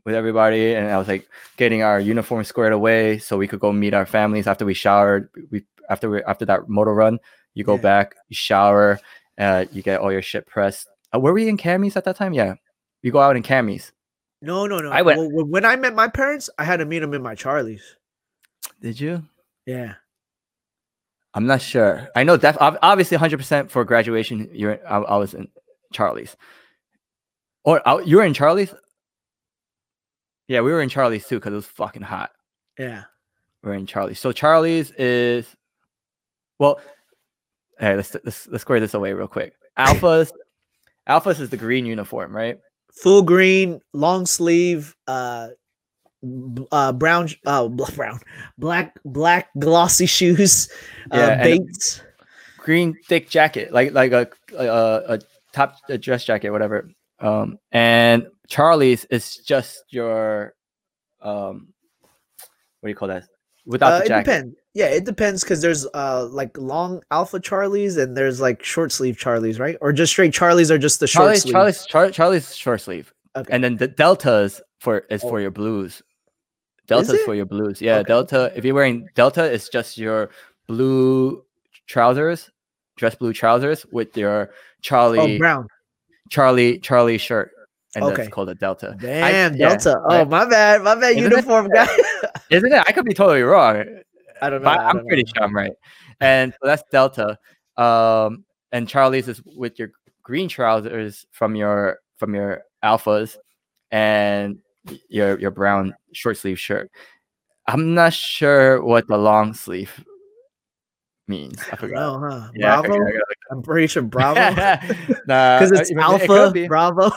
with 0.06 0.16
everybody, 0.16 0.74
and 0.74 0.90
I 0.90 0.98
was 0.98 1.08
like 1.08 1.28
getting 1.58 1.84
our 1.84 2.00
uniform 2.00 2.44
squared 2.44 2.74
away 2.74 3.18
so 3.20 3.38
we 3.38 3.48
could 3.48 3.60
go 3.60 3.72
meet 3.74 3.94
our 3.94 4.06
families 4.06 4.48
after 4.48 4.66
we 4.66 4.74
showered. 4.74 5.30
We 5.52 5.66
after 5.90 6.10
we 6.10 6.24
after 6.24 6.46
that 6.46 6.70
motor 6.70 6.94
run, 6.94 7.20
you 7.54 7.64
go 7.64 7.76
Yeah. 7.76 7.82
back, 7.82 8.16
you 8.30 8.36
shower, 8.36 9.00
uh, 9.38 9.66
you 9.72 9.82
get 9.84 10.00
all 10.00 10.12
your 10.12 10.22
shit 10.22 10.48
pressed. 10.48 10.88
Uh, 11.14 11.20
were 11.20 11.34
we 11.34 11.48
in 11.48 11.58
camis 11.58 11.96
at 11.96 12.06
that 12.06 12.16
time? 12.16 12.34
Yeah, 12.34 12.56
you 13.02 13.12
go 13.12 13.20
out 13.20 13.36
in 13.36 13.44
camis. 13.44 13.92
No, 14.42 14.68
no, 14.68 14.78
no. 14.80 14.92
I 14.92 15.02
went- 15.02 15.18
Well, 15.18 15.32
when- 15.32 15.50
when 15.50 15.66
I 15.66 15.76
met 15.78 15.96
my 15.96 16.08
parents, 16.08 16.48
I 16.60 16.64
had 16.64 16.78
to 16.78 16.86
meet 16.86 17.00
them 17.00 17.14
in 17.16 17.24
my 17.24 17.34
Charlie's. 17.34 17.96
Did 18.82 19.00
you? 19.00 19.24
Yeah. 19.66 19.96
I'm 21.34 21.46
not 21.46 21.62
sure. 21.62 22.08
I 22.16 22.24
know 22.24 22.38
that 22.38 22.58
obviously 22.60 23.18
100% 23.18 23.70
for 23.70 23.84
graduation. 23.86 24.50
You're 24.52 24.80
I, 24.88 24.98
I 24.98 25.18
was 25.18 25.34
in 25.34 25.48
Charlie's, 25.94 26.36
or 27.64 27.88
I, 27.88 28.00
you 28.02 28.18
were 28.18 28.24
in 28.24 28.34
Charlie's. 28.34 28.74
Yeah, 30.48 30.62
we 30.62 30.72
were 30.72 30.82
in 30.82 30.90
Charlie's 30.90 31.28
too 31.28 31.36
because 31.36 31.54
it 31.54 31.58
was 31.58 31.66
fucking 31.66 32.04
hot. 32.04 32.32
Yeah. 32.80 33.04
We 33.64 33.72
are 33.72 33.76
in 33.76 33.86
Charlie's. 33.86 34.20
So 34.20 34.32
Charlie's 34.32 34.92
is, 34.92 35.46
well, 36.60 36.80
hey, 37.80 37.96
let's 37.96 38.16
let's 38.24 38.48
let's 38.48 38.62
square 38.62 38.80
this 38.80 38.94
away 38.94 39.14
real 39.14 39.28
quick. 39.28 39.54
Alphas, 39.78 40.32
Alphas 41.08 41.40
is 41.40 41.50
the 41.50 41.58
green 41.58 41.86
uniform, 41.86 42.36
right? 42.36 42.60
full 42.98 43.22
green, 43.22 43.80
long 43.94 44.26
sleeve, 44.26 44.96
uh, 45.08 45.50
uh, 46.72 46.92
brown, 46.94 47.30
uh, 47.46 47.68
brown, 47.68 48.20
black, 48.58 48.96
black 49.06 49.50
glossy 49.60 50.06
shoes, 50.06 50.70
Yeah, 51.14 51.20
uh, 51.40 51.44
Bates. 51.44 52.02
green 52.58 52.96
thick 53.08 53.30
jacket, 53.30 53.72
like 53.72 53.94
like 53.94 54.12
a 54.12 54.28
a, 54.58 55.16
a 55.16 55.20
top 55.54 55.76
a 55.90 55.98
dress 55.98 56.26
jacket, 56.26 56.50
whatever. 56.52 56.90
Um, 57.20 57.58
and 57.72 58.28
Charlie's 58.48 59.06
is 59.06 59.36
just 59.38 59.84
your 59.90 60.54
um, 61.22 61.74
what 62.80 62.88
do 62.88 62.90
you 62.90 62.96
call 62.96 63.08
that? 63.10 63.24
Without 63.66 63.94
Uh, 63.94 63.98
the 64.00 64.06
it 64.06 64.08
jacket. 64.08 64.26
depends. 64.26 64.56
Yeah, 64.74 64.86
it 64.86 65.04
depends 65.06 65.44
because 65.44 65.62
there's 65.62 65.88
uh 65.94 66.26
like 66.32 66.56
long 66.58 67.02
alpha 67.12 67.40
Charlies 67.40 67.98
and 68.02 68.16
there's 68.16 68.40
like 68.40 68.64
short 68.64 68.92
sleeve 68.92 69.18
Charlies, 69.18 69.60
right? 69.60 69.76
Or 69.82 69.92
just 69.92 70.12
straight 70.14 70.32
Charlies 70.34 70.70
are 70.70 70.78
just 70.78 71.00
the 71.00 71.08
short 71.08 71.24
Charlie's 71.26 71.42
sleeve. 71.42 71.54
Charlie's 71.54 71.86
Char- 71.88 72.12
Charlie's 72.12 72.56
short 72.56 72.82
sleeve, 72.82 73.12
Okay. 73.36 73.52
and 73.54 73.64
then 73.64 73.78
the 73.78 73.88
deltas 73.88 74.62
for 74.80 75.00
is 75.10 75.24
Oh. 75.24 75.30
for 75.30 75.42
your 75.42 75.52
blues. 75.52 76.02
Deltas 76.88 77.16
it? 77.16 77.26
for 77.26 77.36
your 77.36 77.46
blues. 77.46 77.82
Yeah, 77.82 77.98
Okay. 77.98 78.08
delta. 78.08 78.52
If 78.56 78.64
you're 78.66 78.76
wearing 78.76 79.08
delta, 79.16 79.44
it's 79.44 79.70
just 79.70 79.98
your 79.98 80.30
blue 80.68 81.44
trousers, 81.88 82.50
dress 82.96 83.16
blue 83.16 83.34
trousers 83.34 83.86
with 83.92 84.16
your 84.18 84.50
oh, 84.52 84.56
Charlie 84.82 85.38
brown. 85.38 85.68
Charlie 86.30 86.80
Charlie 86.80 87.18
shirt, 87.18 87.52
and 87.96 88.04
Okay. 88.06 88.16
that's 88.24 88.30
called 88.30 88.50
a 88.50 88.56
delta. 88.56 88.92
I- 89.00 89.02
Damn, 89.02 89.56
yeah, 89.56 89.70
Delta. 89.70 90.00
I- 90.10 90.22
oh, 90.22 90.26
my 90.26 90.46
bad. 90.46 90.82
My 90.84 90.96
bad. 90.96 91.12
Isn't 91.18 91.26
it? 91.26 91.30
Uniform 91.32 91.70
guy. 91.70 91.88
Isn't 92.50 92.72
it? 92.74 92.84
I 92.88 92.92
could 92.92 93.06
be 93.06 93.14
totally 93.14 93.42
wrong. 93.44 93.84
I 94.42 94.50
don't 94.50 94.62
know. 94.62 94.70
I 94.70 94.90
I'm 94.90 94.98
don't 94.98 95.08
pretty 95.08 95.24
know. 95.24 95.32
sure 95.36 95.44
I'm 95.44 95.56
right. 95.56 95.74
And 96.20 96.54
so 96.54 96.60
that's 96.68 96.84
Delta. 96.92 97.38
Um, 97.78 98.44
and 98.72 98.88
Charlie's 98.88 99.28
is 99.28 99.42
with 99.56 99.78
your 99.80 99.90
green 100.24 100.50
trousers 100.50 101.26
from 101.32 101.56
your 101.56 102.00
from 102.18 102.36
your 102.36 102.64
alphas 102.84 103.38
and 103.92 104.60
your 105.10 105.40
your 105.40 105.52
brown 105.52 105.96
short 106.14 106.38
sleeve 106.38 106.60
shirt. 106.60 106.92
I'm 107.68 107.94
not 107.94 108.14
sure 108.14 108.82
what 108.84 109.08
the 109.08 109.18
long 109.18 109.54
sleeve 109.54 110.04
means. 111.28 111.60
I 111.70 111.74
I 111.74 111.76
forgot. 111.76 112.00
don't 112.22 112.32
huh? 112.32 112.50
Yeah, 112.56 112.80
I 112.80 112.82
Bravo. 112.82 113.06
forgot. 113.06 113.22
I'm 113.52 113.62
pretty 113.62 113.88
sure 113.88 114.04
Bravo. 114.04 114.40
Nah, 115.28 115.60
Because 115.60 115.72
it's 115.74 115.90
it- 115.92 115.98
it 115.98 116.02
Alpha, 116.02 116.52
be. 116.52 116.68
Bravo, 116.68 117.08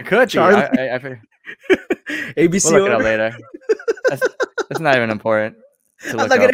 It 0.00 0.06
could 0.06 0.26
be. 0.28 0.32
Charlie. 0.32 0.56
I, 0.56 0.68
I, 0.88 0.94
I, 0.94 0.98
forget. 0.98 1.18
ABC. 2.36 2.72
we'll 2.72 2.82
look 2.82 2.88
it 2.88 2.94
up 2.94 3.02
later. 3.02 3.36
That's, 4.08 4.22
that's 4.68 4.80
not 4.80 4.96
even 4.96 5.10
important. 5.10 5.56
To 6.10 6.18
I'm 6.18 6.28
look 6.28 6.40
up. 6.40 6.50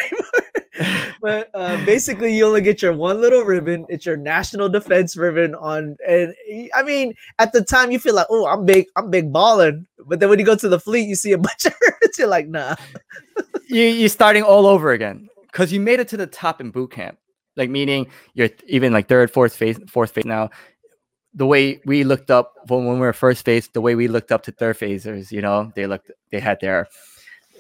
But 1.21 1.51
uh, 1.55 1.85
basically, 1.85 2.37
you 2.37 2.47
only 2.47 2.61
get 2.61 2.83
your 2.83 2.93
one 2.93 3.21
little 3.21 3.43
ribbon. 3.43 3.87
It's 3.89 4.07
your 4.07 4.17
national 4.17 4.69
defense 4.69 5.17
ribbon 5.17 5.55
on, 5.55 5.97
and 6.07 6.35
I 6.75 6.83
mean, 6.83 7.15
at 7.39 7.53
the 7.53 7.63
time, 7.63 7.91
you 7.91 7.99
feel 7.99 8.15
like, 8.15 8.27
oh, 8.31 8.47
I'm 8.47 8.65
big, 8.65 8.87
I'm 8.97 9.11
big 9.11 9.33
balling. 9.33 9.87
But 10.07 10.21
then 10.21 10.29
when 10.29 10.39
you 10.39 10.45
go 10.45 10.57
to 10.57 10.69
the 10.69 10.81
fleet, 10.81 11.09
you 11.09 11.15
see 11.15 11.33
a 11.33 11.39
bunch 11.49 11.67
of 11.67 11.75
ribbons. 11.81 12.19
You're 12.19 12.29
like, 12.29 12.49
nah. 12.49 12.77
you 13.69 13.85
you're 13.85 14.09
starting 14.09 14.43
all 14.43 14.67
over 14.67 14.93
again 14.93 15.29
because 15.51 15.73
you 15.73 15.81
made 15.81 16.01
it 16.01 16.09
to 16.09 16.17
the 16.17 16.27
top 16.27 16.61
in 16.61 16.71
boot 16.71 16.93
camp. 16.93 17.19
Like 17.57 17.71
meaning 17.71 18.07
you're 18.35 18.51
even 18.69 18.93
like 18.93 19.09
third, 19.09 19.31
fourth 19.31 19.55
phase, 19.57 19.79
fourth 19.89 20.13
phase 20.13 20.25
now. 20.25 20.51
The 21.35 21.47
way 21.47 21.81
we 21.85 22.05
looked 22.05 22.31
up 22.31 22.55
when, 22.69 22.85
when 22.87 22.95
we 22.95 23.01
were 23.01 23.13
first 23.13 23.45
phase, 23.45 23.69
the 23.69 23.81
way 23.81 23.95
we 23.95 24.09
looked 24.09 24.33
up 24.33 24.45
to 24.45 24.53
third 24.53 24.79
phasers, 24.79 25.31
you 25.31 25.43
know, 25.43 25.71
they 25.75 25.87
looked, 25.87 26.11
they 26.31 26.41
had 26.41 26.59
their 26.61 26.87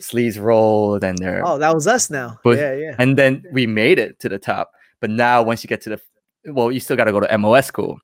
sleeves 0.00 0.38
rolled 0.38 1.04
and 1.04 1.18
their, 1.18 1.42
Oh, 1.44 1.58
that 1.58 1.74
was 1.74 1.86
us 1.86 2.10
now. 2.10 2.38
But- 2.44 2.58
yeah, 2.58 2.74
yeah. 2.74 2.94
and 2.98 3.16
then 3.16 3.44
we 3.52 3.66
made 3.66 3.98
it 3.98 4.18
to 4.20 4.28
the 4.28 4.38
top. 4.38 4.72
But 5.00 5.10
now 5.10 5.42
once 5.42 5.62
you 5.64 5.68
get 5.68 5.80
to 5.82 5.90
the, 5.90 6.00
well, 6.52 6.72
you 6.72 6.80
still 6.80 6.96
got 6.96 7.04
to 7.04 7.12
go 7.12 7.20
to 7.20 7.38
MOS 7.38 7.66
school. 7.66 7.98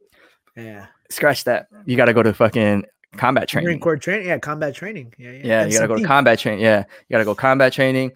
Yeah. 0.56 0.86
Scratch 1.10 1.44
that. 1.44 1.66
You 1.86 1.96
got 1.96 2.06
to 2.06 2.14
go 2.14 2.22
to 2.22 2.32
fucking 2.32 2.84
combat 3.16 3.48
training 3.48 3.66
Marine. 3.68 3.80
Corps 3.80 3.96
training. 3.96 4.26
Yeah, 4.28 4.38
combat 4.38 4.74
training. 4.74 5.12
Yeah, 5.18 5.30
yeah. 5.32 5.40
Yeah, 5.44 5.64
you 5.66 5.72
gotta 5.72 5.86
go 5.88 5.96
to 5.96 6.04
combat 6.04 6.38
training. 6.38 6.60
Yeah, 6.64 6.80
you 7.08 7.14
gotta 7.14 7.24
go 7.24 7.34
combat 7.34 7.72
training. 7.72 8.12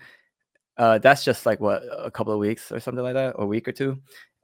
Uh, 0.76 0.98
that's 0.98 1.24
just 1.24 1.46
like 1.46 1.60
what 1.60 1.82
a 1.96 2.10
couple 2.10 2.32
of 2.32 2.38
weeks 2.38 2.72
or 2.72 2.80
something 2.80 3.04
like 3.04 3.14
that, 3.14 3.34
or 3.36 3.44
a 3.44 3.46
week 3.46 3.68
or 3.68 3.72
two, 3.72 3.98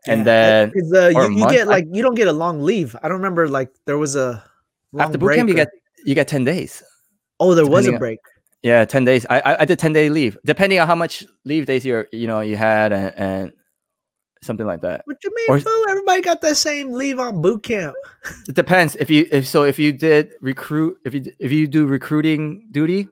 and 0.07 0.21
Yeah, 0.21 0.25
then 0.71 0.73
uh, 0.95 1.09
you, 1.09 1.39
you 1.39 1.49
get 1.51 1.67
like 1.67 1.87
you 1.91 2.03
don't 2.03 2.15
get 2.15 2.29
a 2.29 2.33
long 2.33 2.61
leave. 2.63 2.95
I 3.03 3.09
don't 3.09 3.17
remember 3.19 3.49
like 3.49 3.71
there 3.87 3.99
was 3.99 4.15
a 4.15 4.43
long 4.93 5.07
after 5.07 5.19
boot 5.19 5.35
camp 5.35 5.49
you 5.49 5.55
break 5.55 5.67
get 5.69 6.07
you 6.07 6.15
get 6.15 6.29
ten 6.29 6.45
days. 6.45 6.83
oh 7.41 7.55
there 7.55 7.67
was 7.67 7.87
a 7.87 7.91
depending 7.91 7.95
on- 7.95 7.99
break. 7.99 8.19
Yeah, 8.65 8.87
ten 8.87 9.05
days. 9.05 9.27
I 9.29 9.41
I, 9.41 9.61
I 9.61 9.65
did 9.67 9.79
ten 9.79 9.93
day 9.93 10.09
leave, 10.09 10.39
depending 10.45 10.81
on 10.81 10.87
how 10.87 10.95
much 10.95 11.23
leave 11.45 11.67
days 11.67 11.85
you 11.85 12.07
you 12.13 12.27
know 12.27 12.41
you 12.41 12.57
had 12.57 12.95
and, 12.95 13.13
and 13.15 13.53
something 14.43 14.67
like 14.67 14.81
that. 14.81 15.03
What 15.05 15.19
you 15.23 15.31
mean, 15.37 15.51
or- 15.51 15.61
fool? 15.61 15.85
Everybody 15.89 16.23
got 16.23 16.41
that 16.41 16.57
same 16.57 16.93
leave 16.93 17.21
on 17.21 17.43
boot 17.43 17.63
camp. 17.63 17.95
It 18.49 18.55
depends 18.55 18.97
if 18.97 19.11
you 19.11 19.29
if 19.31 19.47
so 19.47 19.65
if 19.65 19.79
you 19.79 19.93
did 19.93 20.33
recruit 20.41 20.97
if 21.05 21.13
you 21.13 21.25
if 21.39 21.53
you 21.53 21.67
do 21.67 21.87
recruiting 21.87 22.67
duty, 22.71 23.07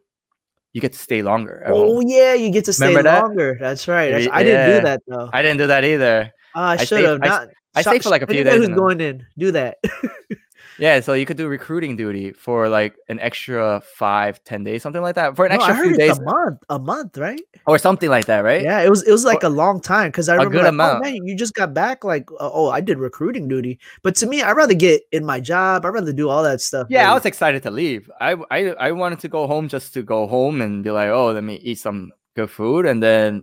you 0.73 0.81
get 0.81 0.95
to 0.95 0.99
stay 0.99 1.21
longer. 1.21 1.63
Oh 1.67 1.97
home. 1.97 2.05
yeah, 2.07 2.33
you 2.33 2.51
get 2.51 2.65
to 2.65 2.73
stay 2.73 2.89
Remember 2.89 3.11
that? 3.11 3.23
longer. 3.23 3.59
That's 3.61 3.87
right. 3.87 4.11
That's, 4.11 4.29
I 4.33 4.43
didn't 4.43 4.71
yeah. 4.71 4.77
do 4.79 4.85
that 4.85 5.03
though. 5.07 5.31
I 5.35 5.43
didn't 5.43 5.59
do 5.59 5.67
that 5.67 5.85
either. 5.85 6.33
Ah, 6.55 6.71
I 6.71 6.73
I 6.73 6.77
should 6.85 7.05
have 7.05 7.21
I 7.23 7.27
not. 7.27 7.49
I 7.75 7.83
stayed 7.83 8.03
for 8.03 8.09
like 8.09 8.23
a 8.23 8.27
few 8.27 8.43
days 8.43 8.55
Who's 8.55 8.69
going 8.69 9.03
in? 9.03 9.27
Do 9.37 9.53
that. 9.53 9.77
Yeah, 10.79 11.01
so 11.01 11.13
you 11.13 11.27
could 11.27 11.37
do 11.37 11.49
recruiting 11.49 11.97
duty 11.97 12.33
for 12.33 12.69
like 12.69 12.97
an 13.09 13.21
extra 13.21 13.83
five, 13.95 14.43
ten 14.45 14.65
days, 14.65 14.83
something 14.83 15.03
like 15.03 15.15
that. 15.17 15.37
For 15.37 15.47
an 15.47 15.51
No, 15.51 15.65
extra 15.65 15.77
few 15.77 15.97
days 15.97 16.19
a 16.19 16.23
month. 16.23 16.59
A 16.71 16.79
month, 16.79 17.19
right? 17.19 17.41
or 17.67 17.79
something 17.79 18.09
like 18.09 18.27
that, 18.27 18.41
right? 18.41 18.63
Yeah, 18.63 18.81
it 18.81 18.91
was. 18.91 19.03
It 19.03 19.13
was 19.13 19.25
like 19.25 19.43
a 19.43 19.49
long 19.49 19.81
time 19.81 20.09
because 20.09 20.29
I 20.29 20.35
remember 20.35 20.71
like. 20.71 20.97
Oh, 20.97 21.01
man, 21.01 21.15
you 21.27 21.37
just 21.37 21.55
got 21.55 21.75
back. 21.75 22.05
Like, 22.05 22.31
uh, 22.33 22.51
oh, 22.53 22.71
I 22.71 22.81
did 22.81 22.99
recruiting 22.99 23.49
duty. 23.49 23.79
But 24.03 24.17
to 24.17 24.27
me, 24.27 24.43
I'd 24.43 24.53
rather 24.53 24.75
get 24.75 25.03
in 25.13 25.25
my 25.25 25.41
job. 25.41 25.85
I'd 25.85 25.91
rather 25.91 26.13
do 26.13 26.29
all 26.29 26.43
that 26.43 26.61
stuff. 26.61 26.87
Yeah, 26.91 27.11
I 27.11 27.15
was 27.15 27.27
excited 27.27 27.63
to 27.65 27.71
leave. 27.71 28.11
I, 28.21 28.37
I 28.51 28.69
I 28.71 28.93
wanted 28.93 29.21
to 29.21 29.29
go 29.29 29.47
home 29.47 29.69
just 29.69 29.95
to 29.95 30.03
go 30.03 30.27
home 30.27 30.61
and 30.61 30.83
be 30.83 30.91
like, 30.91 31.09
oh, 31.11 31.33
let 31.33 31.45
me 31.45 31.57
eat 31.57 31.79
some 31.79 32.13
good 32.35 32.51
food, 32.51 32.87
and 32.87 33.03
then 33.03 33.43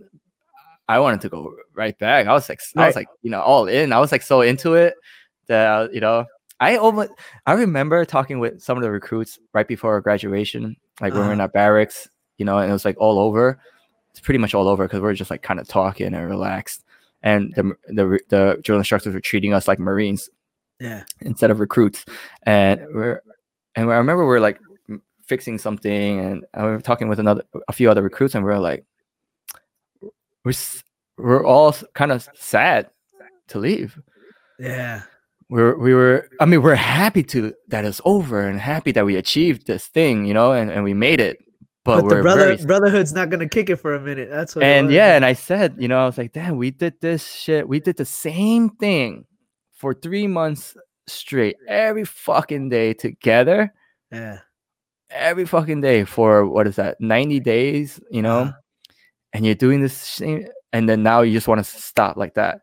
I 0.88 0.98
wanted 0.98 1.20
to 1.22 1.28
go 1.28 1.54
right 1.74 1.96
back. 1.98 2.26
I 2.26 2.32
was 2.32 2.48
like, 2.48 2.60
I 2.76 2.86
was 2.86 2.96
like, 2.96 3.08
you 3.22 3.30
know, 3.30 3.40
all 3.40 3.66
in. 3.68 3.92
I 3.92 4.00
was 4.00 4.12
like 4.12 4.22
so 4.22 4.40
into 4.42 4.74
it 4.74 4.94
that 5.46 5.94
you 5.94 6.00
know, 6.00 6.26
I 6.60 6.76
almost 6.76 7.10
I 7.46 7.52
remember 7.54 8.04
talking 8.04 8.38
with 8.38 8.60
some 8.62 8.76
of 8.76 8.82
the 8.82 8.90
recruits 8.90 9.38
right 9.54 9.66
before 9.66 10.00
graduation, 10.00 10.76
like 11.00 11.12
when 11.14 11.22
we 11.22 11.28
we're 11.28 11.32
in 11.32 11.40
Uh-huh. 11.40 11.44
our 11.44 11.48
barracks, 11.48 12.08
you 12.38 12.44
know, 12.44 12.58
and 12.58 12.70
it 12.70 12.72
was 12.72 12.84
like 12.84 12.96
all 12.98 13.18
over. 13.18 13.58
It's 14.10 14.20
pretty 14.20 14.38
much 14.38 14.54
all 14.54 14.68
over 14.68 14.84
because 14.86 15.00
we're 15.00 15.14
just 15.14 15.30
like 15.30 15.42
kind 15.42 15.58
of 15.60 15.66
talking 15.68 16.12
and 16.14 16.28
relaxed, 16.28 16.84
and 17.22 17.52
the 17.54 17.74
the 17.88 18.18
the 18.28 18.58
drill 18.62 18.78
instructors 18.78 19.14
were 19.14 19.20
treating 19.20 19.54
us 19.54 19.66
like 19.68 19.78
Marines 19.78 20.28
Yeah. 20.80 21.04
instead 21.20 21.50
of 21.50 21.60
recruits. 21.60 22.04
And 22.42 22.80
we're 22.94 23.22
and 23.76 23.90
I 23.90 23.96
remember 23.96 24.26
we're 24.26 24.40
like 24.40 24.58
fixing 25.26 25.58
something, 25.58 26.18
and 26.20 26.44
we 26.56 26.62
were 26.62 26.80
talking 26.80 27.08
with 27.08 27.20
another 27.20 27.44
a 27.68 27.72
few 27.72 27.90
other 27.90 28.02
recruits, 28.02 28.34
and 28.34 28.44
we 28.44 28.50
are 28.52 28.58
like, 28.58 28.84
we're 30.44 30.52
we're 31.16 31.44
all 31.46 31.72
kind 31.94 32.12
of 32.12 32.28
sad 32.34 32.90
to 33.48 33.58
leave. 33.58 33.98
Yeah. 34.58 35.02
We 35.50 35.60
were, 35.60 35.76
we 35.76 35.94
were, 35.94 36.28
I 36.38 36.46
mean, 36.46 36.62
we're 36.62 36.76
happy 36.76 37.24
to 37.24 37.52
that 37.68 37.84
it's 37.84 38.00
over 38.04 38.46
and 38.46 38.60
happy 38.60 38.92
that 38.92 39.04
we 39.04 39.16
achieved 39.16 39.66
this 39.66 39.88
thing, 39.88 40.24
you 40.24 40.32
know, 40.32 40.52
and, 40.52 40.70
and 40.70 40.84
we 40.84 40.94
made 40.94 41.20
it. 41.20 41.38
But, 41.84 42.02
But, 42.02 42.08
the 42.08 42.22
brother 42.22 42.54
very, 42.54 42.66
brotherhood's 42.66 43.12
not 43.12 43.30
gonna 43.30 43.48
kick 43.48 43.68
it 43.68 43.76
for 43.76 43.94
a 43.94 44.00
minute. 44.00 44.28
That's 44.30 44.54
what. 44.54 44.64
and 44.64 44.92
yeah, 44.92 45.16
and 45.16 45.24
I 45.24 45.32
said, 45.32 45.74
you 45.78 45.88
know, 45.88 45.98
I 45.98 46.06
was 46.06 46.18
like, 46.18 46.32
damn, 46.32 46.56
we 46.56 46.70
did 46.70 47.00
this 47.00 47.26
shit. 47.26 47.68
We 47.68 47.80
did 47.80 47.96
the 47.96 48.04
same 48.04 48.70
thing 48.70 49.24
for 49.74 49.92
three 49.94 50.26
months 50.26 50.76
straight, 51.08 51.56
every 51.66 52.04
fucking 52.04 52.68
day 52.68 52.92
together, 52.94 53.72
yeah. 54.12 54.38
every 55.10 55.46
fucking 55.46 55.80
day 55.80 56.04
for 56.04 56.46
what 56.46 56.66
is 56.66 56.76
that, 56.76 57.00
90 57.00 57.40
days, 57.40 57.98
you 58.10 58.22
know? 58.22 58.40
Uh-huh. 58.40 58.52
And 59.32 59.46
you're 59.46 59.54
doing 59.54 59.80
this 59.80 59.94
same, 59.94 60.46
and 60.72 60.88
then 60.88 61.02
now 61.02 61.22
you 61.22 61.32
just 61.32 61.48
want 61.48 61.64
to 61.64 61.64
stop 61.64 62.16
like 62.16 62.34
that. 62.34 62.60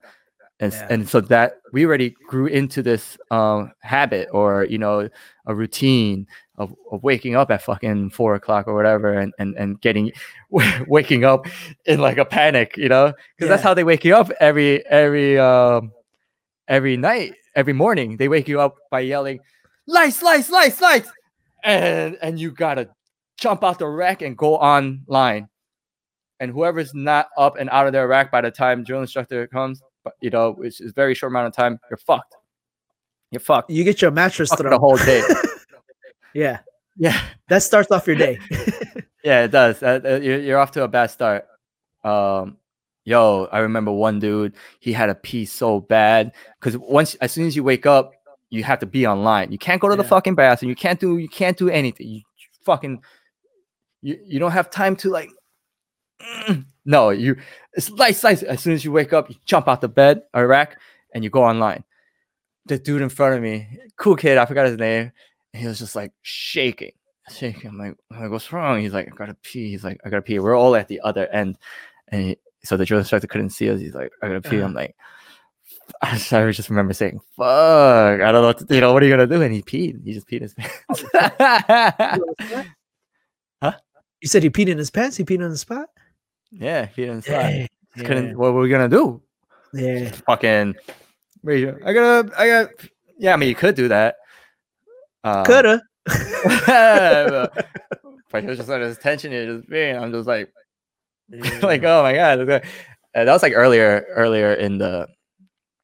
And, 0.59 0.73
Yeah. 0.73 0.87
and 0.89 1.07
so 1.07 1.21
that 1.21 1.61
we 1.71 1.85
already 1.85 2.15
grew 2.27 2.47
into 2.47 2.81
this 2.81 3.17
um, 3.29 3.71
habit 3.81 4.27
or, 4.31 4.65
you 4.65 4.79
know, 4.79 5.07
a 5.45 5.53
routine 5.53 6.25
of, 6.57 6.73
of 6.91 7.03
waking 7.03 7.35
up 7.35 7.51
at 7.51 7.61
fucking 7.61 8.09
four 8.09 8.33
o'clock 8.33 8.67
or 8.67 8.73
whatever 8.73 9.13
and, 9.13 9.33
and, 9.37 9.55
and 9.55 9.79
getting 9.81 10.11
waking 10.87 11.23
up 11.23 11.45
in 11.85 11.99
like 11.99 12.17
a 12.17 12.25
panic, 12.25 12.75
you 12.75 12.89
know, 12.89 13.13
because 13.35 13.49
that's 13.49 13.61
how 13.61 13.75
they 13.75 13.83
wake 13.83 14.03
you 14.03 14.15
up 14.15 14.31
every, 14.39 14.83
every, 14.87 15.37
um, 15.37 15.91
every 16.67 16.97
night, 16.97 17.35
every 17.55 17.73
morning. 17.73 18.17
They 18.17 18.27
wake 18.27 18.47
you 18.47 18.59
up 18.59 18.77
by 18.89 19.01
yelling, 19.01 19.39
lights, 19.85 20.23
lights, 20.23 20.49
lights, 20.49 20.81
lights. 20.81 21.11
And, 21.63 22.17
and 22.21 22.39
you 22.39 22.49
gotta 22.51 22.89
jump 23.37 23.63
out 23.63 23.77
the 23.77 23.87
rack 23.87 24.23
and 24.23 24.35
go 24.35 24.55
online. 24.55 25.49
And 26.39 26.51
whoever's 26.51 26.93
not 26.95 27.27
up 27.37 27.57
and 27.57 27.69
out 27.69 27.85
of 27.87 27.93
their 27.93 28.07
rack 28.07 28.31
by 28.31 28.41
the 28.41 28.51
time 28.51 28.83
drill 28.83 29.01
instructor 29.01 29.45
comes, 29.47 29.81
you 30.21 30.29
know, 30.29 30.51
which 30.51 30.81
is 30.81 30.91
very 30.93 31.13
short 31.13 31.31
amount 31.31 31.47
of 31.47 31.53
time, 31.53 31.79
you're 31.89 31.97
fucked. 31.97 32.35
You're 33.31 33.39
fucked. 33.39 33.69
You 33.69 33.83
get 33.83 34.01
your 34.01 34.11
mattress 34.11 34.53
thrown 34.53 34.71
the 34.71 34.79
whole 34.79 34.97
day. 34.97 35.21
yeah. 36.33 36.59
Yeah. 36.97 37.19
That 37.49 37.63
starts 37.63 37.91
off 37.91 38.07
your 38.07 38.15
day. 38.15 38.39
Yeah, 39.23 39.43
it 39.43 39.51
does. 39.51 39.83
Uh, 39.83 40.19
you're, 40.23 40.39
you're 40.39 40.57
off 40.57 40.71
to 40.71 40.83
a 40.83 40.87
bad 40.87 41.07
start. 41.07 41.45
Um, 42.05 42.55
yo, 43.03 43.49
I 43.51 43.59
remember 43.59 43.91
one 43.91 44.19
dude. 44.19 44.53
He 44.79 44.93
had 44.93 45.09
a 45.09 45.15
pee 45.15 45.43
so 45.43 45.81
bad 45.81 46.31
because 46.57 46.77
once, 46.77 47.15
as 47.15 47.33
soon 47.33 47.45
as 47.45 47.53
you 47.53 47.61
wake 47.61 47.85
up, 47.85 48.13
you 48.49 48.63
have 48.63 48.79
to 48.79 48.85
be 48.85 49.05
online. 49.05 49.51
You 49.51 49.57
can't 49.57 49.81
go 49.81 49.89
to 49.89 49.97
the 49.97 50.03
fucking 50.05 50.35
bathroom. 50.35 50.69
You 50.69 50.77
can't 50.77 50.97
do. 50.97 51.17
You 51.17 51.27
can't 51.27 51.57
do 51.57 51.69
anything. 51.69 52.07
You 52.07 52.21
fucking. 52.63 53.01
You 54.01 54.17
you 54.25 54.39
don't 54.39 54.51
have 54.51 54.69
time 54.69 54.95
to 54.97 55.09
like. 55.09 55.29
no, 56.86 57.09
you. 57.09 57.38
It's 57.74 57.89
light 57.91 58.15
size. 58.15 58.43
As 58.43 58.61
soon 58.61 58.74
as 58.74 58.84
you 58.84 58.91
wake 58.91 59.13
up, 59.13 59.30
you 59.30 59.36
jump 59.45 59.68
out 59.68 59.82
the 59.82 59.89
bed 59.89 60.24
Iraq, 60.36 60.78
and 61.13 61.24
you 61.24 61.30
go 61.30 61.43
online. 61.43 61.84
The 62.65 62.78
dude 62.78 63.01
in 63.01 63.09
front 63.09 63.36
of 63.36 63.41
me, 63.41 63.80
cool 63.95 64.15
kid, 64.15 64.38
I 64.38 64.45
forgot 64.45 64.65
his 64.65 64.78
name. 64.78 65.11
He 65.53 65.65
was 65.65 65.80
just 65.80 65.95
like 65.95 66.11
shaking 66.22 66.91
shaking. 67.30 67.70
I'm 67.70 67.78
like, 67.78 67.95
I'm 68.11 68.22
like, 68.22 68.32
what's 68.32 68.51
wrong? 68.51 68.82
He's 68.82 68.93
like, 68.93 69.07
I 69.07 69.15
gotta 69.15 69.36
pee. 69.36 69.70
He's 69.70 69.84
like, 69.84 69.99
I 70.05 70.09
gotta 70.09 70.22
pee. 70.22 70.39
We're 70.39 70.57
all 70.57 70.76
at 70.76 70.88
the 70.88 71.01
other 71.01 71.28
end, 71.28 71.57
and 72.09 72.22
he, 72.22 72.38
so 72.63 72.78
the 72.78 72.86
drill 72.86 72.99
instructor 72.99 73.28
couldn't 73.28 73.51
see 73.51 73.70
us. 73.70 73.80
He's 73.80 73.95
like, 73.95 74.11
I 74.22 74.28
gotta 74.28 74.41
pee. 74.41 74.57
Uh-huh. 74.57 74.65
I'm 74.65 74.74
like, 74.74 74.95
I 76.01 76.13
just, 76.13 76.34
I 76.34 76.49
just 76.51 76.70
remember 76.70 76.93
saying, 76.93 77.20
"Fuck, 77.36 78.22
I 78.22 78.32
don't 78.32 78.41
know 78.41 78.47
what 78.47 78.68
to, 78.68 78.76
you 78.76 78.82
know. 78.82 78.93
What 78.93 79.03
are 79.03 79.05
you 79.05 79.11
gonna 79.11 79.28
do?" 79.28 79.41
And 79.41 79.53
he 79.53 79.61
peed. 79.61 80.03
He 80.03 80.13
just 80.13 80.28
peed 80.28 80.38
in 80.38 80.43
his 80.43 80.53
pants. 80.55 81.03
Huh? 83.61 83.74
You 84.22 84.28
said 84.28 84.43
he 84.43 84.49
peed 84.49 84.68
in 84.68 84.78
his 84.78 84.91
pants. 84.91 85.18
He 85.18 85.24
peed 85.24 85.43
on 85.43 85.49
the 85.49 85.57
spot. 85.57 85.89
Yeah, 86.51 86.87
he 86.95 87.05
inside. 87.05 87.69
Dang, 87.95 88.05
Couldn't. 88.05 88.37
What 88.37 88.53
were 88.53 88.61
we 88.61 88.69
gonna 88.69 88.89
do? 88.89 89.21
Yeah. 89.73 90.11
Fucking. 90.27 90.75
I 91.47 91.93
gotta. 91.93 92.31
I 92.37 92.47
got. 92.47 92.69
Yeah, 93.17 93.33
I 93.33 93.37
mean, 93.37 93.49
you 93.49 93.55
could 93.55 93.75
do 93.75 93.87
that. 93.87 94.15
Um, 95.23 95.45
Coulda. 95.45 95.81
but 98.31 98.43
he 98.43 98.47
was 98.47 98.57
just 98.57 98.69
on 98.69 98.81
his 98.81 98.97
tension. 98.97 99.31
He 99.31 99.45
just 99.45 99.69
being. 99.69 99.97
I'm 99.97 100.11
just 100.11 100.27
like. 100.27 100.51
like 101.61 101.83
oh 101.83 102.03
my 102.03 102.13
god 102.13 102.39
okay. 102.39 102.61
Uh, 103.13 103.25
that 103.25 103.33
was 103.33 103.43
like 103.43 103.51
earlier 103.53 104.05
earlier 104.09 104.53
in 104.53 104.77
the 104.77 105.07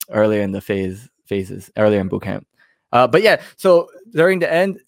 earlier 0.09 0.41
in 0.41 0.53
the 0.53 0.61
phase 0.61 1.09
phases 1.26 1.70
earlier 1.78 1.99
in 1.99 2.07
boot 2.07 2.24
camp 2.24 2.47
uh 2.93 3.05
but 3.05 3.22
yeah 3.22 3.41
so 3.57 3.89
during 4.14 4.39
the 4.39 4.51
end 4.51 4.80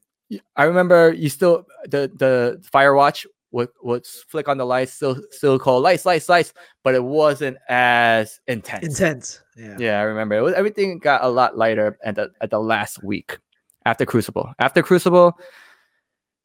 i 0.55 0.63
remember 0.63 1.11
you 1.11 1.27
still 1.27 1.65
the 1.89 2.09
the 2.15 2.63
fire 2.71 2.93
watch 2.93 3.27
would 3.55 3.69
would 3.81 4.05
flick 4.05 4.47
on 4.47 4.57
the 4.57 4.65
lights 4.65 4.93
still 4.93 5.17
still 5.31 5.57
call 5.57 5.79
lights 5.79 6.05
lights 6.05 6.29
lights 6.29 6.53
but 6.83 6.93
it 6.93 7.03
wasn't 7.03 7.57
as 7.69 8.39
intense 8.47 8.85
intense. 8.85 9.41
Yeah. 9.57 9.77
yeah 9.79 9.99
i 9.99 10.03
remember 10.03 10.35
it 10.35 10.41
was 10.41 10.53
everything 10.53 10.99
got 10.99 11.23
a 11.23 11.29
lot 11.29 11.57
lighter 11.57 11.97
at 12.03 12.15
the 12.15 12.31
at 12.41 12.49
the 12.49 12.59
last 12.59 13.03
week 13.03 13.39
after 13.85 14.05
crucible 14.05 14.53
after 14.59 14.83
crucible 14.83 15.39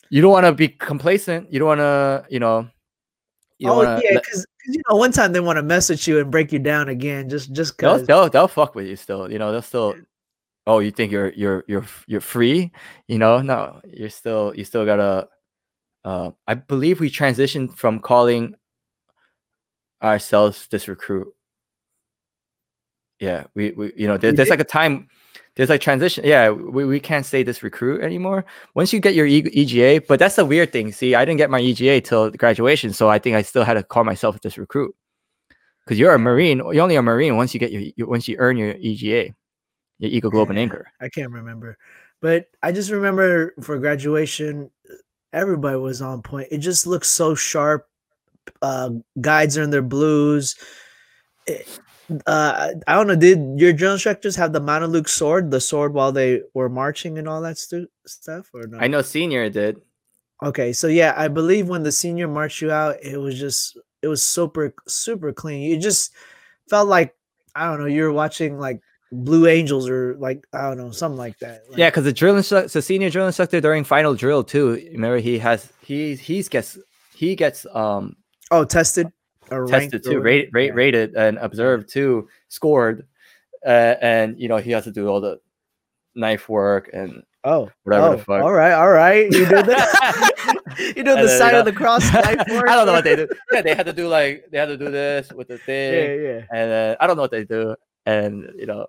you 0.08 0.22
don't 0.22 0.32
want 0.32 0.46
to 0.46 0.52
be 0.52 0.68
complacent 0.68 1.52
you 1.52 1.58
don't 1.58 1.68
want 1.68 1.80
to 1.80 2.24
you 2.30 2.40
know 2.40 2.68
you 3.60 3.68
oh 3.68 3.76
wanna 3.76 4.00
yeah, 4.02 4.14
because 4.14 4.46
you 4.66 4.80
know 4.88 4.96
one 4.96 5.12
time 5.12 5.32
they 5.32 5.40
want 5.40 5.58
to 5.58 5.62
mess 5.62 5.90
with 5.90 6.08
you 6.08 6.18
and 6.18 6.30
break 6.30 6.50
you 6.50 6.58
down 6.58 6.88
again, 6.88 7.28
just 7.28 7.52
just 7.52 7.76
they'll, 7.76 8.04
they'll 8.04 8.28
they'll 8.30 8.48
fuck 8.48 8.74
with 8.74 8.86
you 8.86 8.96
still. 8.96 9.30
You 9.30 9.38
know, 9.38 9.52
they'll 9.52 9.62
still. 9.62 9.94
Oh, 10.66 10.78
you 10.78 10.90
think 10.90 11.12
you're 11.12 11.32
you're 11.34 11.64
you're 11.68 11.84
you're 12.06 12.20
free? 12.22 12.72
You 13.06 13.18
know, 13.18 13.42
no, 13.42 13.80
you're 13.86 14.08
still 14.08 14.54
you 14.56 14.64
still 14.64 14.86
gotta. 14.86 15.28
Uh, 16.04 16.30
I 16.46 16.54
believe 16.54 17.00
we 17.00 17.10
transitioned 17.10 17.76
from 17.76 18.00
calling 18.00 18.54
ourselves 20.02 20.66
this 20.70 20.88
recruit. 20.88 21.28
Yeah, 23.18 23.44
we 23.54 23.72
we 23.72 23.92
you 23.96 24.06
know 24.06 24.16
there, 24.16 24.32
there's 24.32 24.48
like 24.48 24.60
a 24.60 24.64
time. 24.64 25.08
There's 25.56 25.68
like 25.68 25.82
transition. 25.82 26.24
Yeah, 26.24 26.50
we, 26.50 26.84
we 26.86 27.00
can't 27.00 27.26
say 27.26 27.42
this 27.42 27.62
recruit 27.62 28.00
anymore. 28.02 28.46
Once 28.74 28.92
you 28.94 29.00
get 29.00 29.14
your 29.14 29.26
E- 29.26 29.50
EGA, 29.52 30.06
but 30.08 30.18
that's 30.18 30.36
the 30.36 30.44
weird 30.44 30.72
thing. 30.72 30.90
See, 30.92 31.14
I 31.14 31.24
didn't 31.26 31.36
get 31.38 31.50
my 31.50 31.60
EGA 31.60 32.00
till 32.00 32.30
graduation, 32.30 32.94
so 32.94 33.10
I 33.10 33.18
think 33.18 33.36
I 33.36 33.42
still 33.42 33.64
had 33.64 33.74
to 33.74 33.82
call 33.82 34.04
myself 34.04 34.40
this 34.40 34.56
recruit 34.56 34.94
because 35.84 35.98
you're 35.98 36.14
a 36.14 36.18
marine 36.18 36.58
you're 36.72 36.80
only 36.82 36.96
a 36.96 37.02
marine 37.02 37.36
once 37.36 37.52
you 37.52 37.60
get 37.60 37.72
your 37.72 37.82
you- 37.82 38.06
once 38.06 38.26
you 38.28 38.36
earn 38.38 38.56
your 38.56 38.74
ega 38.78 39.34
your 39.98 40.10
eagle 40.10 40.30
globe 40.30 40.48
and 40.50 40.58
anchor 40.58 40.86
I 41.00 41.08
can't 41.10 41.30
remember, 41.32 41.76
but 42.22 42.46
I 42.62 42.72
just 42.72 42.90
remember 42.90 43.54
for 43.60 43.78
graduation, 43.78 44.70
everybody 45.32 45.76
was 45.76 46.02
on 46.02 46.22
point. 46.22 46.48
It 46.50 46.58
just 46.58 46.86
looks 46.86 47.08
so 47.08 47.34
sharp. 47.34 47.86
Uh, 48.62 48.90
guides 49.20 49.56
are 49.58 49.62
in 49.62 49.70
their 49.70 49.82
blues. 49.82 50.56
It- 51.46 51.68
uh, 52.26 52.70
I 52.88 52.94
don't 52.94 53.06
know. 53.06 53.14
Did 53.14 53.60
your 53.60 53.72
drill 53.72 53.92
instructors 53.92 54.34
have 54.34 54.52
the 54.52 54.60
Mameluke 54.60 55.08
sword, 55.08 55.52
the 55.52 55.60
sword 55.60 55.94
while 55.94 56.10
they 56.10 56.42
were 56.54 56.68
marching 56.68 57.18
and 57.18 57.28
all 57.28 57.40
that 57.42 57.56
stu- 57.56 57.86
stuff, 58.04 58.50
or 58.52 58.66
no? 58.66 58.78
i 58.78 58.88
know 58.88 59.00
senior 59.00 59.48
did 59.48 59.80
Okay, 60.42 60.72
so 60.72 60.88
yeah, 60.88 61.14
I 61.16 61.28
believe 61.28 61.68
when 61.68 61.84
the 61.84 61.92
senior 61.92 62.26
marched 62.26 62.62
you 62.62 62.72
out, 62.72 62.96
it 63.00 63.18
was 63.18 63.38
just 63.38 63.78
it 64.02 64.08
was 64.08 64.26
super 64.26 64.74
super 64.88 65.32
clean. 65.32 65.62
You 65.62 65.78
just 65.78 66.12
felt 66.68 66.88
like 66.88 67.14
I 67.54 67.68
don't 67.68 67.78
know, 67.78 67.86
you 67.86 68.02
were 68.02 68.12
watching 68.12 68.58
like 68.58 68.80
Blue 69.12 69.46
Angels 69.48 69.88
or 69.88 70.14
like 70.18 70.46
I 70.52 70.62
don't 70.68 70.78
know, 70.78 70.90
something 70.92 71.18
like 71.18 71.38
that. 71.40 71.62
yeah 71.76 71.90
because 71.90 72.04
the 72.04 72.12
drill 72.12 72.36
instructor 72.36 72.68
the 72.68 72.82
senior 72.82 73.10
drill 73.10 73.26
instructor 73.26 73.60
during 73.60 73.82
final 73.84 74.14
drill 74.14 74.44
too 74.44 74.72
remember 74.92 75.18
he 75.18 75.38
has 75.38 75.72
he 75.82 76.14
he's 76.14 76.48
gets 76.48 76.78
he 77.14 77.34
gets 77.34 77.66
um 77.74 78.14
oh, 78.50 78.64
tested 78.64 79.08
or 79.50 79.66
tested 79.66 80.04
too 80.04 80.10
whatever? 80.10 80.24
rate, 80.24 80.48
rate 80.52 80.66
Yeah. 80.66 80.72
rated 80.74 81.14
and 81.16 81.38
observed 81.38 81.88
too 81.88 82.28
scored 82.48 83.06
uh, 83.66 83.96
and 84.00 84.38
you 84.38 84.48
know 84.48 84.58
he 84.58 84.70
has 84.70 84.84
to 84.84 84.92
do 84.92 85.08
all 85.08 85.20
the 85.20 85.40
knife 86.14 86.48
work 86.48 86.90
and 86.92 87.22
Oh, 87.42 87.70
whatever 87.84 88.10
the 88.10 88.14
oh, 88.16 88.18
fuck. 88.18 88.42
All 88.42 88.52
right, 88.52 88.72
all 88.74 88.90
right. 88.90 89.24
You 89.24 89.46
did 89.46 89.64
that. 89.64 90.30
you 90.78 90.92
did 90.92 91.06
the 91.06 91.14
then, 91.24 91.38
sign 91.38 91.54
you 91.54 91.60
of 91.60 91.64
the 91.64 91.72
cross. 91.72 92.04
Knife 92.12 92.36
work 92.50 92.68
I 92.68 92.74
don't 92.74 92.84
know 92.84 92.92
what 92.92 93.04
they 93.04 93.16
do. 93.16 93.26
Yeah, 93.50 93.62
they 93.62 93.74
had 93.74 93.86
to 93.86 93.94
do 93.94 94.08
like 94.08 94.44
they 94.52 94.58
had 94.58 94.66
to 94.66 94.76
do 94.76 94.90
this 94.90 95.32
with 95.32 95.48
the 95.48 95.56
thing. 95.56 96.20
Yeah, 96.20 96.28
yeah. 96.28 96.44
and 96.52 96.70
uh, 96.70 96.96
I 97.00 97.06
don't 97.06 97.16
know 97.16 97.22
what 97.22 97.30
they 97.30 97.44
do, 97.44 97.74
and 98.10 98.50
you 98.58 98.66
know, 98.66 98.86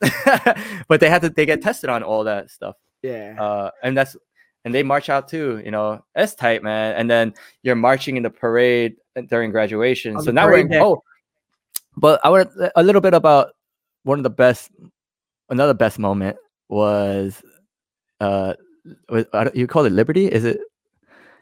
but 0.88 1.00
they 1.00 1.08
had 1.10 1.22
to 1.22 1.30
they 1.30 1.46
get 1.46 1.62
tested 1.62 1.90
on 1.90 2.02
all 2.02 2.24
that 2.24 2.50
stuff, 2.50 2.76
Yeah. 3.02 3.36
uh, 3.40 3.70
and 3.82 3.96
that's 3.96 4.16
and 4.64 4.74
they 4.74 4.82
march 4.82 5.08
out 5.08 5.28
too, 5.28 5.60
you 5.64 5.70
know, 5.70 6.02
it's 6.14 6.34
tight, 6.34 6.62
man. 6.62 6.96
And 6.96 7.10
then 7.10 7.34
you're 7.62 7.74
marching 7.76 8.16
in 8.16 8.22
the 8.22 8.30
parade 8.30 8.96
during 9.28 9.50
graduation, 9.50 10.16
On 10.16 10.22
so 10.22 10.30
now 10.30 10.46
we're 10.46 10.58
in, 10.58 10.72
oh, 10.74 11.02
but 11.96 12.20
I 12.24 12.30
want 12.30 12.50
a 12.74 12.82
little 12.82 13.00
bit 13.02 13.14
about 13.14 13.52
one 14.04 14.18
of 14.18 14.22
the 14.22 14.30
best, 14.30 14.70
another 15.50 15.74
best 15.74 15.98
moment 15.98 16.36
was, 16.68 17.42
uh, 18.20 18.54
was, 19.08 19.26
you 19.54 19.66
call 19.66 19.84
it 19.84 19.92
Liberty? 19.92 20.26
Is 20.26 20.44
it 20.44 20.60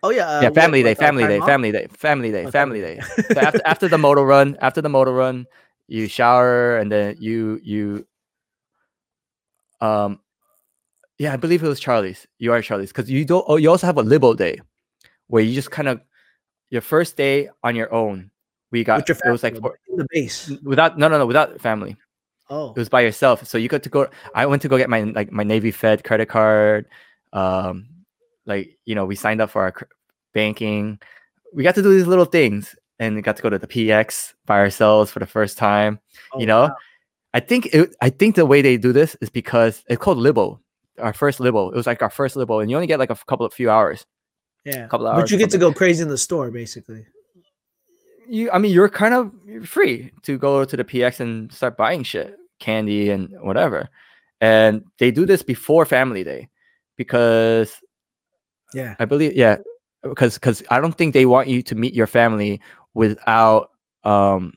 oh 0.02 0.10
yeah. 0.10 0.42
yeah, 0.42 0.48
uh, 0.48 0.52
family 0.52 0.82
what- 0.82 0.88
day, 0.88 0.92
uh, 0.92 1.06
family 1.06 1.22
day, 1.26 1.38
time 1.38 1.42
off? 1.42 1.48
family 1.48 1.72
day, 1.72 1.86
family 1.96 2.32
day, 2.32 2.50
family 2.50 2.80
day. 2.80 3.00
So 3.32 3.40
after 3.48 3.60
after 3.64 3.88
the 3.88 3.98
motor 3.98 4.24
run, 4.24 4.56
after 4.60 4.80
the 4.82 4.88
motor 4.88 5.12
run, 5.12 5.46
you 5.92 6.08
shower 6.08 6.78
and 6.78 6.90
then 6.90 7.16
you 7.18 7.60
you 7.62 8.06
um 9.80 10.18
yeah, 11.18 11.32
I 11.32 11.36
believe 11.36 11.62
it 11.62 11.68
was 11.68 11.78
Charlie's. 11.78 12.26
You 12.38 12.52
are 12.52 12.62
Charlie's 12.62 12.90
because 12.90 13.10
you 13.10 13.24
don't. 13.24 13.44
Oh, 13.46 13.56
you 13.56 13.70
also 13.70 13.86
have 13.86 13.98
a 13.98 14.02
Libo 14.02 14.34
day, 14.34 14.60
where 15.28 15.42
you 15.42 15.54
just 15.54 15.70
kind 15.70 15.86
of 15.86 16.00
your 16.70 16.80
first 16.80 17.16
day 17.16 17.48
on 17.62 17.76
your 17.76 17.92
own. 17.94 18.30
We 18.72 18.82
got 18.82 19.08
it 19.08 19.20
was 19.30 19.42
like 19.42 19.56
for, 19.60 19.78
in 19.88 19.98
the 19.98 20.06
base. 20.10 20.50
without 20.64 20.98
no 20.98 21.06
no 21.08 21.18
no 21.18 21.26
without 21.26 21.60
family. 21.60 21.96
Oh, 22.50 22.70
It 22.70 22.78
was 22.78 22.88
by 22.88 23.02
yourself, 23.02 23.46
so 23.46 23.56
you 23.56 23.68
got 23.68 23.82
to 23.84 23.88
go. 23.88 24.08
I 24.34 24.46
went 24.46 24.62
to 24.62 24.68
go 24.68 24.78
get 24.78 24.90
my 24.90 25.02
like 25.02 25.30
my 25.30 25.44
Navy 25.44 25.70
Fed 25.70 26.02
credit 26.02 26.28
card. 26.28 26.86
Um, 27.32 27.88
like 28.46 28.78
you 28.84 28.94
know, 28.94 29.04
we 29.04 29.14
signed 29.14 29.40
up 29.40 29.50
for 29.50 29.62
our 29.62 29.72
cr- 29.72 29.84
banking. 30.32 30.98
We 31.52 31.62
got 31.62 31.74
to 31.76 31.82
do 31.82 31.94
these 31.94 32.06
little 32.06 32.24
things, 32.24 32.74
and 33.02 33.16
we 33.16 33.22
got 33.22 33.34
to 33.34 33.42
go 33.42 33.50
to 33.50 33.58
the 33.58 33.66
PX 33.66 34.32
by 34.46 34.58
ourselves 34.58 35.10
for 35.10 35.18
the 35.18 35.26
first 35.26 35.58
time. 35.58 35.98
oh, 36.32 36.38
you 36.38 36.46
know, 36.46 36.62
wow. 36.62 36.76
I 37.34 37.40
think 37.40 37.66
it, 37.66 37.96
I 38.00 38.10
think 38.10 38.36
the 38.36 38.46
way 38.46 38.62
they 38.62 38.76
do 38.76 38.92
this 38.92 39.16
is 39.20 39.28
because 39.28 39.82
it's 39.88 40.00
called 40.00 40.18
Libo, 40.18 40.60
our 41.00 41.12
first 41.12 41.40
Libo. 41.40 41.70
It 41.70 41.74
was 41.74 41.86
like 41.86 42.00
our 42.00 42.10
first 42.10 42.36
Libo, 42.36 42.60
and 42.60 42.70
you 42.70 42.76
only 42.76 42.86
get 42.86 43.00
like 43.00 43.10
a 43.10 43.16
couple 43.26 43.44
of 43.44 43.52
few 43.52 43.70
hours. 43.70 44.06
yeah. 44.64 44.86
couple 44.86 45.08
of 45.08 45.16
But 45.16 45.32
you 45.32 45.38
get 45.38 45.50
to 45.50 45.58
go 45.58 45.72
crazy 45.72 46.02
in 46.02 46.08
the 46.08 46.18
store, 46.18 46.52
basically. 46.52 47.04
You, 48.28 48.52
I 48.52 48.58
mean, 48.58 48.70
you're 48.70 48.88
kind 48.88 49.14
of 49.14 49.32
free 49.68 50.12
to 50.22 50.38
go 50.38 50.64
to 50.64 50.76
the 50.76 50.84
PX 50.84 51.18
and 51.18 51.52
start 51.52 51.76
buying 51.76 52.04
shit, 52.04 52.36
candy 52.60 53.10
and 53.10 53.28
whatever. 53.40 53.88
And 54.40 54.84
they 54.98 55.10
do 55.10 55.26
this 55.26 55.42
before 55.42 55.86
Family 55.86 56.22
Day 56.22 56.48
because 56.96 57.80
Yeah. 58.72 58.94
I 59.00 59.06
believe, 59.06 59.34
yeah, 59.34 59.56
because 60.02 60.34
because 60.34 60.62
I 60.70 60.80
don't 60.80 60.96
think 60.96 61.14
they 61.14 61.26
want 61.26 61.48
you 61.48 61.62
to 61.62 61.74
meet 61.74 61.94
your 61.94 62.06
family 62.06 62.60
without 62.94 63.70
um 64.04 64.54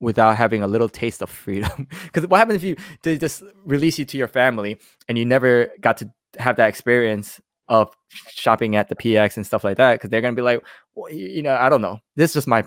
without 0.00 0.36
having 0.36 0.62
a 0.62 0.66
little 0.66 0.88
taste 0.88 1.22
of 1.22 1.30
freedom. 1.30 1.86
Because 2.04 2.26
what 2.26 2.38
happens 2.38 2.56
if 2.56 2.62
you 2.64 2.76
they 3.02 3.18
just 3.18 3.42
release 3.64 3.98
you 3.98 4.04
to 4.06 4.18
your 4.18 4.28
family 4.28 4.78
and 5.08 5.18
you 5.18 5.24
never 5.24 5.70
got 5.80 5.98
to 5.98 6.10
have 6.38 6.56
that 6.56 6.68
experience 6.68 7.40
of 7.68 7.94
shopping 8.28 8.74
at 8.76 8.88
the 8.88 8.96
PX 8.96 9.36
and 9.36 9.46
stuff 9.46 9.62
like 9.62 9.76
that? 9.76 9.94
Because 9.94 10.10
they're 10.10 10.22
gonna 10.22 10.34
be 10.34 10.42
like, 10.42 10.64
well, 10.94 11.12
you, 11.12 11.42
know, 11.42 11.54
I 11.54 11.68
don't 11.68 11.82
know. 11.82 12.00
This 12.16 12.30
is 12.30 12.34
just 12.34 12.48
my 12.48 12.64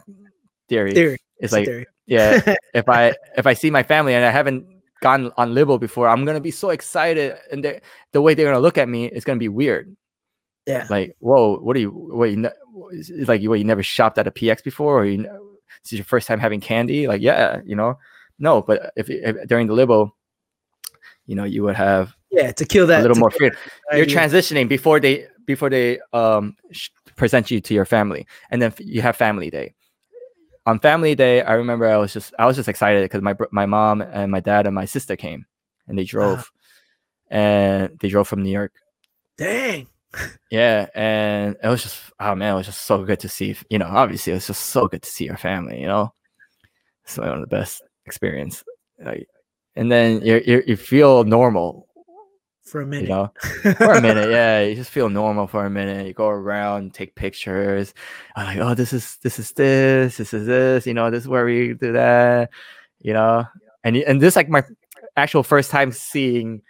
theory. 0.70 0.94
Theory. 0.94 1.18
It's 1.40 1.52
a 1.52 1.58
like, 1.58 1.66
theory. 1.66 1.86
yeah, 2.06 2.56
if 2.74 2.88
I 2.88 3.14
if 3.36 3.48
I 3.48 3.54
see 3.54 3.72
my 3.72 3.84
family 3.84 4.14
and 4.14 4.24
I 4.24 4.32
haven't 4.32 4.66
gone 5.02 5.32
on 5.36 5.54
Libo 5.54 5.78
before, 5.78 6.08
I'm 6.08 6.24
gonna 6.26 6.40
be 6.40 6.52
so 6.52 6.70
excited, 6.70 7.36
and 7.52 7.82
the 8.12 8.22
way 8.22 8.34
they're 8.34 8.48
gonna 8.48 8.60
look 8.60 8.78
at 8.78 8.88
me 8.88 9.08
is 9.08 9.26
gonna 9.26 9.40
be 9.40 9.50
weird. 9.50 9.96
Yeah. 10.66 10.88
Like, 10.90 11.16
whoa, 11.20 11.58
what 11.60 11.76
are 11.76 11.80
you? 11.80 11.90
What 11.92 12.32
you? 12.32 12.50
It's 12.92 13.28
like, 13.28 13.44
what 13.44 13.60
you 13.60 13.66
never 13.66 13.84
shopped 13.84 14.18
at 14.18 14.28
a 14.28 14.32
PX 14.32 14.64
before, 14.64 15.00
or 15.02 15.06
you? 15.06 15.24
This 15.84 15.94
is 15.94 16.00
your 16.00 16.06
first 16.06 16.28
time 16.28 16.40
having 16.40 16.62
candy? 16.62 17.08
Like, 17.08 17.22
yeah, 17.22 17.60
you 17.66 17.76
know, 17.76 17.98
no. 18.40 18.62
But 18.62 18.94
if, 18.96 19.10
if 19.10 19.48
during 19.48 19.68
the 19.68 19.74
Libo, 19.74 20.16
you 21.26 21.36
know, 21.36 21.44
you 21.44 21.64
would 21.64 21.76
have 21.76 22.16
Yeah. 22.32 22.52
To 22.54 22.66
kill 22.66 22.88
that. 22.88 23.00
a 23.00 23.02
little 23.02 23.18
more 23.18 23.32
fear. 23.32 23.56
You're 23.92 24.06
transitioning 24.06 24.68
before 24.70 25.00
they 25.00 25.28
before 25.46 25.70
they 25.70 26.00
um 26.14 26.56
sh- 26.72 26.90
present 27.18 27.52
you 27.52 27.60
to 27.62 27.74
your 27.74 27.86
family, 27.86 28.26
and 28.50 28.62
then 28.62 28.74
you 28.80 29.02
have 29.02 29.16
Family 29.18 29.50
Day. 29.50 29.74
On 30.66 30.80
Family 30.80 31.14
Day, 31.16 31.42
I 31.42 31.54
remember 31.54 31.86
I 31.90 31.98
was 31.98 32.14
just 32.14 32.34
I 32.40 32.46
was 32.46 32.56
just 32.56 32.70
excited 32.70 33.04
because 33.04 33.22
my 33.22 33.36
my 33.52 33.66
mom 33.66 34.02
and 34.02 34.32
my 34.32 34.40
dad 34.40 34.66
and 34.66 34.74
my 34.76 34.86
sister 34.86 35.18
came, 35.18 35.46
and 35.88 35.98
they 35.98 36.06
drove, 36.06 36.50
and 37.30 37.98
they 38.00 38.08
drove 38.08 38.28
from 38.30 38.44
New 38.44 38.52
York. 38.52 38.72
Dang. 39.38 39.88
Yeah, 40.52 40.88
and 40.94 41.56
it 41.64 41.68
was 41.68 41.82
just 41.84 42.00
oh 42.20 42.36
man, 42.36 42.54
it 42.54 42.58
was 42.58 42.66
just 42.68 42.82
so 42.84 43.04
good 43.04 43.20
to 43.22 43.30
see. 43.30 43.56
You 43.70 43.80
know, 43.80 43.88
obviously 43.88 44.32
it 44.32 44.36
was 44.36 44.48
just 44.48 44.66
so 44.68 44.88
good 44.88 45.02
to 45.02 45.10
see 45.10 45.26
your 45.26 45.38
family. 45.38 45.80
You 45.82 45.88
know, 45.88 46.14
it's 47.04 47.18
one 47.18 47.30
of 47.30 47.42
the 47.42 47.48
best 47.48 47.82
experience. 48.06 48.64
Like, 49.04 49.28
and 49.76 49.92
then 49.92 50.22
you 50.24 50.42
you 50.46 50.64
you 50.68 50.78
feel 50.78 51.24
normal. 51.24 51.88
For 52.64 52.82
a 52.82 52.86
minute. 52.88 53.04
You 53.04 53.10
know, 53.10 53.32
for 53.76 53.92
a 53.94 54.02
minute, 54.02 54.30
yeah, 54.32 54.62
you 54.62 54.76
just 54.76 54.90
feel 54.92 55.10
normal 55.10 55.48
for 55.48 55.66
a 55.66 55.70
minute. 55.70 56.08
You 56.08 56.14
go 56.14 56.30
around, 56.30 56.94
take 56.94 57.14
pictures. 57.16 57.94
I'm 58.36 58.46
like, 58.46 58.58
oh, 58.66 58.74
this 58.74 58.94
is 58.94 59.18
this 59.22 59.38
is 59.40 59.52
this, 59.52 60.18
this 60.18 60.34
is 60.34 60.46
this. 60.46 60.88
You 60.88 60.94
know, 60.94 61.10
this 61.12 61.24
is 61.24 61.28
where 61.28 61.46
we 61.46 61.74
do 61.74 61.92
that. 61.94 62.52
You 63.00 63.14
know, 63.14 63.46
and 63.84 63.98
and 63.98 64.22
this 64.22 64.36
like 64.36 64.50
my 64.50 64.64
actual 65.18 65.44
first 65.44 65.72
time 65.72 65.92
seeing 65.92 66.62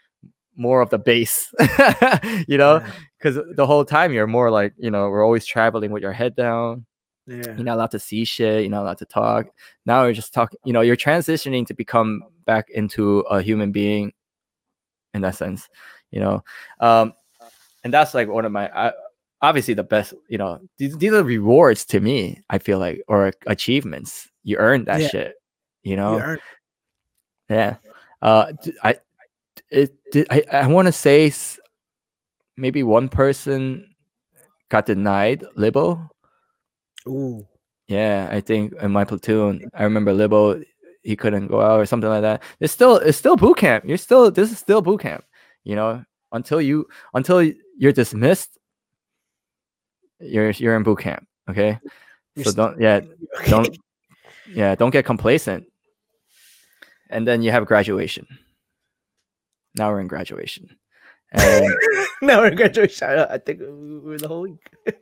more 0.56 0.82
of 0.82 0.90
the 0.90 0.99
base. 0.99 1.53
you 2.48 2.57
know, 2.57 2.80
Yeah. 2.80 2.91
Because 3.24 3.40
the 3.56 3.66
whole 3.66 3.86
time 3.86 4.12
you're 4.12 4.28
more 4.28 4.52
like 4.52 4.74
you 4.78 4.91
know 4.91 5.10
we're 5.10 5.24
always 5.24 5.45
traveling 5.45 5.91
with 5.91 6.02
your 6.04 6.12
head 6.12 6.36
down 6.36 6.86
Yeah. 7.26 7.56
you're 7.56 7.64
not 7.64 7.76
allowed 7.76 7.91
to 7.91 8.00
see 8.00 8.26
shit 8.26 8.62
you're 8.64 8.72
not 8.72 8.82
allowed 8.84 8.98
to 9.00 9.06
talk 9.06 9.48
now 9.86 10.04
you're 10.04 10.14
just 10.14 10.34
talking 10.34 10.60
you 10.66 10.74
know 10.74 10.82
you're 10.82 10.98
transitioning 10.98 11.66
to 11.68 11.74
become 11.74 12.24
back 12.45 12.70
into 12.70 13.20
a 13.22 13.41
human 13.41 13.72
being 13.72 14.12
in 15.14 15.22
that 15.22 15.36
sense 15.36 15.70
you 16.12 16.20
know 16.20 16.44
um 16.82 17.14
and 17.84 17.94
that's 17.94 18.14
like 18.14 18.28
one 18.28 18.45
of 18.45 18.52
my 18.52 18.70
I, 18.70 18.91
obviously 19.41 19.74
the 19.74 19.84
best 19.84 20.14
you 20.30 20.38
know 20.38 20.60
these, 20.78 20.98
these 20.98 21.14
are 21.14 21.24
rewards 21.24 21.86
to 21.86 22.00
me 22.00 22.41
i 22.50 22.58
feel 22.58 22.80
like 22.80 23.02
or 23.08 23.32
achievements 23.48 24.28
you 24.44 24.58
earned 24.58 24.88
that 24.88 25.02
Yeah. 25.02 25.08
shit 25.10 25.36
you 25.84 25.91
You 25.91 25.98
know 25.98 26.20
earned- 26.20 26.41
yeah. 27.50 27.76
Uh, 28.22 28.54
I, 28.84 28.95
it, 29.70 29.91
did, 30.12 30.28
I, 30.32 30.44
I 30.52 30.68
want 30.68 30.88
to 30.88 30.91
say 30.94 31.30
maybe 32.58 32.84
one 32.84 33.10
person 33.10 33.94
got 34.70 34.86
denied 34.86 35.44
Libo. 35.56 36.10
Ooh. 37.08 37.48
Yeah, 37.88 38.30
I 38.32 38.42
think 38.42 38.74
in 38.82 38.92
my 38.92 39.04
platoon, 39.04 39.70
I 39.74 39.84
remember 39.84 40.14
Libo, 40.14 40.62
he 41.04 41.16
couldn't 41.16 41.48
go 41.48 41.62
out 41.62 41.80
or 41.80 41.86
something 41.86 42.10
like 42.10 42.22
that. 42.22 42.42
It's 42.60 42.74
still, 42.74 42.98
it's 42.98 43.18
still 43.18 43.36
boot 43.36 43.58
camp. 43.58 43.86
You're 43.86 43.98
still, 43.98 44.32
this 44.32 44.52
is 44.52 44.58
still 44.58 44.82
boot 44.82 45.02
camp. 45.02 45.26
You 45.64 45.76
know, 45.76 46.04
until 46.32 46.62
you, 46.62 46.88
until 47.14 47.44
you're 47.78 47.92
dismissed, 47.92 48.58
you're, 50.20 50.52
you're 50.52 50.76
in 50.76 50.84
boot 50.84 51.00
camp. 51.00 51.28
Okay. 51.50 51.80
You're 52.36 52.46
so 52.46 52.54
don't, 52.54 52.80
yeah, 52.80 53.02
don't, 53.48 53.78
yeah, 54.50 54.76
don't 54.76 54.92
get 54.92 55.06
complacent. 55.06 55.66
And 57.10 57.28
then 57.28 57.42
you 57.44 57.52
have 57.52 57.66
graduation. 57.66 58.26
Now 59.76 59.92
we're 59.92 60.00
in 60.00 60.08
graduation. 60.08 60.78
And 61.34 61.66
no, 62.22 62.40
we're 62.40 62.52
graduation. 62.52 63.08
I 63.10 63.36
I 63.36 63.38
think 63.38 63.60
we 63.60 64.00
were 64.00 64.18
the 64.18 64.28
whole 64.28 64.42
week. 64.42 64.60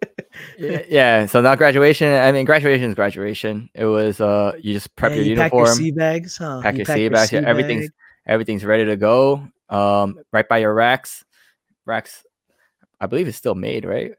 yeah, 0.58 0.82
yeah, 0.90 1.26
so 1.26 1.42
now 1.42 1.56
graduation. 1.56 2.08
I 2.14 2.32
mean, 2.32 2.46
graduation 2.46 2.90
is 2.90 2.96
graduation. 2.96 3.70
It 3.74 3.86
was 3.86 4.22
uh, 4.22 4.54
you 4.60 4.74
just 4.74 4.96
prep 4.96 5.12
Yeah, 5.12 5.18
your 5.18 5.26
you 5.26 5.30
uniform, 5.32 5.66
Pack 5.66 5.68
your 5.68 5.76
sea 5.76 5.92
bags, 5.92 6.38
huh? 6.38 6.62
pack 6.62 6.74
You 6.74 6.78
your 6.80 6.86
pack 6.86 6.96
sea 6.98 7.10
bags. 7.10 7.32
Yeah, 7.34 7.42
sea 7.42 7.46
everything's 7.48 7.86
bag. 7.90 7.94
everything's 8.28 8.66
ready 8.66 8.86
to 8.86 8.96
go. 8.96 9.48
Um, 9.70 10.20
right 10.32 10.48
by 10.48 10.60
your 10.60 10.74
racks. 10.74 11.24
Racks, 11.86 12.24
I 13.00 13.08
believe 13.08 13.28
it's 13.28 13.38
still 13.38 13.56
made, 13.56 13.86
right? 13.86 14.14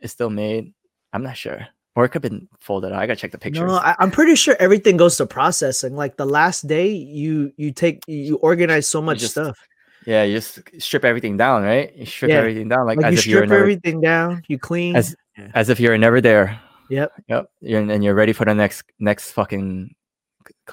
It's 0.00 0.12
still 0.12 0.30
made. 0.30 0.72
I'm 1.12 1.22
not 1.22 1.36
sure, 1.36 1.66
or 1.94 2.04
it 2.04 2.08
could 2.08 2.24
have 2.24 2.30
been 2.32 2.48
folded. 2.58 2.92
out. 2.92 2.98
I 3.00 3.06
gotta 3.06 3.20
check 3.20 3.30
the 3.32 3.38
pictures. 3.38 3.62
No, 3.66 3.74
I, 3.76 3.94
I'm 3.98 4.10
pretty 4.10 4.34
sure 4.34 4.56
everything 4.58 4.96
goes 4.96 5.16
to 5.18 5.26
processing. 5.26 5.94
Like 5.94 6.16
the 6.16 6.26
last 6.26 6.66
day, 6.66 6.88
you 6.88 7.52
you 7.56 7.70
take 7.70 8.02
you 8.06 8.36
organize 8.36 8.86
so 8.88 9.00
much 9.02 9.18
just 9.20 9.32
stuff. 9.32 9.58
Yeah, 10.06 10.22
you 10.24 10.36
just 10.36 10.60
strip 10.78 11.04
everything 11.04 11.36
down, 11.36 11.62
right? 11.62 11.94
You 11.96 12.06
strip 12.06 12.30
Yeah, 12.30 12.38
everything 12.38 12.68
down, 12.68 12.86
like, 12.86 12.96
Like 12.98 13.06
as 13.06 13.12
you 13.14 13.18
if 13.18 13.26
you're 13.26 13.38
strip 13.40 13.50
never, 13.50 13.60
everything 13.62 14.00
down, 14.00 14.42
you 14.48 14.58
clean. 14.58 14.96
as 14.96 15.14
as 15.54 15.68
if 15.68 15.78
you're 15.80 15.96
never 15.98 16.20
there. 16.20 16.60
yep. 16.90 17.12
Yep. 17.28 17.50
You're, 17.60 17.80
and 17.90 18.04
you're 18.04 18.14
ready 18.14 18.32
for 18.32 18.44
the 18.44 18.54
next 18.54 18.84
next 18.98 19.32
fucking 19.32 19.94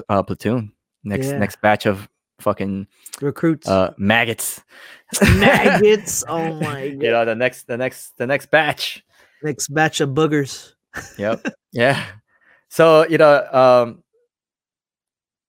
uh, 0.10 0.24
platoon. 0.24 0.74
Next 1.04 1.28
Yeah. 1.28 1.38
next 1.40 1.62
batch 1.62 1.86
of 1.86 2.10
fucking 2.40 2.88
Recruits. 3.22 3.68
uh 3.68 3.94
maggots. 3.98 4.62
Maggots. 5.38 6.24
Oh 6.28 6.56
my 6.60 6.90
god. 6.90 7.04
you 7.04 7.12
know 7.12 7.26
the 7.26 7.36
next 7.36 7.68
the 7.68 7.78
next 7.78 8.18
the 8.18 8.28
next 8.28 8.52
batch. 8.52 9.04
Next 9.44 9.68
batch 9.70 10.02
of 10.02 10.10
boogers. 10.10 10.74
Yep. 11.18 11.46
yeah. 11.72 12.04
So 12.70 13.06
you 13.08 13.18
know 13.18 13.46
um 13.52 14.04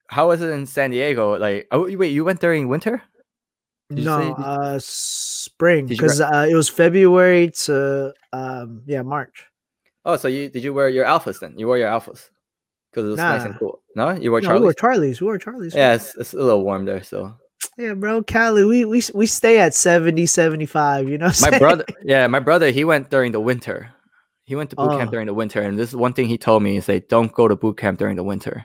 how 0.09 0.29
was 0.29 0.41
it 0.43 0.51
in 0.51 0.67
San 0.67 0.91
Diego? 0.91 1.37
Like 1.39 1.67
oh 1.71 1.87
wait, 1.97 2.11
you 2.13 2.25
went 2.25 2.41
during 2.41 2.69
winter? 2.69 3.03
Did 3.91 4.05
no, 4.05 4.33
uh 4.35 4.79
spring. 4.81 5.87
Did 5.87 5.95
you 5.95 5.99
gra- 5.99 6.07
Because 6.09 6.21
uh, 6.21 6.47
it 6.49 6.55
was 6.55 6.69
February 6.69 7.51
to 7.65 8.15
um 8.33 8.83
yeah, 8.87 9.03
March. 9.03 9.47
Oh, 10.05 10.17
so 10.17 10.29
you 10.29 10.49
did 10.49 10.63
you 10.65 10.73
wear 10.73 10.89
your 10.89 11.05
alphas 11.05 11.41
then? 11.41 11.59
You 11.59 11.67
wore 11.67 11.77
your 11.79 11.89
alphas 11.91 12.31
because 12.91 13.05
it 13.07 13.11
was 13.11 13.17
nice 13.19 13.45
and 13.45 13.59
cool. 13.59 13.83
No, 13.97 14.11
you 14.13 14.31
wore 14.31 14.41
No, 14.41 14.55
we 14.55 14.61
were 14.61 14.73
Charlie's. 14.75 15.21
We 15.21 15.27
were 15.27 15.39
Charlie's. 15.39 15.75
Yeah, 15.75 15.95
it's, 15.95 16.15
it's 16.17 16.33
a 16.33 16.37
little 16.39 16.63
warm 16.65 16.85
there. 16.85 17.03
So 17.03 17.35
Yeah, 17.77 17.95
bro. 17.95 18.23
Cali, 18.23 18.65
we 18.65 18.85
we 18.85 19.03
we 19.13 19.27
stay 19.27 19.59
at 19.59 19.75
70, 19.75 20.25
75, 20.27 21.09
you 21.09 21.19
know. 21.19 21.31
my 21.41 21.59
brother 21.59 21.85
yeah 22.05 22.27
my 22.29 22.39
brother 22.41 22.71
he 22.71 22.85
went 22.85 23.11
during 23.11 23.33
the 23.33 23.41
winter 23.41 23.91
he 24.45 24.55
went 24.57 24.71
to 24.71 24.77
boot 24.77 24.91
camp 24.99 25.09
Oh. 25.09 25.13
during 25.13 25.27
the 25.27 25.35
winter 25.35 25.61
and 25.63 25.79
this 25.79 25.91
is 25.91 25.97
one 25.97 26.13
thing 26.13 26.27
he 26.29 26.39
told 26.39 26.63
me 26.63 26.77
is 26.79 26.87
they 26.87 27.01
don't 27.01 27.33
go 27.33 27.47
to 27.49 27.57
boot 27.57 27.77
camp 27.77 27.99
during 27.99 28.17
the 28.17 28.25
winter 28.25 28.65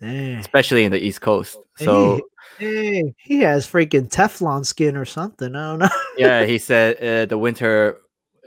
Dang. 0.00 0.36
especially 0.36 0.84
in 0.84 0.92
the 0.92 1.02
east 1.04 1.20
coast 1.20 1.56
so 1.76 2.20
Hey, 2.58 3.14
he 3.18 3.38
has 3.40 3.66
freaking 3.70 4.08
Teflon 4.10 4.66
skin 4.66 4.96
or 4.96 5.04
something. 5.04 5.54
I 5.54 5.70
don't 5.70 5.78
know. 5.78 5.88
yeah 6.16 6.44
he 6.52 6.58
said 6.58 6.96
uh, 6.96 7.26
the 7.26 7.38
winter 7.38 7.98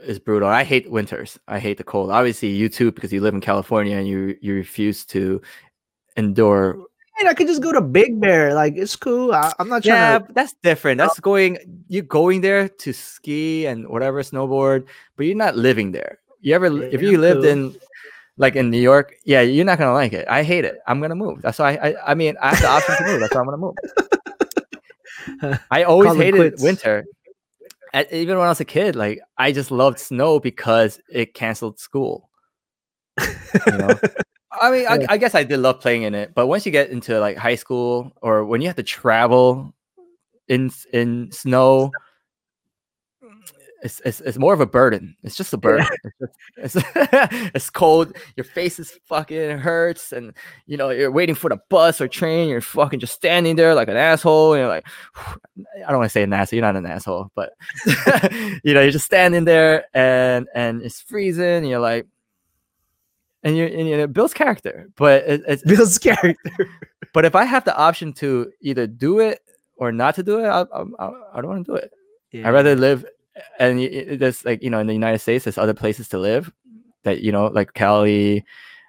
is 0.04 0.18
brutal 0.18 0.48
i 0.48 0.64
hate 0.64 0.90
winters 0.90 1.38
i 1.46 1.58
hate 1.60 1.78
the 1.78 1.84
cold 1.84 2.10
obviously 2.10 2.48
you 2.48 2.68
too 2.68 2.90
because 2.90 3.12
you 3.12 3.20
live 3.20 3.34
in 3.34 3.40
california 3.40 3.96
and 3.96 4.08
you 4.08 4.36
you 4.40 4.52
refuse 4.54 5.04
to 5.06 5.40
endure 6.16 6.76
And 7.20 7.28
I 7.28 7.34
could 7.34 7.46
just 7.46 7.62
go 7.62 7.72
to 7.72 7.80
Big 7.80 8.18
Bear. 8.20 8.54
Like 8.54 8.74
it's 8.76 8.96
cool. 8.96 9.32
I, 9.32 9.52
am 9.60 9.68
not 9.68 9.84
trying 9.84 9.96
yeah, 9.96 10.18
to. 10.18 10.32
that's 10.32 10.54
different. 10.62 10.96
That's 10.98 11.20
going 11.20 11.58
You're 11.88 12.02
going 12.08 12.40
there 12.40 12.68
to 12.68 12.92
ski 12.92 13.66
and 13.66 13.86
whatever 13.86 14.22
snowboard, 14.22 14.86
but 15.16 15.26
you're 15.26 15.36
not 15.36 15.54
living 15.56 15.92
there. 15.92 16.18
You 16.40 16.54
ever 16.56 16.68
Yeah, 16.68 16.88
if 16.90 17.00
you 17.02 17.18
lived 17.18 17.42
cool. 17.42 17.52
in 17.52 17.76
like 18.42 18.56
in 18.56 18.70
New 18.70 18.80
York, 18.80 19.14
yeah, 19.24 19.40
you're 19.40 19.64
not 19.64 19.78
gonna 19.78 19.94
like 19.94 20.12
it. 20.12 20.26
I 20.28 20.42
hate 20.42 20.64
it. 20.64 20.78
I'm 20.86 21.00
gonna 21.00 21.14
move. 21.14 21.40
That's 21.40 21.58
why 21.58 21.76
I 21.76 21.88
I, 21.88 22.10
I 22.10 22.14
mean 22.14 22.36
I 22.42 22.54
have 22.54 22.60
the 22.60 22.68
option 22.68 22.96
to 22.96 23.04
move. 23.04 23.20
That's 23.20 23.34
why 23.34 23.40
I'm 23.40 23.46
gonna 23.46 23.56
move. 23.56 25.58
I 25.70 25.84
always 25.84 26.16
hated 26.16 26.38
quits. 26.38 26.62
winter. 26.62 27.04
At, 27.94 28.12
even 28.12 28.38
when 28.38 28.46
I 28.46 28.50
was 28.50 28.60
a 28.60 28.64
kid, 28.64 28.96
like 28.96 29.20
I 29.38 29.52
just 29.52 29.70
loved 29.70 29.98
snow 29.98 30.40
because 30.40 31.00
it 31.08 31.34
canceled 31.34 31.78
school. 31.78 32.28
You 33.18 33.72
know? 33.72 33.98
I 34.60 34.70
mean, 34.70 34.86
I, 34.86 35.06
I 35.08 35.16
guess 35.16 35.34
I 35.34 35.44
did 35.44 35.60
love 35.60 35.80
playing 35.80 36.02
in 36.02 36.14
it, 36.14 36.34
but 36.34 36.46
once 36.46 36.66
you 36.66 36.72
get 36.72 36.90
into 36.90 37.18
like 37.20 37.36
high 37.36 37.54
school 37.54 38.12
or 38.20 38.44
when 38.44 38.60
you 38.60 38.66
have 38.66 38.76
to 38.76 38.82
travel 38.82 39.72
in 40.48 40.70
in 40.92 41.30
snow, 41.32 41.90
it's 43.82 44.00
it's, 44.04 44.20
it's 44.20 44.38
more 44.38 44.54
of 44.54 44.60
a 44.60 44.66
burden. 44.66 45.16
It's 45.22 45.36
just 45.36 45.52
a 45.52 45.56
burden. 45.56 45.86
It's, 46.56 46.74
just, 46.74 46.86
it's, 46.94 46.94
it's 47.54 47.70
cold. 47.70 48.16
Your 48.36 48.44
face 48.44 48.78
is 48.78 48.98
fucking 49.06 49.58
hurts, 49.58 50.12
and 50.12 50.32
you 50.66 50.76
know 50.76 50.90
you're 50.90 51.10
waiting 51.10 51.34
for 51.34 51.48
the 51.50 51.58
bus 51.68 52.00
or 52.00 52.08
train. 52.08 52.48
You're 52.48 52.60
fucking 52.60 53.00
just 53.00 53.14
standing 53.14 53.56
there 53.56 53.74
like 53.74 53.88
an 53.88 53.96
asshole. 53.96 54.54
And 54.54 54.60
you're 54.60 54.68
like, 54.68 54.86
I 55.16 55.90
don't 55.90 55.98
want 55.98 56.08
to 56.08 56.12
say 56.12 56.22
an 56.22 56.32
asshole. 56.32 56.56
You're 56.56 56.66
not 56.66 56.76
an 56.76 56.86
asshole, 56.86 57.30
but 57.34 57.54
you 58.62 58.72
know 58.72 58.82
you're 58.82 58.90
just 58.90 59.06
standing 59.06 59.44
there, 59.44 59.84
and 59.94 60.48
and 60.54 60.82
it's 60.82 61.00
freezing. 61.00 61.44
And 61.44 61.68
you're 61.68 61.80
like, 61.80 62.06
and 63.42 63.56
you 63.56 63.64
and 63.66 63.88
you 63.88 63.96
know, 63.96 64.04
it 64.04 64.12
builds 64.12 64.32
character, 64.32 64.88
but 64.96 65.24
it, 65.24 65.42
it's 65.48 65.62
Bill's 65.66 65.98
character. 65.98 66.68
but 67.12 67.24
if 67.24 67.34
I 67.34 67.44
have 67.44 67.64
the 67.64 67.76
option 67.76 68.12
to 68.14 68.52
either 68.60 68.86
do 68.86 69.18
it 69.18 69.40
or 69.76 69.90
not 69.90 70.14
to 70.14 70.22
do 70.22 70.38
it, 70.38 70.46
I 70.46 70.60
I, 70.62 70.84
I, 71.00 71.10
I 71.34 71.40
don't 71.40 71.48
want 71.48 71.66
to 71.66 71.72
do 71.72 71.76
it. 71.76 71.92
Yeah. 72.30 72.48
I'd 72.48 72.54
rather 72.54 72.74
live, 72.74 73.04
and 73.58 73.80
there's 74.20 74.44
like 74.44 74.62
you 74.62 74.70
know 74.70 74.78
in 74.78 74.86
the 74.86 74.92
United 74.92 75.18
States, 75.20 75.44
there's 75.44 75.58
other 75.58 75.74
places 75.74 76.08
to 76.08 76.18
live 76.18 76.52
that 77.04 77.20
you 77.22 77.32
know 77.32 77.46
like 77.46 77.74
Cali, 77.74 78.44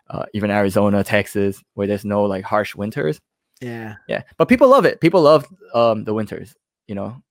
uh, 0.09 0.25
even 0.33 0.51
Arizona, 0.51 1.03
Texas, 1.03 1.63
where 1.75 1.87
there's 1.87 2.05
no 2.05 2.23
like 2.23 2.43
harsh 2.45 2.75
winters. 2.75 3.19
Yeah. 3.61 3.95
Yeah, 4.09 4.23
but 4.37 4.49
people 4.49 4.67
love 4.67 4.85
it. 4.85 4.99
People 4.99 5.21
love 5.21 5.47
um 5.73 6.03
the 6.03 6.13
winters. 6.13 6.55
You 6.87 6.95
know, 6.95 7.23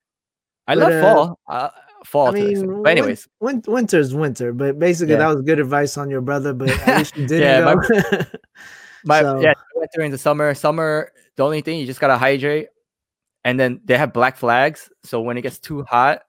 I 0.67 0.75
But, 0.75 0.81
love 0.81 0.93
uh, 0.93 1.01
fall. 1.01 1.39
Uh, 1.47 1.69
fall. 2.05 2.27
I 2.29 2.31
mean, 2.31 2.81
but 2.83 2.89
anyways, 2.89 3.27
win- 3.39 3.63
winter's 3.67 4.15
winter, 4.15 4.51
but 4.51 4.79
basically 4.79 5.13
Yeah. 5.13 5.19
that 5.19 5.35
was 5.35 5.41
good 5.45 5.59
advice 5.59 5.97
on 5.97 6.09
your 6.09 6.21
brother. 6.21 6.53
But 6.53 6.69
you 6.69 7.27
didn't 7.27 7.39
Yeah, 7.41 7.75
my- 7.75 8.25
my 9.05 9.21
so- 9.21 9.39
yeah, 9.41 9.53
during 9.93 10.09
the 10.11 10.17
summer. 10.17 10.53
Summer, 10.55 11.11
the 11.35 11.43
only 11.43 11.61
thing 11.61 11.79
you 11.79 11.85
just 11.85 11.99
gotta 11.99 12.17
hydrate, 12.17 12.69
and 13.45 13.59
then 13.59 13.81
they 13.85 13.97
have 13.97 14.11
black 14.11 14.37
flags. 14.37 14.89
So 15.03 15.21
when 15.21 15.37
it 15.37 15.41
gets 15.43 15.59
too 15.59 15.83
hot, 15.83 16.23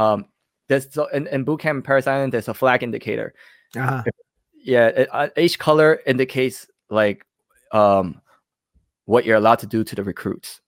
um, 0.00 0.26
there's 0.68 0.92
so 0.92 1.06
in, 1.08 1.26
in 1.28 1.44
boot 1.44 1.60
camp 1.60 1.84
Parris 1.84 2.06
Island, 2.06 2.32
there's 2.32 2.48
a 2.48 2.54
flag 2.54 2.82
indicator. 2.82 3.34
uh-huh. 3.76 4.02
Yeah, 4.62 4.86
it, 4.88 5.08
uh, 5.12 5.28
each 5.36 5.58
color 5.58 6.00
indicates 6.06 6.66
like 6.90 7.24
um 7.72 8.20
what 9.06 9.24
you're 9.24 9.36
allowed 9.36 9.58
to 9.60 9.66
do 9.66 9.84
to 9.84 9.94
the 9.96 10.04
recruits 10.04 10.60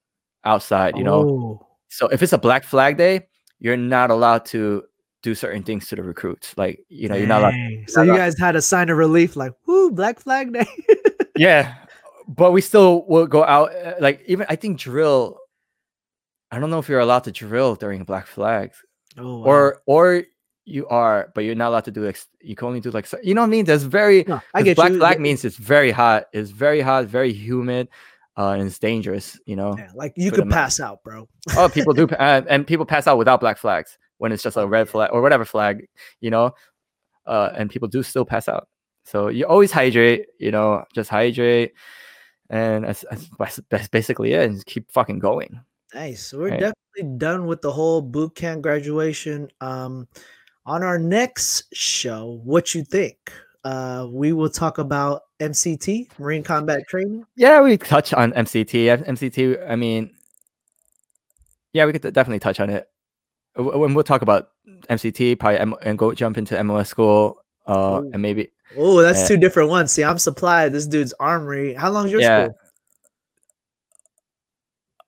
outside. 0.45 0.97
You 0.97 1.05
know, 1.05 1.21
Oh, 1.29 1.67
so 1.89 2.09
if 2.09 2.23
it's 2.23 2.33
a 2.33 2.39
black 2.39 2.65
flag 2.65 2.97
day, 2.97 3.27
you're 3.61 3.77
not 3.77 4.11
allowed 4.11 4.45
to 4.47 4.85
do 5.23 5.35
certain 5.35 5.63
things 5.63 5.87
to 5.89 5.97
the 5.97 6.03
recruits. 6.03 6.57
Like 6.57 6.85
you 6.89 7.09
know, 7.09 7.15
you're 7.17 7.29
not 7.29 7.43
allowed. 7.43 7.51
dang. 7.53 7.85
So 7.89 8.01
not 8.01 8.05
you 8.07 8.13
allowed- 8.13 8.19
guys 8.25 8.39
had 8.39 8.57
a 8.57 8.63
sign 8.63 8.89
of 8.91 8.97
relief, 8.97 9.37
like, 9.37 9.53
"Woo, 9.67 9.91
Black 9.91 10.19
Flag 10.21 10.53
Day." 10.53 10.67
yeah 11.37 11.75
but 12.29 12.53
we 12.53 12.61
still 12.61 13.05
will 13.09 13.27
go 13.27 13.43
out 13.45 13.75
uh, 13.75 13.95
like 14.01 14.23
even 14.27 14.47
i 14.51 14.55
think 14.55 14.79
drill 14.79 15.39
i 16.53 16.59
don't 16.59 16.69
know 16.71 16.79
if 16.79 16.89
you're 16.89 17.01
allowed 17.01 17.25
to 17.25 17.33
drill 17.33 17.75
during 17.75 18.05
black 18.05 18.27
flags 18.27 18.77
oh, 19.19 19.39
wow. 19.39 19.45
or 19.45 19.83
or 19.87 20.25
you 20.65 20.87
are 20.89 21.33
but 21.35 21.43
you're 21.45 21.55
not 21.55 21.69
allowed 21.69 21.85
to 21.85 21.91
do 21.91 22.07
ex- 22.07 22.29
you 22.41 22.55
can 22.55 22.69
only 22.69 22.81
do 22.81 22.91
like 22.91 23.09
you 23.23 23.35
know 23.35 23.41
what 23.41 23.47
i 23.49 23.51
mean 23.51 23.65
there's 23.65 23.83
very 23.83 24.25
No, 24.29 24.41
I 24.55 24.63
get 24.63 24.77
black 24.77 24.93
you. 24.93 24.99
flag 24.99 25.17
Yeah, 25.17 25.23
means 25.23 25.45
it's 25.45 25.57
very 25.57 25.91
hot 25.91 26.27
it's 26.33 26.51
very 26.51 26.81
hot 26.81 27.07
very 27.07 27.33
humid 27.33 27.89
uh 28.37 28.51
and 28.51 28.63
it's 28.63 28.79
dangerous 28.79 29.39
you 29.45 29.57
know 29.57 29.75
yeah, 29.77 29.91
like 29.95 30.13
you 30.17 30.31
could 30.31 30.49
pass 30.49 30.79
out, 30.79 31.03
bro. 31.03 31.29
oh 31.57 31.69
people 31.75 31.93
do 31.95 32.05
uh, 32.05 32.43
and 32.49 32.67
people 32.67 32.87
pass 32.87 33.07
out 33.07 33.19
without 33.19 33.41
black 33.41 33.59
flags 33.59 33.99
when 34.19 34.31
it's 34.31 34.43
just 34.43 34.57
a 34.57 34.67
red 34.67 34.89
flag 34.89 35.11
or 35.13 35.21
whatever 35.21 35.45
flag 35.45 35.87
you 36.21 36.31
know 36.31 36.53
uh 37.27 37.51
and 37.57 37.69
people 37.71 37.89
do 37.89 38.03
still 38.03 38.25
pass 38.25 38.49
out 38.49 38.69
so 39.05 39.29
you 39.29 39.45
always 39.45 39.73
hydrate 39.73 40.27
you 40.39 40.53
know 40.53 40.85
just 40.95 41.11
hydrate 41.11 41.73
and 42.51 42.85
that's, 42.85 43.05
that's, 43.71 43.89
basically 43.89 44.35
it 44.35 44.49
and 44.49 44.65
keep 44.67 44.91
fucking 44.93 45.19
going 45.19 45.61
Nice. 45.95 46.27
So 46.27 46.39
we're 46.39 46.49
Right. 46.51 46.61
Done 47.17 47.47
with 47.47 47.63
the 47.63 47.73
whole 47.73 48.01
boot 48.03 48.35
camp 48.35 48.63
graduation. 48.63 49.49
Um, 49.61 50.09
on 50.67 50.83
our 50.83 50.99
next 50.99 51.65
show, 51.75 52.41
what 52.45 52.75
you 52.75 52.85
think? 52.85 53.17
Uh, 53.65 54.07
we 54.11 54.33
will 54.33 54.49
talk 54.51 54.79
about 54.79 55.23
MCT, 55.41 56.19
Marine 56.19 56.43
Combat 56.43 56.83
Training. 56.89 57.25
yeah 57.37 57.61
we 57.61 57.77
touch 57.77 58.13
on 58.13 58.31
mct 58.33 59.05
mct 59.07 59.71
i 59.71 59.75
mean 59.75 60.11
yeah 61.73 61.85
we 61.85 61.93
could 61.93 62.03
definitely 62.15 62.39
touch 62.39 62.61
on 62.61 62.71
it 62.71 62.89
when 63.57 63.95
we'll 63.95 64.05
talk 64.05 64.23
about 64.23 64.51
mct 64.89 65.39
probably 65.41 65.59
M- 65.59 65.75
and 65.83 65.99
go 65.99 66.13
jump 66.15 66.39
into 66.39 66.63
mos 66.63 66.89
school 66.89 67.43
uh 67.67 68.01
Ooh. 68.03 68.11
and 68.13 68.23
maybe 68.23 68.51
Oh, 68.77 69.03
that's 69.03 69.21
Yeah. 69.23 69.29
two 69.29 69.37
different 69.37 69.69
ones. 69.69 69.93
See, 69.93 70.03
I'm 70.03 70.17
supplied. 70.19 70.73
This 70.73 70.87
dude's 70.87 71.13
armory. 71.21 71.75
How 71.75 71.91
long's 71.91 72.11
your 72.11 72.23
Yeah, 72.23 72.45
school? 72.47 72.57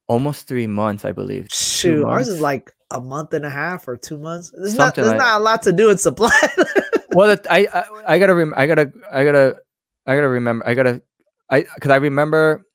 almost 0.06 0.47
three 0.47 0.66
months 0.66 1.05
i 1.05 1.12
believe 1.12 1.48
Shoot, 1.85 2.05
ours 2.05 2.28
is 2.28 2.40
like 2.40 2.73
a 2.90 3.01
month 3.01 3.32
and 3.35 3.44
a 3.44 3.51
half 3.51 3.89
or 3.89 3.97
two 3.97 4.19
months. 4.19 4.52
There's 4.56 4.74
not. 4.74 4.94
There's 4.94 5.09
like- 5.09 5.19
not 5.19 5.40
a 5.40 5.44
lot 5.44 5.62
to 5.62 5.73
do 5.73 5.90
in 5.90 5.98
supply. 5.98 6.31
well 7.15 7.36
I, 7.48 7.66
I 7.73 7.85
i 8.15 8.19
gotta 8.19 8.35
rem- 8.35 8.55
i 8.56 8.66
gotta 8.66 8.93
i 9.11 9.24
gotta 9.24 9.56
i 10.06 10.15
gotta 10.15 10.28
remember 10.28 10.66
i 10.66 10.74
gotta 10.74 11.01
i 11.48 11.65
because 11.74 11.90
i 11.90 11.97
remember 11.97 12.66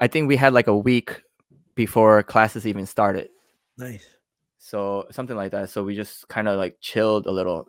i 0.00 0.06
think 0.06 0.28
we 0.28 0.36
had 0.36 0.52
like 0.52 0.66
a 0.66 0.76
week 0.76 1.22
before 1.74 2.22
classes 2.22 2.66
even 2.66 2.86
started 2.86 3.28
nice. 3.78 4.06
so 4.58 5.06
something 5.10 5.36
like 5.36 5.52
that 5.52 5.70
so 5.70 5.84
we 5.84 5.94
just 5.94 6.26
kind 6.28 6.48
of 6.48 6.58
like 6.58 6.76
chilled 6.80 7.26
a 7.26 7.30
little 7.30 7.66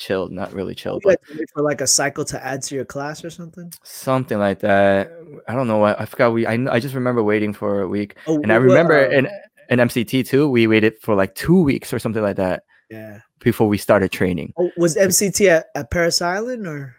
chilled 0.00 0.32
not 0.32 0.52
really 0.52 0.74
chilled 0.74 1.02
but 1.04 1.20
had 1.20 1.34
to 1.34 1.38
wait 1.38 1.50
for 1.54 1.62
like 1.62 1.80
a 1.80 1.86
cycle 1.86 2.24
to 2.24 2.44
add 2.44 2.62
to 2.62 2.74
your 2.74 2.84
class 2.84 3.22
or 3.24 3.30
something. 3.30 3.72
something 3.84 4.38
like 4.38 4.58
that 4.60 5.12
i 5.46 5.54
don't 5.54 5.68
know 5.68 5.76
what 5.78 6.00
i 6.00 6.04
forgot 6.04 6.32
we 6.32 6.46
i, 6.46 6.54
I 6.68 6.80
just 6.80 6.94
remember 6.94 7.22
waiting 7.22 7.52
for 7.52 7.82
a 7.82 7.88
week 7.88 8.16
Oh, 8.26 8.40
and 8.42 8.50
i 8.52 8.56
remember 8.56 8.94
uh, 8.98 9.10
in 9.10 9.28
in 9.68 9.78
mct 9.78 10.26
too 10.26 10.48
we 10.48 10.66
waited 10.66 10.94
for 11.02 11.14
like 11.14 11.34
two 11.34 11.62
weeks 11.62 11.92
or 11.92 11.98
something 11.98 12.22
like 12.22 12.36
that 12.36 12.64
yeah. 12.90 13.20
before 13.38 13.68
we 13.68 13.78
started 13.78 14.10
training 14.10 14.52
Oh, 14.58 14.70
was 14.76 14.96
MCT 14.96 15.46
at, 15.48 15.66
at 15.76 15.90
Parris 15.92 16.20
Island 16.20 16.66
or 16.66 16.96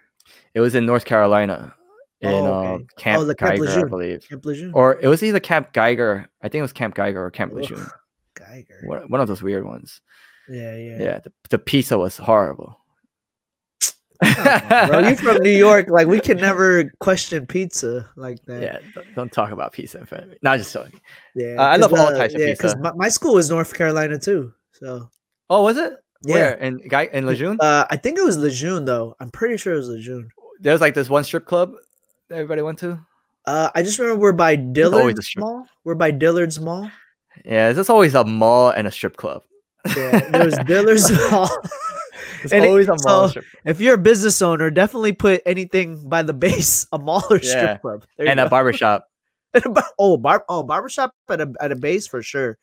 it 0.54 0.62
was 0.62 0.76
in 0.76 0.86
north 0.86 1.04
carolina 1.06 1.74
in 2.22 2.30
Oh, 2.32 2.46
uh, 2.46 2.60
okay. 2.74 2.86
camp 2.98 3.38
Camp 3.38 3.60
geiger 3.60 3.86
i 3.86 3.90
believe 3.90 4.30
Camp 4.30 4.46
Lejeune? 4.46 4.72
or 4.74 5.00
it 5.02 5.08
was 5.08 5.24
either 5.24 5.40
Camp 5.40 5.74
Geiger. 5.74 6.30
I 6.44 6.50
think 6.50 6.60
it 6.60 6.62
was 6.62 6.72
Camp 6.74 6.94
Geiger 6.94 7.26
or 7.26 7.32
Camp 7.32 7.52
Lejeune. 7.54 7.88
Geiger. 8.36 8.82
One, 8.86 9.10
one 9.10 9.22
of 9.22 9.28
those 9.28 9.42
weird 9.42 9.66
ones. 9.66 10.02
Yeah, 10.50 10.76
Yeah, 10.76 10.98
yeah. 11.00 11.20
the, 11.20 11.32
the 11.50 11.58
pizza 11.60 11.98
was 11.98 12.18
horrible. 12.18 12.80
Bro, 14.22 15.00
you 15.10 15.16
from 15.16 15.38
New 15.38 15.50
York? 15.50 15.88
Like 15.90 16.08
we 16.08 16.20
can 16.20 16.38
never 16.38 16.92
question 17.00 17.46
pizza 17.48 18.10
like 18.16 18.44
that. 18.46 18.62
yeah, 18.62 18.78
don't, 18.94 19.16
don't 19.16 19.32
talk 19.32 19.52
about 19.52 19.74
pizza 19.74 19.98
in 20.00 20.06
front 20.06 20.26
of 20.26 20.30
me. 20.30 20.38
Not 20.44 20.58
just 20.60 20.74
joking. 20.74 21.00
yeah. 21.36 21.56
Uh, 21.58 21.64
I 21.64 21.78
'cause, 21.80 21.92
love 21.92 22.00
all 22.00 22.12
types 22.12 22.34
of 22.36 22.40
yeah, 22.42 22.56
'cause 22.56 22.74
pizza. 22.74 22.78
my, 22.80 22.92
my 22.96 23.10
school 23.10 23.38
is 23.38 23.50
North 23.50 23.74
Carolina 23.74 24.20
too. 24.20 24.54
So 24.74 25.10
Oh, 25.50 25.64
was 25.64 25.78
it? 25.78 25.94
yeah. 26.24 26.34
Where 26.36 26.54
in 26.56 26.78
Guy 26.88 27.10
in 27.12 27.26
Lejeune? 27.26 27.58
Uh, 27.60 27.86
I 27.90 27.98
think 27.98 28.18
it 28.20 28.24
was 28.24 28.38
Lejeune 28.38 28.86
though. 28.86 29.16
I'm 29.20 29.32
pretty 29.32 29.58
sure 29.58 29.74
it 29.74 29.78
was 29.78 29.90
Lejeune. 29.90 30.30
There 30.60 30.72
was 30.74 30.82
like 30.82 30.94
this 30.94 31.10
one 31.10 31.24
strip 31.24 31.46
club 31.46 31.74
that 32.30 32.36
everybody 32.36 32.62
went 32.62 32.78
to. 32.80 33.00
Uh, 33.46 33.70
I 33.74 33.82
just 33.82 33.98
remember 33.98 34.20
we're 34.22 34.32
by 34.34 34.56
Dillard's 34.56 35.18
a 35.20 35.24
strip- 35.24 35.42
Mall. 35.42 35.66
We're 35.84 35.96
by 35.96 36.12
Dillard's 36.12 36.60
Mall. 36.60 36.92
Yeah, 37.44 37.74
there's 37.74 37.90
always 37.90 38.14
a 38.14 38.24
mall 38.24 38.70
and 38.70 38.86
a 38.88 38.92
strip 38.92 39.18
club. 39.18 39.42
Yeah, 39.98 40.20
there 40.30 40.46
was 40.46 40.58
Dillard's 40.68 41.12
Mall. 41.32 41.50
There's 42.42 42.54
And 42.54 42.66
it- 42.66 42.90
a 42.90 42.92
mall. 42.92 43.28
so- 43.28 43.28
strip- 43.30 43.46
If 43.66 43.80
you're 43.82 43.96
a 43.96 43.98
business 43.98 44.42
owner, 44.42 44.70
definitely 44.72 45.14
put 45.14 45.42
anything 45.46 46.08
by 46.10 46.24
the 46.24 46.34
base, 46.34 46.88
a 46.92 46.98
mall 47.00 47.24
or 47.30 47.40
strip 47.40 47.64
Yeah, 47.64 47.78
club. 47.78 48.04
There 48.18 48.28
and 48.28 48.40
a 48.40 48.44
go. 48.46 48.50
barber 48.50 48.74
shop. 48.74 49.08
And 49.54 49.66
a 49.66 49.70
bar- 49.70 49.92
oh, 50.00 50.16
bar 50.18 50.46
oh 50.48 50.64
barbershop 50.64 51.14
at 51.30 51.42
a 51.42 51.52
at 51.60 51.72
a 51.72 51.76
base 51.76 52.08
for 52.08 52.24
sure. 52.24 52.58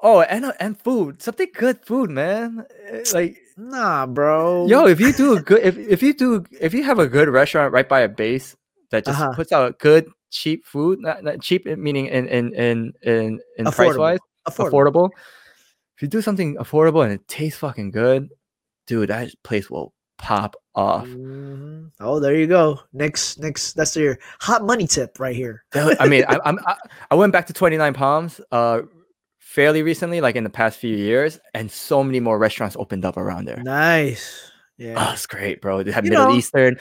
Oh, 0.00 0.20
and 0.22 0.46
a, 0.46 0.62
and 0.62 0.72
food. 0.80 1.20
Something 1.22 1.48
good 1.54 1.84
food, 1.84 2.08
man. 2.10 2.64
Eh, 2.88 3.04
Like 3.12 3.36
Nah, 3.56 4.06
bro. 4.06 4.66
Yo, 4.66 4.86
if 4.86 5.00
you 5.00 5.12
do 5.12 5.36
a 5.36 5.40
good, 5.40 5.62
if, 5.62 5.76
if 5.78 6.02
you 6.02 6.12
do, 6.14 6.44
if 6.60 6.72
you 6.74 6.82
have 6.82 6.98
a 6.98 7.06
good 7.06 7.28
restaurant 7.28 7.72
right 7.72 7.88
by 7.88 8.00
a 8.00 8.08
base 8.08 8.56
that 8.90 9.04
just 9.04 9.20
Uh-huh. 9.20 9.34
puts 9.36 9.52
out 9.52 9.78
good 9.78 10.08
cheap 10.30 10.64
food, 10.66 10.98
not, 11.00 11.22
not 11.22 11.40
cheap 11.40 11.66
meaning 11.66 12.06
in 12.06 12.26
in 12.26 12.54
in 12.54 12.92
in, 13.02 13.40
in 13.58 13.64
price 13.66 13.94
wise, 13.96 14.18
affordable. 14.48 14.70
affordable. 15.08 15.10
If 15.96 16.02
you 16.02 16.08
do 16.08 16.20
something 16.22 16.56
affordable 16.56 17.04
and 17.04 17.12
it 17.12 17.28
tastes 17.28 17.58
fucking 17.60 17.90
good, 17.92 18.30
dude, 18.86 19.10
that 19.10 19.30
place 19.42 19.70
will 19.70 19.92
pop 20.18 20.56
off. 20.74 21.06
Mhm. 21.06 21.90
Oh, 22.00 22.18
there 22.20 22.34
you 22.34 22.46
go. 22.46 22.80
Next, 22.92 23.38
next, 23.38 23.72
that's 23.74 23.96
your 23.96 24.18
hot 24.40 24.64
money 24.64 24.86
tip 24.86 25.18
right 25.18 25.34
here. 25.36 25.64
I 25.74 26.08
mean, 26.08 26.24
I, 26.28 26.38
I'm 26.44 26.58
I, 26.66 26.76
I 27.10 27.14
went 27.14 27.32
back 27.32 27.46
to 27.46 27.52
29 27.52 27.94
Palms 27.94 28.40
uh 28.52 28.82
fairly 29.38 29.82
recently, 29.82 30.20
like 30.20 30.36
in 30.36 30.44
the 30.44 30.50
past 30.50 30.78
few 30.78 30.96
years, 30.96 31.38
and 31.54 31.70
so 31.70 32.02
many 32.02 32.18
more 32.20 32.38
restaurants 32.38 32.76
opened 32.78 33.04
up 33.04 33.16
around 33.16 33.44
there. 33.46 33.62
Nice. 33.62 34.50
Oh, 34.50 34.50
Yeah. 34.78 35.12
it's 35.12 35.26
great, 35.26 35.60
bro. 35.60 35.82
They 35.82 35.92
had 35.92 36.04
You 36.04 36.10
Middle 36.10 36.30
know- 36.30 36.36
Eastern, 36.36 36.76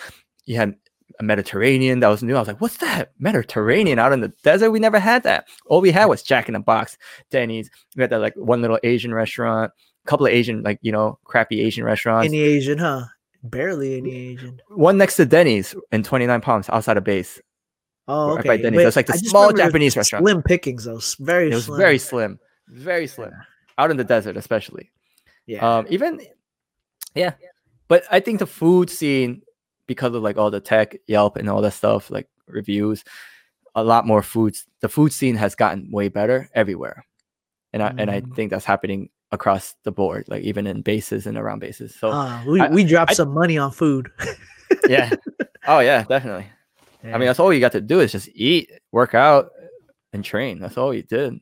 you 0.46 0.56
had 0.58 0.74
a 1.20 1.24
Mediterranean 1.24 2.00
that 2.00 2.08
was 2.08 2.24
new. 2.24 2.36
I 2.36 2.40
was 2.40 2.48
like, 2.48 2.60
what's 2.62 2.78
that? 2.78 3.12
Mediterranean 3.20 4.00
out 4.00 4.14
in 4.14 4.22
the 4.22 4.34
desert? 4.44 4.72
We 4.72 4.80
never 4.80 4.98
had 5.00 5.22
that. 5.24 5.46
All 5.68 5.80
we 5.82 5.92
had 5.92 6.06
was 6.06 6.24
Jack 6.24 6.48
in 6.48 6.54
the 6.54 6.60
Box, 6.60 6.98
Denny's. 7.30 7.70
We 7.96 8.02
had 8.02 8.10
that 8.10 8.22
like 8.22 8.34
one 8.36 8.62
little 8.62 8.80
Asian 8.84 9.14
restaurant, 9.14 9.72
couple 10.06 10.26
of 10.26 10.32
Asian, 10.32 10.64
like 10.64 10.80
you 10.82 10.92
know, 10.92 11.20
crappy 11.24 11.62
Asian 11.62 11.84
restaurants. 11.84 12.28
Any 12.28 12.40
Asian, 12.42 12.78
huh? 12.78 13.06
Barely 13.44 13.98
any 13.98 14.16
Asian. 14.34 14.62
one 14.70 14.98
next 14.98 15.18
to 15.18 15.26
Denny's 15.26 15.76
in 15.92 16.04
29 16.04 16.42
Palms 16.42 16.70
outside 16.70 16.98
of 16.98 17.04
base. 17.04 17.42
Oh, 18.08 18.30
Right 18.36 18.40
okay. 18.40 18.48
by 18.50 18.58
Denny's. 18.58 18.84
That's 18.84 18.96
like 18.96 19.08
the 19.08 19.14
small 19.18 19.44
remember 19.48 19.62
it 19.62 19.64
was 19.64 19.70
Japanese 19.72 19.98
restaurant. 19.98 20.24
Slim 20.26 20.44
pickings, 20.44 20.84
though. 20.86 21.00
Very 21.20 21.52
It 21.52 21.56
was 21.56 21.66
slim. 21.66 21.78
very 21.78 21.98
slim, 21.98 22.40
very 22.68 23.08
slim, 23.08 23.32
out 23.78 23.92
in 23.92 23.98
the 23.98 24.04
desert, 24.04 24.38
especially. 24.38 24.92
Yeah. 25.46 25.78
Um, 25.78 25.86
even 25.90 26.22
yeah, 27.16 27.34
but 27.88 28.04
I 28.12 28.20
think 28.22 28.40
the 28.40 28.46
food 28.48 28.90
scene, 28.90 29.42
because 29.88 30.14
of 30.16 30.24
like 30.24 30.38
all 30.38 30.50
the 30.52 30.60
tech, 30.62 30.96
Yelp, 31.08 31.36
and 31.38 31.50
all 31.50 31.62
that 31.62 31.74
stuff, 31.74 32.10
like 32.10 32.28
reviews, 32.48 33.04
a 33.76 33.84
lot 33.84 34.08
more 34.08 34.22
foods. 34.24 34.66
The 34.82 34.90
food 34.90 35.12
scene 35.14 35.36
has 35.36 35.56
gotten 35.56 35.92
way 35.92 36.08
better 36.08 36.50
everywhere, 36.54 37.06
and 37.74 37.84
I 37.84 37.94
and 37.98 38.10
I 38.10 38.22
Mhm. 38.22 38.36
think 38.36 38.52
that's 38.52 38.66
happening 38.66 39.10
across 39.34 39.76
the 39.84 39.92
board, 39.92 40.24
like 40.30 40.44
even 40.44 40.66
in 40.68 40.82
bases 40.82 41.28
and 41.28 41.38
around 41.38 41.60
bases. 41.60 41.94
So 41.94 42.10
Ah, 42.14 42.42
we, 42.48 42.62
I- 42.62 42.70
we 42.70 42.84
dropped 42.86 43.12
I- 43.12 43.16
some 43.16 43.34
money 43.34 43.58
on 43.58 43.72
food. 43.72 44.10
yeah, 44.88 45.10
oh 45.68 45.80
yeah, 45.80 46.04
definitely. 46.04 46.48
I 47.04 47.18
mean, 47.18 47.28
that's 47.28 47.40
all 47.42 47.52
you 47.52 47.60
got 47.60 47.74
to 47.74 47.82
do 47.82 48.00
is 48.00 48.14
just 48.14 48.30
eat, 48.34 48.72
work 48.94 49.14
out, 49.14 49.50
and 50.14 50.24
train. 50.24 50.60
That's 50.60 50.78
all 50.78 50.94
you 50.94 51.04
did. 51.04 51.34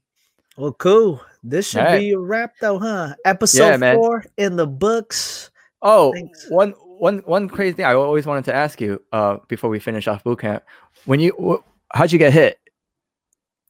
well, 0.58 0.74
cool. 0.74 1.22
This 1.44 1.70
should 1.70 1.82
Alright. 1.82 2.00
be 2.00 2.12
a 2.14 2.20
wrap, 2.20 2.54
though, 2.60 2.80
huh? 2.80 3.14
Episode 3.26 3.80
man. 3.80 3.96
four 3.96 4.26
in 4.38 4.56
the 4.56 4.66
books. 4.66 5.52
Oh, 5.84 6.14
Thanks. 6.14 6.48
one 6.50 6.72
one 6.86 7.20
one 7.26 7.48
crazy 7.50 7.74
thing 7.76 7.86
I 7.86 7.94
always 7.94 8.26
wanted 8.26 8.46
to 8.46 8.56
ask 8.56 8.80
you 8.82 9.02
uh 9.12 9.38
before 9.48 9.70
we 9.70 9.80
finish 9.80 10.08
off 10.08 10.24
boot 10.24 10.40
camp. 10.40 10.64
When 11.06 11.20
you 11.20 11.34
wh- 11.38 11.62
how'd 11.96 12.12
you 12.12 12.18
get 12.20 12.34
hit? 12.34 12.58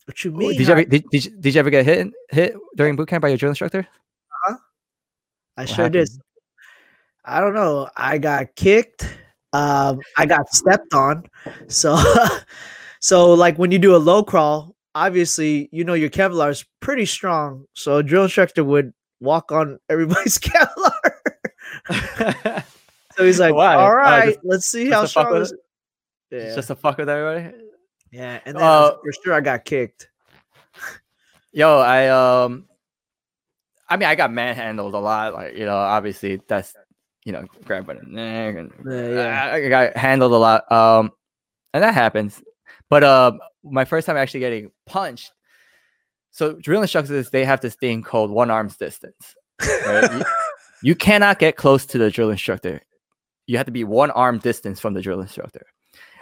What 0.05 0.23
you 0.25 0.31
mean? 0.31 0.57
Did 0.57 0.67
you 0.67 0.71
ever 0.73 0.83
did, 0.83 1.03
did, 1.11 1.25
you, 1.25 1.31
did 1.31 1.53
you 1.55 1.59
ever 1.59 1.69
get 1.69 1.85
hit 1.85 2.07
hit 2.29 2.55
during 2.75 2.95
boot 2.95 3.07
camp 3.09 3.21
by 3.21 3.29
your 3.29 3.37
drill 3.37 3.51
instructor? 3.51 3.87
I 5.61 5.65
What 5.65 5.69
sure 5.75 5.89
did. 5.89 6.09
I 7.23 7.39
don't 7.39 7.53
know. 7.53 7.87
I 7.95 8.17
got 8.17 8.55
kicked. 8.55 9.07
Um, 9.53 9.99
I 10.17 10.25
got 10.25 10.49
stepped 10.49 10.93
on. 10.93 11.23
So, 11.67 12.01
so 12.99 13.33
like 13.33 13.57
when 13.59 13.69
you 13.71 13.77
do 13.79 13.95
a 13.95 13.97
low 14.01 14.23
crawl, 14.23 14.75
obviously 14.95 15.69
you 15.71 15.83
know 15.83 15.93
your 15.93 16.09
Kevlar 16.09 16.49
is 16.49 16.65
pretty 16.79 17.05
strong. 17.05 17.65
So 17.73 17.97
a 17.97 18.03
drill 18.03 18.23
instructor 18.23 18.63
would 18.63 18.91
walk 19.19 19.51
on 19.51 19.77
everybody's 19.89 20.39
Kevlar. 20.39 21.11
so 23.15 23.23
he's 23.25 23.39
like, 23.39 23.53
Why? 23.53 23.75
"All 23.75 23.91
Oh, 23.91 23.93
right, 23.95 24.25
just- 24.33 24.39
let's 24.43 24.65
see 24.65 24.89
how 24.89 25.05
strong." 25.05 25.39
This... 25.39 25.53
Yeah, 26.31 26.55
Just 26.55 26.69
to 26.69 26.75
fuck 26.75 26.97
with 26.97 27.09
everybody. 27.09 27.55
yeah, 28.11 28.39
and 28.45 28.55
then 28.55 28.63
Uh, 28.63 28.91
for 29.03 29.11
sure 29.23 29.33
I 29.33 29.41
got 29.41 29.65
kicked. 29.65 30.07
Yo, 31.51 31.77
I 31.79 32.07
um, 32.07 32.65
I 33.91 33.97
mean, 33.97 34.07
I 34.07 34.15
got 34.15 34.31
manhandled 34.31 34.93
a 34.93 34.99
lot. 34.99 35.33
Like 35.33 35.57
you 35.57 35.65
know, 35.65 35.75
obviously 35.75 36.41
that's 36.47 36.73
you 37.25 37.31
know, 37.31 37.45
grab 37.65 37.85
by 37.85 37.95
the 37.95 38.01
neck 38.03 38.55
and 38.55 38.71
Yeah, 38.85 39.09
yeah. 39.09 39.51
I, 39.51 39.55
I 39.55 39.69
got 39.69 39.97
handled 39.97 40.31
a 40.31 40.37
lot. 40.37 40.71
Um, 40.71 41.11
and 41.73 41.83
that 41.83 41.93
happens. 41.93 42.41
But 42.89 43.03
uh, 43.03 43.33
my 43.63 43.85
first 43.85 44.07
time 44.07 44.17
actually 44.17 44.39
getting 44.39 44.71
punched. 44.85 45.31
So 46.31 46.53
drill 46.53 46.81
instructors 46.81 47.29
they 47.29 47.45
have 47.45 47.61
this 47.61 47.75
thing 47.75 48.01
called 48.01 48.31
one 48.31 48.49
arm's 48.49 48.77
distance. 48.77 49.35
Right? 49.61 50.11
you, 50.11 50.23
you 50.83 50.95
cannot 50.95 51.39
get 51.39 51.57
close 51.57 51.85
to 51.87 51.97
the 51.97 52.09
drill 52.09 52.29
instructor. 52.29 52.81
You 53.45 53.57
have 53.57 53.65
to 53.65 53.71
be 53.71 53.83
one 53.83 54.11
arm 54.11 54.39
distance 54.39 54.79
from 54.79 54.93
the 54.93 55.01
drill 55.01 55.19
instructor, 55.19 55.65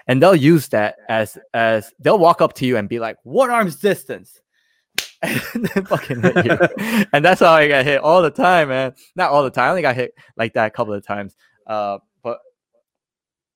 and 0.07 0.21
they'll 0.21 0.35
use 0.35 0.69
that 0.69 0.95
as 1.09 1.37
as 1.53 1.93
they'll 1.99 2.17
walk 2.17 2.41
up 2.41 2.53
to 2.53 2.65
you 2.65 2.75
and 2.77 2.89
be 2.89 2.99
like 2.99 3.17
one 3.23 3.51
arm's 3.51 3.75
distance. 3.75 4.41
and 5.53 5.65
then 5.65 5.85
fucking 5.85 6.21
hit 6.21 6.45
you. 6.45 7.05
and 7.13 7.23
that's 7.23 7.41
how 7.41 7.51
I 7.51 7.67
got 7.67 7.85
hit 7.85 8.01
all 8.01 8.21
the 8.21 8.31
time, 8.31 8.69
man. 8.69 8.93
Not 9.15 9.31
all 9.31 9.43
the 9.43 9.49
time. 9.49 9.65
I 9.65 9.69
only 9.69 9.81
got 9.81 9.95
hit 9.95 10.13
like 10.37 10.53
that 10.53 10.67
a 10.67 10.69
couple 10.69 10.93
of 10.93 11.05
times. 11.05 11.35
Uh, 11.67 11.99
but 12.23 12.39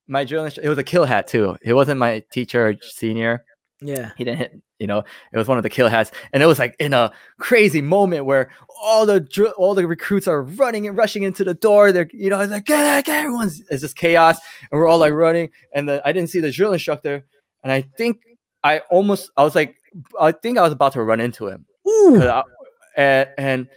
my 0.08 0.26
drill 0.26 0.44
instructor, 0.44 0.68
it 0.68 0.70
was 0.70 0.78
a 0.78 0.84
kill 0.84 1.06
hat 1.06 1.28
too. 1.28 1.58
It 1.62 1.74
wasn't 1.74 2.00
my 2.00 2.24
teacher 2.32 2.68
or 2.68 2.76
senior. 2.82 3.46
Yeah, 3.82 4.12
He 4.18 4.24
didn't 4.24 4.38
hit, 4.38 4.62
you 4.80 4.88
know, 4.88 5.00
it 5.00 5.38
was 5.38 5.48
one 5.48 5.58
of 5.58 5.64
the 5.64 5.70
kill 5.70 5.90
hats. 5.90 6.12
And 6.32 6.42
it 6.42 6.46
was 6.46 6.58
like 6.58 6.76
in 6.80 6.94
a 6.94 7.12
crazy 7.40 7.82
moment 7.82 8.26
where 8.26 8.50
all 8.82 9.06
the 9.06 9.20
drill, 9.20 9.54
all 9.58 9.76
the 9.76 9.86
recruits 9.86 10.28
are 10.28 10.42
running 10.42 10.88
and 10.88 10.98
rushing 10.98 11.24
into 11.24 11.44
the 11.44 11.54
door. 11.54 11.92
They're, 11.92 12.10
you 12.14 12.30
know, 12.30 12.40
it's 12.40 12.52
like, 12.52 12.66
get 12.66 12.86
out, 12.86 13.04
get 13.04 13.20
everyone's, 13.20 13.62
it's 13.70 13.82
just 13.82 13.98
chaos. 13.98 14.40
And 14.72 14.80
we're 14.80 14.88
all 14.88 15.00
like 15.00 15.12
running. 15.12 15.50
And 15.74 15.90
the, 15.90 16.02
I 16.06 16.14
didn't 16.14 16.30
see 16.30 16.40
the 16.40 16.52
drill 16.52 16.72
instructor. 16.72 17.26
And 17.62 17.72
I 17.72 17.82
think 17.98 18.22
I 18.64 18.80
almost, 18.90 19.32
I 19.36 19.44
was 19.44 19.56
like, 19.56 19.76
I 20.20 20.32
think 20.32 20.58
I 20.58 20.62
was 20.62 20.74
about 20.74 20.94
to 20.94 21.04
run 21.04 21.20
into 21.20 21.48
him. 21.48 21.66
I- 21.86 22.44
and, 22.96 23.30
and 23.38 23.68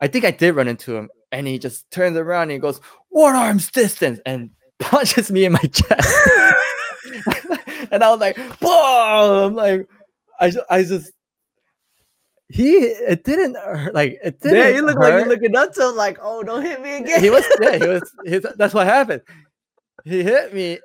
I 0.00 0.08
think 0.08 0.24
I 0.24 0.30
did 0.30 0.54
run 0.54 0.68
into 0.68 0.96
him, 0.96 1.10
and 1.32 1.46
he 1.46 1.58
just 1.58 1.90
turns 1.90 2.16
around 2.16 2.44
and 2.44 2.52
he 2.52 2.58
goes, 2.58 2.80
"One 3.10 3.34
arm's 3.36 3.70
distance," 3.70 4.20
and 4.24 4.50
punches 4.78 5.30
me 5.30 5.44
in 5.44 5.52
my 5.52 5.58
chest. 5.58 6.28
and 7.90 8.02
I 8.02 8.10
was 8.10 8.20
like, 8.20 8.36
"Boom!" 8.60 9.54
Like, 9.54 9.86
I, 10.40 10.52
I 10.70 10.82
just 10.84 11.12
he 12.48 12.74
it 12.74 13.24
didn't 13.24 13.56
hurt, 13.56 13.94
like 13.94 14.18
it 14.22 14.40
didn't. 14.40 14.56
yeah, 14.56 14.68
you 14.68 14.82
look 14.82 14.98
like 14.98 15.12
hurt. 15.12 15.18
you're 15.20 15.28
looking 15.28 15.56
up 15.56 15.72
to 15.74 15.88
him, 15.88 15.96
like, 15.96 16.18
"Oh, 16.22 16.42
don't 16.42 16.62
hit 16.62 16.80
me 16.80 16.98
again." 16.98 17.20
He 17.20 17.30
was 17.30 17.44
yeah, 17.60 17.76
he 17.78 17.86
was. 17.86 18.12
He, 18.26 18.38
that's 18.56 18.72
what 18.74 18.86
happened. 18.86 19.22
He 20.04 20.22
hit 20.22 20.54
me, 20.54 20.78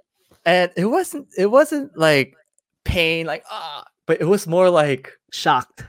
and 0.45 0.71
it 0.75 0.85
wasn't. 0.85 1.27
It 1.37 1.47
wasn't 1.47 1.95
like 1.97 2.35
pain, 2.83 3.27
like 3.27 3.43
ah, 3.51 3.83
but 4.11 4.19
it 4.19 4.25
was 4.25 4.45
more 4.45 4.69
like 4.69 5.13
shocked. 5.31 5.85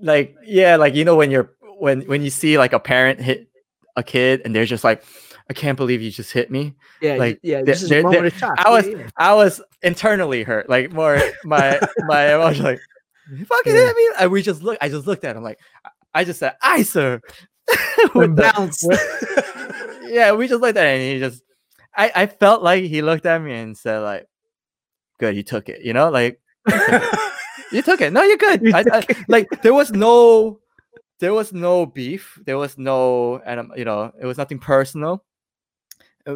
like 0.00 0.36
yeah 0.44 0.76
like 0.76 0.94
you 0.94 1.04
know 1.04 1.16
when 1.16 1.28
you're 1.32 1.50
when 1.80 2.02
when 2.02 2.22
you 2.22 2.30
see 2.30 2.56
like 2.56 2.72
a 2.72 2.78
parent 2.78 3.18
hit 3.20 3.48
a 3.96 4.02
kid 4.04 4.42
and 4.44 4.54
they're 4.54 4.64
just 4.74 4.84
like 4.84 5.02
i 5.50 5.52
can't 5.52 5.76
believe 5.76 6.00
you 6.00 6.10
just 6.12 6.30
hit 6.32 6.50
me 6.52 6.72
Yeah, 7.02 7.16
Like, 7.16 7.40
yeah, 7.42 7.62
there- 7.64 7.74
just 7.74 7.86
a 7.86 7.88
there- 7.88 8.02
moment 8.04 8.20
there- 8.20 8.26
of 8.26 8.34
shock. 8.38 8.54
I 8.64 8.70
was- 8.70 8.86
yeah, 8.86 8.98
yeah. 8.98 9.08
i 9.16 9.34
was 9.34 9.60
internally 9.82 10.44
hurt 10.44 10.68
like 10.68 10.92
more 10.92 11.18
my 11.44 11.80
my 12.06 12.34
emotion 12.36 12.64
like 12.64 12.80
fucking 13.48 13.74
Yeah. 13.74 13.86
hit 13.86 13.96
me 13.96 14.06
and 14.20 14.30
we 14.30 14.40
just 14.42 14.62
look 14.62 14.78
i 14.80 14.88
just 14.88 15.06
looked 15.08 15.24
at 15.24 15.34
him 15.36 15.42
like 15.42 15.58
i 16.14 16.22
just 16.22 16.38
said 16.38 16.54
i 16.62 16.84
sir 16.84 17.20
With 18.14 18.36
bounce. 18.36 18.84
with- 18.86 20.04
yeah 20.16 20.30
we 20.38 20.46
just 20.46 20.60
looked 20.62 20.78
at 20.78 20.86
it 20.86 20.94
and 20.94 21.02
he 21.14 21.18
just 21.18 21.42
i 21.96 22.06
i 22.22 22.24
felt 22.26 22.62
like 22.62 22.84
he 22.84 23.02
looked 23.02 23.26
at 23.26 23.42
me 23.42 23.52
and 23.58 23.76
said 23.76 23.98
like 23.98 24.26
good 25.18 25.34
you 25.34 25.42
took 25.42 25.68
it 25.68 25.80
you 25.82 25.92
know 25.92 26.10
like 26.10 26.38
you 27.72 27.82
took 27.82 28.00
it. 28.00 28.12
No 28.12 28.22
you're 28.22 28.36
good. 28.36 28.62
You 28.62 28.72
I, 28.74 28.84
I, 28.92 29.04
like 29.28 29.46
there 29.62 29.74
was 29.74 29.92
no 29.92 30.60
there 31.20 31.32
was 31.32 31.52
no 31.52 31.86
beef. 31.86 32.38
There 32.44 32.58
was 32.58 32.76
no 32.78 33.40
and 33.44 33.60
um, 33.60 33.72
you 33.76 33.84
know 33.84 34.12
it 34.20 34.26
was 34.26 34.38
nothing 34.38 34.58
personal. 34.58 35.24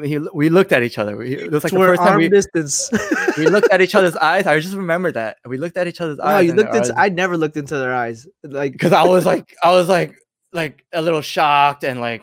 He, 0.05 0.19
we 0.33 0.51
looked 0.51 0.71
at 0.71 0.85
each 0.85 0.99
other. 0.99 1.17
We, 1.17 1.37
it 1.37 1.51
was 1.51 1.65
like 1.65 1.73
the 1.73 1.79
first 1.81 2.01
time 2.01 2.17
we, 2.17 2.29
distance. 2.29 2.91
we 3.37 3.49
looked 3.49 3.73
at 3.73 3.81
each 3.81 3.97
other's 3.97 4.15
eyes. 4.31 4.47
I 4.47 4.61
just 4.61 4.77
remember 4.77 5.11
that. 5.11 5.39
We 5.45 5.59
looked 5.59 5.77
at 5.77 5.89
each 5.89 6.01
other's 6.01 6.19
no, 6.19 6.25
eyes 6.25 6.47
you 6.47 6.53
looked 6.53 6.77
into. 6.77 6.97
I 6.97 7.07
I 7.07 7.09
never 7.09 7.37
looked 7.37 7.57
into 7.57 7.77
their 7.77 7.93
eyes. 7.93 8.29
Like 8.45 8.73
because 8.73 8.93
i 8.93 9.03
was 9.03 9.27
like 9.27 9.57
i 9.63 9.71
was 9.73 9.89
like 9.89 10.15
like 10.53 10.85
a 10.93 11.03
little 11.03 11.21
shocked 11.21 11.85
and 11.85 12.01
like 12.01 12.23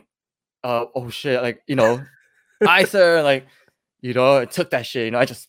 uh, 0.63 0.85
oh 0.95 1.09
shit 1.09 1.41
like 1.41 1.61
you 1.67 1.75
know 1.75 2.03
i 2.67 2.83
sir 2.83 3.21
like 3.23 3.45
you 4.01 4.13
know 4.13 4.37
i 4.37 4.45
took 4.45 4.71
that 4.71 4.85
shit 4.85 5.05
you 5.05 5.11
know 5.11 5.19
i 5.19 5.25
just 5.25 5.47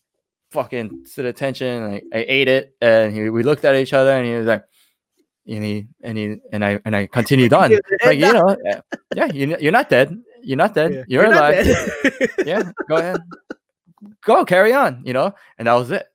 fucking 0.51 1.05
sit 1.05 1.25
attention 1.25 1.91
like 1.91 2.03
i 2.13 2.25
ate 2.27 2.47
it 2.47 2.75
and 2.81 3.13
he, 3.13 3.29
we 3.29 3.43
looked 3.43 3.65
at 3.65 3.75
each 3.75 3.93
other 3.93 4.11
and 4.11 4.25
he 4.25 4.33
was 4.33 4.47
like 4.47 4.63
and 5.55 5.63
he 5.63 5.87
and 6.01 6.17
he 6.17 6.37
and 6.51 6.63
i 6.63 6.79
and 6.85 6.95
i 6.95 7.07
continued 7.07 7.53
on. 7.53 7.71
Like 8.05 8.19
you 8.19 8.33
know 8.33 8.55
yeah, 9.15 9.25
you, 9.25 9.57
you're 9.59 9.71
not 9.71 9.89
dead. 9.89 10.17
You're 10.41 10.57
not 10.57 10.73
dead. 10.73 10.93
Yeah, 10.93 11.03
you're, 11.07 11.27
not 11.27 11.53
alive. 11.53 11.91
yeah 12.45 12.71
go 12.87 12.95
ahead. 12.95 13.21
Go 14.21 14.45
carry 14.45 14.73
on 14.73 15.01
you 15.05 15.13
know 15.13 15.33
and 15.57 15.67
that 15.67 15.73
was 15.73 15.91
it. 15.91 16.05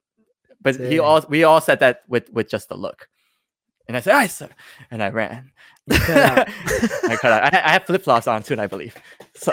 But 0.63 0.77
he 0.77 0.99
all 0.99 1.23
we 1.29 1.45
all 1.45 1.61
said 1.61 1.81
that 1.81 2.03
with 2.09 2.31
with 2.31 2.49
just 2.49 2.71
a 2.71 2.77
look. 2.77 3.09
And 3.87 3.97
i 3.97 4.01
said 4.01 4.15
i 4.15 4.27
sir 4.27 4.49
and 4.91 5.03
i 5.03 5.11
ran. 5.11 5.51
I 5.91 7.19
cut 7.21 7.33
out. 7.33 7.55
I, 7.55 7.63
I 7.63 7.71
have 7.73 7.85
flip-flops 7.85 8.27
on 8.27 8.43
too 8.43 8.59
i 8.59 8.67
believe. 8.67 8.97
So 9.35 9.53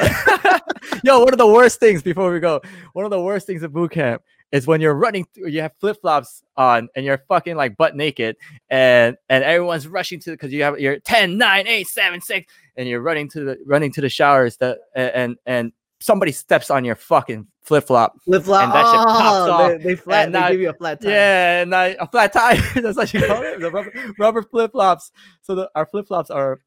yo 1.03 1.19
one 1.19 1.33
of 1.33 1.37
the 1.37 1.47
worst 1.47 1.79
things 1.79 2.01
before 2.01 2.31
we 2.31 2.39
go 2.39 2.61
one 2.93 3.05
of 3.05 3.11
the 3.11 3.21
worst 3.21 3.47
things 3.47 3.63
at 3.63 3.73
boot 3.73 3.91
camp 3.91 4.21
is 4.51 4.67
when 4.67 4.81
you're 4.81 4.93
running 4.93 5.25
through, 5.33 5.47
you 5.47 5.61
have 5.61 5.73
flip-flops 5.79 6.43
on 6.57 6.89
and 6.95 7.05
you're 7.05 7.19
fucking 7.29 7.55
like 7.55 7.77
butt 7.77 7.95
naked 7.95 8.35
and 8.69 9.17
and 9.29 9.43
everyone's 9.43 9.87
rushing 9.87 10.19
to 10.19 10.31
because 10.31 10.51
you 10.51 10.63
have 10.63 10.79
you're 10.79 10.99
10 10.99 11.37
9 11.37 11.67
8 11.67 11.87
7 11.87 12.21
6 12.21 12.53
and 12.77 12.89
you're 12.89 13.01
running 13.01 13.29
to 13.29 13.43
the 13.43 13.57
running 13.65 13.91
to 13.91 14.01
the 14.01 14.09
showers 14.09 14.57
that 14.57 14.79
and 14.95 15.37
and 15.45 15.71
somebody 16.01 16.31
steps 16.31 16.69
on 16.69 16.83
your 16.83 16.95
fucking 16.95 17.47
flip 17.61 17.85
flop. 17.85 18.19
Flip 18.25 18.43
flop. 18.43 18.63
And 18.63 18.73
that 18.73 18.85
shit 18.85 18.99
oh, 18.99 19.05
pops 19.05 19.49
oh, 19.49 19.51
off, 19.51 19.69
they, 19.69 19.77
they 19.77 19.95
flat. 19.95 20.25
and 20.25 20.35
They 20.35 20.51
give 20.51 20.61
you 20.61 20.69
a 20.69 20.73
flat 20.73 21.01
tire. 21.01 21.11
Yeah, 21.11 21.61
and 21.61 21.75
I, 21.75 21.85
a 21.99 22.07
flat 22.07 22.33
tire. 22.33 22.61
That's 22.81 22.97
what 22.97 23.13
you 23.13 23.25
call 23.25 23.43
it. 23.43 23.59
The 23.59 23.71
rubber, 23.71 24.13
rubber 24.17 24.41
flip 24.41 24.71
flops. 24.71 25.11
So 25.41 25.55
the, 25.55 25.71
our 25.75 25.85
flip 25.85 26.07
flops 26.07 26.29
are 26.29 26.59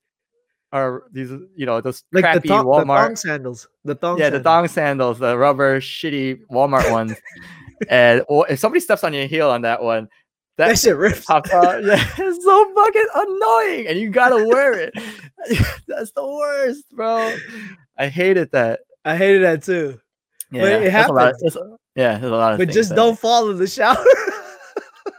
are 0.72 1.04
these 1.12 1.30
you 1.54 1.66
know 1.66 1.80
those 1.80 2.02
like 2.12 2.24
crappy 2.24 2.40
the, 2.40 2.48
thong, 2.48 2.64
the 2.64 2.70
Walmart. 2.70 3.06
thong 3.06 3.16
sandals. 3.16 3.68
The 3.84 3.94
thong. 3.94 4.18
yeah, 4.18 4.30
the 4.30 4.40
thong 4.40 4.66
sandals, 4.68 5.18
the 5.18 5.36
rubber 5.36 5.80
shitty 5.80 6.40
Walmart 6.50 6.90
ones. 6.90 7.14
and 7.88 8.22
or 8.28 8.46
if 8.48 8.58
somebody 8.58 8.80
steps 8.80 9.04
on 9.04 9.12
your 9.14 9.26
heel 9.26 9.50
on 9.50 9.62
that 9.62 9.82
one, 9.82 10.08
that, 10.56 10.68
That 10.68 10.78
shit 10.78 10.96
rips. 10.96 11.24
pops 11.24 11.50
out. 11.52 11.82
Yeah, 11.84 12.04
it's 12.18 12.44
so 12.44 12.74
fucking 12.74 13.06
annoying, 13.14 13.86
and 13.88 13.98
you 13.98 14.10
gotta 14.10 14.46
wear 14.46 14.72
it. 14.78 14.94
That's 15.88 16.12
the 16.12 16.26
worst, 16.26 16.84
bro. 16.92 17.34
I 17.98 18.08
hated 18.08 18.52
that. 18.52 18.80
I 19.04 19.16
hated 19.16 19.42
that 19.42 19.62
too. 19.62 20.00
Yeah, 20.52 20.64
it 20.66 20.90
that's 20.92 21.08
a 21.08 21.12
lot 21.12 21.28
of- 21.32 21.36
happens. 21.42 21.56
yeah, 21.96 22.18
there's 22.18 22.32
a 22.32 22.36
lot 22.36 22.52
of. 22.52 22.58
But 22.58 22.70
just 22.70 22.90
that- 22.90 22.94
don't 22.96 23.18
fall 23.18 23.50
in 23.50 23.58
the 23.58 23.66
shower. 23.66 23.96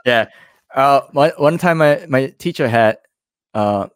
Yeah. 0.06 0.27
Uh, 0.73 1.02
one, 1.14 1.32
one 1.38 1.57
time 1.57 1.77
my, 1.80 2.06
my 2.07 2.27
teacher 2.38 2.68
had, 2.68 2.98
uh, 3.56 3.88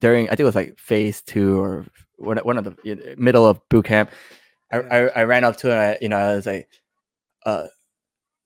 during, 0.00 0.26
I 0.26 0.30
think 0.30 0.40
it 0.40 0.44
was 0.44 0.54
like 0.54 0.78
phase 0.78 1.22
two 1.22 1.60
or 1.60 1.86
one, 2.18 2.36
one 2.38 2.56
of 2.56 2.64
the 2.64 3.14
middle 3.18 3.46
of 3.46 3.60
boot 3.68 3.86
camp. 3.86 4.10
I, 4.72 4.78
I, 4.78 4.98
I 5.08 5.22
ran 5.24 5.42
up 5.44 5.56
to 5.58 5.74
I, 5.74 5.98
you 6.00 6.08
know, 6.08 6.16
I 6.18 6.34
was 6.36 6.46
like, 6.46 6.68
uh, 7.46 7.66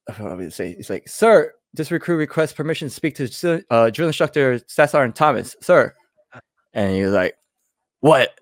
I 0.08 0.12
don't 0.12 0.28
know 0.28 0.36
what 0.36 0.42
to 0.42 0.50
say. 0.50 0.74
He's 0.74 0.90
like, 0.90 1.08
sir, 1.08 1.52
this 1.72 1.90
recruit 1.90 2.16
requests 2.16 2.52
permission 2.52 2.88
to 2.88 2.94
speak 2.94 3.16
to 3.16 3.64
uh, 3.70 3.90
drill 3.90 4.08
instructor 4.08 4.60
Cesar 4.66 5.02
and 5.02 5.14
Thomas, 5.14 5.56
sir. 5.60 5.94
And 6.72 6.94
he 6.94 7.02
was 7.02 7.12
like, 7.12 7.34
what? 8.00 8.38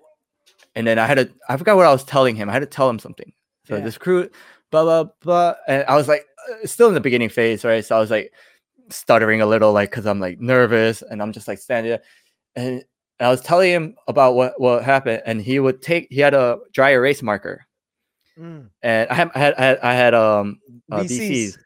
And 0.75 0.85
then 0.87 0.99
I 0.99 1.05
had 1.05 1.15
to, 1.15 1.31
I 1.47 1.57
forgot 1.57 1.75
what 1.75 1.85
I 1.85 1.91
was 1.91 2.03
telling 2.03 2.35
him. 2.35 2.49
I 2.49 2.53
had 2.53 2.59
to 2.59 2.65
tell 2.65 2.89
him 2.89 2.99
something. 2.99 3.31
So 3.67 3.75
Yeah. 3.75 3.83
this 3.83 3.95
recruit, 3.95 4.33
blah, 4.71 4.83
blah, 4.83 5.11
blah. 5.21 5.53
And 5.67 5.85
I 5.87 5.95
was 5.95 6.07
like, 6.07 6.25
uh, 6.49 6.65
still 6.67 6.87
in 6.87 6.93
the 6.93 6.99
beginning 6.99 7.29
phase, 7.29 7.63
right? 7.63 7.85
So 7.85 7.95
I 7.95 7.99
was 7.99 8.11
like, 8.11 8.33
stuttering 8.89 9.41
a 9.41 9.45
little, 9.45 9.71
like, 9.71 9.89
because 9.91 10.05
I'm 10.05 10.19
like 10.19 10.39
nervous 10.41 11.01
and 11.01 11.21
I'm 11.21 11.31
just 11.31 11.47
like 11.47 11.59
standing 11.59 11.91
there. 11.91 12.01
And 12.55 12.83
I 13.19 13.29
was 13.29 13.41
telling 13.41 13.71
him 13.71 13.95
about 14.07 14.35
what, 14.35 14.59
what 14.59 14.83
happened. 14.83 15.21
And 15.25 15.41
he 15.41 15.59
would 15.59 15.81
take, 15.81 16.07
he 16.09 16.19
had 16.19 16.33
a 16.33 16.59
dry 16.73 16.91
erase 16.91 17.21
marker. 17.21 17.65
Mm. 18.39 18.69
And 18.81 19.09
I 19.09 19.13
had, 19.13 19.31
I 19.35 19.39
had, 19.39 19.79
I 19.79 19.93
had, 19.93 20.13
um, 20.13 20.59
uh. 20.91 20.99
BCs, 21.01 21.57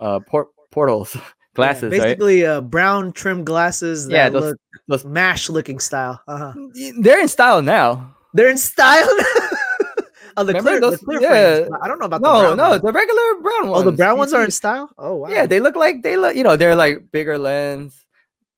uh, 0.00 0.20
port, 0.26 0.48
portals, 0.70 1.14
Yeah, 1.16 1.22
glasses, 1.54 1.90
right? 1.92 2.00
basically, 2.00 2.44
uh, 2.44 2.60
brown 2.60 3.12
trim 3.12 3.44
glasses. 3.44 4.06
That 4.08 4.12
Yeah, 4.12 4.28
those- 4.28 4.42
look 4.44 4.58
those- 4.88 5.04
mash 5.04 5.48
looking 5.48 5.78
style. 5.78 6.20
Uh-huh. 6.28 6.52
They're 7.00 7.20
in 7.20 7.28
style 7.28 7.62
now. 7.62 8.14
They're 8.34 8.50
in 8.50 8.58
style. 8.58 9.06
oh, 10.36 10.44
the 10.44 10.52
Remember 10.52 10.70
clear, 10.70 10.80
those- 10.80 10.98
the 11.00 11.04
clear 11.06 11.20
yeah. 11.22 11.28
frames. 11.64 11.70
I 11.82 11.88
don't 11.88 11.98
know 11.98 12.06
about 12.06 12.20
the 12.22 12.28
No, 12.32 12.40
brown 12.40 12.56
no, 12.58 12.68
ones. 12.70 12.82
the 12.82 12.92
regular 12.92 13.22
brown 13.42 13.68
ones. 13.68 13.82
Oh, 13.86 13.90
the 13.90 13.96
brown 13.96 14.18
ones 14.18 14.32
are 14.34 14.44
in 14.44 14.50
style. 14.50 14.90
Oh 14.98 15.14
wow. 15.14 15.28
Yeah, 15.30 15.46
they 15.46 15.60
look 15.60 15.76
like 15.76 16.02
they 16.02 16.16
look. 16.18 16.36
You 16.36 16.42
know, 16.44 16.56
they're 16.56 16.76
like 16.76 17.10
bigger 17.12 17.38
lens. 17.38 18.04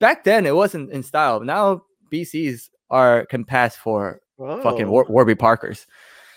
Back 0.01 0.23
then, 0.25 0.45
it 0.45 0.55
wasn't 0.55 0.91
in 0.91 1.03
style. 1.03 1.39
Now 1.41 1.83
BCs 2.11 2.69
are 2.89 3.25
can 3.27 3.45
pass 3.45 3.75
for 3.77 4.19
fucking 4.37 4.87
Oh. 4.87 4.91
War- 4.91 5.05
Warby 5.07 5.35
Parkers. 5.35 5.87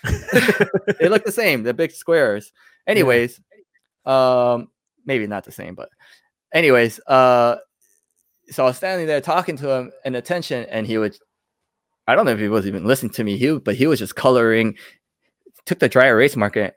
They 0.03 1.09
look 1.09 1.23
the 1.23 1.31
same. 1.31 1.63
They're 1.63 1.73
big 1.73 1.91
squares. 1.91 2.51
Anyways, 2.87 3.39
um, 4.05 4.69
maybe 5.05 5.27
not 5.27 5.45
the 5.45 5.51
same, 5.51 5.75
but 5.75 5.89
anyways, 6.53 6.99
uh, 7.07 7.57
so 8.49 8.63
I 8.63 8.67
was 8.67 8.77
standing 8.77 9.07
there 9.07 9.21
talking 9.21 9.55
to 9.57 9.69
him 9.69 9.91
and 10.05 10.15
attention, 10.15 10.65
and 10.69 10.85
he 10.85 10.97
would. 10.97 11.17
I 12.07 12.15
don't 12.15 12.25
know 12.25 12.31
if 12.33 12.39
he 12.39 12.49
was 12.49 12.67
even 12.67 12.85
listening 12.85 13.13
to 13.13 13.23
me. 13.23 13.37
He, 13.37 13.57
but 13.57 13.75
he 13.75 13.87
was 13.87 13.99
just 13.99 14.15
coloring. 14.15 14.77
Took 15.65 15.79
the 15.79 15.87
dry 15.87 16.07
erase 16.07 16.35
marker 16.35 16.71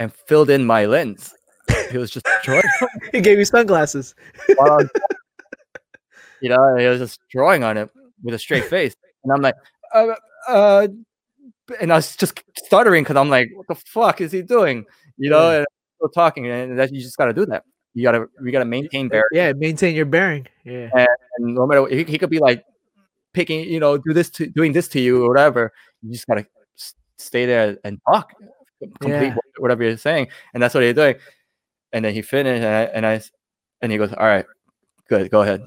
and 0.00 0.12
filled 0.12 0.50
in 0.50 0.64
my 0.64 0.86
lens. 0.86 1.32
He 1.92 1.98
was 1.98 2.10
just 2.10 2.26
drawing 2.42 2.64
he 3.12 3.20
gave 3.20 3.38
you 3.38 3.44
sunglasses. 3.44 4.14
was- 4.48 4.88
you 6.40 6.48
know, 6.48 6.76
he 6.76 6.86
was 6.86 6.98
just 6.98 7.20
drawing 7.30 7.62
on 7.62 7.76
it 7.76 7.88
with 8.22 8.34
a 8.34 8.38
straight 8.38 8.64
face, 8.64 8.96
and 9.22 9.32
I'm 9.32 9.40
like, 9.40 9.54
uh, 9.94 10.14
uh, 10.48 10.88
and 11.80 11.92
I 11.92 11.96
was 11.96 12.16
just 12.16 12.42
stuttering 12.56 13.04
because 13.04 13.16
I'm 13.16 13.28
like, 13.30 13.50
what 13.54 13.66
the 13.68 13.74
fuck 13.74 14.20
is 14.20 14.32
he 14.32 14.42
doing? 14.42 14.84
You 15.16 15.30
know, 15.30 15.50
Yeah. 15.50 15.56
and 15.58 15.66
still 15.96 16.08
talking, 16.10 16.46
and 16.46 16.78
that 16.78 16.92
you 16.92 17.00
just 17.00 17.16
got 17.16 17.26
to 17.26 17.32
do 17.32 17.46
that. 17.46 17.64
You 17.94 18.04
gotta, 18.04 18.26
we 18.42 18.52
gotta 18.52 18.64
maintain 18.64 19.06
uh, 19.06 19.08
bear, 19.08 19.24
Yeah, 19.32 19.52
maintain 19.54 19.94
your 19.96 20.06
bearing. 20.06 20.46
Yeah. 20.64 20.90
and 21.38 21.54
no 21.54 21.66
matter 21.66 21.82
what, 21.82 21.92
he, 21.92 22.04
he 22.04 22.18
could 22.18 22.30
be 22.30 22.38
like 22.38 22.64
picking, 23.32 23.60
you 23.68 23.80
know, 23.80 23.98
do 23.98 24.12
this 24.12 24.30
to 24.30 24.46
doing 24.46 24.72
this 24.72 24.86
to 24.88 25.00
you 25.00 25.24
or 25.24 25.28
whatever. 25.28 25.72
You 26.02 26.12
just 26.12 26.26
gotta 26.26 26.46
stay 27.18 27.46
there 27.46 27.76
and 27.84 27.98
talk, 28.08 28.32
complete 29.00 29.28
Yeah. 29.28 29.36
whatever 29.58 29.82
you're 29.82 29.96
saying, 29.96 30.28
and 30.54 30.62
that's 30.62 30.74
what 30.74 30.84
he's 30.84 30.94
doing. 30.94 31.16
And 31.92 32.04
then 32.04 32.14
he 32.14 32.22
finished, 32.22 32.62
and 32.62 32.66
I, 32.74 32.82
and 32.94 33.06
I 33.06 33.20
and 33.82 33.90
he 33.90 33.98
goes, 33.98 34.12
"All 34.12 34.26
right, 34.26 34.44
good, 35.08 35.30
go 35.30 35.42
ahead." 35.42 35.62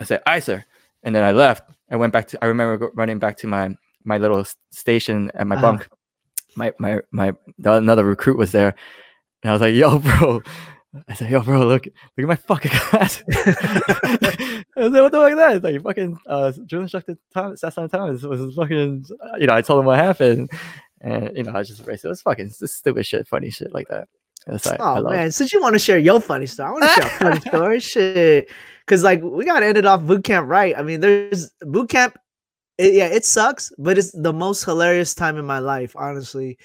I 0.00 0.04
said, 0.04 0.20
"Aye, 0.26 0.40
sir," 0.40 0.64
and 1.04 1.14
then 1.14 1.22
I 1.24 1.30
left. 1.32 1.70
I 1.90 1.96
went 1.96 2.12
back 2.12 2.26
to. 2.28 2.44
I 2.44 2.48
remember 2.48 2.90
running 2.94 3.18
back 3.20 3.36
to 3.38 3.46
my 3.46 3.74
my 4.04 4.18
little 4.18 4.44
station 4.70 5.30
at 5.34 5.46
my 5.46 5.56
Uh-huh. 5.56 5.62
bunk. 5.62 5.88
My 6.56 6.72
my 6.78 7.00
my 7.10 7.32
the, 7.58 7.72
another 7.74 8.04
recruit 8.04 8.38
was 8.38 8.52
there, 8.52 8.74
and 9.42 9.50
I 9.50 9.52
was 9.52 9.60
like, 9.60 9.74
"Yo, 9.74 9.98
bro." 9.98 10.40
I 11.08 11.14
said, 11.14 11.28
"Yo, 11.30 11.40
bro, 11.42 11.66
look, 11.66 11.86
look 11.86 11.92
at 12.18 12.24
my 12.28 12.36
fucking 12.36 12.70
class." 12.74 13.22
I 13.28 14.64
was 14.76 14.92
like, 14.92 15.02
"What 15.02 15.12
the 15.12 15.18
fuck 15.18 15.30
is 15.32 15.36
that?" 15.36 15.56
It's 15.56 15.64
like 15.64 15.82
fucking 15.82 16.18
uh, 16.28 16.52
drill 16.66 16.82
instructor 16.82 17.16
Thomas, 17.32 17.60
Sasson 17.62 17.90
Thomas 17.90 18.22
was 18.22 18.54
fucking. 18.54 19.04
You 19.38 19.46
know, 19.48 19.54
I 19.54 19.62
told 19.62 19.80
him 19.80 19.86
what 19.86 19.98
happened, 19.98 20.50
and 21.00 21.36
you 21.36 21.42
know, 21.42 21.52
I 21.52 21.58
was 21.58 21.68
just 21.68 21.80
erased. 21.80 22.04
It 22.04 22.08
was 22.08 22.22
fucking 22.22 22.50
stupid 22.50 23.04
shit, 23.06 23.26
funny 23.26 23.50
shit 23.50 23.72
like 23.74 23.88
that. 23.88 24.08
That's 24.46 24.66
like, 24.66 24.78
I 24.80 24.98
Oh 24.98 25.02
man, 25.02 25.32
since 25.32 25.52
you 25.52 25.60
want 25.60 25.74
to 25.74 25.78
share 25.78 25.98
your 25.98 26.20
funny 26.20 26.46
story, 26.46 26.68
I 26.68 26.72
want 26.72 26.84
to 26.84 26.90
share 26.90 27.06
a 27.06 27.10
funny 27.10 27.40
story. 27.48 27.80
Shit, 27.80 28.48
because 28.86 29.02
like 29.02 29.22
we 29.22 29.44
gotta 29.44 29.66
end 29.66 29.78
it 29.78 29.86
off 29.86 30.02
boot 30.02 30.22
camp 30.24 30.48
right. 30.48 30.76
I 30.78 30.82
mean, 30.82 31.00
there's 31.00 31.50
boot 31.62 31.88
camp. 31.90 32.16
It, 32.78 32.94
yeah, 32.94 33.06
it 33.06 33.24
sucks, 33.24 33.72
but 33.78 33.98
it's 33.98 34.10
the 34.12 34.32
most 34.32 34.64
hilarious 34.64 35.14
time 35.14 35.36
in 35.38 35.44
my 35.46 35.58
life, 35.60 35.94
honestly. 35.96 36.58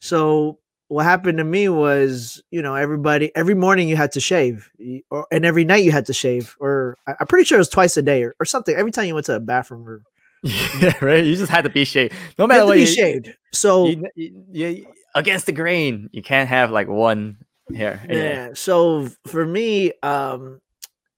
So 0.00 0.58
what 0.88 1.04
happened 1.04 1.38
to 1.38 1.44
me 1.44 1.68
was, 1.68 2.42
you 2.50 2.60
know, 2.62 2.74
everybody 2.74 3.34
every 3.36 3.54
morning 3.54 3.88
you 3.88 3.96
had 3.96 4.12
to 4.12 4.20
shave, 4.20 4.68
or 5.10 5.26
and 5.30 5.44
every 5.46 5.64
night 5.64 5.84
you 5.84 5.92
had 5.92 6.06
to 6.06 6.12
shave, 6.12 6.56
or 6.60 6.98
I- 7.06 7.14
I'm 7.20 7.26
pretty 7.26 7.44
sure 7.44 7.56
it 7.56 7.60
was 7.60 7.68
twice 7.68 7.96
a 7.96 8.02
day 8.02 8.24
or, 8.24 8.34
or 8.40 8.44
something. 8.44 8.74
Every 8.74 8.90
time 8.92 9.06
you 9.06 9.14
went 9.14 9.26
to 9.26 9.36
a 9.36 9.40
bathroom, 9.40 9.88
or 9.88 10.02
yeah, 10.42 10.92
right. 11.00 11.24
You 11.24 11.36
just 11.36 11.50
had 11.52 11.62
to 11.64 11.70
be 11.70 11.84
shaved, 11.84 12.12
no 12.38 12.44
you 12.44 12.48
matter 12.48 12.60
had 12.60 12.64
to 12.64 12.66
what. 12.66 12.74
be 12.74 12.80
You, 12.80 12.86
shaved. 12.86 13.32
So 13.52 13.86
you, 13.86 14.08
you, 14.16 14.44
you- 14.52 14.86
against 15.14 15.46
the 15.46 15.52
grain, 15.52 16.10
you 16.12 16.22
can't 16.22 16.48
have 16.48 16.70
like 16.72 16.88
one 16.88 17.36
hair. 17.74 18.00
Anyway. 18.08 18.24
Yeah. 18.24 18.50
So 18.54 19.08
for 19.26 19.46
me, 19.46 19.92
um, 20.02 20.60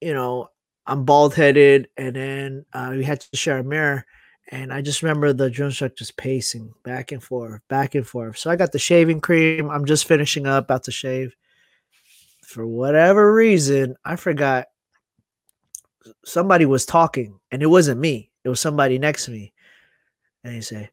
you 0.01 0.13
know, 0.13 0.49
I'm 0.85 1.03
bald 1.05 1.33
headed, 1.33 1.87
and 1.97 2.15
then 2.15 2.65
uh, 2.71 2.93
we 2.95 3.03
had 3.03 3.21
to 3.21 3.35
share 3.37 3.57
a 3.57 3.63
mirror, 3.63 4.05
and 4.51 4.71
I 4.71 4.81
just 4.81 5.01
remember 5.01 5.33
the 5.33 5.49
drill 5.49 5.69
instructor 5.69 5.97
just 5.97 6.17
pacing 6.17 6.73
back 6.83 7.11
and 7.11 7.23
forth, 7.23 7.61
back 7.67 7.95
and 7.95 8.05
forth. 8.05 8.37
So 8.37 8.49
I 8.49 8.55
got 8.55 8.71
the 8.71 8.79
shaving 8.79 9.21
cream. 9.21 9.69
I'm 9.69 9.85
just 9.85 10.07
finishing 10.07 10.45
up, 10.45 10.65
about 10.65 10.83
to 10.83 10.91
shave. 10.91 11.35
For 12.43 12.65
whatever 12.65 13.33
reason, 13.33 13.95
I 14.05 14.15
forgot 14.17 14.67
somebody 16.25 16.65
was 16.65 16.85
talking, 16.85 17.39
and 17.51 17.63
it 17.63 17.67
wasn't 17.67 17.99
me. 17.99 18.29
It 18.43 18.49
was 18.49 18.59
somebody 18.59 18.99
next 18.99 19.25
to 19.25 19.31
me, 19.31 19.53
and 20.43 20.53
he 20.53 20.61
said, 20.61 20.91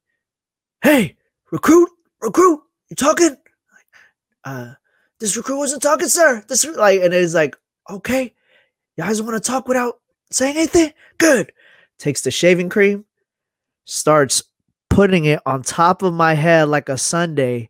"Hey, 0.82 1.16
recruit, 1.50 1.90
recruit, 2.20 2.62
you 2.88 2.96
talking?" 2.96 3.36
Uh, 4.44 4.72
this 5.20 5.36
recruit 5.36 5.58
wasn't 5.58 5.82
talking, 5.82 6.08
sir. 6.08 6.42
This 6.48 6.64
re-" 6.64 6.74
like, 6.74 7.00
and 7.02 7.12
it's 7.12 7.34
like, 7.34 7.54
okay, 7.90 8.34
you 8.96 9.04
guys 9.04 9.22
want 9.22 9.42
to 9.42 9.46
talk 9.46 9.68
without 9.68 10.00
saying 10.30 10.56
anything? 10.56 10.92
Good. 11.18 11.52
Takes 11.98 12.22
the 12.22 12.30
shaving 12.30 12.68
cream, 12.68 13.04
starts 13.84 14.42
putting 14.90 15.24
it 15.24 15.40
on 15.46 15.62
top 15.62 16.02
of 16.02 16.12
my 16.12 16.34
head 16.34 16.68
like 16.68 16.88
a 16.88 16.98
Sunday, 16.98 17.68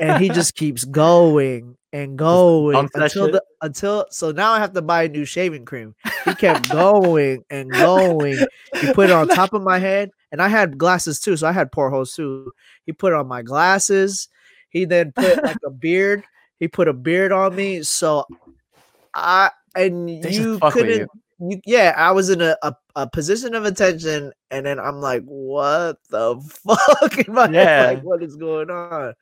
and 0.00 0.22
he 0.22 0.28
just 0.28 0.54
keeps 0.56 0.84
going 0.84 1.76
and 1.92 2.16
going 2.16 2.88
until 2.94 3.32
the 3.32 3.42
until. 3.62 4.06
So 4.10 4.30
now 4.30 4.52
I 4.52 4.58
have 4.58 4.72
to 4.74 4.82
buy 4.82 5.04
a 5.04 5.08
new 5.08 5.24
shaving 5.24 5.64
cream. 5.64 5.94
He 6.24 6.34
kept 6.34 6.68
going 6.70 7.44
and 7.50 7.70
going. 7.70 8.38
He 8.80 8.92
put 8.92 9.10
it 9.10 9.12
on 9.12 9.28
top 9.28 9.52
of 9.54 9.62
my 9.62 9.78
head, 9.78 10.10
and 10.32 10.40
I 10.40 10.48
had 10.48 10.78
glasses 10.78 11.20
too, 11.20 11.36
so 11.36 11.46
I 11.46 11.52
had 11.52 11.72
portholes 11.72 12.14
too. 12.14 12.52
He 12.86 12.92
put 12.92 13.12
it 13.12 13.16
on 13.16 13.26
my 13.26 13.42
glasses. 13.42 14.28
He 14.68 14.84
then 14.84 15.12
put 15.12 15.42
like 15.42 15.58
a 15.66 15.70
beard. 15.70 16.22
He 16.58 16.68
put 16.68 16.88
a 16.88 16.92
beard 16.92 17.32
on 17.32 17.56
me, 17.56 17.82
so 17.82 18.26
I 19.14 19.50
and 19.74 20.22
They 20.22 20.30
you 20.30 20.58
couldn't. 20.60 21.00
you. 21.00 21.08
You, 21.40 21.60
yeah, 21.64 21.94
I 21.96 22.10
was 22.12 22.28
in 22.30 22.40
a, 22.42 22.56
a, 22.62 22.74
a 22.96 23.08
position 23.08 23.54
of 23.54 23.64
attention, 23.64 24.32
and 24.50 24.66
then 24.66 24.78
I'm 24.78 25.00
like, 25.00 25.22
"What 25.24 25.98
the 26.10 26.38
fuck?" 26.40 27.28
My 27.28 27.42
head, 27.48 27.54
Yeah. 27.54 27.86
like, 27.94 28.02
what 28.02 28.22
is 28.22 28.36
going 28.36 28.70
on? 28.70 29.14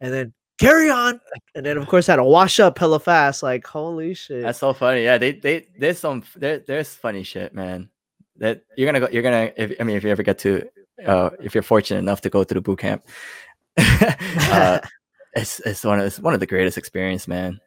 And 0.00 0.12
then 0.12 0.32
carry 0.58 0.90
on, 0.90 1.20
and 1.54 1.64
then 1.64 1.78
of 1.78 1.86
course 1.88 2.08
I 2.08 2.12
had 2.12 2.16
to 2.16 2.24
wash 2.24 2.60
up 2.60 2.78
hella 2.78 3.00
fast. 3.00 3.42
Like, 3.42 3.66
holy 3.66 4.12
shit! 4.14 4.42
That's 4.42 4.58
so 4.58 4.72
funny. 4.74 5.04
Yeah, 5.04 5.18
they 5.18 5.32
they 5.32 5.66
there's 5.78 5.98
some 5.98 6.22
there, 6.36 6.58
there's 6.58 6.94
funny 6.94 7.22
shit, 7.22 7.54
man. 7.54 7.88
That 8.36 8.62
you're 8.76 8.86
gonna 8.86 9.00
go. 9.00 9.08
You're 9.12 9.22
gonna. 9.22 9.50
If, 9.56 9.80
I 9.80 9.84
mean, 9.84 9.96
if 9.96 10.04
you 10.04 10.10
ever 10.10 10.22
get 10.22 10.38
to, 10.40 10.68
uh, 11.06 11.30
if 11.42 11.54
you're 11.54 11.62
fortunate 11.62 11.98
enough 12.00 12.20
to 12.22 12.30
go 12.30 12.44
to 12.44 12.54
the 12.54 12.60
boot 12.60 12.78
camp, 12.80 13.06
uh, 13.76 14.80
it's 15.34 15.60
it's 15.60 15.84
one 15.84 16.00
of 16.00 16.06
it's 16.06 16.18
one 16.18 16.34
of 16.34 16.40
the 16.40 16.46
greatest 16.46 16.76
experience, 16.78 17.26
man. 17.28 17.60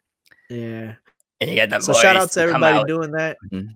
Yeah. 0.50 0.94
And 1.40 1.50
you 1.50 1.56
get 1.56 1.70
the 1.70 1.80
So 1.80 1.92
voice 1.92 2.02
shout 2.02 2.16
out 2.16 2.30
to 2.32 2.40
everybody 2.40 2.78
out. 2.78 2.86
doing 2.88 3.10
that. 3.12 3.36
Mhm. 3.52 3.74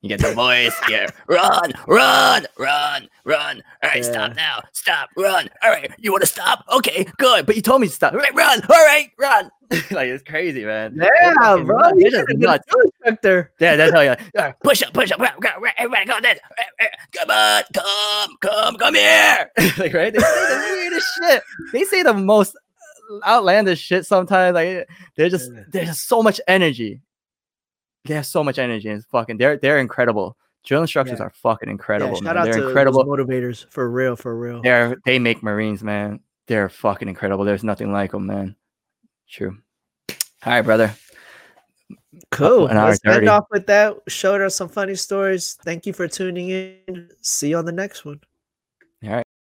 You 0.00 0.08
get 0.10 0.20
the 0.20 0.32
voice. 0.32 0.74
Yeah, 0.88 1.08
run, 1.26 1.72
run, 1.88 2.46
run, 2.56 3.08
run. 3.24 3.62
All 3.82 3.90
right, 3.90 4.04
stop 4.04 4.36
now. 4.36 4.60
Stop, 4.72 5.08
run. 5.16 5.48
All 5.62 5.70
right, 5.70 5.90
you 5.98 6.12
want 6.12 6.22
to 6.22 6.26
stop? 6.28 6.64
Okay, 6.72 7.04
good. 7.18 7.46
But 7.46 7.56
you 7.56 7.62
told 7.62 7.80
me 7.80 7.88
to 7.88 7.92
stop. 7.92 8.12
All 8.12 8.18
right, 8.20 8.32
run. 8.34 8.60
All 8.62 8.84
right, 8.84 9.10
run. 9.18 9.50
like 9.90 10.06
it's 10.08 10.22
crazy, 10.22 10.64
man. 10.64 10.94
Yeah, 10.96 11.34
fucking 11.34 11.66
bro. 11.66 11.78
nuts. 11.78 11.96
You 11.98 12.04
just 12.10 12.16
have 12.16 12.26
been 12.28 12.36
a 12.36 12.46
nuts. 12.46 12.66
instructor. 12.84 13.52
Yeah, 13.58 13.74
that's 13.76 13.92
how 13.92 14.00
you 14.02 14.10
uh, 14.38 14.52
push 14.62 14.82
up, 14.84 14.92
push 14.94 15.10
up, 15.10 15.18
run, 15.18 15.32
run, 15.40 15.60
run, 15.62 15.72
everybody 15.76 16.06
go 16.06 16.20
this. 16.20 16.38
Come 17.16 17.30
on, 17.30 17.62
come, 17.74 18.36
come, 18.40 18.76
come 18.76 18.94
here. 18.94 19.50
like 19.78 19.92
right? 19.94 20.12
They 20.12 20.20
say 20.20 20.48
the 20.48 20.76
weirdest 20.76 21.06
shit. 21.20 21.42
They 21.72 21.84
say 21.84 22.02
the 22.04 22.14
most 22.14 22.56
outlandish 23.26 23.80
shit 23.80 24.06
sometimes. 24.06 24.54
Like 24.54 24.88
they're 25.16 25.28
just 25.28 25.50
there's 25.70 25.88
just 25.88 26.08
so 26.08 26.22
much 26.22 26.40
energy. 26.46 27.00
They 28.04 28.14
have 28.14 28.26
so 28.26 28.42
much 28.44 28.58
energy 28.58 28.88
and 28.88 28.98
it's 28.98 29.06
fucking 29.10 29.36
they're 29.38 29.56
they're 29.58 29.78
incredible. 29.78 30.36
Drill 30.64 30.82
instructors 30.82 31.18
Yeah. 31.20 31.26
are 31.26 31.30
fucking 31.30 31.68
incredible, 31.68 32.10
yeah, 32.12 32.14
shout 32.16 32.24
man. 32.24 32.36
out 32.38 32.44
They're 32.44 32.60
to 32.60 32.66
incredible. 32.68 33.04
motivators 33.04 33.66
for 33.70 33.90
real, 33.90 34.16
for 34.16 34.36
real. 34.38 34.60
They're 34.62 34.96
they 35.04 35.18
make 35.18 35.42
Marines, 35.42 35.82
man. 35.82 36.20
They're 36.46 36.68
fucking 36.68 37.08
incredible. 37.08 37.44
There's 37.44 37.64
nothing 37.64 37.92
like 37.92 38.12
them, 38.12 38.26
man. 38.26 38.56
True. 39.28 39.56
All 40.10 40.16
right, 40.52 40.62
brother. 40.62 40.94
Uh, 41.90 41.94
cool. 42.30 42.66
an 42.68 42.76
hour 42.76 42.88
Let's 42.90 43.00
end 43.04 43.28
off 43.28 43.44
with 43.50 43.66
that. 43.66 43.96
Showed 44.08 44.40
us 44.40 44.56
some 44.56 44.68
funny 44.68 44.94
stories. 44.94 45.58
Thank 45.64 45.86
you 45.86 45.92
for 45.92 46.08
tuning 46.08 46.50
in. 46.50 47.10
See 47.22 47.50
you 47.50 47.58
on 47.58 47.64
the 47.64 47.72
next 47.72 48.04
one. 48.04 48.20